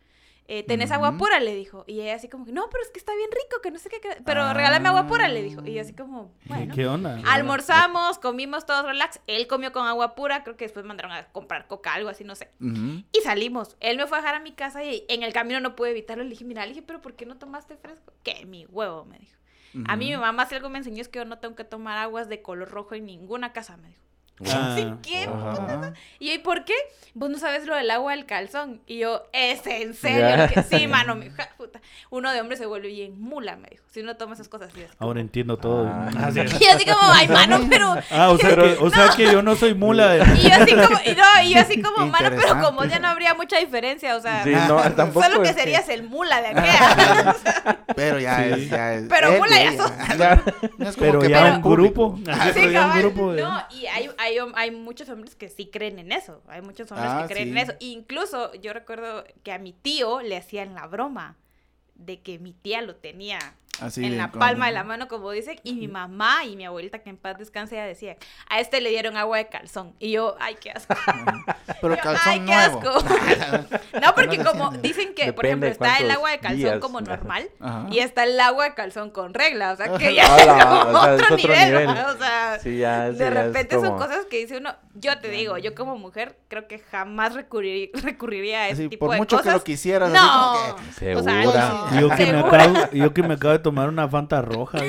Eh, 0.53 0.65
¿Tenés 0.65 0.91
agua 0.91 1.17
pura? 1.17 1.39
Le 1.39 1.55
dijo. 1.55 1.85
Y 1.87 2.01
ella 2.01 2.17
así 2.17 2.29
como 2.29 2.45
que, 2.45 2.51
no, 2.51 2.69
pero 2.73 2.83
es 2.83 2.91
que 2.91 2.99
está 2.99 3.15
bien 3.15 3.31
rico, 3.31 3.61
que 3.63 3.71
no 3.71 3.79
sé 3.79 3.89
qué. 3.89 4.01
que- 4.01 4.21
Pero 4.25 4.43
Ah. 4.43 4.53
regálame 4.53 4.89
agua 4.89 5.07
pura, 5.07 5.29
le 5.29 5.43
dijo. 5.45 5.65
Y 5.65 5.75
yo 5.75 5.81
así 5.81 5.93
como, 5.95 6.33
¿Qué- 6.43 6.49
bueno. 6.49 6.75
¿Qué 6.75 6.87
onda? 6.89 7.21
Almorzamos, 7.25 8.19
comimos 8.19 8.67
todos 8.67 8.85
relax. 8.85 9.21
Él 9.29 9.47
comió 9.47 9.73
con 9.73 9.87
agua 9.87 10.17
pura. 10.17 10.43
Creo 10.43 10.57
que 10.57 10.65
después 10.65 10.85
mandaron 10.85 11.13
a 11.13 11.27
comprar 11.29 11.69
coca, 11.69 11.95
algo 11.95 12.09
así, 12.09 12.25
no 12.25 12.35
sé. 12.35 12.51
Y 12.61 13.21
salimos. 13.23 13.77
Él 13.81 13.97
me 13.97 14.07
fue 14.09 14.19
a 14.19 14.21
dejar 14.23 14.35
a 14.35 14.41
mi 14.41 14.53
casa 14.53 14.83
y 14.83 15.05
en 15.09 15.23
el 15.23 15.33
camino 15.33 15.61
no 15.61 15.77
pude 15.77 15.91
evitarlo. 15.91 16.25
Le 16.25 16.31
dije, 16.31 16.45
mira, 16.45 16.63
le 16.65 16.71
dije, 16.71 16.83
pero 16.83 17.01
¿por 17.01 17.15
qué 17.15 17.27
no 17.27 17.37
tomaste 17.39 17.77
fresco? 17.77 18.13
Que 18.25 18.45
mi 18.45 18.67
huevo, 18.67 19.05
me 19.05 19.19
dijo. 19.21 19.37
A 19.87 19.95
mí 19.95 20.11
mi 20.11 20.17
mamá 20.17 20.47
si 20.47 20.57
algo 20.57 20.69
me 20.69 20.79
enseñó 20.79 21.01
es 21.01 21.09
que 21.09 21.21
yo 21.21 21.25
no 21.25 21.39
tengo 21.39 21.55
que 21.55 21.63
tomar 21.63 21.97
aguas 21.99 22.29
de 22.29 22.43
color 22.43 22.69
rojo 22.71 22.97
en 22.97 23.07
ninguna 23.07 23.53
casa, 23.53 23.77
me 23.77 23.87
dijo. 23.89 24.01
Ah, 24.49 24.77
Ajá. 24.77 25.93
y 26.19 26.29
yo, 26.29 26.35
¿y 26.35 26.39
por 26.39 26.65
qué? 26.65 26.75
Vos 27.13 27.29
no 27.29 27.39
sabes 27.39 27.67
lo 27.67 27.75
del 27.75 27.91
agua 27.91 28.13
del 28.13 28.25
calzón. 28.25 28.81
Y 28.87 28.99
yo, 28.99 29.25
¿es 29.33 29.67
en 29.67 29.95
serio? 29.95 30.49
Sí, 30.71 30.87
mano, 30.89 31.15
mi 31.17 31.27
hija 31.27 31.49
puta. 31.59 31.81
Uno 32.11 32.31
de 32.33 32.41
hombre 32.41 32.57
se 32.57 32.67
vuelve 32.67 32.89
bien 32.89 33.21
mula, 33.21 33.57
me 33.57 33.69
dijo. 33.69 33.85
Si 33.91 34.03
no 34.03 34.17
toma 34.17 34.35
esas 34.35 34.49
cosas 34.49 34.69
así. 34.73 34.81
como- 34.97 35.09
Ahora 35.11 35.21
entiendo 35.21 35.57
todo. 35.57 35.89
Ah. 35.89 36.09
Ah, 36.17 36.31
sí. 36.33 36.41
Y 36.41 36.65
yo 36.65 36.71
así 36.73 36.85
como, 36.85 37.01
ay, 37.03 37.27
mano, 37.29 37.61
pero... 37.69 37.97
Ah, 38.13 38.31
o 38.31 38.39
sea, 38.39 38.55
que, 38.55 38.77
o 38.81 38.91
sea 38.91 39.09
que 39.17 39.25
yo 39.25 39.43
no 39.43 39.57
soy 39.57 39.75
mula 39.75 40.09
de... 40.11 40.39
Y 40.39 40.49
yo 40.49 40.55
así 40.55 40.71
como, 40.73 41.01
y 41.05 41.15
no, 41.17 41.43
y 41.45 41.55
yo 41.55 41.61
así 41.61 41.83
como, 41.83 42.07
mano, 42.07 42.31
pero 42.41 42.61
como 42.63 42.85
ya 42.85 43.01
no 43.01 43.09
habría 43.09 43.35
mucha 43.35 43.59
diferencia, 43.59 44.15
o 44.17 44.21
sea... 44.21 44.45
Sí, 44.45 44.53
no, 44.69 44.81
tampoco. 44.93 45.27
Solo 45.27 45.43
que 45.43 45.53
serías 45.53 45.89
el 45.89 46.05
mula 46.05 46.41
de 46.41 46.49
aquella. 46.49 47.37
Pero 47.97 48.21
ya 48.21 48.37
Sí. 48.37 48.51
es, 48.63 48.71
ya 48.71 48.95
es. 48.95 49.05
Pero 49.09 49.33
mula 49.33 49.63
ya 49.63 49.77
sos. 49.77 49.91
No 50.79 50.89
es 50.89 50.97
como 50.97 51.07
Pero 51.11 51.19
que 51.21 51.29
ya 51.29 51.41
para 51.41 51.55
un 51.57 51.63
grupo. 51.63 52.19
Sí, 52.55 52.67
un 52.67 52.73
cabal. 52.73 52.99
grupo 53.01 53.33
de- 53.33 53.43
No, 53.43 53.63
y 53.71 53.87
hay, 53.87 54.09
hay, 54.17 54.30
hay 54.55 54.71
muchos 54.71 55.09
hombres 55.09 55.35
que 55.35 55.49
sí 55.49 55.71
creen 55.71 55.99
en 55.99 56.13
eso. 56.13 56.43
Hay 56.49 56.63
muchos 56.63 56.91
hombres 56.93 57.11
Ah, 57.11 57.23
que 57.27 57.35
creen 57.35 57.49
sí. 57.49 57.53
en 57.53 57.59
eso. 57.59 57.73
Incluso 57.81 58.55
yo 58.55 58.73
recuerdo 58.73 59.25
que 59.43 59.53
a 59.53 59.59
mi 59.59 59.73
tío 59.73 60.21
le 60.21 60.37
hacían 60.37 60.75
la 60.75 60.87
broma 60.87 61.37
de 61.95 62.21
que 62.21 62.39
mi 62.39 62.53
tía 62.53 62.81
lo 62.83 62.97
tenía 62.97 63.39
Así 63.81 64.05
en 64.05 64.11
de- 64.13 64.17
la 64.19 64.31
con- 64.31 64.41
palma 64.41 64.67
de 64.67 64.73
la 64.73 64.85
mano, 64.85 65.09
como 65.09 65.31
dicen, 65.31 65.59
y 65.63 65.73
mi 65.75 65.89
mamá 65.89 66.45
y 66.45 66.55
mi 66.57 66.67
abuelita, 66.67 66.99
que 66.99 67.09
en 67.11 67.17
paz 67.17 67.39
descanse, 67.39 67.77
ella 67.77 67.87
decía, 67.87 68.17
a 68.49 68.61
este 68.61 68.81
le 68.83 68.91
dieron 68.91 69.17
agua 69.17 69.39
de 69.39 69.49
calzón. 69.49 69.95
Y 69.99 70.11
yo, 70.13 70.37
ay, 70.39 70.57
qué 70.61 70.71
asco. 70.73 70.95
Pero 71.81 71.95
Yo, 71.95 72.03
calzón 72.03 72.33
ay, 72.33 72.41
qué 72.41 72.45
nuevo. 72.55 72.79
asco. 72.79 73.05
No, 74.03 74.15
porque 74.15 74.43
como 74.43 74.71
dicen 74.79 75.15
que, 75.15 75.33
por 75.33 75.47
ejemplo, 75.47 75.69
está 75.69 75.97
el 75.99 76.11
agua 76.11 76.31
de 76.31 76.39
calzón 76.39 76.59
días. 76.59 76.79
como 76.79 77.01
normal 77.01 77.49
Ajá. 77.61 77.87
y 77.91 77.99
está 77.99 78.25
el 78.25 78.39
agua 78.39 78.65
de 78.65 78.75
calzón 78.75 79.11
con 79.11 79.35
regla, 79.35 79.73
o 79.73 79.77
sea, 79.77 79.97
que 79.99 80.15
ya 80.15 80.25
Ala, 80.33 80.43
es 80.43 80.85
como 80.85 80.99
o 80.99 81.03
sea, 81.05 81.15
es 81.15 81.23
otro, 81.23 81.37
nivel, 81.37 81.67
nivel. 81.71 81.87
¿no? 81.87 82.07
o 82.09 82.17
sea, 82.19 82.59
Sí, 82.63 82.79
ya, 82.79 83.07
sí, 83.09 83.13
de 83.13 83.19
ya 83.19 83.29
es 83.29 83.35
repente 83.35 83.75
son 83.77 83.97
cosas 83.99 84.27
que 84.27 84.39
dice 84.39 84.57
uno, 84.59 84.75
yo 84.95 85.19
te 85.19 85.29
digo, 85.29 85.59
yo 85.59 85.75
como 85.75 85.97
mujer 85.99 86.39
creo 86.49 86.67
que 86.69 86.79
jamás 86.79 87.35
recurrir- 87.35 87.91
recurriría 88.03 88.61
a 88.63 88.69
ese 88.69 88.83
Así, 88.83 88.89
tipo 88.91 89.07
por 89.07 89.15
de 89.15 89.19
mucho 89.21 89.37
cosas. 89.39 89.53
que 89.55 89.59
lo 89.59 89.65
quisieras. 89.65 90.11
no, 90.11 90.53
así 90.53 90.71
como 90.73 90.77
que- 90.99 91.17
o 91.17 91.23
sea, 91.23 91.41
Segura. 91.43 91.69
no. 91.91 92.01
Yo 92.01 92.09
que, 92.17 92.27
me 92.33 92.39
acabo, 92.39 92.91
yo 92.93 93.15
que 93.15 93.23
me 93.23 93.35
acabo 93.35 93.53
de 93.53 93.59
tomar 93.63 93.89
una 93.89 94.09
Fanta 94.09 94.43
roja. 94.43 94.79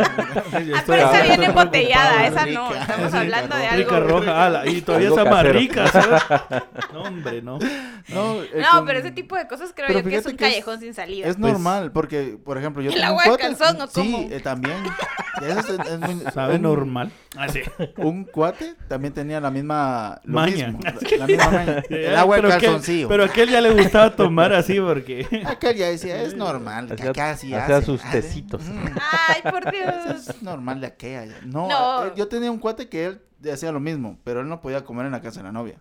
Ah, 0.00 0.82
pero 0.86 1.10
esa 1.10 1.22
viene 1.22 1.46
embotellada, 1.46 2.26
esa 2.26 2.46
no, 2.46 2.68
rica. 2.70 2.80
estamos 2.80 3.10
Sí, 3.12 3.16
hablando 3.18 3.56
de 3.56 3.70
Rica 3.70 3.96
algo. 3.96 4.08
roja, 4.08 4.46
ala, 4.46 4.66
y 4.66 4.80
todavía 4.80 5.08
está 5.08 5.24
más 5.26 5.46
rica. 5.46 5.86
¿sabes? 5.88 6.22
No, 6.92 7.02
hombre, 7.02 7.42
no. 7.42 7.58
No, 8.08 8.42
eh, 8.42 8.50
No, 8.56 8.70
con- 8.78 8.86
pero 8.86 8.98
ese 8.98 9.10
tipo 9.12 9.36
de 9.36 9.46
cosas 9.46 9.72
creo 9.74 9.86
Pero 9.88 10.00
yo 10.00 10.08
que 10.08 10.16
es 10.16 10.26
un 10.26 10.36
que 10.36 10.44
es- 10.46 10.50
callejón 10.52 10.80
sin 10.80 10.94
salida. 10.94 11.28
Es 11.28 11.36
Pues- 11.36 11.52
normal, 11.52 11.92
porque, 11.92 12.38
por 12.42 12.56
ejemplo, 12.58 12.82
yo 12.82 12.90
¿El 12.90 13.02
agua 13.02 13.24
de 13.24 13.36
calzón 13.36 13.80
o 13.80 13.86
Sí, 13.86 13.92
cómo? 13.94 14.28
eh, 14.30 14.40
también. 14.40 14.76
Eso 15.42 15.58
es, 15.74 15.88
es 15.88 15.98
muy- 16.00 16.24
Sabe 16.34 16.54
un- 16.56 16.62
normal. 16.62 17.10
Ah. 17.36 17.46
Un 17.98 18.24
cuate 18.24 18.74
también 18.88 19.12
tenía 19.14 19.40
la 19.40 19.50
misma... 19.50 20.20
Lo 20.24 20.34
Maña. 20.34 20.68
mismo, 20.68 20.80
la 21.18 21.26
misma 21.26 21.50
maña. 21.50 21.82
El 21.90 22.16
agua 22.16 22.36
de 22.36 22.42
aquel- 22.48 22.50
calzoncillo. 22.60 23.08
Pero 23.08 23.24
aquel 23.24 23.50
ya 23.50 23.60
le 23.60 23.70
gustaba 23.70 24.10
tomar 24.16 24.52
así 24.52 24.80
porque... 24.80 25.26
Aquel 25.46 25.76
ya 25.76 25.86
decía, 25.88 26.22
es 26.22 26.34
normal, 26.34 26.88
hacía 26.92 27.64
hace. 27.66 27.82
sus. 27.86 28.00
Tecitos. 28.10 28.62
Mm, 28.64 28.86
Ay, 29.28 29.42
por 29.50 29.68
Eso 29.74 30.04
Dios. 30.08 30.28
es 30.28 30.42
normal 30.42 30.80
de 30.80 30.86
aquella. 30.88 31.40
No, 31.44 31.68
No. 31.68 32.06
eh, 32.06 32.12
yo 32.16 32.28
tenía 32.28 32.50
un 32.50 32.58
cuate 32.58 32.88
que 32.88 33.06
él 33.06 33.22
hacía 33.52 33.72
lo 33.72 33.80
mismo, 33.80 34.18
pero 34.24 34.40
él 34.40 34.48
no 34.48 34.60
podía 34.60 34.84
comer 34.84 35.06
en 35.06 35.12
la 35.12 35.20
casa 35.20 35.40
de 35.40 35.44
la 35.44 35.52
novia. 35.52 35.80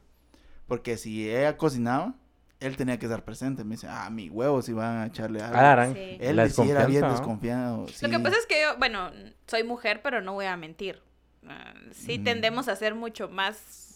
Porque 0.67 0.97
si 0.97 1.29
ella 1.29 1.57
cocinaba, 1.57 2.13
él 2.59 2.75
tenía 2.77 2.99
que 2.99 3.05
estar 3.05 3.23
presente. 3.23 3.63
Me 3.63 3.75
dice, 3.75 3.87
ah, 3.89 4.09
mi 4.09 4.29
huevo, 4.29 4.61
si 4.61 4.73
van 4.73 4.97
a 4.97 5.05
echarle 5.07 5.41
algo. 5.41 5.57
Ah, 5.57 5.71
harán. 5.71 5.93
Sí. 5.93 6.17
Él 6.19 6.35
La 6.35 6.49
sí 6.49 6.69
era 6.69 6.85
bien 6.85 7.07
desconfiado. 7.09 7.85
Lo 8.01 8.09
que 8.09 8.19
pasa 8.19 8.37
es 8.37 8.45
que 8.45 8.61
yo, 8.61 8.77
bueno, 8.77 9.09
soy 9.47 9.63
mujer, 9.63 10.01
pero 10.03 10.21
no 10.21 10.33
voy 10.33 10.45
a 10.45 10.55
mentir. 10.57 11.01
Ah, 11.47 11.73
sí 11.91 12.19
Mm. 12.19 12.23
tendemos 12.25 12.67
a 12.67 12.75
ser 12.75 12.95
mucho 12.95 13.29
más 13.29 13.88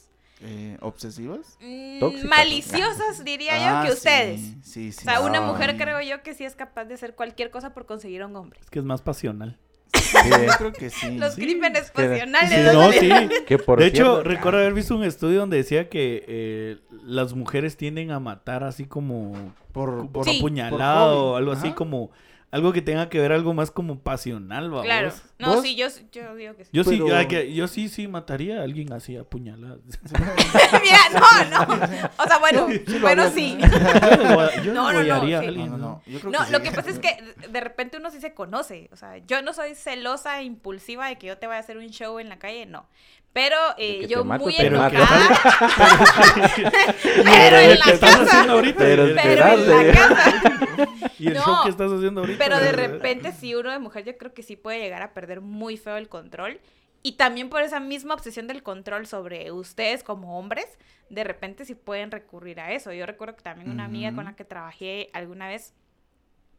Eh, 0.45 0.77
¿Obsesivas? 0.81 1.57
mm, 1.61 2.27
maliciosas, 2.27 3.23
diría 3.23 3.53
Ah, 3.55 3.83
yo, 3.83 3.89
que 3.89 3.91
sí, 3.91 3.97
ustedes. 3.97 4.39
Sí, 4.63 4.91
sí. 4.91 4.99
O 4.99 5.03
sea, 5.03 5.21
una 5.21 5.41
mujer 5.41 5.77
creo 5.77 6.01
yo 6.01 6.21
que 6.21 6.33
sí 6.33 6.43
es 6.43 6.55
capaz 6.55 6.85
de 6.85 6.95
hacer 6.95 7.15
cualquier 7.15 7.49
cosa 7.49 7.73
por 7.73 7.85
conseguir 7.85 8.21
a 8.23 8.27
un 8.27 8.35
hombre. 8.35 8.59
Es 8.61 8.69
que 8.69 8.79
es 8.79 8.85
más 8.85 9.01
pasional. 9.01 9.57
yo 9.93 10.53
creo 10.57 10.73
que 10.73 10.89
sí. 10.89 11.11
Los 11.17 11.35
Sí. 11.35 11.41
crímenes 11.41 11.91
Que- 11.91 12.03
pasionales. 12.07 12.71
Sí, 12.99 13.07
¿no? 13.07 13.19
sí. 13.29 13.29
Que 13.47 13.57
por 13.57 13.79
de 13.79 13.87
hecho, 13.87 14.03
cierto- 14.15 14.23
recuerdo 14.23 14.59
haber 14.59 14.73
visto 14.73 14.95
un 14.95 15.03
estudio 15.03 15.39
donde 15.39 15.57
decía 15.57 15.87
que 15.89 16.23
eh, 16.27 16.77
las 17.03 17.33
mujeres 17.33 17.77
tienden 17.77 18.11
a 18.11 18.19
matar 18.19 18.63
así 18.63 18.85
como 18.85 19.53
Por, 19.71 20.11
por, 20.11 20.25
Sí. 20.25 20.37
apuñalado 20.39 21.15
por 21.15 21.33
o 21.33 21.35
algo 21.37 21.51
así 21.53 21.71
como 21.71 22.11
algo 22.53 22.71
que 22.71 22.81
tenga 22.83 23.09
que 23.09 23.19
ver 23.19 23.31
algo 23.31 23.53
más 23.55 23.71
como 23.71 23.99
pasional, 23.99 24.73
¿va 24.73 24.83
Claro. 24.83 25.09
vos? 25.09 25.21
No, 25.39 25.55
¿Vos? 25.55 25.63
sí, 25.63 25.75
yo, 25.75 25.87
yo 26.11 26.35
digo 26.35 26.55
que 26.55 26.65
sí. 26.65 26.69
Yo 26.71 26.83
sí, 26.83 27.01
Pero- 27.03 27.17
ah, 27.17 27.27
que- 27.27 27.51
yo 27.53 27.67
sí, 27.67 27.89
sí 27.89 28.07
mataría 28.07 28.59
a 28.59 28.63
alguien 28.63 28.93
así 28.93 29.17
apuñalado. 29.17 29.81
Mira, 30.83 30.99
no, 31.13 31.65
no. 31.67 32.13
O 32.17 32.27
sea, 32.27 32.37
bueno, 32.39 32.67
Sí 32.69 32.99
bueno, 32.99 33.29
sí. 33.31 33.57
Yo 34.63 34.73
No, 34.73 34.93
no, 34.93 35.03
no, 35.03 35.13
a 35.13 35.19
alguien, 35.19 35.55
No, 35.57 35.65
no, 35.65 35.77
¿no? 35.77 35.77
no. 35.77 36.01
Yo 36.05 36.19
creo 36.19 36.31
No, 36.31 36.45
que 36.45 36.51
lo 36.51 36.57
sí. 36.59 36.63
que 36.63 36.71
pasa 36.71 36.89
es 36.91 36.99
que 36.99 37.17
de- 37.41 37.47
de 37.47 37.59
repente 37.59 37.97
uno 37.97 38.11
sí 38.11 38.21
se 38.21 38.33
conoce. 38.33 38.89
O 38.91 38.95
sea, 38.95 39.17
yo 39.17 39.41
no 39.41 39.53
soy 39.53 39.75
celosa, 39.75 40.41
impulsiva 40.43 41.07
de 41.07 41.17
que 41.17 41.27
yo 41.27 41.37
te 41.37 41.47
vaya 41.47 41.57
a 41.57 41.61
hacer 41.61 41.77
un 41.77 41.87
show 41.89 42.19
en 42.19 42.29
la 42.29 42.37
calle, 42.39 42.65
no. 42.65 42.85
Pero 43.33 43.57
eh, 43.77 44.05
yo 44.07 44.23
mato, 44.23 44.43
muy 44.43 44.53
mato. 44.53 44.63
enojada. 44.67 45.27
pero 46.63 47.23
Pero 47.23 47.57
en 47.57 47.71
el 47.71 47.79
la 47.79 47.85
casa. 47.85 48.21
haciendo 48.21 48.53
ahorita. 48.53 48.77
Pero 48.79 49.03
Pero 49.15 49.47
en 49.47 49.85
la 49.85 49.93
casa. 49.93 51.09
y 51.19 51.27
el 51.27 51.33
No, 51.35 51.41
show 51.43 51.55
que 51.63 51.69
estás 51.69 51.91
haciendo 51.91 52.21
ahorita. 52.21 52.37
Pero 52.43 52.57
de 52.59 52.65
¿verdad? 52.71 52.89
repente, 52.91 53.31
si 53.31 53.55
uno 53.55 53.71
de 53.71 53.79
mujer, 53.79 54.05
yo 54.05 54.17
creo 54.17 54.33
que 54.33 54.43
sí 54.43 54.55
puede 54.55 54.79
llegar 54.79 55.01
a 55.01 55.13
perder 55.13 55.41
muy 55.41 55.77
feo 55.77 55.97
el 55.97 56.09
control. 56.09 56.59
Y 57.01 57.13
también 57.13 57.49
por 57.49 57.61
esa 57.63 57.79
misma 57.81 58.13
obsesión 58.13 58.47
del 58.47 58.63
control 58.63 59.07
sobre 59.07 59.51
ustedes 59.51 60.03
como 60.03 60.39
hombres, 60.39 60.65
de 61.09 61.23
repente 61.25 61.65
sí 61.65 61.75
pueden 61.75 62.11
recurrir 62.11 62.59
a 62.61 62.71
eso. 62.71 62.93
Yo 62.93 63.05
recuerdo 63.05 63.35
que 63.35 63.41
también 63.41 63.69
una 63.69 63.83
amiga 63.85 64.13
con 64.13 64.23
la 64.25 64.35
que 64.35 64.45
trabajé 64.45 65.09
alguna 65.11 65.47
vez, 65.49 65.73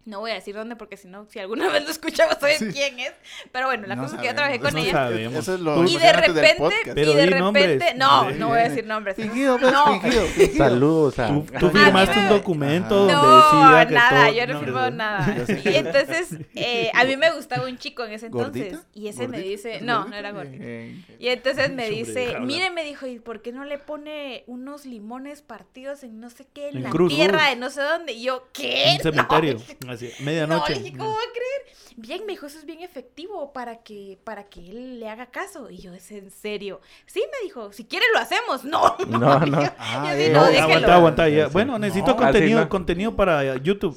no 0.07 0.21
voy 0.21 0.31
a 0.33 0.35
decir 0.35 0.55
dónde 0.55 0.77
porque 0.77 0.97
si 0.97 1.09
no, 1.09 1.27
si 1.31 1.39
alguna 1.39 1.69
vez 1.73 1.85
lo 1.85 1.91
escuchamos, 1.91 2.37
saben 2.41 2.59
Sí. 2.59 2.67
quién 2.73 2.99
es. 3.01 3.13
Pero 3.53 3.67
bueno, 3.67 3.87
la 3.87 3.97
No 3.97 4.03
cosa 4.03 4.17
es 4.17 4.21
que 4.23 4.29
yo 4.29 4.35
trabajé 4.35 4.61
con 4.61 4.73
No 4.75 4.79
ella. 4.81 4.93
sabemos. 4.93 5.35
Eso 5.41 5.55
es 5.55 5.61
lo 5.61 5.85
Y 5.85 5.97
de 5.97 6.13
repente. 6.13 6.93
Pero 6.95 7.11
y 7.13 7.15
de 7.15 7.27
repente, 7.27 7.39
nombres. 7.41 7.97
no, 7.97 8.29
Sí. 8.31 8.37
no 8.39 8.49
voy 8.49 8.59
a 8.61 8.69
decir 8.69 8.87
nombres. 8.87 9.17
Fingido, 9.17 9.59
pues, 9.59 9.73
No. 9.73 10.01
fingido, 10.01 10.23
fingido. 10.27 10.57
Saludos 10.69 11.19
a... 11.19 11.29
Tú, 11.29 11.71
firmaste 11.71 12.19
un 12.19 12.25
me- 12.25 12.31
documento 12.31 12.87
Ajá. 12.87 12.95
donde 12.97 13.13
No, 13.15 13.67
decía 13.77 13.89
que 13.89 13.95
nada, 13.95 14.25
todo- 14.27 14.35
yo 14.35 14.47
no 14.47 14.53
he 14.61 14.65
firmado 14.65 14.91
no, 14.91 14.97
nada. 14.97 15.37
Y 15.65 15.75
entonces, 15.77 16.29
eh, 16.55 16.91
a 16.95 17.05
mí 17.05 17.17
me 17.17 17.31
gustaba 17.33 17.67
un 17.67 17.79
chico 17.79 18.05
en 18.05 18.13
ese 18.13 18.27
entonces. 18.27 18.73
¿Gordita? 18.73 18.89
Y 18.95 19.09
ese 19.09 19.29
me 19.29 19.39
dice, 19.41 19.77
¿Es 19.77 19.83
no, 19.83 20.05
no 20.07 20.15
era 20.17 20.33
gordita. 20.33 20.65
Eh, 20.65 20.97
Y 21.19 21.29
entonces 21.29 21.71
me 21.73 21.89
dice, 21.89 22.39
mire, 22.41 22.71
me 22.71 22.85
dijo, 22.85 23.07
¿y 23.07 23.19
por 23.21 23.43
qué 23.43 23.53
no 23.53 23.65
le 23.65 23.79
pone 23.79 24.45
unos 24.47 24.85
limones 24.87 25.43
partidos 25.43 26.03
en 26.05 26.21
no 26.21 26.31
sé 26.31 26.47
qué, 26.53 26.69
en, 26.69 26.77
En 26.79 26.83
la 26.85 26.91
tierra 27.09 27.49
de 27.49 27.57
no 27.57 27.71
sé 27.71 27.81
dónde? 27.83 28.13
Y 28.13 28.23
yo, 28.25 28.49
¿qué? 28.53 28.85
Un 28.97 29.01
cementerio. 29.03 29.59
No, 29.95 30.09
Así, 30.09 30.13
no, 30.19 30.25
medianoche. 30.25 30.75
le 30.75 30.83
dije, 30.83 30.97
¿cómo 30.99 31.11
va 31.11 31.17
a 31.21 31.33
creer? 31.33 31.75
Bien, 31.97 32.27
me 32.27 32.33
dijo, 32.33 32.47
eso 32.47 32.59
es 32.59 32.67
bien 32.67 32.81
efectivo 32.83 33.53
para 33.53 33.77
que, 33.85 34.19
para 34.25 34.49
que 34.49 34.59
él 34.69 34.99
le 34.99 35.09
haga 35.09 35.27
caso. 35.27 35.71
Y 35.71 35.79
yo, 35.79 35.95
¿es 35.95 36.11
en 36.11 36.29
serio? 36.33 36.81
Sí, 37.07 37.23
me 37.31 37.45
dijo, 37.47 37.73
si 37.73 37.85
quiere 37.85 38.05
lo 38.13 38.19
hacemos. 38.19 38.65
No, 38.65 38.97
no, 39.07 39.19
No, 39.19 39.39
no. 39.47 39.63
Yo, 39.63 39.69
Ah, 39.79 40.09
yo 40.11 40.17
sí, 40.17 40.23
eh, 40.25 40.31
no, 40.33 40.41
no, 40.41 40.47
déjelo. 40.49 40.65
aguanta, 40.65 40.95
aguanta. 40.97 41.29
ya. 41.29 41.47
Bueno, 41.49 41.79
necesito 41.79 42.09
No, 42.09 42.17
contenido, 42.17 42.61
no. 42.63 42.69
contenido 42.69 43.15
para 43.15 43.57
YouTube. 43.59 43.97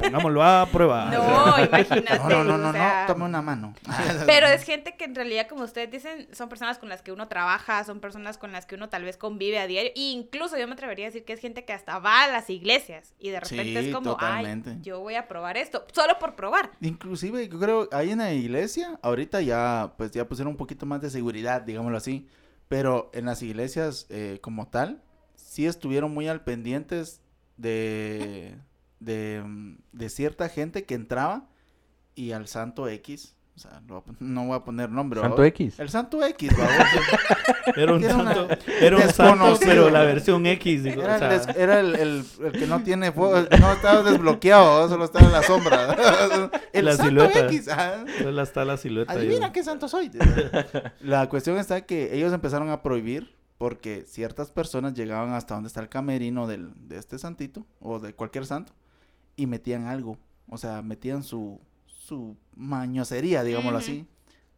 Pongámoslo 0.00 0.42
a 0.42 0.66
prueba. 0.72 1.04
No, 1.10 1.64
imagínate. 1.64 2.18
No, 2.24 2.42
no, 2.42 2.44
no, 2.44 2.58
no, 2.58 2.68
o 2.70 2.72
sea, 2.72 3.00
no, 3.06 3.12
tome 3.12 3.24
una 3.26 3.42
mano. 3.42 3.74
Pero 4.26 4.46
es 4.46 4.62
gente 4.64 4.96
que 4.96 5.04
en 5.04 5.14
realidad, 5.14 5.46
como 5.46 5.64
ustedes 5.64 5.90
dicen, 5.90 6.26
son 6.32 6.48
personas 6.48 6.78
con 6.78 6.88
las 6.88 7.02
que 7.02 7.12
uno 7.12 7.28
trabaja, 7.28 7.84
son 7.84 8.00
personas 8.00 8.38
con 8.38 8.52
las 8.52 8.64
que 8.64 8.76
uno 8.76 8.88
tal 8.88 9.04
vez 9.04 9.18
convive 9.18 9.58
a 9.58 9.66
diario. 9.66 9.90
E 9.94 10.00
incluso 10.00 10.56
yo 10.56 10.66
me 10.66 10.72
atrevería 10.72 11.04
a 11.06 11.08
decir 11.08 11.26
que 11.26 11.34
es 11.34 11.40
gente 11.40 11.66
que 11.66 11.74
hasta 11.74 11.98
va 11.98 12.24
a 12.24 12.28
las 12.28 12.48
iglesias 12.48 13.12
y 13.18 13.28
de 13.28 13.40
repente 13.40 13.80
Sí, 13.82 13.88
es 13.88 13.94
como, 13.94 14.12
totalmente. 14.12 14.70
ay, 14.70 14.78
yo 14.82 15.00
voy 15.00 15.16
a 15.16 15.28
probar 15.34 15.56
esto, 15.56 15.84
solo 15.92 16.16
por 16.20 16.36
probar. 16.36 16.70
Inclusive, 16.80 17.48
yo 17.48 17.58
creo, 17.58 17.88
ahí 17.90 18.12
en 18.12 18.18
la 18.18 18.32
iglesia, 18.32 19.00
ahorita 19.02 19.40
ya, 19.40 19.92
pues 19.98 20.12
ya 20.12 20.28
pusieron 20.28 20.52
un 20.52 20.56
poquito 20.56 20.86
más 20.86 21.00
de 21.00 21.10
seguridad, 21.10 21.62
digámoslo 21.62 21.98
así. 21.98 22.28
Pero 22.68 23.10
en 23.12 23.24
las 23.24 23.42
iglesias, 23.42 24.06
eh, 24.10 24.38
como 24.40 24.68
tal, 24.68 25.02
sí 25.34 25.66
estuvieron 25.66 26.14
muy 26.14 26.28
al 26.28 26.44
pendientes 26.44 27.20
de, 27.56 28.54
de, 29.00 29.42
mm, 29.44 29.78
de 29.90 30.08
cierta 30.08 30.48
gente 30.48 30.84
que 30.84 30.94
entraba 30.94 31.48
y 32.14 32.30
al 32.30 32.46
santo 32.46 32.86
X, 32.86 33.34
o 33.56 33.58
sea, 33.58 33.80
no 34.18 34.46
voy 34.46 34.56
a 34.56 34.64
poner 34.64 34.90
nombre. 34.90 35.20
Santo. 35.20 35.44
X. 35.44 35.78
El 35.78 35.88
santo 35.88 36.24
X. 36.24 36.50
Era 37.76 37.94
un 37.94 38.04
Era 38.04 38.16
una- 38.16 38.34
santo, 38.34 38.54
era 38.80 38.96
un 38.96 39.08
santo, 39.10 39.58
pero 39.60 39.88
la 39.90 40.02
versión 40.02 40.44
X. 40.46 40.82
digo, 40.84 41.02
Era, 41.02 41.16
o 41.16 41.18
sea, 41.18 41.32
el, 41.34 41.46
des- 41.46 41.56
era 41.56 41.80
el, 41.80 41.94
el- 41.94 42.24
el 42.44 42.52
que 42.52 42.66
no 42.66 42.82
tiene 42.82 43.10
fuego, 43.10 43.36
no 43.58 43.72
estaba 43.72 44.02
desbloqueado, 44.02 44.88
solo 44.88 45.04
estaba 45.04 45.24
en 45.26 45.32
la 45.32 45.42
sombra. 45.42 46.50
El 46.72 46.84
La 46.84 46.92
santo 46.92 47.04
silueta. 47.08 47.46
X. 47.46 47.68
ah. 47.68 48.04
solo 48.22 48.42
está 48.42 48.64
la 48.64 48.76
silueta. 48.76 49.12
Adivina 49.12 49.52
qué 49.52 49.62
santo 49.64 49.88
soy. 49.88 50.10
La 51.00 51.28
cuestión 51.28 51.56
está 51.56 51.80
que 51.86 52.14
ellos 52.16 52.32
empezaron 52.32 52.68
a 52.70 52.82
prohibir 52.82 53.34
porque 53.58 54.04
ciertas 54.06 54.50
personas 54.50 54.92
llegaban 54.94 55.32
hasta 55.32 55.54
donde 55.54 55.68
está 55.68 55.80
el 55.80 55.88
camerino 55.88 56.46
del, 56.46 56.72
de 56.88 56.98
este 56.98 57.18
santito 57.18 57.64
o 57.80 57.98
de 58.00 58.12
cualquier 58.14 58.44
santo 58.46 58.72
y 59.36 59.46
metían 59.46 59.86
algo. 59.86 60.18
O 60.50 60.58
sea, 60.58 60.82
metían 60.82 61.22
su, 61.22 61.60
su 62.06 62.36
mañosería, 62.54 63.42
digámoslo 63.42 63.78
así, 63.78 64.06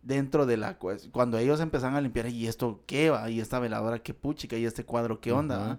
dentro 0.03 0.47
de 0.47 0.57
la... 0.57 0.78
Cuando 1.12 1.38
ellos 1.38 1.61
empezaron 1.61 1.97
a 1.97 2.01
limpiar, 2.01 2.26
¿y 2.28 2.47
esto 2.49 2.82
qué 2.86 3.11
va? 3.11 3.30
¿Y 3.30 3.40
esta 3.40 3.59
veladora 3.59 4.01
qué 4.01 4.14
puchica? 4.14 4.57
¿Y 4.57 4.64
este 4.64 4.84
cuadro 4.84 5.20
qué 5.20 5.32
onda? 5.32 5.59
Ujú. 5.59 5.68
va?" 5.68 5.78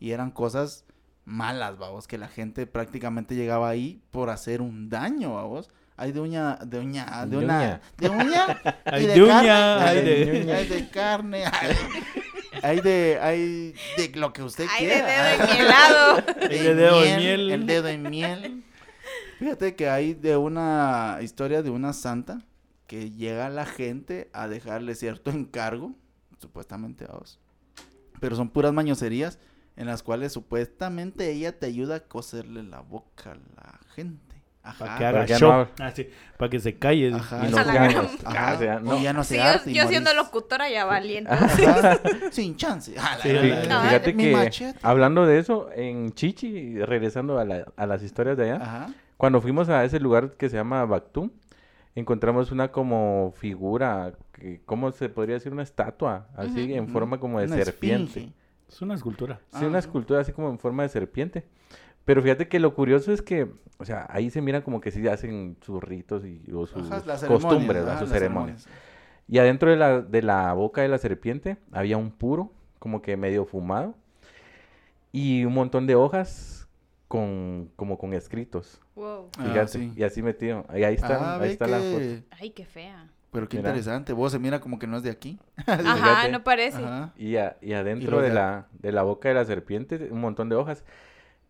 Y 0.00 0.10
eran 0.12 0.30
cosas 0.30 0.84
malas, 1.24 1.78
vamos, 1.78 2.06
que 2.08 2.18
la 2.18 2.28
gente 2.28 2.66
prácticamente 2.66 3.34
llegaba 3.36 3.68
ahí 3.68 4.00
por 4.10 4.30
hacer 4.30 4.60
un 4.62 4.88
daño, 4.88 5.34
vamos. 5.34 5.68
Hay 5.96 6.10
de 6.12 6.20
uña, 6.20 6.56
de 6.64 6.78
uña, 6.80 7.04
de 7.26 7.36
De 7.36 7.44
una, 7.44 7.80
de 7.98 8.08
uña, 8.10 8.60
Hay 8.86 9.02
y 9.04 9.06
de 9.06 9.12
de, 9.14 9.22
uña, 9.22 9.34
carne, 9.34 9.84
hay 9.84 9.98
hay 9.98 10.04
de- 10.04 10.44
de, 10.44 10.52
hay 10.54 10.66
de 10.68 10.88
carne, 10.88 11.44
hay, 11.44 11.76
hay 12.62 12.80
de, 12.80 13.18
hay 13.20 13.74
de 13.98 14.12
lo 14.14 14.32
que 14.32 14.42
usted 14.42 14.66
Ay, 14.70 14.86
de 14.86 14.92
quiera. 14.92 15.06
dedo 15.06 15.44
en 15.44 15.56
helado. 15.60 16.24
Hay 16.50 16.58
de 16.58 16.74
dedo 16.74 17.04
en 17.04 17.16
miel. 17.18 17.50
El 17.52 17.66
dedo 17.66 17.88
en 17.88 18.02
miel. 18.02 18.64
Fíjate 19.42 19.74
que 19.74 19.88
hay 19.88 20.14
de 20.14 20.36
una 20.36 21.18
historia 21.20 21.64
de 21.64 21.70
una 21.70 21.92
santa 21.92 22.38
que 22.86 23.10
llega 23.10 23.46
a 23.46 23.50
la 23.50 23.66
gente 23.66 24.30
a 24.32 24.46
dejarle 24.46 24.94
cierto 24.94 25.30
encargo, 25.32 25.96
supuestamente 26.38 27.06
a 27.06 27.14
vos. 27.16 27.40
Pero 28.20 28.36
son 28.36 28.50
puras 28.50 28.72
mañoserías 28.72 29.40
en 29.74 29.86
las 29.88 30.04
cuales 30.04 30.32
supuestamente 30.32 31.28
ella 31.32 31.58
te 31.58 31.66
ayuda 31.66 31.96
a 31.96 32.00
coserle 32.00 32.62
la 32.62 32.82
boca 32.82 33.32
a 33.32 33.34
la 33.34 33.80
gente. 33.96 34.20
Ajá. 34.62 34.78
Para 34.78 34.96
que 34.98 35.04
haga 35.06 35.12
Para 35.12 35.26
que 35.26 35.34
show. 35.34 35.50
no- 35.52 35.68
Ah, 35.80 35.90
sí, 35.90 36.08
para 36.38 36.48
que 36.50 36.60
se 36.60 36.78
calle. 36.78 37.12
Ajá. 37.12 37.38
Y 37.42 37.46
Ah, 37.46 37.50
no 37.50 37.56
a 37.56 37.64
la 37.64 37.72
sean- 37.72 37.90
gran- 37.90 38.08
Ajá. 38.24 38.54
o 38.54 38.58
sea, 38.60 38.78
no. 38.78 38.96
Y 38.96 39.02
ya 39.02 39.12
no 39.12 39.24
Sí, 39.24 39.30
se 39.30 39.36
yo, 39.38 39.42
arte 39.42 39.70
y 39.72 39.74
yo 39.74 39.88
siendo 39.88 40.10
morís. 40.10 40.24
locutora 40.24 40.70
ya 40.70 40.84
valiente. 40.84 41.32
Sin 42.30 42.54
chance. 42.56 42.94
Ah, 42.96 43.18
Sí, 43.20 43.32
la- 43.32 43.82
Fíjate 43.82 44.14
que 44.16 44.32
machete. 44.32 44.78
hablando 44.82 45.26
de 45.26 45.40
eso, 45.40 45.68
en 45.74 46.12
Chichi, 46.12 46.78
regresando 46.78 47.40
a, 47.40 47.44
la- 47.44 47.66
a 47.76 47.86
las 47.86 48.04
historias 48.04 48.36
de 48.36 48.52
allá, 48.52 48.62
Ajá. 48.62 48.94
Cuando 49.22 49.40
fuimos 49.40 49.68
a 49.68 49.84
ese 49.84 50.00
lugar 50.00 50.32
que 50.32 50.48
se 50.48 50.56
llama 50.56 50.84
Bactum, 50.84 51.30
encontramos 51.94 52.50
una 52.50 52.72
como 52.72 53.32
figura, 53.36 54.14
que, 54.32 54.60
¿cómo 54.64 54.90
se 54.90 55.08
podría 55.08 55.34
decir? 55.36 55.52
Una 55.52 55.62
estatua, 55.62 56.26
así 56.34 56.64
Ujú. 56.64 56.74
en 56.74 56.88
forma 56.88 57.20
como 57.20 57.38
de 57.38 57.46
Una 57.46 57.54
serpiente. 57.54 58.04
esfinge. 58.18 58.32
Es 58.68 58.82
una 58.82 58.94
escultura. 58.94 59.38
Sí, 59.52 59.64
una 59.64 59.76
Ah. 59.76 59.78
escultura 59.78 60.18
así 60.22 60.32
como 60.32 60.50
en 60.50 60.58
forma 60.58 60.82
de 60.82 60.88
serpiente. 60.88 61.44
Pero 62.04 62.20
fíjate 62.20 62.48
que 62.48 62.58
lo 62.58 62.74
curioso 62.74 63.12
es 63.12 63.22
que, 63.22 63.48
o 63.78 63.84
sea, 63.84 64.08
ahí 64.10 64.28
se 64.28 64.40
mira 64.40 64.64
como 64.64 64.80
que 64.80 64.90
sí 64.90 65.06
hacen 65.06 65.56
sus 65.60 65.80
ritos 65.80 66.24
y, 66.24 66.42
o 66.52 66.66
sus 66.66 66.90
Ajá, 66.90 67.00
las 67.06 67.20
ceremonias, 67.20 67.44
costumbres, 67.44 67.86
¿va? 67.86 67.98
sus 68.00 68.08
las 68.10 68.18
ceremonias. 68.18 68.68
Y 69.28 69.38
adentro 69.38 69.70
de 69.70 69.76
la, 69.76 70.00
de 70.00 70.22
la 70.22 70.52
boca 70.54 70.82
de 70.82 70.88
la 70.88 70.98
serpiente 70.98 71.58
había 71.70 71.96
un 71.96 72.10
puro, 72.10 72.50
como 72.80 73.02
que 73.02 73.16
medio 73.16 73.44
fumado, 73.44 73.94
y 75.12 75.44
un 75.44 75.54
montón 75.54 75.86
de 75.86 75.94
hojas 75.94 76.66
con, 77.06 77.70
como 77.76 77.98
con 77.98 78.14
escritos. 78.14 78.80
Wow. 78.94 79.30
Ah, 79.38 79.44
Fíjate, 79.44 79.68
sí. 79.68 79.92
y 79.96 80.02
así 80.02 80.22
metido. 80.22 80.66
Y 80.74 80.82
ahí 80.84 80.94
está, 80.94 81.34
Ah, 81.36 81.38
ahí 81.40 81.50
está 81.52 81.66
la 81.66 81.78
foto. 81.78 82.24
Ay, 82.40 82.50
qué 82.50 82.64
fea. 82.64 83.08
Pero 83.30 83.48
qué 83.48 83.56
Mira. 83.56 83.70
interesante. 83.70 84.12
Vos 84.12 84.30
se 84.32 84.38
mira 84.38 84.60
como 84.60 84.78
que 84.78 84.86
no 84.86 84.98
es 84.98 85.02
de 85.02 85.10
aquí. 85.10 85.38
Ajá, 85.66 85.78
Fíjate. 85.94 86.32
no 86.32 86.44
parece. 86.44 86.78
Ajá. 86.84 87.12
Y, 87.16 87.36
a- 87.36 87.56
y 87.62 87.72
adentro 87.72 88.20
de 88.20 88.28
la, 88.30 88.66
de 88.74 88.92
la 88.92 89.02
boca 89.02 89.28
de 89.30 89.34
la 89.36 89.44
serpiente 89.46 90.08
un 90.10 90.20
montón 90.20 90.48
de 90.50 90.56
hojas. 90.56 90.84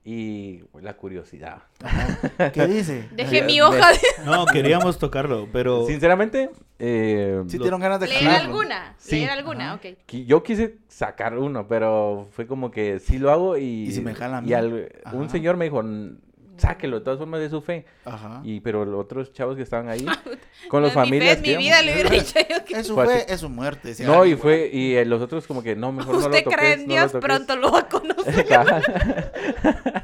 Y 0.04 0.64
la 0.80 0.94
curiosidad. 0.96 1.62
Ajá. 1.80 2.50
¿Qué 2.52 2.66
dice? 2.66 3.08
Dejé 3.14 3.42
mi 3.42 3.60
hoja 3.60 3.92
de 3.92 3.98
No, 4.24 4.46
queríamos 4.46 4.98
tocarlo, 4.98 5.48
pero 5.52 5.86
Sinceramente, 5.86 6.50
eh, 6.80 7.40
Sí, 7.46 7.56
Lo- 7.58 7.64
dieron 7.64 7.80
ganas 7.80 8.00
de 8.00 8.08
leer 8.08 8.28
alguna. 8.28 8.94
Sí. 8.98 9.16
Leer 9.16 9.30
alguna, 9.30 9.74
Ajá. 9.74 9.74
ok. 9.76 10.12
yo 10.26 10.42
quise 10.42 10.78
sacar 10.88 11.38
uno, 11.38 11.68
pero 11.68 12.26
fue 12.32 12.48
como 12.48 12.72
que 12.72 12.98
sí 12.98 13.18
lo 13.20 13.30
hago 13.30 13.56
y... 13.56 13.84
¿Y 13.84 13.92
si 13.92 14.00
me 14.00 14.12
jala 14.14 14.38
a 14.38 14.44
y 14.44 14.52
al- 14.54 14.90
un 15.12 15.30
señor 15.30 15.56
me 15.56 15.66
dijo, 15.66 15.80
"N- 15.80 16.16
sáquelo, 16.62 16.98
de 17.00 17.04
todas 17.04 17.18
formas 17.18 17.40
de 17.40 17.50
su 17.50 17.60
fe. 17.60 17.84
Ajá. 18.04 18.40
Y 18.44 18.60
pero 18.60 18.84
los 18.86 18.98
otros 19.00 19.32
chavos 19.32 19.56
que 19.56 19.62
estaban 19.62 19.88
ahí, 19.88 20.06
con 20.68 20.80
los 20.82 20.94
No 20.94 21.02
es 21.02 21.10
mi 21.10 21.18
fe, 21.20 21.36
familias... 21.36 21.40
mi 21.42 21.56
vida, 21.56 21.82
le 21.82 21.92
hubiera 21.92 22.10
dicho 22.10 22.38
yo 22.48 22.64
que... 22.64 22.74
Es 22.78 22.86
su 22.86 22.94
Fue 23.02 23.14
así. 23.14 23.24
es 23.28 23.40
su 23.40 23.48
muerte. 23.50 23.88
decía 23.88 24.06
No, 24.06 24.24
y 24.24 24.34
fue, 24.36 24.70
y 24.72 24.94
eh, 24.94 25.04
los 25.04 25.20
otros 25.20 25.46
como 25.46 25.62
que, 25.62 25.76
no, 25.76 25.92
mejor 25.92 26.14
no 26.14 26.20
lo 26.20 26.26
Usted 26.26 26.44
toques, 26.44 26.58
cree 26.58 26.72
en 26.72 26.80
no 26.80 26.86
lo 26.86 26.92
Dios, 26.94 27.12
toques". 27.12 27.24
pronto 27.26 27.56
lo 27.56 27.72
va 27.72 27.78
a 27.80 27.88
conocer. 27.88 28.46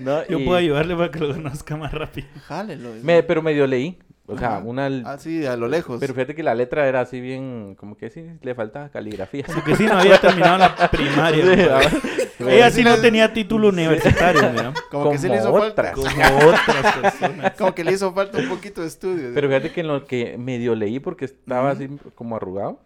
no, 0.00 0.26
yo 0.26 0.38
y 0.40 0.44
puedo 0.44 0.58
ayudarle 0.58 0.96
para 0.96 1.10
que 1.10 1.18
lo 1.20 1.32
conozca 1.32 1.76
más 1.76 1.92
rápido. 1.92 2.26
Jálelo. 2.46 2.90
me- 3.02 3.22
pero 3.22 3.42
medio 3.42 3.66
leí, 3.66 3.98
O 4.26 4.38
sea, 4.38 4.56
Ajá. 4.56 4.64
una... 4.64 4.86
Así, 5.04 5.44
a 5.44 5.56
lo 5.56 5.68
lejos. 5.68 6.00
Pero 6.00 6.14
fíjate 6.14 6.34
que 6.34 6.42
la 6.42 6.54
letra 6.54 6.88
era 6.88 7.02
así 7.02 7.20
bien, 7.20 7.74
como 7.78 7.96
que 7.96 8.08
sí, 8.08 8.24
le 8.40 8.54
faltaba 8.54 8.88
caligrafía. 8.88 9.44
Porque 9.52 9.76
sí 9.76 9.84
no 9.84 9.98
había 9.98 10.18
terminado 10.18 10.58
la 10.58 10.90
primaria. 10.90 11.44
Sí, 11.44 11.92
¿no? 12.40 12.48
Ella 12.48 12.70
sí 12.70 12.82
no 12.82 12.96
tenía 12.96 13.32
título 13.32 13.68
universitario, 13.68 14.50
mira. 14.50 14.72
como, 14.90 15.10
que 15.10 15.18
sí 15.18 15.28
le 15.28 15.36
hizo 15.36 15.52
falta. 15.52 15.92
Como 15.92 16.08
otras 16.08 16.96
personas. 17.02 17.52
Como 17.52 17.74
que 17.74 17.84
le 17.84 17.92
hizo 17.92 18.12
falta 18.14 18.38
un 18.38 18.48
poquito 18.48 18.80
de 18.80 18.88
estudio. 18.88 19.30
Pero 19.34 19.48
fíjate 19.48 19.72
que 19.72 19.80
en 19.82 19.88
lo 19.88 20.06
que 20.06 20.38
medio 20.38 20.74
leí, 20.74 21.00
porque 21.00 21.26
estaba 21.26 21.70
así 21.70 21.88
como 22.14 22.36
arrugado, 22.36 22.80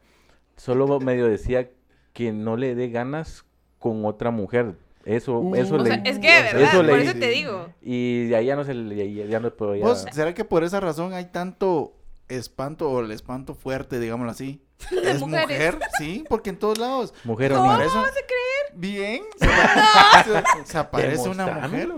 solo 0.57 0.99
medio 1.01 1.27
decía 1.27 1.71
que 2.13 2.33
no 2.33 2.57
le 2.57 2.75
dé 2.75 2.89
ganas 2.91 3.45
con 3.79 4.05
otra 4.05 4.33
mujer. 4.33 4.75
Eso, 5.05 5.43
eso 5.55 5.77
O 5.77 5.85
sea, 5.85 5.95
es 6.05 6.19
que 6.19 6.27
de 6.31 6.43
verdad, 6.43 6.63
Eso 6.63 6.79
por 6.87 6.99
eso 6.99 7.13
te 7.15 7.29
digo. 7.29 7.69
Y 7.81 8.27
de 8.27 8.37
ahí 8.37 8.47
ya 8.47 8.57
no 8.57 8.65
se 8.65 8.75
le, 8.75 9.15
ya, 9.15 9.25
ya 9.27 9.41
no 9.41 9.51
podía... 9.51 9.85
¿Vos, 9.85 10.05
¿Será 10.13 10.35
que 10.35 10.45
por 10.45 10.65
esa 10.65 10.81
razón 10.81 11.13
hay 11.15 11.27
tanto 11.27 11.95
espanto 12.29 12.91
o 12.91 13.01
el 13.01 13.11
espanto 13.11 13.55
fuerte, 13.55 13.99
digámoslo 14.01 14.31
así? 14.33 14.63
¿Es 15.03 15.21
mujeres. 15.21 15.49
mujer? 15.49 15.79
Sí, 15.99 16.25
porque 16.29 16.51
en 16.51 16.59
todos 16.59 16.79
lados. 16.79 17.15
Mujer 17.25 17.53
se 17.53 17.57
o 17.59 17.63
niño. 17.63 17.73
aparece 17.75 17.97
un- 17.99 18.05
Bien. 18.75 19.23
Se, 19.39 19.47
se- 20.33 20.67
se 20.73 20.79
aparece 20.79 21.29
una 21.29 21.47
mujer. 21.47 21.89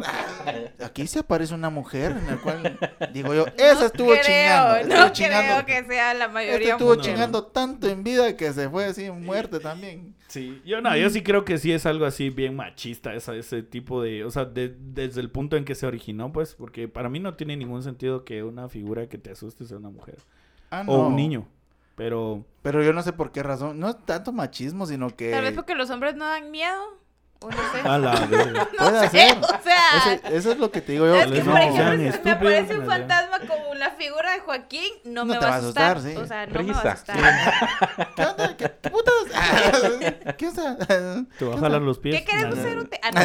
Aquí 0.85 1.07
se 1.07 1.19
aparece 1.21 1.55
una 1.55 1.71
mujer 1.71 2.13
en 2.13 2.27
la 2.27 2.37
cual 2.37 2.79
digo 3.13 3.35
yo, 3.35 3.47
esa 3.59 3.87
estuvo 3.87 4.11
creo, 4.11 4.23
chingando. 4.23 4.77
estuvo 4.77 4.97
No 4.99 5.13
chingando. 5.13 5.65
creo 5.65 5.67
que 5.67 5.89
sea 5.89 6.15
la 6.15 6.25
Este 6.25 6.35
mayoría 6.35 6.73
estuvo 6.73 6.95
chingando 6.97 7.45
tanto 7.45 7.89
en 7.89 8.03
vida 8.05 8.37
que 8.37 8.53
se 8.53 8.69
fue 8.69 8.85
así 8.87 9.05
en 9.05 9.25
muerte 9.25 9.59
también. 9.61 10.15
Sí, 10.29 10.63
yo 10.65 10.81
no, 10.81 10.97
yo 10.97 11.11
sí 11.11 11.23
creo 11.23 11.45
que 11.45 11.59
sí 11.59 11.73
es 11.73 11.87
algo 11.87 12.07
así 12.07 12.31
bien 12.31 12.55
machista, 12.55 13.15
esa, 13.15 13.35
ese 13.35 13.63
tipo 13.63 14.01
de, 14.03 14.25
o 14.25 14.31
sea, 14.31 14.45
de- 14.45 14.75
desde 14.79 15.21
el 15.21 15.31
punto 15.31 15.57
en 15.57 15.65
que 15.65 15.75
se 15.75 15.87
originó, 15.87 16.33
pues, 16.33 16.55
porque 16.55 16.87
para 16.89 17.09
mí 17.09 17.19
no 17.19 17.35
tiene 17.35 17.57
ningún 17.57 17.83
sentido 17.83 18.25
que 18.25 18.43
una 18.45 18.69
figura 18.69 19.09
que 19.09 19.19
te 19.19 19.31
asuste 19.33 19.65
sea 19.65 19.77
una 19.79 19.91
mujer 19.91 20.19
Ah, 20.71 20.85
o 20.87 21.07
un 21.09 21.17
niño, 21.17 21.49
pero 22.01 22.47
Pero 22.63 22.83
yo 22.83 22.95
no 22.95 23.03
sé 23.03 23.13
por 23.13 23.31
qué 23.31 23.43
razón. 23.43 23.79
No 23.79 23.91
es 23.91 24.07
tanto 24.07 24.33
machismo, 24.33 24.87
sino 24.87 25.15
que. 25.15 25.31
Tal 25.31 25.45
vez 25.45 25.53
porque 25.53 25.75
los 25.75 25.91
hombres 25.91 26.15
no 26.15 26.25
dan 26.25 26.51
miedo. 26.51 26.99
O 27.43 27.51
no 27.51 27.57
sé. 27.57 27.89
a 27.89 27.99
la 27.99 28.27
verga. 28.31 28.69
Puede 28.77 29.09
sé, 29.09 29.19
ser. 29.29 29.39
o 29.39 29.63
sea, 29.63 30.15
Eso, 30.15 30.27
eso 30.29 30.53
es 30.53 30.59
lo 30.59 30.71
que 30.71 30.81
te 30.83 30.93
digo 30.93 31.07
yo. 31.07 31.15
es 31.17 31.27
que, 31.31 31.43
no 31.43 31.53
por 31.53 31.61
ejemplo, 31.61 31.91
si 31.93 31.97
me 31.99 32.09
estúpidos, 32.09 32.37
aparece 32.37 32.75
un 32.75 32.81
no 32.85 32.91
fantasma 32.91 33.39
como 33.41 33.75
la 33.77 33.91
figura 33.93 34.33
de 34.33 34.41
Joaquín, 34.41 34.93
no, 35.05 35.25
No 35.25 35.33
me 35.35 35.39
va 35.39 35.49
a 35.49 35.57
asustar. 35.57 36.01
sí. 36.03 36.15
O 36.17 36.27
sea, 36.27 36.47
no 36.47 36.53
me 36.53 36.59
Risa. 36.69 36.83
va 36.83 36.91
a 36.91 36.93
asustar. 36.93 37.17
¿Qué 38.17 38.23
onda? 38.27 38.57
¿Qué, 38.57 38.71
qué 38.83 38.91
putas? 38.91 39.15
Ah, 39.33 40.33
¿Qué 40.37 40.49
onda? 40.49 40.77
te 41.39 41.45
va 41.45 41.55
a 41.55 41.59
jalar 41.59 41.81
los 41.83 41.99
pies. 41.99 42.19
¿Qué 42.21 42.25
querés 42.27 42.45
hacer? 42.47 42.79
un 42.79 42.87
te- 42.89 43.01
Ah, 43.03 43.11
no. 43.11 43.21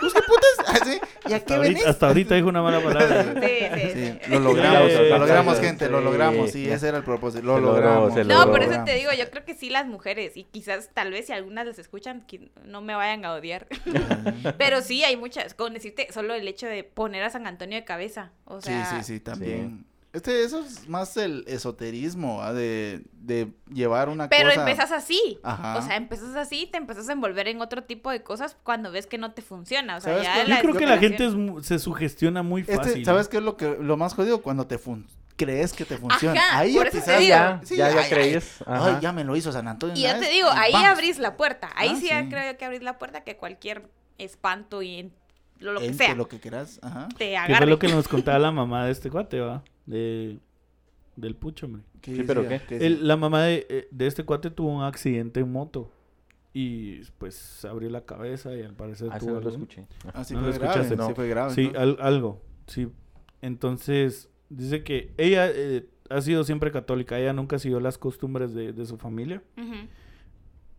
¿Pues 0.00 0.14
qué 0.14 0.20
putas? 0.22 0.66
Ah, 0.66 0.78
¿sí? 0.84 1.00
¿Y 1.28 1.32
a 1.32 1.36
Hasta 1.36 1.46
qué 1.46 1.54
ahorita, 1.54 1.74
venís? 1.74 1.86
hasta 1.86 2.06
ahorita 2.06 2.34
dijo 2.36 2.48
una 2.48 2.62
mala 2.62 2.80
palabra. 2.80 3.22
Sí, 3.34 3.40
sí, 3.40 3.80
Sí, 3.92 4.18
sí. 4.24 4.30
lo 4.30 4.40
logramos, 4.40 4.90
Sí, 4.90 4.96
lo 5.08 5.18
logramos, 5.18 5.60
gente, 5.60 5.88
lo 5.90 6.00
logramos. 6.00 6.50
Sí, 6.50 6.68
ese 6.70 6.88
era 6.88 6.98
el 6.98 7.04
propósito. 7.04 7.44
Lo 7.44 7.60
logramos. 7.60 8.14
No, 8.26 8.50
por 8.50 8.62
eso 8.62 8.82
te 8.84 8.94
digo, 8.94 9.10
yo 9.12 9.28
creo 9.30 9.44
que 9.44 9.54
sí 9.54 9.68
las 9.70 9.86
mujeres, 9.86 10.36
y 10.36 10.44
quizás 10.44 10.90
tal 10.94 11.10
vez 11.10 11.26
si 11.26 11.32
algunas 11.32 11.66
las 11.66 11.78
escuchan, 11.78 12.22
que 12.26 12.50
no 12.64 12.80
me 12.80 12.94
vayan 12.94 13.24
a 13.24 13.32
odiar. 13.42 13.66
Pero 14.58 14.80
sí, 14.82 15.04
hay 15.04 15.16
muchas, 15.16 15.54
con 15.54 15.74
decirte 15.74 16.08
solo 16.12 16.34
el 16.34 16.46
hecho 16.48 16.66
de 16.66 16.84
poner 16.84 17.22
a 17.24 17.30
San 17.30 17.46
Antonio 17.46 17.76
de 17.76 17.84
cabeza. 17.84 18.32
O 18.44 18.60
Sí, 18.60 18.68
sea, 18.68 18.86
sí, 19.02 19.04
sí, 19.14 19.20
también. 19.20 19.84
Este, 20.12 20.44
eso 20.44 20.60
es 20.62 20.90
más 20.90 21.16
el 21.16 21.42
esoterismo, 21.46 22.42
¿ah? 22.42 22.52
de, 22.52 23.00
de 23.14 23.48
llevar 23.72 24.10
una 24.10 24.28
Pero 24.28 24.50
cosa. 24.50 24.60
empezás 24.60 24.92
así. 24.92 25.38
Ajá. 25.42 25.78
O 25.78 25.82
sea, 25.82 25.96
empezás 25.96 26.36
así, 26.36 26.68
te 26.70 26.76
empezás 26.76 27.08
a 27.08 27.12
envolver 27.12 27.48
en 27.48 27.62
otro 27.62 27.84
tipo 27.84 28.10
de 28.10 28.22
cosas 28.22 28.54
cuando 28.62 28.92
ves 28.92 29.06
que 29.06 29.16
no 29.16 29.32
te 29.32 29.40
funciona. 29.40 29.96
O 29.96 30.00
sea, 30.02 30.22
¿Sabes 30.22 30.48
ya? 30.48 30.56
Yo 30.56 30.60
creo 30.60 30.74
que 30.74 30.84
la 30.86 30.98
gente 30.98 31.24
es 31.24 31.34
mu- 31.34 31.62
se 31.62 31.78
sugestiona 31.78 32.42
muy 32.42 32.60
Este, 32.60 32.76
fácil. 32.76 33.04
¿Sabes 33.06 33.28
qué 33.28 33.38
es 33.38 33.42
lo 33.42 33.56
que 33.56 33.78
lo 33.80 33.96
más 33.96 34.12
jodido? 34.12 34.42
Cuando 34.42 34.66
te 34.66 34.76
fun 34.76 35.06
crees 35.36 35.72
que 35.72 35.84
te 35.84 35.96
funciona. 35.96 36.40
Ajá, 36.40 36.58
ahí 36.58 36.74
por 36.74 36.86
eso 36.86 36.96
te 36.98 37.02
quizás 37.02 37.18
digo. 37.20 37.28
Ya, 37.30 37.60
sí, 37.64 37.76
ya, 37.76 37.90
ya 37.90 38.00
ay, 38.00 38.10
crees. 38.10 38.56
Ay, 38.66 38.96
ya 39.00 39.12
me 39.12 39.24
lo 39.24 39.34
hizo 39.36 39.50
San 39.52 39.68
Antonio. 39.68 39.96
Y 39.96 40.02
ya 40.02 40.18
te 40.18 40.28
digo, 40.30 40.48
ahí 40.50 40.72
vamos. 40.72 40.88
abrís 40.90 41.18
la 41.18 41.36
puerta. 41.36 41.70
Ahí 41.74 41.90
Ah, 41.94 41.96
sí, 42.00 42.08
ya 42.08 42.22
sí. 42.22 42.28
creo 42.28 42.56
que 42.56 42.64
abrís 42.64 42.82
la 42.82 42.98
puerta 42.98 43.24
que 43.24 43.36
cualquier 43.36 43.88
espanto 44.18 44.82
y 44.82 44.98
en- 44.98 45.12
lo, 45.58 45.72
lo 45.74 45.80
que 45.80 45.86
Ente, 45.86 46.04
sea 46.06 46.14
lo 46.14 46.26
que 46.28 46.40
quieras. 46.40 46.80
Ajá. 46.82 47.08
te 47.10 47.30
Que 47.30 47.36
agarre. 47.36 47.56
fue 47.58 47.66
lo 47.66 47.78
que 47.78 47.88
nos 47.88 48.08
contaba 48.08 48.38
la 48.38 48.50
mamá 48.52 48.86
de 48.86 48.92
este 48.92 49.10
cuate, 49.10 49.40
va. 49.40 49.62
De, 49.86 50.38
del 51.16 51.36
pucho, 51.36 51.66
hombre. 51.66 51.82
¿Qué 52.00 52.16
Sí, 52.16 52.22
pero? 52.26 52.46
¿qué? 52.48 52.60
El- 52.70 53.06
la 53.06 53.16
mamá 53.16 53.42
de, 53.44 53.66
eh, 53.68 53.88
de 53.90 54.06
este 54.06 54.24
cuate 54.24 54.50
tuvo 54.50 54.70
un 54.76 54.82
accidente 54.82 55.40
en 55.40 55.52
moto. 55.52 55.92
Y 56.54 57.00
pues 57.18 57.34
se 57.36 57.66
abrió 57.68 57.88
la 57.88 58.04
cabeza 58.04 58.52
y 58.54 58.60
al 58.62 58.74
parecer 58.74 59.08
Ah, 59.10 59.18
sí, 59.18 59.24
tuvo 59.26 59.36
no 59.36 59.40
lo 59.40 59.50
escuché. 59.50 59.86
Ah, 60.12 60.22
sí 60.24 60.34
no 60.34 60.40
fue 60.40 60.48
lo 60.50 60.54
grave, 60.58 60.66
escuchaste, 60.80 60.88
sí 61.02 61.08
no. 61.08 61.14
fue 61.14 61.28
grave. 61.28 61.54
Sí, 61.54 61.72
al- 61.76 61.96
algo. 62.00 62.42
Sí. 62.66 62.88
Entonces, 63.40 64.28
dice 64.56 64.84
que 64.84 65.12
ella 65.16 65.50
eh, 65.50 65.86
ha 66.10 66.20
sido 66.20 66.44
siempre 66.44 66.70
católica. 66.70 67.18
Ella 67.18 67.32
nunca 67.32 67.58
siguió 67.58 67.80
las 67.80 67.98
costumbres 67.98 68.54
de, 68.54 68.72
de 68.72 68.86
su 68.86 68.98
familia. 68.98 69.42
Ujú. 69.56 69.88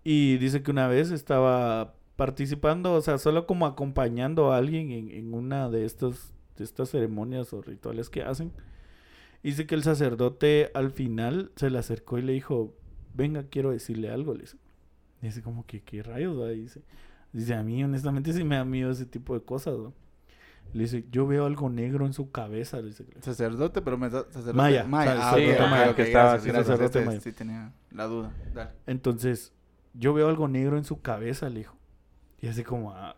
Y 0.04 0.38
dice 0.38 0.64
que 0.64 0.72
una 0.72 0.88
vez 0.88 1.12
estaba 1.12 1.96
participando, 2.16 2.94
o 2.94 3.02
sea, 3.02 3.18
solo 3.18 3.48
como 3.48 3.66
acompañando 3.66 4.52
a 4.52 4.58
alguien 4.58 4.92
en, 4.92 5.12
en 5.12 5.34
una 5.34 5.70
de 5.70 5.86
estas, 5.86 6.34
de 6.58 6.64
estas 6.64 6.90
ceremonias 6.90 7.54
o 7.54 7.62
rituales 7.62 8.10
que 8.10 8.22
hacen. 8.22 8.52
Dice 9.42 9.66
que 9.66 9.76
el 9.76 9.84
sacerdote 9.84 10.72
al 10.74 10.92
final 10.92 11.52
se 11.56 11.70
le 11.70 11.78
acercó 11.78 12.18
y 12.18 12.22
le 12.22 12.34
dijo, 12.34 12.74
venga, 13.14 13.44
quiero 13.44 13.72
decirle 13.72 14.10
algo. 14.10 14.34
Le 14.34 14.42
dice, 14.42 14.58
dice 15.22 15.42
como 15.42 15.66
que, 15.66 15.82
¿qué 15.82 16.04
rayos? 16.04 16.40
va?" 16.40 16.50
Dice, 16.50 16.82
dice, 17.34 17.54
a 17.54 17.64
mí 17.64 17.84
honestamente 17.84 18.32
sí 18.34 18.44
me 18.44 18.56
da 18.56 18.66
miedo 18.66 18.92
ese 18.92 19.06
tipo 19.06 19.34
de 19.34 19.44
cosas. 19.44 19.78
¿no?". 19.78 19.94
Le 20.74 20.84
dice, 20.84 21.06
yo 21.12 21.28
veo 21.28 21.46
algo 21.46 21.70
negro 21.70 22.06
en 22.06 22.14
su 22.14 22.32
cabeza. 22.32 22.78
le 22.78 22.88
dice. 22.88 23.06
Sacerdote, 23.22 23.82
pero 23.82 23.98
me 23.98 24.10
da- 24.10 24.24
sacerdote. 24.26 24.54
Maya, 24.58 24.84
Maya. 24.86 25.12
Ah, 25.18 25.32
sacerdote 25.32 25.64
ok, 25.64 25.70
maya 25.70 25.96
que 25.96 26.02
estaba 26.04 26.24
gracias, 26.32 26.42
así, 26.42 26.50
gracias. 26.50 26.68
sacerdote 26.68 27.00
Este 27.00 27.06
maya. 27.10 27.22
Sí 27.22 27.32
tenía 27.32 27.74
la 27.92 28.06
duda. 28.06 28.32
Dale. 28.56 28.72
Entonces, 28.88 29.54
yo 29.94 30.14
veo 30.14 30.28
algo 30.30 30.48
negro 30.48 30.78
en 30.78 30.84
su 30.84 31.02
cabeza, 31.02 31.50
le 31.50 31.60
dijo. 31.60 31.76
Y 32.42 32.48
así 32.48 32.64
como, 32.64 32.92
ah, 32.92 33.16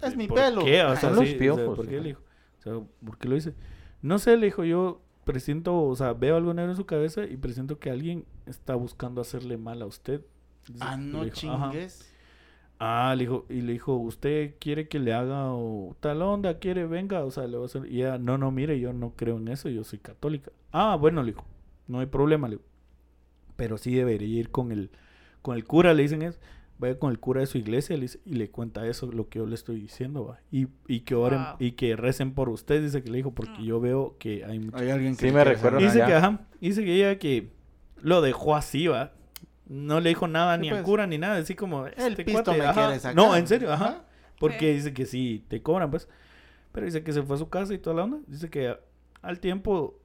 Es 0.00 0.16
mi 0.16 0.26
¿por 0.28 0.38
pelo. 0.38 0.64
qué? 0.64 0.82
O 0.82 0.88
Ah, 0.88 0.96
sea, 0.96 1.10
son 1.10 1.16
los 1.16 1.24
sí, 1.28 1.34
o 1.34 1.38
sea, 1.38 1.38
piojos, 1.38 1.76
¿por 1.76 1.86
qué 1.86 2.00
le 2.00 2.08
dijo? 2.08 2.22
O 2.58 2.62
sea, 2.62 2.72
¿por 3.04 3.18
qué 3.18 3.28
lo 3.28 3.34
dice? 3.34 3.54
No 4.00 4.18
sé, 4.18 4.36
le 4.36 4.46
dijo, 4.46 4.64
yo 4.64 5.02
presiento, 5.24 5.80
o 5.80 5.94
sea, 5.94 6.12
veo 6.14 6.36
algo 6.36 6.54
negro 6.54 6.70
en 6.72 6.76
su 6.76 6.86
cabeza 6.86 7.24
y 7.24 7.36
presiento 7.36 7.78
que 7.78 7.90
alguien 7.90 8.24
está 8.46 8.74
buscando 8.74 9.20
hacerle 9.20 9.58
mal 9.58 9.82
a 9.82 9.86
usted. 9.86 10.22
Dice- 10.68 10.78
Ah, 10.80 10.96
no 10.96 11.22
"Ajá". 11.22 11.70
Ah, 12.84 13.14
le 13.16 13.24
dijo, 13.24 13.46
y 13.48 13.60
le 13.60 13.74
dijo, 13.74 13.94
¿usted 13.94 14.54
quiere 14.58 14.88
que 14.88 14.98
le 14.98 15.12
haga 15.12 15.52
o 15.52 15.94
tal 16.00 16.20
onda? 16.22 16.58
¿Quiere? 16.58 16.84
Venga, 16.86 17.24
o 17.24 17.30
sea, 17.30 17.46
le 17.46 17.56
va 17.56 17.62
a 17.62 17.66
hacer. 17.66 17.86
Y 17.86 18.00
ella, 18.02 18.18
no, 18.18 18.38
no, 18.38 18.50
mire, 18.50 18.80
yo 18.80 18.92
no 18.92 19.12
creo 19.14 19.36
en 19.36 19.46
eso, 19.48 19.68
yo 19.68 19.84
soy 19.84 20.00
católica. 20.00 20.50
Ah, 20.72 20.96
bueno, 20.96 21.22
le 21.22 21.28
dijo, 21.32 21.44
no 21.86 22.00
hay 22.00 22.06
problema, 22.06 22.48
le 22.48 22.56
dijo. 22.56 22.64
Pero 23.54 23.78
sí 23.78 23.94
debería 23.94 24.40
ir 24.40 24.50
con 24.50 24.72
el, 24.72 24.90
con 25.42 25.54
el 25.56 25.64
cura, 25.64 25.94
le 25.94 26.02
dicen 26.02 26.22
eso. 26.22 26.40
Vaya 26.78 26.98
con 26.98 27.12
el 27.12 27.20
cura 27.20 27.38
de 27.40 27.46
su 27.46 27.58
iglesia 27.58 27.94
le 27.94 28.02
dice- 28.02 28.18
y 28.24 28.34
le 28.34 28.50
cuenta 28.50 28.84
eso, 28.88 29.12
lo 29.12 29.28
que 29.28 29.38
yo 29.38 29.46
le 29.46 29.54
estoy 29.54 29.78
diciendo, 29.80 30.24
va. 30.26 30.40
Y, 30.50 30.66
y 30.88 31.00
que 31.00 31.14
oren, 31.14 31.38
Wow. 31.40 31.56
y 31.60 31.72
que 31.72 31.94
recen 31.94 32.34
por 32.34 32.48
usted, 32.48 32.82
dice 32.82 33.04
que 33.04 33.10
le 33.10 33.18
dijo, 33.18 33.30
porque 33.32 33.60
Mm. 33.60 33.64
yo 33.64 33.78
veo 33.80 34.16
que 34.18 34.44
hay 34.44 34.58
mucha 34.58 34.78
Hay 34.78 34.90
alguien 34.90 35.14
que 35.14 35.28
Sí, 35.28 35.32
me 35.32 35.42
hacer 35.42 35.76
Dice 35.76 35.98
que, 36.04 36.14
ajá, 36.14 36.40
dice 36.60 36.84
que 36.84 36.94
ella 36.96 37.18
que 37.20 37.50
lo 38.00 38.20
dejó 38.22 38.56
así, 38.56 38.88
va. 38.88 39.12
No 39.74 40.00
le 40.00 40.10
dijo 40.10 40.28
nada 40.28 40.56
ni 40.58 40.68
pues. 40.68 40.80
al 40.80 40.84
cura 40.84 41.06
ni 41.06 41.16
nada, 41.18 41.36
así 41.36 41.54
como 41.54 41.86
El 41.86 41.94
este 41.96 42.24
pisto 42.24 42.44
cuate, 42.44 42.58
me 42.58 42.66
ajá. 42.66 42.86
quiere 42.86 43.00
sacar. 43.00 43.16
No, 43.16 43.34
en 43.34 43.46
serio, 43.46 43.72
ajá. 43.72 44.04
Porque 44.38 44.72
dice 44.74 44.92
que 44.92 45.06
sí 45.06 45.44
te 45.48 45.62
cobran, 45.62 45.90
pues. 45.90 46.08
Pero 46.72 46.84
dice 46.86 47.02
que 47.02 47.12
se 47.12 47.22
fue 47.22 47.36
a 47.36 47.38
su 47.38 47.48
casa 47.48 47.72
y 47.72 47.78
toda 47.78 47.96
la 47.96 48.04
onda. 48.04 48.18
Dice 48.26 48.50
que 48.50 48.68
a- 48.68 48.80
al 49.22 49.40
tiempo 49.40 49.98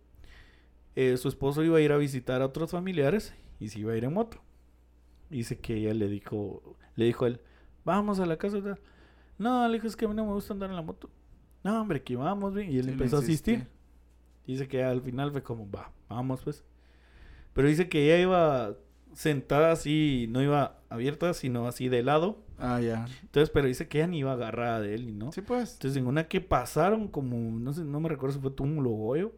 eh, 0.96 1.18
su 1.18 1.28
esposo 1.28 1.64
iba 1.64 1.78
a 1.78 1.82
ir 1.82 1.92
a 1.92 1.98
visitar 1.98 2.42
a 2.42 2.46
otros 2.46 2.72
familiares 2.72 3.34
y 3.60 3.70
se 3.70 3.80
iba 3.80 3.94
a 3.94 3.98
ir 3.98 4.04
en 4.06 4.14
moto. 4.14 4.42
Dice 5.30 5.60
que 5.60 5.76
ella 5.76 5.94
le 5.94 6.08
dijo, 6.08 6.78
le 6.96 7.06
dijo 7.06 7.26
a 7.26 7.28
él, 7.30 7.42
vamos 7.84 8.20
a 8.20 8.26
la 8.26 8.38
casa. 8.38 8.62
tal". 8.62 8.80
No, 9.38 9.68
le 9.68 9.74
dijo, 9.76 9.88
es 9.88 9.96
que 9.96 10.06
a 10.06 10.08
mí 10.08 10.16
no 10.16 10.26
me 10.26 10.34
gusta 10.34 10.54
andar 10.54 10.70
en 10.70 10.76
la 10.76 10.82
moto. 10.82 11.10
No, 11.64 11.82
hombre, 11.82 12.02
que 12.04 12.16
vamos 12.16 12.54
bien. 12.54 12.72
Y 12.72 12.78
él 12.78 12.86
Sí, 12.86 12.92
empezó 12.92 13.18
a 13.18 13.20
asistir. 13.20 13.68
Dice 14.46 14.68
que 14.68 14.84
al 14.84 15.02
final 15.02 15.32
fue 15.32 15.44
como, 15.44 15.70
va, 15.70 15.92
vamos 16.08 16.42
pues. 16.44 16.64
Pero 17.54 17.68
dice 17.68 17.90
que 17.90 18.06
ella 18.06 18.22
iba 18.22 18.76
sentada 19.18 19.72
así, 19.72 20.28
no 20.30 20.44
iba 20.44 20.78
abierta, 20.90 21.34
sino 21.34 21.68
así 21.68 21.90
de 21.90 22.04
lado. 22.04 22.38
Ah, 22.60 22.80
ya. 22.80 23.08
Entonces, 23.24 23.50
pero 23.50 23.66
dice 23.68 23.88
que 23.88 23.98
ella 23.98 24.08
ni 24.08 24.20
iba 24.20 24.34
agarrada 24.34 24.80
de 24.80 24.94
él, 24.94 25.18
¿no? 25.18 25.32
Sí, 25.32 25.42
pues. 25.42 25.74
Entonces, 25.74 25.98
en 25.98 26.06
una 26.08 26.28
que 26.28 26.40
pasaron 26.40 27.08
como, 27.08 27.58
no 27.60 27.74
sé, 27.74 27.84
no 27.84 28.00
me 28.00 28.10
recuerdo 28.10 28.36
si 28.36 28.42
fue 28.42 28.52
túmulo 28.52 28.92
o 28.92 29.08
hoyo. 29.08 29.34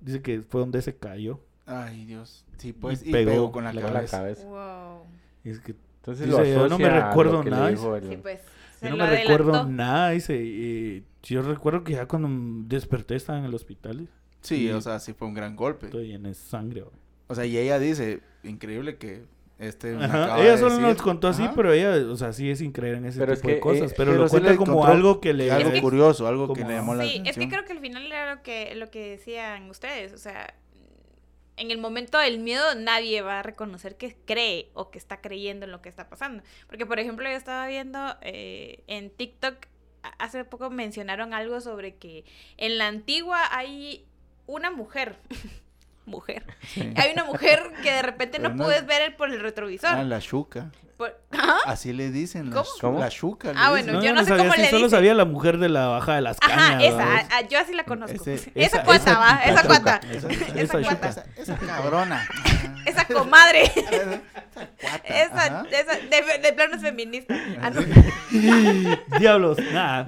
Dice 0.00 0.22
que 0.22 0.42
fue 0.42 0.60
donde 0.60 0.82
se 0.82 0.96
cayó. 0.96 1.40
Ay, 1.66 2.04
Dios. 2.04 2.44
Sí, 2.58 2.72
pues. 2.72 3.04
Y 3.04 3.10
Y, 3.10 3.12
pegó 3.12 3.30
pegó, 3.30 3.52
con 3.52 3.64
la 3.64 3.72
la 3.72 3.80
cabeza. 3.82 4.18
cabeza. 4.18 4.44
Wow. 4.44 5.04
Y 5.44 5.50
es 5.50 5.60
que 5.60 5.74
Entonces 5.98 6.26
Dice, 6.26 6.38
lo 6.38 6.44
yo 6.44 6.68
no 6.68 6.78
me 6.78 6.88
recuerdo 6.88 7.44
nada, 7.44 7.68
dijo 7.68 7.94
el- 7.96 8.08
Sí, 8.08 8.16
pues. 8.16 8.40
Se 8.80 8.86
yo 8.90 8.96
no 8.96 9.04
me 9.04 9.10
recuerdo 9.10 9.66
nada. 9.68 10.10
Dice, 10.10 10.36
y 10.42 11.04
yo 11.22 11.42
recuerdo 11.42 11.82
que 11.84 11.92
ya 11.94 12.06
cuando 12.06 12.28
desperté 12.68 13.14
estaba 13.16 13.38
en 13.38 13.44
el 13.44 13.54
hospital. 13.54 14.08
Sí, 14.40 14.66
Y 14.66 14.70
o 14.70 14.80
sea, 14.80 14.98
sí 15.00 15.12
fue 15.14 15.26
un 15.28 15.34
gran 15.34 15.54
golpe. 15.56 15.86
Estoy 15.86 16.12
en 16.12 16.32
sangre. 16.34 16.82
güey. 16.82 16.94
O 17.28 17.34
sea, 17.34 17.44
y 17.46 17.56
ella 17.58 17.80
dice, 17.80 18.20
increíble 18.46 18.96
que 18.98 19.24
este 19.58 19.94
me 19.94 20.04
Ajá, 20.04 20.24
acaba 20.24 20.40
Ella 20.42 20.52
de 20.52 20.58
solo 20.58 20.70
decir". 20.76 20.86
nos 20.88 21.02
contó 21.02 21.28
así, 21.28 21.42
Ajá. 21.44 21.52
pero 21.56 21.72
ella, 21.72 21.94
o 22.12 22.16
sea, 22.16 22.32
sigue 22.32 22.56
sin 22.56 22.72
creer 22.72 22.96
en 22.96 23.06
ese 23.06 23.18
Pero 23.18 23.32
es 23.32 23.38
tipo 23.40 23.48
de 23.48 23.54
que, 23.54 23.60
cosas. 23.60 23.92
eh, 23.92 23.94
pero, 23.96 24.10
pero 24.12 24.22
lo 24.22 24.28
sí 24.28 24.32
cuenta 24.32 24.50
le 24.50 24.56
como 24.56 24.72
encontró 24.72 24.92
algo 24.92 25.20
que 25.20 25.32
le... 25.32 25.50
algo 25.50 25.68
Es 25.68 25.74
que- 25.76 25.80
curioso, 25.80 26.26
algo 26.26 26.52
que 26.52 26.60
como- 26.60 26.70
le 26.70 26.76
llamó 26.76 26.94
la 26.94 27.04
Sí, 27.04 27.10
es 27.14 27.20
atención. 27.20 27.44
que 27.48 27.54
creo 27.54 27.64
que 27.64 27.72
al 27.72 27.80
final 27.80 28.06
era 28.06 28.34
lo 28.34 28.42
que, 28.42 28.74
lo 28.74 28.90
que 28.90 29.10
decían 29.10 29.70
ustedes, 29.70 30.12
o 30.12 30.18
sea, 30.18 30.54
en 31.58 31.70
el 31.70 31.78
momento 31.78 32.18
del 32.18 32.38
miedo 32.38 32.74
nadie 32.74 33.22
va 33.22 33.40
a 33.40 33.42
reconocer 33.42 33.96
que 33.96 34.14
cree 34.26 34.68
o 34.74 34.90
que 34.90 34.98
está 34.98 35.22
creyendo 35.22 35.64
en 35.64 35.72
lo 35.72 35.80
que 35.80 35.88
está 35.88 36.10
pasando. 36.10 36.42
Porque, 36.66 36.84
por 36.84 36.98
ejemplo, 36.98 37.24
yo 37.26 37.34
estaba 37.34 37.66
viendo 37.66 37.98
eh, 38.20 38.84
en 38.88 39.08
TikTok, 39.08 39.54
a- 40.02 40.08
hace 40.22 40.44
poco 40.44 40.68
mencionaron 40.68 41.32
algo 41.32 41.62
sobre 41.62 41.94
que 41.96 42.26
en 42.58 42.76
la 42.76 42.88
antigua 42.88 43.40
hay 43.56 44.04
una 44.46 44.70
mujer. 44.70 45.16
mujer. 46.06 46.44
Sí. 46.68 46.92
Hay 46.96 47.12
una 47.12 47.24
mujer 47.24 47.60
que 47.82 47.92
de 47.92 48.02
repente 48.02 48.38
no 48.38 48.48
no 48.50 48.64
puedes 48.64 48.80
es- 48.82 48.86
ver 48.86 49.02
el- 49.02 49.14
por 49.14 49.30
el 49.30 49.40
retrovisor. 49.40 49.90
Ah, 49.90 50.02
la 50.04 50.20
chuca. 50.20 50.70
Por- 50.96 51.14
¿Ah? 51.32 51.58
Así 51.66 51.92
le 51.92 52.10
dicen. 52.10 52.48
La, 52.50 52.56
¿Cómo? 52.56 52.68
¿Cómo? 52.80 52.98
la 53.00 53.08
chuca. 53.10 53.52
le 53.52 53.58
Ah, 53.58 53.70
dicen. 53.74 53.92
bueno, 53.92 54.02
yo 54.02 54.14
no 54.14 54.20
sé 54.20 54.28
sabía 54.28 54.44
cómo 54.44 54.52
así, 54.54 54.62
le 54.62 54.66
solo 54.70 54.84
dicen. 54.84 54.90
sabía 54.98 55.14
la 55.14 55.24
mujer 55.26 55.58
de 55.58 55.68
la 55.68 55.86
baja 55.88 56.14
de 56.14 56.20
las 56.22 56.40
cañas. 56.40 56.58
Ajá, 56.58 56.82
esa, 56.84 57.02
ah, 57.16 57.28
ah, 57.32 57.40
yo 57.48 57.58
así 57.58 57.74
la 57.74 57.84
conozco. 57.84 58.16
Ese- 58.16 58.34
esa, 58.34 58.50
esa- 58.54 58.82
cuata, 58.84 59.10
esa- 59.10 59.18
va, 59.18 59.40
esa, 59.44 59.52
esa 59.60 59.66
cuata. 59.66 60.00
Esa, 60.10 60.28
Esa, 60.30 60.60
esa 60.60 60.80
cuata. 60.80 61.08
esa, 61.08 61.24
esa 61.36 61.56
cabrona. 61.58 62.26
Esa 62.86 63.04
comadre. 63.06 63.62
esa 63.74 63.82
cuata. 64.80 65.04
Esa, 65.04 65.44
ajá. 65.44 65.66
esa, 65.70 65.96
de, 65.96 66.38
de 66.38 66.52
plano 66.54 66.76
es 66.76 66.82
feminista. 66.82 67.34
Ah, 67.60 67.70
no. 67.70 67.80
Diablos, 69.18 69.58
nada. 69.72 70.04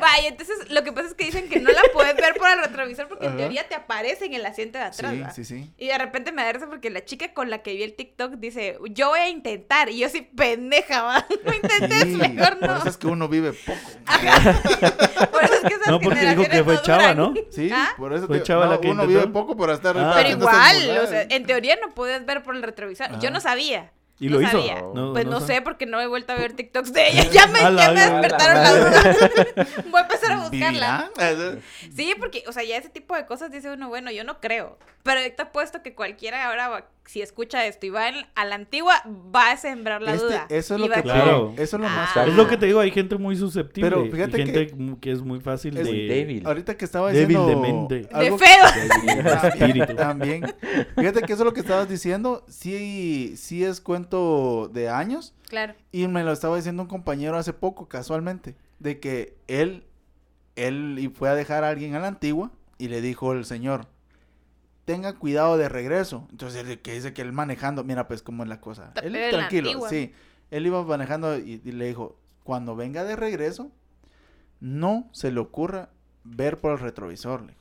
Vaya, 0.00 0.28
entonces 0.28 0.70
lo 0.70 0.82
que 0.84 0.92
pasa 0.92 1.08
es 1.08 1.14
que 1.14 1.24
dicen 1.24 1.48
que 1.48 1.60
no 1.60 1.70
la 1.70 1.82
puedes 1.92 2.14
ver 2.16 2.34
por 2.34 2.48
el 2.50 2.60
retrovisor 2.60 3.08
porque 3.08 3.24
en 3.26 3.30
Ajá. 3.32 3.38
teoría 3.38 3.68
te 3.68 3.74
aparece 3.74 4.26
en 4.26 4.34
el 4.34 4.46
asiento 4.46 4.78
de 4.78 4.84
atrás. 4.84 5.12
Sí, 5.12 5.20
¿va? 5.20 5.30
sí, 5.30 5.44
sí. 5.44 5.70
Y 5.76 5.88
de 5.88 5.98
repente 5.98 6.32
me 6.32 6.42
da 6.44 6.52
risa 6.52 6.66
porque 6.68 6.90
la 6.90 7.04
chica 7.04 7.32
con 7.32 7.50
la 7.50 7.58
que 7.62 7.74
vi 7.74 7.82
el 7.82 7.94
TikTok 7.94 8.34
dice, 8.34 8.78
yo 8.90 9.08
voy 9.08 9.20
a 9.20 9.28
intentar. 9.28 9.88
Y 9.90 9.98
yo 9.98 10.08
sí, 10.08 10.19
pendeja, 10.22 11.02
va. 11.02 11.26
No 11.44 11.52
intentes, 11.54 12.02
Sí, 12.02 12.16
mejor 12.16 12.58
Por 12.58 12.68
no. 12.68 12.76
eso 12.78 12.88
es 12.88 12.96
que 12.96 13.06
uno 13.06 13.28
vive 13.28 13.52
poco. 13.52 13.78
Por 15.30 15.44
eso 15.44 15.54
es 15.54 15.60
que 15.62 15.74
esas 15.74 15.86
No, 15.88 16.00
porque 16.00 16.20
dijo 16.20 16.42
que 16.42 16.50
generaciones 16.50 16.64
fue 16.64 16.74
no 16.74 16.82
chava. 16.82 17.14
¿no? 17.14 17.34
Sí, 17.50 17.70
¿Ah? 17.72 17.90
por 17.96 18.12
eso 18.12 18.26
Fue 18.26 18.38
te- 18.38 18.44
chava 18.44 18.66
no, 18.66 18.72
la 18.72 18.80
que 18.80 18.88
uno 18.90 19.02
intentó. 19.04 19.20
vive 19.20 19.32
poco 19.32 19.56
por 19.56 19.70
estar 19.70 19.96
Ah. 19.98 20.12
Pero 20.16 20.28
igual, 20.30 20.98
o 21.02 21.06
sea, 21.06 21.22
en 21.28 21.44
teoría 21.46 21.76
no 21.80 21.94
puedes 21.94 22.24
ver 22.26 22.42
por 22.42 22.54
el 22.56 22.62
retrovisor. 22.62 23.18
Yo 23.20 23.30
no 23.30 23.40
sabía. 23.40 23.92
¿Y 24.18 24.26
no 24.28 24.32
lo 24.38 24.42
hizo? 24.42 24.50
sabía. 24.52 24.82
No, 24.94 25.12
pues 25.14 25.24
no, 25.24 25.40
no 25.40 25.40
sé 25.40 25.62
porque 25.62 25.86
no 25.86 25.98
he 25.98 26.06
vuelto 26.06 26.32
a 26.34 26.36
ver 26.36 26.52
TikToks 26.52 26.92
de 26.92 27.08
ella. 27.08 27.24
Ya 27.32 27.46
me, 27.46 27.60
ya 27.60 27.90
me 27.90 28.00
despertaron 28.00 28.54
las 28.62 28.78
dudas. 28.78 29.16
Voy 29.90 29.98
a 29.98 30.02
empezar 30.02 30.32
a 30.32 30.36
buscarla. 30.46 31.10
¿Vivirá? 31.16 31.58
Sí, 31.96 32.14
porque, 32.18 32.44
o 32.46 32.52
sea, 32.52 32.62
ya 32.62 32.76
ese 32.76 32.90
tipo 32.90 33.14
de 33.16 33.24
cosas 33.24 33.50
dice 33.50 33.70
uno, 33.70 33.88
bueno, 33.88 34.10
yo 34.10 34.22
no 34.24 34.38
creo. 34.38 34.78
Pero 35.02 35.20
te 35.34 35.40
apuesto 35.42 35.82
que 35.82 35.94
cualquiera 35.94 36.46
ahora, 36.46 36.68
va- 36.68 36.86
si 37.06 37.22
escucha 37.22 37.66
esto 37.66 37.86
y 37.86 37.90
va 37.90 38.08
en- 38.08 38.26
a 38.36 38.44
la 38.44 38.54
antigua, 38.54 39.02
va 39.34 39.50
a 39.50 39.56
sembrar 39.56 40.00
la 40.00 40.14
Este- 40.14 40.26
duda. 40.26 40.46
eso 40.48 40.74
es 40.76 40.80
lo 40.80 40.88
que 40.88 40.94
a 40.94 41.02
Claro. 41.02 41.52
Eso 41.56 41.76
es 41.76 41.82
lo 41.82 41.88
más 41.88 42.16
Ah. 42.16 42.24
Es 42.26 42.34
lo 42.34 42.46
que 42.46 42.56
te 42.56 42.66
digo, 42.66 42.78
hay 42.80 42.90
gente 42.92 43.16
muy 43.16 43.34
susceptible. 43.36 43.90
Pero 43.90 44.06
y 44.06 44.10
fíjate 44.10 44.36
gente 44.36 44.66
que- 44.68 44.96
que, 45.00 45.10
es 45.10 45.20
muy 45.22 45.40
fácil 45.40 45.76
es 45.76 45.84
de... 45.84 45.90
Muy 45.92 46.06
débil. 46.06 46.46
Ahorita 46.46 46.76
que 46.76 46.84
estaba 46.84 47.10
Débil 47.10 47.28
diciendo 47.28 47.48
de 47.48 47.56
mente. 47.56 47.94
De 48.02 48.08
algo- 48.12 48.38
feo. 48.38 48.48
espíritu. 49.54 49.94
También. 49.96 50.44
Fíjate 50.96 51.22
que 51.22 51.32
eso 51.32 51.42
es 51.42 51.46
lo 51.46 51.52
que 51.52 51.60
estabas 51.60 51.88
diciendo. 51.88 52.44
Sí, 52.48 53.34
sí 53.36 53.64
es 53.64 53.80
cuento 53.80 54.70
de 54.72 54.88
años. 54.88 55.34
Claro. 55.48 55.74
Y 55.92 56.06
me 56.06 56.22
lo 56.22 56.32
estaba 56.32 56.56
diciendo 56.56 56.82
un 56.82 56.88
compañero 56.88 57.36
hace 57.36 57.52
poco, 57.52 57.88
casualmente. 57.88 58.54
De 58.78 59.00
que 59.00 59.36
él, 59.48 59.84
él 60.56 60.96
y 61.00 61.08
fue 61.08 61.28
a 61.28 61.34
dejar 61.34 61.64
a 61.64 61.70
alguien 61.70 61.94
a 61.96 61.98
la 62.00 62.08
antigua. 62.08 62.50
Y 62.78 62.88
le 62.88 63.00
dijo 63.02 63.32
el 63.32 63.44
señor, 63.44 63.86
tenga 64.90 65.12
cuidado 65.12 65.56
de 65.56 65.68
regreso. 65.68 66.26
Entonces, 66.32 66.78
que 66.78 66.94
dice 66.94 67.12
que 67.12 67.22
él 67.22 67.32
manejando, 67.32 67.84
mira 67.84 68.08
pues 68.08 68.22
cómo 68.22 68.42
es 68.42 68.48
la 68.48 68.60
cosa. 68.60 68.92
Él 69.04 69.16
tranquilo, 69.30 69.88
sí. 69.88 70.12
Él 70.50 70.66
iba 70.66 70.82
manejando 70.82 71.38
y, 71.38 71.62
y 71.64 71.70
le 71.70 71.86
dijo, 71.86 72.18
cuando 72.42 72.74
venga 72.74 73.04
de 73.04 73.14
regreso, 73.14 73.70
no 74.58 75.08
se 75.12 75.30
le 75.30 75.38
ocurra 75.38 75.90
ver 76.24 76.58
por 76.58 76.72
el 76.72 76.80
retrovisor. 76.80 77.42
Le 77.42 77.52
dijo. 77.52 77.60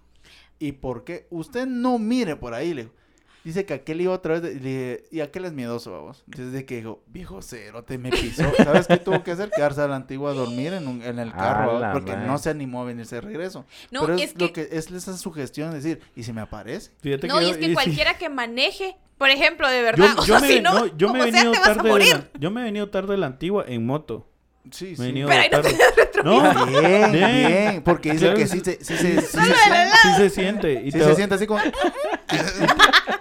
¿Y 0.58 0.72
por 0.72 1.04
qué? 1.04 1.28
Usted 1.30 1.68
no 1.68 2.00
mire 2.00 2.36
por 2.36 2.56
ahí, 2.56 2.74
le 2.74 2.84
dijo. 2.86 2.96
Dice 3.44 3.66
que 3.66 3.74
aquel 3.74 4.02
iba 4.02 4.14
otra 4.14 4.34
vez, 4.40 4.44
de- 4.44 4.52
y 4.52 4.60
le 4.60 4.70
dije, 4.70 5.04
y 5.12 5.20
aquel 5.22 5.46
es 5.46 5.54
miedoso, 5.54 5.92
vamos. 5.92 6.24
Desde 6.28 6.66
que 6.66 6.76
dijo, 6.78 7.02
viejo 7.08 7.42
cero, 7.42 7.84
te 7.84 7.98
me 7.98 8.10
pisó. 8.12 8.44
¿Sabes 8.58 8.88
qué 8.88 8.98
tuvo 8.98 9.24
que 9.24 9.32
hacer? 9.32 9.50
Quedarse 9.50 9.82
a 9.82 9.88
la 9.88 9.96
antigua 9.96 10.32
a 10.32 10.34
dormir 10.34 10.74
en, 10.74 10.88
un- 10.88 11.02
en 11.02 11.20
el 11.20 11.32
carro, 11.32 11.82
porque 11.94 12.16
no 12.18 12.38
se 12.38 12.50
animó 12.50 12.82
a 12.82 12.86
venirse 12.86 13.16
de 13.16 13.22
regreso. 13.22 13.66
No, 13.92 14.02
Pero 14.02 14.16
es, 14.16 14.22
es 14.34 14.40
lo 14.42 14.52
que, 14.52 14.68
es 14.72 14.92
esa 14.92 15.18
sugestión 15.18 15.70
de 15.72 15.78
decir, 15.78 16.02
¿y 16.16 16.24
si 16.24 16.34
me 16.34 16.42
aparece? 16.42 16.92
Fíjate 17.02 17.28
no, 17.28 17.40
y 17.42 17.46
yo- 17.46 17.52
es 17.52 17.58
que 17.58 17.74
cualquiera 17.74 18.18
que 18.18 18.28
maneje, 18.30 18.98
por 19.18 19.30
ejemplo, 19.30 19.70
de 19.70 19.78
Yo, 19.80 19.84
verdad, 19.86 20.10
o 20.20 20.26
yo 20.26 20.38
sea, 20.38 20.40
me, 20.42 20.48
si 20.56 20.60
no, 20.62 20.74
no, 20.88 20.98
yo 20.98 21.14
me 21.14 21.20
he 21.22 21.32
venido 21.32 21.52
tarde 21.54 21.84
de 21.84 21.90
morir. 21.90 22.14
la, 22.34 22.40
yo 22.40 22.52
me 22.52 22.62
he 22.62 22.64
venido 22.66 22.90
tarde 22.90 23.12
de 23.14 23.18
la 23.20 23.28
antigua 23.28 23.64
en 23.68 23.86
moto. 23.86 24.26
Sí, 24.72 24.86
Me 24.86 24.92
he 24.92 24.96
sí. 24.98 25.02
venido 25.04 25.30
Pero 25.30 25.42
ahí 25.42 25.50
no 25.52 25.62
te 25.62 26.24
No, 26.24 26.66
Bien, 26.68 27.12
Bien. 27.14 27.48
bien, 27.48 27.82
porque 27.84 28.12
dice 28.12 28.26
Claro. 28.26 28.38
que 28.38 28.46
sí 28.48 28.60
se, 28.60 28.74
sí 28.84 28.98
se, 28.98 29.22
sí 29.22 29.28
se 29.28 29.38
siente- 29.40 29.66
helado. 29.68 29.92
sí 30.04 30.10
se 30.18 30.30
siente. 30.30 30.74
Y 30.84 30.92
sí 30.92 31.00
te, 31.00 31.06
se 31.06 31.16
siente 31.16 31.36
así 31.36 31.48
como... 31.48 31.62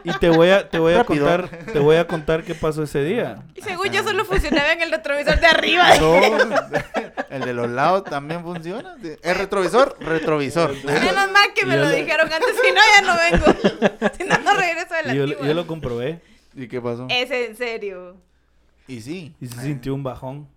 y 0.05 0.13
te 0.19 0.29
voy 0.31 0.49
a, 0.51 0.69
te 0.69 0.79
voy 0.79 0.95
a 0.95 0.99
Rápido. 0.99 1.27
contar, 1.27 1.49
te 1.73 1.79
voy 1.79 1.97
a 1.97 2.07
contar 2.07 2.45
qué 2.45 2.55
pasó 2.55 2.83
ese 2.83 3.03
día. 3.05 3.43
Y 3.55 3.63
según 3.63 3.89
yo 3.91 4.03
solo 4.03 4.25
funcionaba 4.25 4.73
en 4.73 4.83
el 4.83 4.91
retrovisor 4.91 5.39
de 5.41 5.47
arriba. 5.47 5.85
No, 6.01 6.15
el 7.31 7.43
de 7.43 7.53
los 7.55 7.69
lados 7.69 8.05
también 8.05 8.43
funciona. 8.43 8.97
El 9.23 9.35
retrovisor, 9.35 9.97
retrovisor. 10.01 10.75
Menos 10.85 11.31
mal 11.33 11.53
que 11.55 11.67
me 11.67 11.77
lo 11.77 11.85
lo- 11.85 11.91
dijeron 11.91 12.33
antes, 12.33 12.57
si 12.63 12.73
no 12.73 12.81
ya 12.97 13.03
no 13.07 13.17
vengo. 13.19 14.09
si 14.17 14.25
no, 14.25 14.39
no 14.39 14.55
regreso 14.55 14.95
de 14.95 15.03
la 15.05 15.15
yo, 15.15 15.27
yo 15.27 15.55
lo 15.55 15.67
comprobé 15.67 16.21
¿Y 16.55 16.67
qué 16.69 16.81
pasó? 16.81 17.07
Es 17.11 17.31
en 17.31 17.57
serio. 17.57 18.17
Y 18.87 19.01
sí. 19.03 19.35
y 19.41 19.47
se 19.47 19.61
sintió 19.63 19.95
un 19.95 20.03
bajón. 20.03 20.49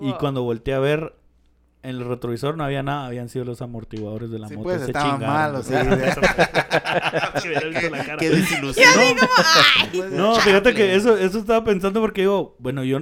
Y 0.00 0.12
cuando 0.14 0.42
volteé 0.42 0.74
a 0.74 0.78
ver 0.80 1.14
en 1.88 1.96
el 1.96 2.04
retrovisor 2.04 2.56
no 2.56 2.64
había 2.64 2.82
nada, 2.82 3.06
habían 3.06 3.28
sido 3.28 3.44
los 3.44 3.62
amortiguadores 3.62 4.30
de 4.30 4.38
la 4.38 4.48
Sí, 4.48 4.56
moto. 4.56 4.64
pues 4.64 4.82
estaban 4.82 5.20
malos, 5.20 5.66
sí. 5.66 5.74
Que 8.18 8.30
desilusión. 8.30 9.16
No, 10.12 10.34
fíjate 10.40 10.74
que 10.74 10.94
eso, 10.94 11.16
eso 11.16 11.38
estaba 11.38 11.64
pensando 11.64 12.00
porque 12.00 12.22
digo, 12.22 12.56
bueno, 12.58 12.84
yo, 12.84 13.00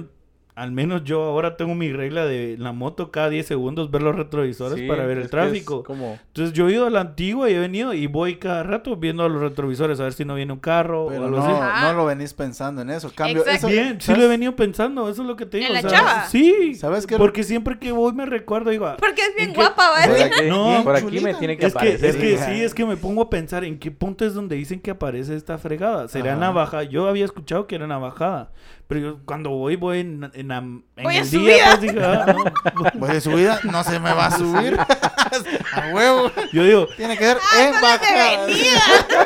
al 0.55 0.71
menos 0.71 1.03
yo 1.03 1.21
ahora 1.21 1.57
tengo 1.57 1.75
mi 1.75 1.91
regla 1.91 2.25
de 2.25 2.55
la 2.57 2.71
moto 2.71 3.11
cada 3.11 3.29
10 3.29 3.45
segundos 3.45 3.91
ver 3.91 4.01
los 4.01 4.15
retrovisores 4.15 4.79
Sí, 4.79 4.87
para 4.87 5.05
ver 5.05 5.17
el 5.17 5.23
que 5.23 5.29
tráfico. 5.29 5.83
como... 5.83 6.17
Entonces 6.27 6.53
yo 6.53 6.69
he 6.69 6.73
ido 6.73 6.85
a 6.87 6.89
la 6.89 7.01
antigua 7.01 7.49
y 7.49 7.53
he 7.55 7.59
venido 7.59 7.93
y 7.93 8.07
voy 8.07 8.37
cada 8.37 8.63
rato 8.63 8.95
viendo 8.95 9.27
los 9.27 9.41
retrovisores 9.41 9.99
a 9.99 10.03
ver 10.03 10.13
si 10.13 10.23
no 10.23 10.33
viene 10.35 10.53
un 10.53 10.59
carro 10.59 11.07
Pero 11.09 11.23
o 11.23 11.25
algo 11.25 11.37
no, 11.39 11.45
así. 11.61 11.81
no 11.83 11.93
lo 11.93 12.05
venís 12.05 12.33
pensando 12.33 12.81
en 12.81 12.89
eso. 12.89 13.11
Cambio, 13.13 13.39
Exacto. 13.41 13.67
eso, 13.67 13.67
Bien, 13.67 13.99
sí 13.99 14.15
lo 14.15 14.23
he 14.23 14.27
venido 14.29 14.55
pensando, 14.55 15.09
eso 15.09 15.23
es 15.23 15.27
lo 15.27 15.35
que 15.35 15.45
te 15.45 15.57
digo. 15.57 15.71
¿En 15.71 15.77
o 15.77 15.81
la 15.81 15.89
sea, 15.89 15.99
chava? 15.99 16.25
Sí, 16.27 16.73
¿Sabes 16.75 17.05
qué? 17.05 17.17
porque 17.17 17.43
siempre 17.43 17.77
que 17.77 17.91
voy 17.91 18.13
me 18.13 18.25
recuerdo, 18.25 18.69
digo, 18.69 18.85
ah, 18.85 18.95
Porque 18.97 19.21
es 19.23 19.35
bien 19.35 19.49
¿En 19.49 19.55
qué- 19.55 19.59
guapa, 19.61 19.89
¿va? 19.89 20.05
Por 20.05 20.15
Sí. 20.15 20.23
aquí, 20.23 20.47
No, 20.47 20.81
por 20.85 20.95
aquí 20.95 21.05
chulita. 21.05 21.23
me 21.27 21.33
tiene 21.33 21.57
que 21.57 21.65
Es 21.65 21.73
que, 21.73 21.79
aparecer. 21.79 22.09
es 22.11 22.15
que 22.15 22.31
hija. 22.33 22.45
sí, 22.45 22.61
es 22.61 22.73
que 22.73 22.85
me 22.85 22.95
pongo 22.95 23.21
a 23.23 23.29
pensar 23.29 23.65
en 23.65 23.77
qué 23.77 23.91
punto 23.91 24.25
es 24.25 24.33
donde 24.33 24.55
dicen 24.55 24.79
que 24.79 24.91
aparece 24.91 25.35
esta 25.35 25.57
fregada. 25.57 26.07
¿Será 26.07 26.37
Ajá. 26.37 26.51
bajada? 26.51 26.83
Yo 26.83 27.07
había 27.09 27.25
escuchado 27.25 27.67
que 27.67 27.75
era 27.75 27.85
bajada. 27.97 28.51
Pero 28.87 28.99
yo 29.01 29.17
cuando 29.25 29.49
voy, 29.49 29.75
voy 29.77 29.99
en, 30.01 30.29
en, 30.35 30.51
en 30.51 30.83
Voy 31.01 31.17
el 31.17 31.25
subida. 31.25 31.75
día. 31.77 31.93
Pues, 31.95 32.05
ah, 32.05 32.73
no. 32.75 32.99
Voy 32.99 33.09
de 33.11 33.21
subida, 33.21 33.59
no 33.63 33.83
se 33.83 33.99
me 33.99 34.13
va 34.13 34.27
a 34.27 34.31
subir. 34.37 34.77
a 35.73 35.87
huevo. 35.93 36.31
Yo 36.53 36.63
digo, 36.63 36.87
Tiene 36.95 37.17
que 37.17 37.23
ser 37.25 37.37
¡Ah, 37.51 37.63
en 37.63 37.73
se 37.73 37.81
bajada. 37.81 38.47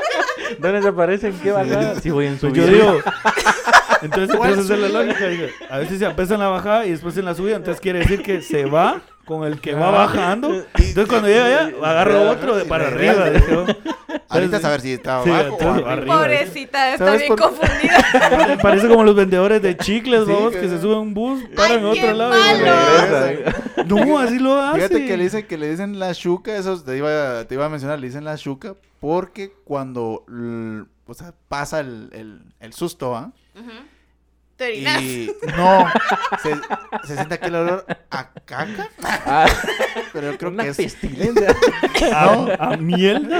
¿Dónde 0.59 0.77
desaparecen? 0.79 1.39
¿Qué 1.39 1.51
bajada? 1.51 1.99
Si 1.99 2.09
voy 2.09 2.27
en 2.27 2.37
pues 2.37 2.53
subida. 2.53 2.65
yo 2.65 2.71
digo. 2.73 2.99
Entonces 4.01 4.35
¿Cuál 4.37 4.51
empieza 4.51 4.73
a 4.73 4.77
hacer 4.77 4.91
la 4.91 5.03
lógica. 5.03 5.27
digo, 5.27 5.47
a 5.69 5.77
veces 5.77 5.99
se 5.99 6.05
empieza 6.05 6.33
en 6.35 6.39
la 6.39 6.47
bajada 6.47 6.85
y 6.85 6.91
después 6.91 7.17
en 7.17 7.25
la 7.25 7.35
subida. 7.35 7.57
Entonces 7.57 7.81
quiere 7.81 7.99
decir 7.99 8.23
que 8.23 8.41
se 8.41 8.63
va 8.65 9.01
con 9.29 9.45
el 9.47 9.61
que 9.61 9.73
va 9.75 9.91
bajando. 10.05 10.51
Entonces 10.73 11.05
cuando 11.07 11.27
llega 11.27 11.45
allá, 11.45 11.71
agarro 11.83 12.31
otro 12.31 12.57
de 12.57 12.65
para 12.65 12.87
arriba. 12.87 13.29
dije, 13.29 13.55
oh. 13.55 13.65
Ahorita 14.27 14.57
a 14.57 14.69
ver 14.71 14.81
si 14.81 14.93
está 14.93 15.23
sí, 15.23 15.29
abajo 15.29 15.55
o 15.61 15.85
arriba. 15.87 16.17
Pobrecita, 16.17 16.93
está 16.93 17.05
¿Sabes 17.05 17.21
bien 17.21 17.29
por- 17.35 17.39
confundida. 17.41 18.57
Parece 18.61 18.87
como 18.87 19.03
los 19.03 19.15
vendedores 19.15 19.61
de 19.61 19.77
chicles, 19.77 20.25
Sí, 20.25 20.31
vamos, 20.33 20.51
que- 20.53 20.61
que 20.61 20.69
se 20.69 20.81
suben 20.81 20.97
a 20.97 20.99
un 21.01 21.13
bus, 21.13 21.43
paran 21.55 21.79
en 21.79 21.85
Ay, 21.85 21.99
otro 21.99 22.13
lado. 22.13 22.33
y 22.35 22.59
regresan. 22.59 23.87
No, 23.87 24.19
así 24.19 24.39
lo 24.39 24.59
hace. 24.59 24.75
Fíjate 24.77 25.05
que 25.07 25.17
le 25.17 25.23
dicen 25.23 25.45
que 25.47 25.57
le 25.57 25.69
dicen 25.69 25.99
la 25.99 26.13
chuca, 26.15 26.55
eso 26.57 26.81
te 26.83 26.97
iba, 26.97 27.45
te 27.45 27.53
iba 27.55 27.65
a 27.65 27.69
mencionar, 27.69 27.99
le 27.99 28.07
dicen 28.07 28.25
la 28.25 28.35
chuca 28.37 28.73
porque 28.99 29.53
cuando 29.63 30.25
l- 30.27 30.85
o 31.07 31.13
sea, 31.13 31.33
pasa 31.47 31.79
el, 31.79 32.09
el, 32.11 32.41
el 32.59 32.73
susto, 32.73 33.15
¿ah? 33.15 33.31
Ujú. 33.55 33.71
Te 34.59 34.65
orinas. 34.65 35.01
Y 35.01 35.31
no, 35.57 35.89
se, 36.43 36.53
se 37.07 37.15
siente 37.15 37.35
aquel 37.35 37.55
olor 37.55 37.85
a 38.11 38.29
caca, 38.45 38.89
Ah, 39.01 39.47
pero 40.11 40.33
yo 40.33 40.37
creo 40.37 40.51
una 40.51 40.63
que 40.65 40.69
es 40.71 40.77
pestilencia. 40.77 41.55
A, 42.13 42.73
a 42.73 42.77
miel. 42.77 43.31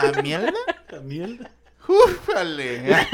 a 0.00 0.22
mierda. 0.22 0.52
A 0.96 1.00
miel. 1.02 1.46
Ufale. 1.86 2.82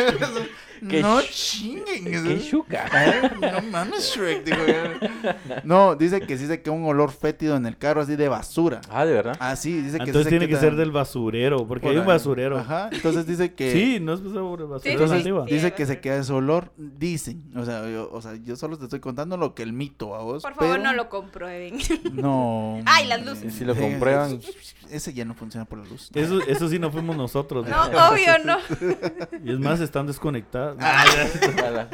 ¿Qué 0.88 1.02
no 1.02 1.20
chinguen. 1.22 2.04
¡Qué 2.04 2.40
chuca! 2.48 3.30
No 3.40 3.62
mames, 3.70 4.14
Shrek, 4.14 4.44
digo 4.44 4.58
yo. 4.66 5.32
No, 5.64 5.94
dice 5.94 6.20
que 6.20 6.36
sí 6.38 6.46
se 6.46 6.60
queda 6.62 6.74
un 6.74 6.84
olor 6.84 7.12
fétido 7.12 7.56
en 7.56 7.66
el 7.66 7.76
carro, 7.76 8.00
así 8.00 8.16
de 8.16 8.28
basura. 8.28 8.80
Ah, 8.90 9.04
¿de 9.04 9.12
verdad? 9.12 9.36
Ah, 9.38 9.56
sí, 9.56 9.80
dice 9.80 9.98
que 9.98 10.04
sí 10.04 10.10
Entonces 10.10 10.24
se 10.24 10.28
tiene 10.30 10.48
que 10.48 10.56
ser 10.56 10.76
del 10.76 10.90
basurero, 10.90 11.66
porque 11.66 11.82
por 11.82 11.92
hay 11.92 11.98
un 11.98 12.06
basurero. 12.06 12.58
Ajá, 12.58 12.90
entonces 12.92 13.26
dice 13.26 13.54
que... 13.54 13.72
Sí, 13.72 13.98
no 14.00 14.14
es 14.14 14.20
sobre 14.20 14.64
el 14.64 14.68
basurero. 14.68 14.80
Sí, 14.82 14.90
Entonces 14.90 15.22
sí, 15.22 15.30
sí. 15.30 15.54
dice 15.54 15.72
que 15.72 15.86
se 15.86 16.00
queda 16.00 16.16
ese 16.16 16.32
olor, 16.32 16.72
dicen. 16.76 17.44
O 17.56 17.64
sea, 17.64 17.88
yo, 17.88 18.10
o 18.12 18.20
sea, 18.20 18.34
yo 18.36 18.56
solo 18.56 18.76
te 18.76 18.84
estoy 18.84 19.00
contando 19.00 19.36
lo 19.36 19.54
que 19.54 19.62
el 19.62 19.72
mito 19.72 20.14
a 20.14 20.22
vos. 20.22 20.42
Por 20.42 20.54
favor, 20.54 20.76
pero 20.76 20.82
no 20.82 20.92
lo 20.92 21.08
comprueben. 21.08 21.78
No. 22.12 22.80
Ay, 22.86 23.06
las 23.06 23.24
luces. 23.24 23.54
Si 23.54 23.64
lo 23.64 23.74
comprueban. 23.74 24.40
Ese 24.90 25.12
ya 25.12 25.24
no 25.24 25.34
funciona 25.34 25.64
por 25.64 25.78
la 25.78 25.84
luz. 25.84 26.10
Eso, 26.14 26.40
eso 26.42 26.68
sí 26.68 26.78
no 26.78 26.90
fuimos 26.90 27.16
nosotros. 27.16 27.66
No, 27.66 27.82
obvio, 28.08 28.32
no. 28.44 28.58
Y 29.44 29.52
es 29.52 29.58
más, 29.58 29.80
están 29.80 30.06
desconectadas. 30.06 30.71
Ah. 30.80 31.04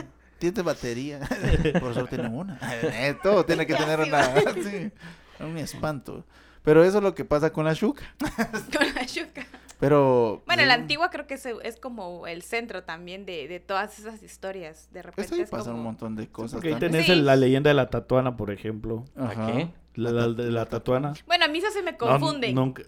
Tiene 0.39 0.63
batería. 0.63 1.19
Por 1.81 1.95
suerte 1.95 2.17
tiene 2.17 2.29
una. 2.33 2.59
Eh, 2.83 3.17
todo 3.23 3.45
tiene 3.45 3.67
que 3.67 3.75
tener 3.75 3.99
una. 3.99 4.23
Sí, 4.63 4.93
un 5.41 5.59
espanto. 5.59 6.25
Pero 6.63 6.85
eso 6.85 6.99
es 6.99 7.03
lo 7.03 7.15
que 7.15 7.25
pasa 7.25 7.53
con 7.53 7.65
la 7.65 7.73
Shuka. 7.73 8.05
Con 8.21 8.95
la 8.95 9.03
yuca. 9.05 9.47
Pero. 9.81 10.43
Bueno, 10.47 10.65
la 10.65 10.77
mm, 10.77 10.81
antigua 10.83 11.11
creo 11.11 11.27
que 11.27 11.35
es, 11.35 11.47
es 11.47 11.77
como 11.77 12.27
el 12.27 12.43
centro 12.43 12.85
también 12.85 13.25
de, 13.27 13.49
de 13.49 13.59
todas 13.59 13.99
esas 13.99 14.23
historias. 14.23 14.89
De 14.93 15.03
repente 15.03 15.35
ahí 15.35 15.41
es 15.41 15.51
pasan 15.51 15.67
como... 15.73 15.79
un 15.79 15.85
montón 15.85 16.15
de 16.15 16.29
cosas. 16.29 16.55
Porque 16.55 16.69
ahí 16.75 16.79
tenés 16.79 17.07
Sí. 17.07 17.15
la 17.17 17.35
leyenda 17.37 17.71
de 17.71 17.75
la 17.75 17.89
tatuana, 17.91 18.37
por 18.37 18.51
ejemplo. 18.51 19.05
Ajá. 19.17 19.47
¿A 19.47 19.53
qué? 19.53 19.71
La, 19.95 20.11
la 20.13 20.29
de 20.29 20.51
la 20.53 20.67
tatuana. 20.67 21.15
Bueno, 21.27 21.47
a 21.47 21.49
mí 21.49 21.59
eso 21.59 21.71
se 21.71 21.83
me 21.83 21.93
No, 21.93 21.99
confunden. 21.99 22.55
nunca- 22.55 22.83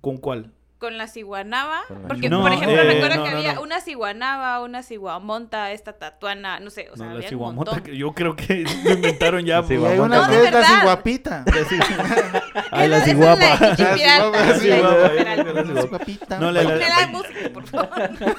¿Con 0.00 0.16
cuál? 0.16 0.52
Con 0.78 0.98
la 0.98 1.06
ciguanaba. 1.08 1.80
La 1.88 2.08
Porque, 2.08 2.28
No, 2.28 2.42
por 2.42 2.52
ejemplo, 2.52 2.78
eh, 2.78 2.84
recuerdo 2.84 3.16
no, 3.16 3.24
que 3.24 3.30
no, 3.30 3.36
había 3.38 3.54
no. 3.54 3.62
una 3.62 3.80
ciguanaba, 3.80 4.60
una 4.62 4.82
ciguamonta, 4.82 5.72
esta 5.72 5.94
tatuana, 5.94 6.60
no 6.60 6.68
sé, 6.68 6.90
o 6.92 6.96
sea, 6.98 7.06
no, 7.06 7.12
la 7.12 7.16
había 7.16 7.28
un 7.28 7.30
ciguamota, 7.30 7.70
montón. 7.70 7.84
que 7.90 7.96
yo 7.96 8.12
creo 8.12 8.36
que 8.36 8.64
lo 8.84 8.90
inventaron 8.92 9.46
ya. 9.46 9.60
Hay 9.60 9.76
una 9.98 10.18
No, 10.18 10.28
que 10.28 10.36
de 10.36 10.44
es 10.48 10.52
la 10.52 10.64
ciguapita. 10.64 11.44
Ah, 12.72 12.86
la 12.86 13.00
ciguapa. 13.04 13.40
la 13.40 13.56
de 13.56 13.76
Chichipirata, 13.76 14.30
La 14.30 15.36
la 15.36 15.62
la 15.62 15.82
ciguapita. 15.82 16.38
No, 16.38 16.50
la- 16.52 16.62
la- 16.62 16.76
la 16.76 17.06
música, 17.06 17.50
por 17.54 17.66
favor. 17.66 17.88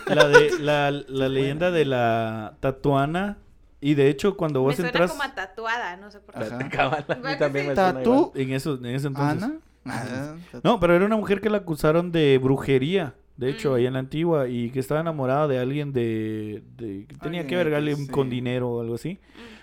La 0.08 0.28
de 0.28 0.60
la, 0.60 0.92
la 0.92 1.30
leyenda 1.30 1.72
de 1.72 1.86
la 1.86 2.54
tatuana. 2.60 3.38
Y 3.80 3.94
de 3.94 4.10
hecho, 4.10 4.36
cuando 4.38 4.60
Me 4.60 4.66
vos 4.66 4.76
suena 4.76 4.90
entras 4.90 5.12
como 5.12 5.24
a 5.24 5.34
tatuada, 5.36 5.98
no 5.98 6.10
sé 6.12 6.20
por 6.20 6.34
qué. 6.36 6.44
Ajá. 6.46 6.70
Cabal, 6.70 7.06
a 7.08 7.14
mí 7.16 7.22
¿Verdad 7.22 7.32
que 7.34 7.38
también 7.38 7.66
sí? 7.66 7.70
me 7.70 7.76
suena 7.76 7.94
Tatú. 7.94 8.32
en, 8.36 8.52
eso, 8.54 8.74
en 8.76 8.86
ese 8.88 9.08
entonces. 9.08 9.44
Ana. 9.44 9.54
Ah, 9.90 10.36
No, 10.64 10.80
pero 10.80 10.96
era 10.96 11.06
una 11.06 11.16
mujer 11.18 11.42
que 11.42 11.50
la 11.50 11.58
acusaron 11.58 12.12
de 12.12 12.38
brujería. 12.42 13.16
De 13.38 13.50
hecho, 13.52 13.72
Mm. 13.72 13.76
ahí 13.76 13.86
en 13.86 13.94
la 13.94 14.00
antigua. 14.00 14.48
Y 14.48 14.72
que 14.72 14.80
estaba 14.80 15.02
enamorada 15.02 15.48
de 15.48 15.60
alguien 15.60 15.94
de. 15.94 16.64
de- 16.78 17.06
que 17.08 17.16
tenía 17.18 17.46
que 17.46 17.56
un- 17.58 17.96
sí. 17.98 18.08
con 18.08 18.30
dinero 18.30 18.70
o 18.70 18.82
algo 18.82 18.96
así. 18.96 19.20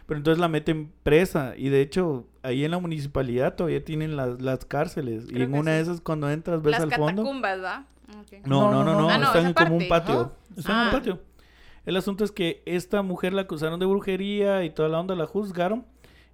Pero 0.06 0.18
entonces 0.18 0.38
la 0.40 0.48
meten 0.48 0.92
presa. 1.02 1.55
Y 1.56 1.70
de 1.70 1.80
hecho, 1.80 2.26
ahí 2.42 2.64
en 2.64 2.70
la 2.70 2.78
municipalidad 2.78 3.55
todavía 3.56 3.84
tienen 3.84 4.16
las, 4.16 4.40
las 4.40 4.64
cárceles. 4.64 5.26
y 5.30 5.40
en 5.42 5.55
una 5.55 5.72
sí. 5.72 5.76
de 5.76 5.80
esas, 5.80 6.01
cuando 6.01 6.30
entras, 6.30 6.62
ves 6.62 6.72
Las 6.72 6.82
al 6.82 6.90
fondo. 6.92 7.22
catacumbas, 7.22 7.62
¿va? 7.62 7.86
Ok. 8.20 8.46
No, 8.46 8.70
no, 8.70 8.84
no, 8.84 9.01
no. 9.01 9.09
Ah, 9.10 9.18
no, 9.18 9.26
están 9.26 9.46
en 9.46 9.55
como 9.55 9.76
un 9.76 9.88
patio. 9.88 10.32
Están 10.56 10.76
en 10.76 10.82
un 10.82 10.88
Ah. 10.88 10.92
patio. 10.92 11.20
El 11.86 11.96
asunto 11.96 12.22
es 12.24 12.30
que 12.32 12.62
esta 12.66 13.02
mujer 13.02 13.32
la 13.32 13.42
acusaron 13.42 13.80
de 13.80 13.86
brujería 13.86 14.64
y 14.64 14.70
toda 14.70 14.88
la 14.88 15.01
onda 15.01 15.14
la 15.16 15.26
juzgaron 15.26 15.84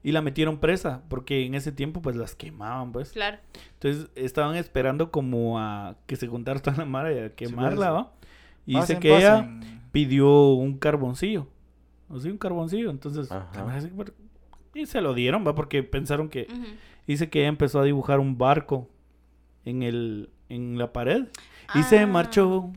y 0.02 0.12
la 0.12 0.22
metieron 0.22 0.58
presa 0.58 1.02
porque 1.08 1.44
en 1.44 1.54
ese 1.54 1.72
tiempo 1.72 2.00
pues 2.02 2.16
las 2.16 2.34
quemaban 2.34 2.92
pues. 2.92 3.12
Claro. 3.12 3.38
Entonces 3.74 4.10
estaban 4.14 4.56
esperando 4.56 5.10
como 5.10 5.58
a 5.58 5.96
que 6.06 6.16
se 6.16 6.26
juntara 6.26 6.60
toda 6.60 6.76
la 6.78 6.84
mara 6.84 7.12
y 7.12 7.18
a 7.18 7.34
quemarla, 7.34 7.90
pues. 7.90 8.04
¿va? 8.04 8.12
Y 8.66 8.74
dice 8.76 8.94
Pasen, 8.94 9.00
que 9.00 9.16
ella 9.16 9.60
pidió 9.92 10.52
un 10.52 10.78
carboncillo. 10.78 11.48
O 12.08 12.18
sea, 12.18 12.30
un 12.30 12.38
carboncillo. 12.38 12.90
Entonces, 12.90 13.30
Ajá. 13.30 13.74
dice, 13.76 13.92
y 14.74 14.86
se 14.86 15.00
lo 15.00 15.14
dieron, 15.14 15.46
¿va? 15.46 15.54
Porque 15.54 15.82
pensaron 15.82 16.28
que... 16.28 16.46
Ujú. 16.50 16.66
Dice 17.06 17.28
que 17.28 17.40
ella 17.40 17.48
empezó 17.48 17.80
a 17.80 17.84
dibujar 17.84 18.20
un 18.20 18.38
barco 18.38 18.88
en 19.64 19.82
el 19.82 20.30
en 20.50 20.76
la 20.78 20.92
pared 20.92 21.24
y 21.74 21.82
se 21.84 22.00
Ah. 22.00 22.06
marchó. 22.06 22.70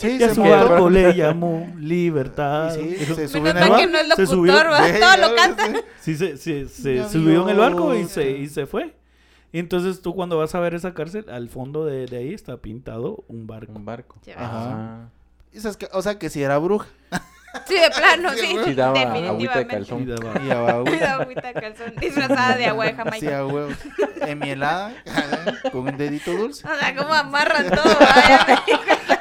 Sí, 0.00 0.16
Y 0.20 0.22
a 0.22 0.34
su 0.34 0.42
barco 0.42 0.88
le 0.88 1.12
llamó 1.14 1.68
Libertad. 1.78 2.74
Y 2.78 2.96
sí, 2.96 3.14
se 3.14 3.28
sube 3.28 3.52
Menos 3.52 3.62
en 3.62 3.66
el 3.66 3.70
barco. 3.70 3.86
no 3.92 3.98
es 3.98 4.14
Se 4.16 4.26
subió. 4.26 4.52
locutor. 4.52 4.86
Sí, 4.86 5.00
Todo 5.00 5.28
lo 5.28 5.34
canta. 5.36 5.66
sí. 5.66 5.72
Sí, 6.00 6.14
se, 6.16 6.36
se, 6.38 6.68
se 6.68 7.08
subió 7.08 7.42
en 7.42 7.48
el 7.50 7.56
barco 7.58 7.94
y 7.94 8.04
se, 8.04 8.30
y 8.30 8.48
se 8.48 8.66
fue. 8.66 8.94
Y 9.52 9.58
entonces 9.58 10.00
tú 10.00 10.14
cuando 10.14 10.38
vas 10.38 10.54
a 10.54 10.60
ver 10.60 10.74
esa 10.74 10.94
cárcel, 10.94 11.26
al 11.28 11.48
fondo 11.48 11.84
de, 11.84 12.06
de 12.06 12.18
ahí 12.18 12.32
está 12.32 12.56
pintado 12.58 13.24
un 13.26 13.48
barco. 13.48 13.72
Un 13.74 13.84
barco. 13.84 14.16
Sí, 14.24 14.30
Ajá. 14.36 15.10
Esas 15.52 15.76
que- 15.76 15.88
O 15.92 16.00
sea, 16.02 16.16
que 16.18 16.30
si 16.30 16.42
era 16.42 16.58
bruja. 16.58 16.86
Sí, 17.66 17.74
de 17.74 17.90
plano, 17.90 18.30
sí. 18.34 18.56
Sí 18.64 18.74
daba 18.74 18.92
agüita 19.00 19.12
de 19.12 19.20
definitivamente. 19.64 19.74
calzón. 19.74 20.02
Y 20.02 20.06
daba- 20.06 20.40
Y 20.40 20.46
ya 20.46 20.60
va, 20.60 20.84
Cuida 20.84 21.14
agüita 21.14 21.48
de 21.52 21.54
calzón. 21.54 21.94
Disfrazada 22.00 22.56
de 22.56 22.66
agua 22.66 22.84
de 22.84 22.90
Sí, 22.92 22.96
Jamaica. 22.96 23.38
a 23.40 23.46
huevo. 23.46 23.70
Enmielada. 24.26 24.92
Con 25.72 25.88
un 25.88 25.96
dedito 25.96 26.32
dulce. 26.32 26.66
O 26.66 26.78
sea, 26.78 26.94
cómo 26.94 27.12
amarran 27.14 27.70
todo. 27.70 27.96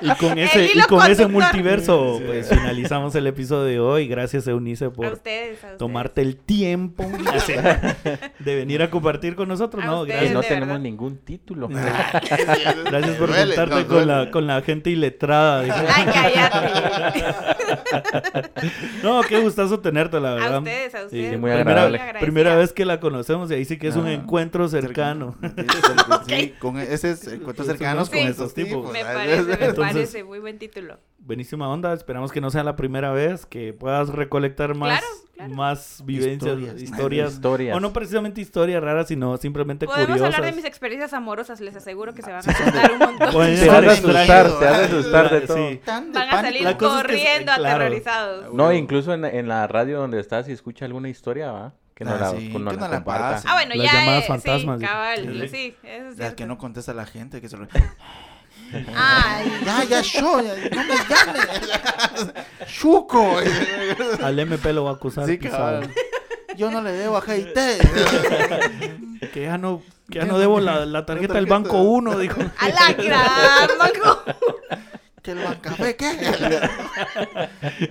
Y 0.02 0.10
con 0.16 0.38
ese, 0.38 0.66
y 0.74 0.80
con 0.84 1.12
ese 1.12 1.28
multiverso, 1.28 2.20
Sí. 2.20 2.24
pues 2.26 2.48
finalizamos 2.48 3.14
el 3.16 3.28
episodio 3.28 3.66
de 3.66 3.80
hoy. 3.82 4.08
Gracias, 4.08 4.48
Eunice, 4.48 4.86
A 4.86 4.90
por 4.92 5.08
ustedes, 5.14 5.50
a 5.50 5.54
ustedes. 5.56 5.78
tomarte 5.78 6.22
el 6.22 6.38
tiempo 6.38 7.04
de 8.40 8.56
venir 8.56 8.82
a 8.82 8.90
compartir 8.90 9.36
con 9.36 9.50
nosotros. 9.50 9.84
A 9.84 9.88
No, 9.88 10.02
ustedes. 10.04 10.16
Y 10.22 10.26
gracias. 10.26 10.34
no 10.34 10.42
tenemos 10.42 10.68
verdad. 10.68 10.80
ningún 10.84 11.18
título. 11.18 11.68
Gracias 11.70 13.18
por 13.18 13.28
Duele, 13.28 13.56
juntarte 13.58 13.86
con 13.88 14.08
la, 14.08 14.32
con 14.32 14.48
la 14.48 14.62
gente 14.62 14.90
iletrada. 14.90 15.62
Ay, 15.64 16.06
cállate. 16.06 17.56
No, 19.04 19.22
qué 19.22 19.40
gustazo 19.42 19.80
tenerte, 19.80 20.20
la 20.20 20.32
A 20.32 20.36
verdad. 20.36 20.58
ustedes, 20.60 20.96
a 20.96 21.04
ustedes. 21.06 21.32
Sí, 21.32 21.38
muy 21.38 21.52
primera, 21.52 21.84
agradable. 21.84 22.02
primera 22.20 22.56
vez 22.56 22.74
que 22.74 22.86
la 22.86 23.00
conocemos 23.00 23.50
y 23.52 23.56
ahí 23.56 23.66
sí 23.66 23.78
que 23.78 23.88
es 23.88 23.96
un 23.96 24.04
Ajá. 24.04 24.14
encuentro 24.14 24.68
cercano. 24.68 25.36
Sí, 26.28 26.54
con 26.60 26.78
ese 26.80 27.12
es 27.12 27.28
encuentros 27.28 27.66
Sí, 27.68 27.72
cercanos 27.74 28.10
con 28.10 28.20
sí. 28.20 28.26
estos 28.26 28.54
tipos. 28.54 28.92
Me 28.92 29.04
parece, 29.04 29.44
me 29.44 29.54
Entonces- 29.54 29.78
parece. 29.78 30.24
Muy 30.24 30.40
buen 30.40 30.58
título. 30.60 30.98
Buenísima 31.20 31.68
onda, 31.70 31.94
esperamos 31.94 32.32
que 32.32 32.40
no 32.42 32.50
sea 32.52 32.64
la 32.64 32.76
primera 32.76 33.12
vez, 33.12 33.46
que 33.46 33.74
puedas 33.74 34.10
recolectar 34.10 34.76
más, 34.76 35.00
Claro, 35.00 35.08
claro. 35.48 35.54
más 35.56 36.02
vivencias, 36.06 36.52
Historias. 36.58 36.82
historias, 36.82 37.34
Historias. 37.34 37.76
o 37.78 37.80
no 37.80 37.92
precisamente 37.94 38.42
historias 38.42 38.84
raras, 38.84 39.08
sino 39.08 39.38
simplemente 39.38 39.86
Podemos 39.86 40.08
curiosas. 40.08 40.36
hablar 40.36 40.50
de 40.52 40.56
mis 40.56 40.66
experiencias 40.66 41.14
amorosas. 41.14 41.60
Les 41.62 41.76
aseguro 41.76 42.14
que 42.14 42.22
se 42.22 42.32
van 42.32 42.42
a 42.48 42.54
contar 42.54 42.92
un 42.92 43.00
montón. 43.00 43.46
Ser 43.58 43.68
vas 43.70 43.86
a 43.86 43.92
asustar, 43.92 44.46
te 44.60 44.66
vas 44.66 44.80
a 44.80 44.84
asustar 44.86 45.30
de 45.32 45.42
todo. 45.42 45.70
Van 46.14 46.30
a 46.30 46.42
salir 46.42 46.62
La 46.64 46.78
cosa 46.78 47.02
es 47.02 47.08
que 47.08 47.14
es- 47.16 47.22
corriendo 47.24 47.52
claro. 47.56 47.66
aterrorizados. 47.86 48.54
No, 48.54 48.72
incluso 48.74 49.14
en, 49.14 49.26
en 49.26 49.48
la 49.48 49.66
radio 49.68 50.00
donde 50.00 50.20
estás, 50.20 50.46
si 50.46 50.52
escucha 50.52 50.86
alguna 50.86 51.10
historia, 51.10 51.52
¿va? 51.52 51.74
Que 51.96 52.06
no 52.06 52.12
Ah, 52.12 52.18
la, 52.20 52.30
sí, 52.32 52.50
que 52.52 52.60
no 52.60 52.72
que 52.72 52.78
la 52.78 52.82
no 52.82 52.88
la 52.88 52.96
comparta. 52.98 53.30
pase. 53.32 53.48
Ah, 53.50 53.54
bueno, 53.56 53.76
Las 53.76 53.86
ya. 53.86 54.00
llamadas 54.00 54.24
eh, 54.24 54.28
fantasmas, 54.28 54.80
Sí, 54.80 54.86
dijo. 54.86 54.94
cabal. 54.94 55.20
Sí. 55.42 55.48
Sí, 55.50 55.76
eso 55.84 55.96
es 55.98 56.04
Las 56.06 56.16
cierto. 56.16 56.36
que 56.38 56.46
no 56.46 56.58
contesta 56.58 56.94
la 56.94 57.06
gente, 57.06 57.42
que 57.42 57.50
se 57.50 57.58
lo... 57.58 57.68
Ay. 58.96 59.52
Ya, 59.66 59.84
ya, 59.84 60.02
yo, 60.02 60.42
ya, 60.42 60.56
no 60.76 60.84
me 60.84 60.96
llames. 61.10 61.48
Chuco. 62.68 63.38
Al 64.24 64.40
MP 64.40 64.74
lo 64.74 64.84
va 64.86 64.92
a 64.92 64.94
acusar. 64.94 65.26
Sí. 65.26 65.40
Yo 66.58 66.70
no 66.72 66.82
le 66.82 66.92
debo 66.92 67.18
a 67.18 67.22
G&T. 67.22 67.78
Que 69.34 69.44
ya 69.44 69.58
no, 69.58 69.82
que 70.10 70.20
ya 70.20 70.26
no 70.26 70.40
debo 70.40 70.60
la, 70.60 70.86
la 70.86 71.06
tarjeta 71.06 71.36
del 71.36 71.48
tarjeta. 71.48 71.70
Banco 71.70 71.82
1, 71.84 72.18
dijo. 72.20 72.42
A 72.58 72.70
la 72.70 72.94
gran, 72.94 73.70
Marco. 73.78 74.24
Que 75.22 75.32
el 75.32 75.40
Bancafé, 75.40 75.96
¿qué? 75.96 76.08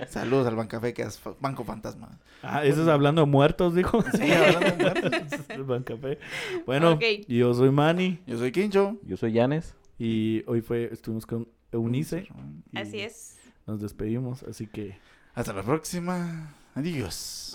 Saludos 0.09 0.47
al 0.47 0.55
Bancafé, 0.55 0.93
que 0.93 1.03
es 1.03 1.19
Banco 1.39 1.63
Fantasma. 1.63 2.17
Ah, 2.41 2.63
eso 2.63 2.81
es 2.81 2.87
hablando 2.87 3.21
de 3.21 3.27
muertos, 3.27 3.75
dijo. 3.75 4.03
Sí, 4.17 4.31
hablando 4.31 4.59
de 4.59 4.73
muertos. 4.77 5.39
El 5.49 5.63
Bancafé. 5.63 6.19
Bueno, 6.65 6.97
yo 7.27 7.53
soy 7.53 7.69
Manny 7.69 8.19
Yo 8.25 8.37
soy 8.37 8.51
Quincho. 8.51 8.97
Yo 9.03 9.17
soy 9.17 9.33
Yanes. 9.33 9.75
Y 9.99 10.43
hoy 10.47 10.61
fue, 10.61 10.89
estuvimos 10.91 11.25
con 11.25 11.47
Eunice. 11.71 12.27
y 12.71 12.77
Así 12.77 12.99
es. 13.01 13.37
Nos 13.67 13.81
despedimos, 13.81 14.43
así 14.43 14.65
que... 14.65 14.97
Hasta 15.35 15.53
la 15.53 15.61
próxima. 15.61 16.55
Adiós. 16.73 17.48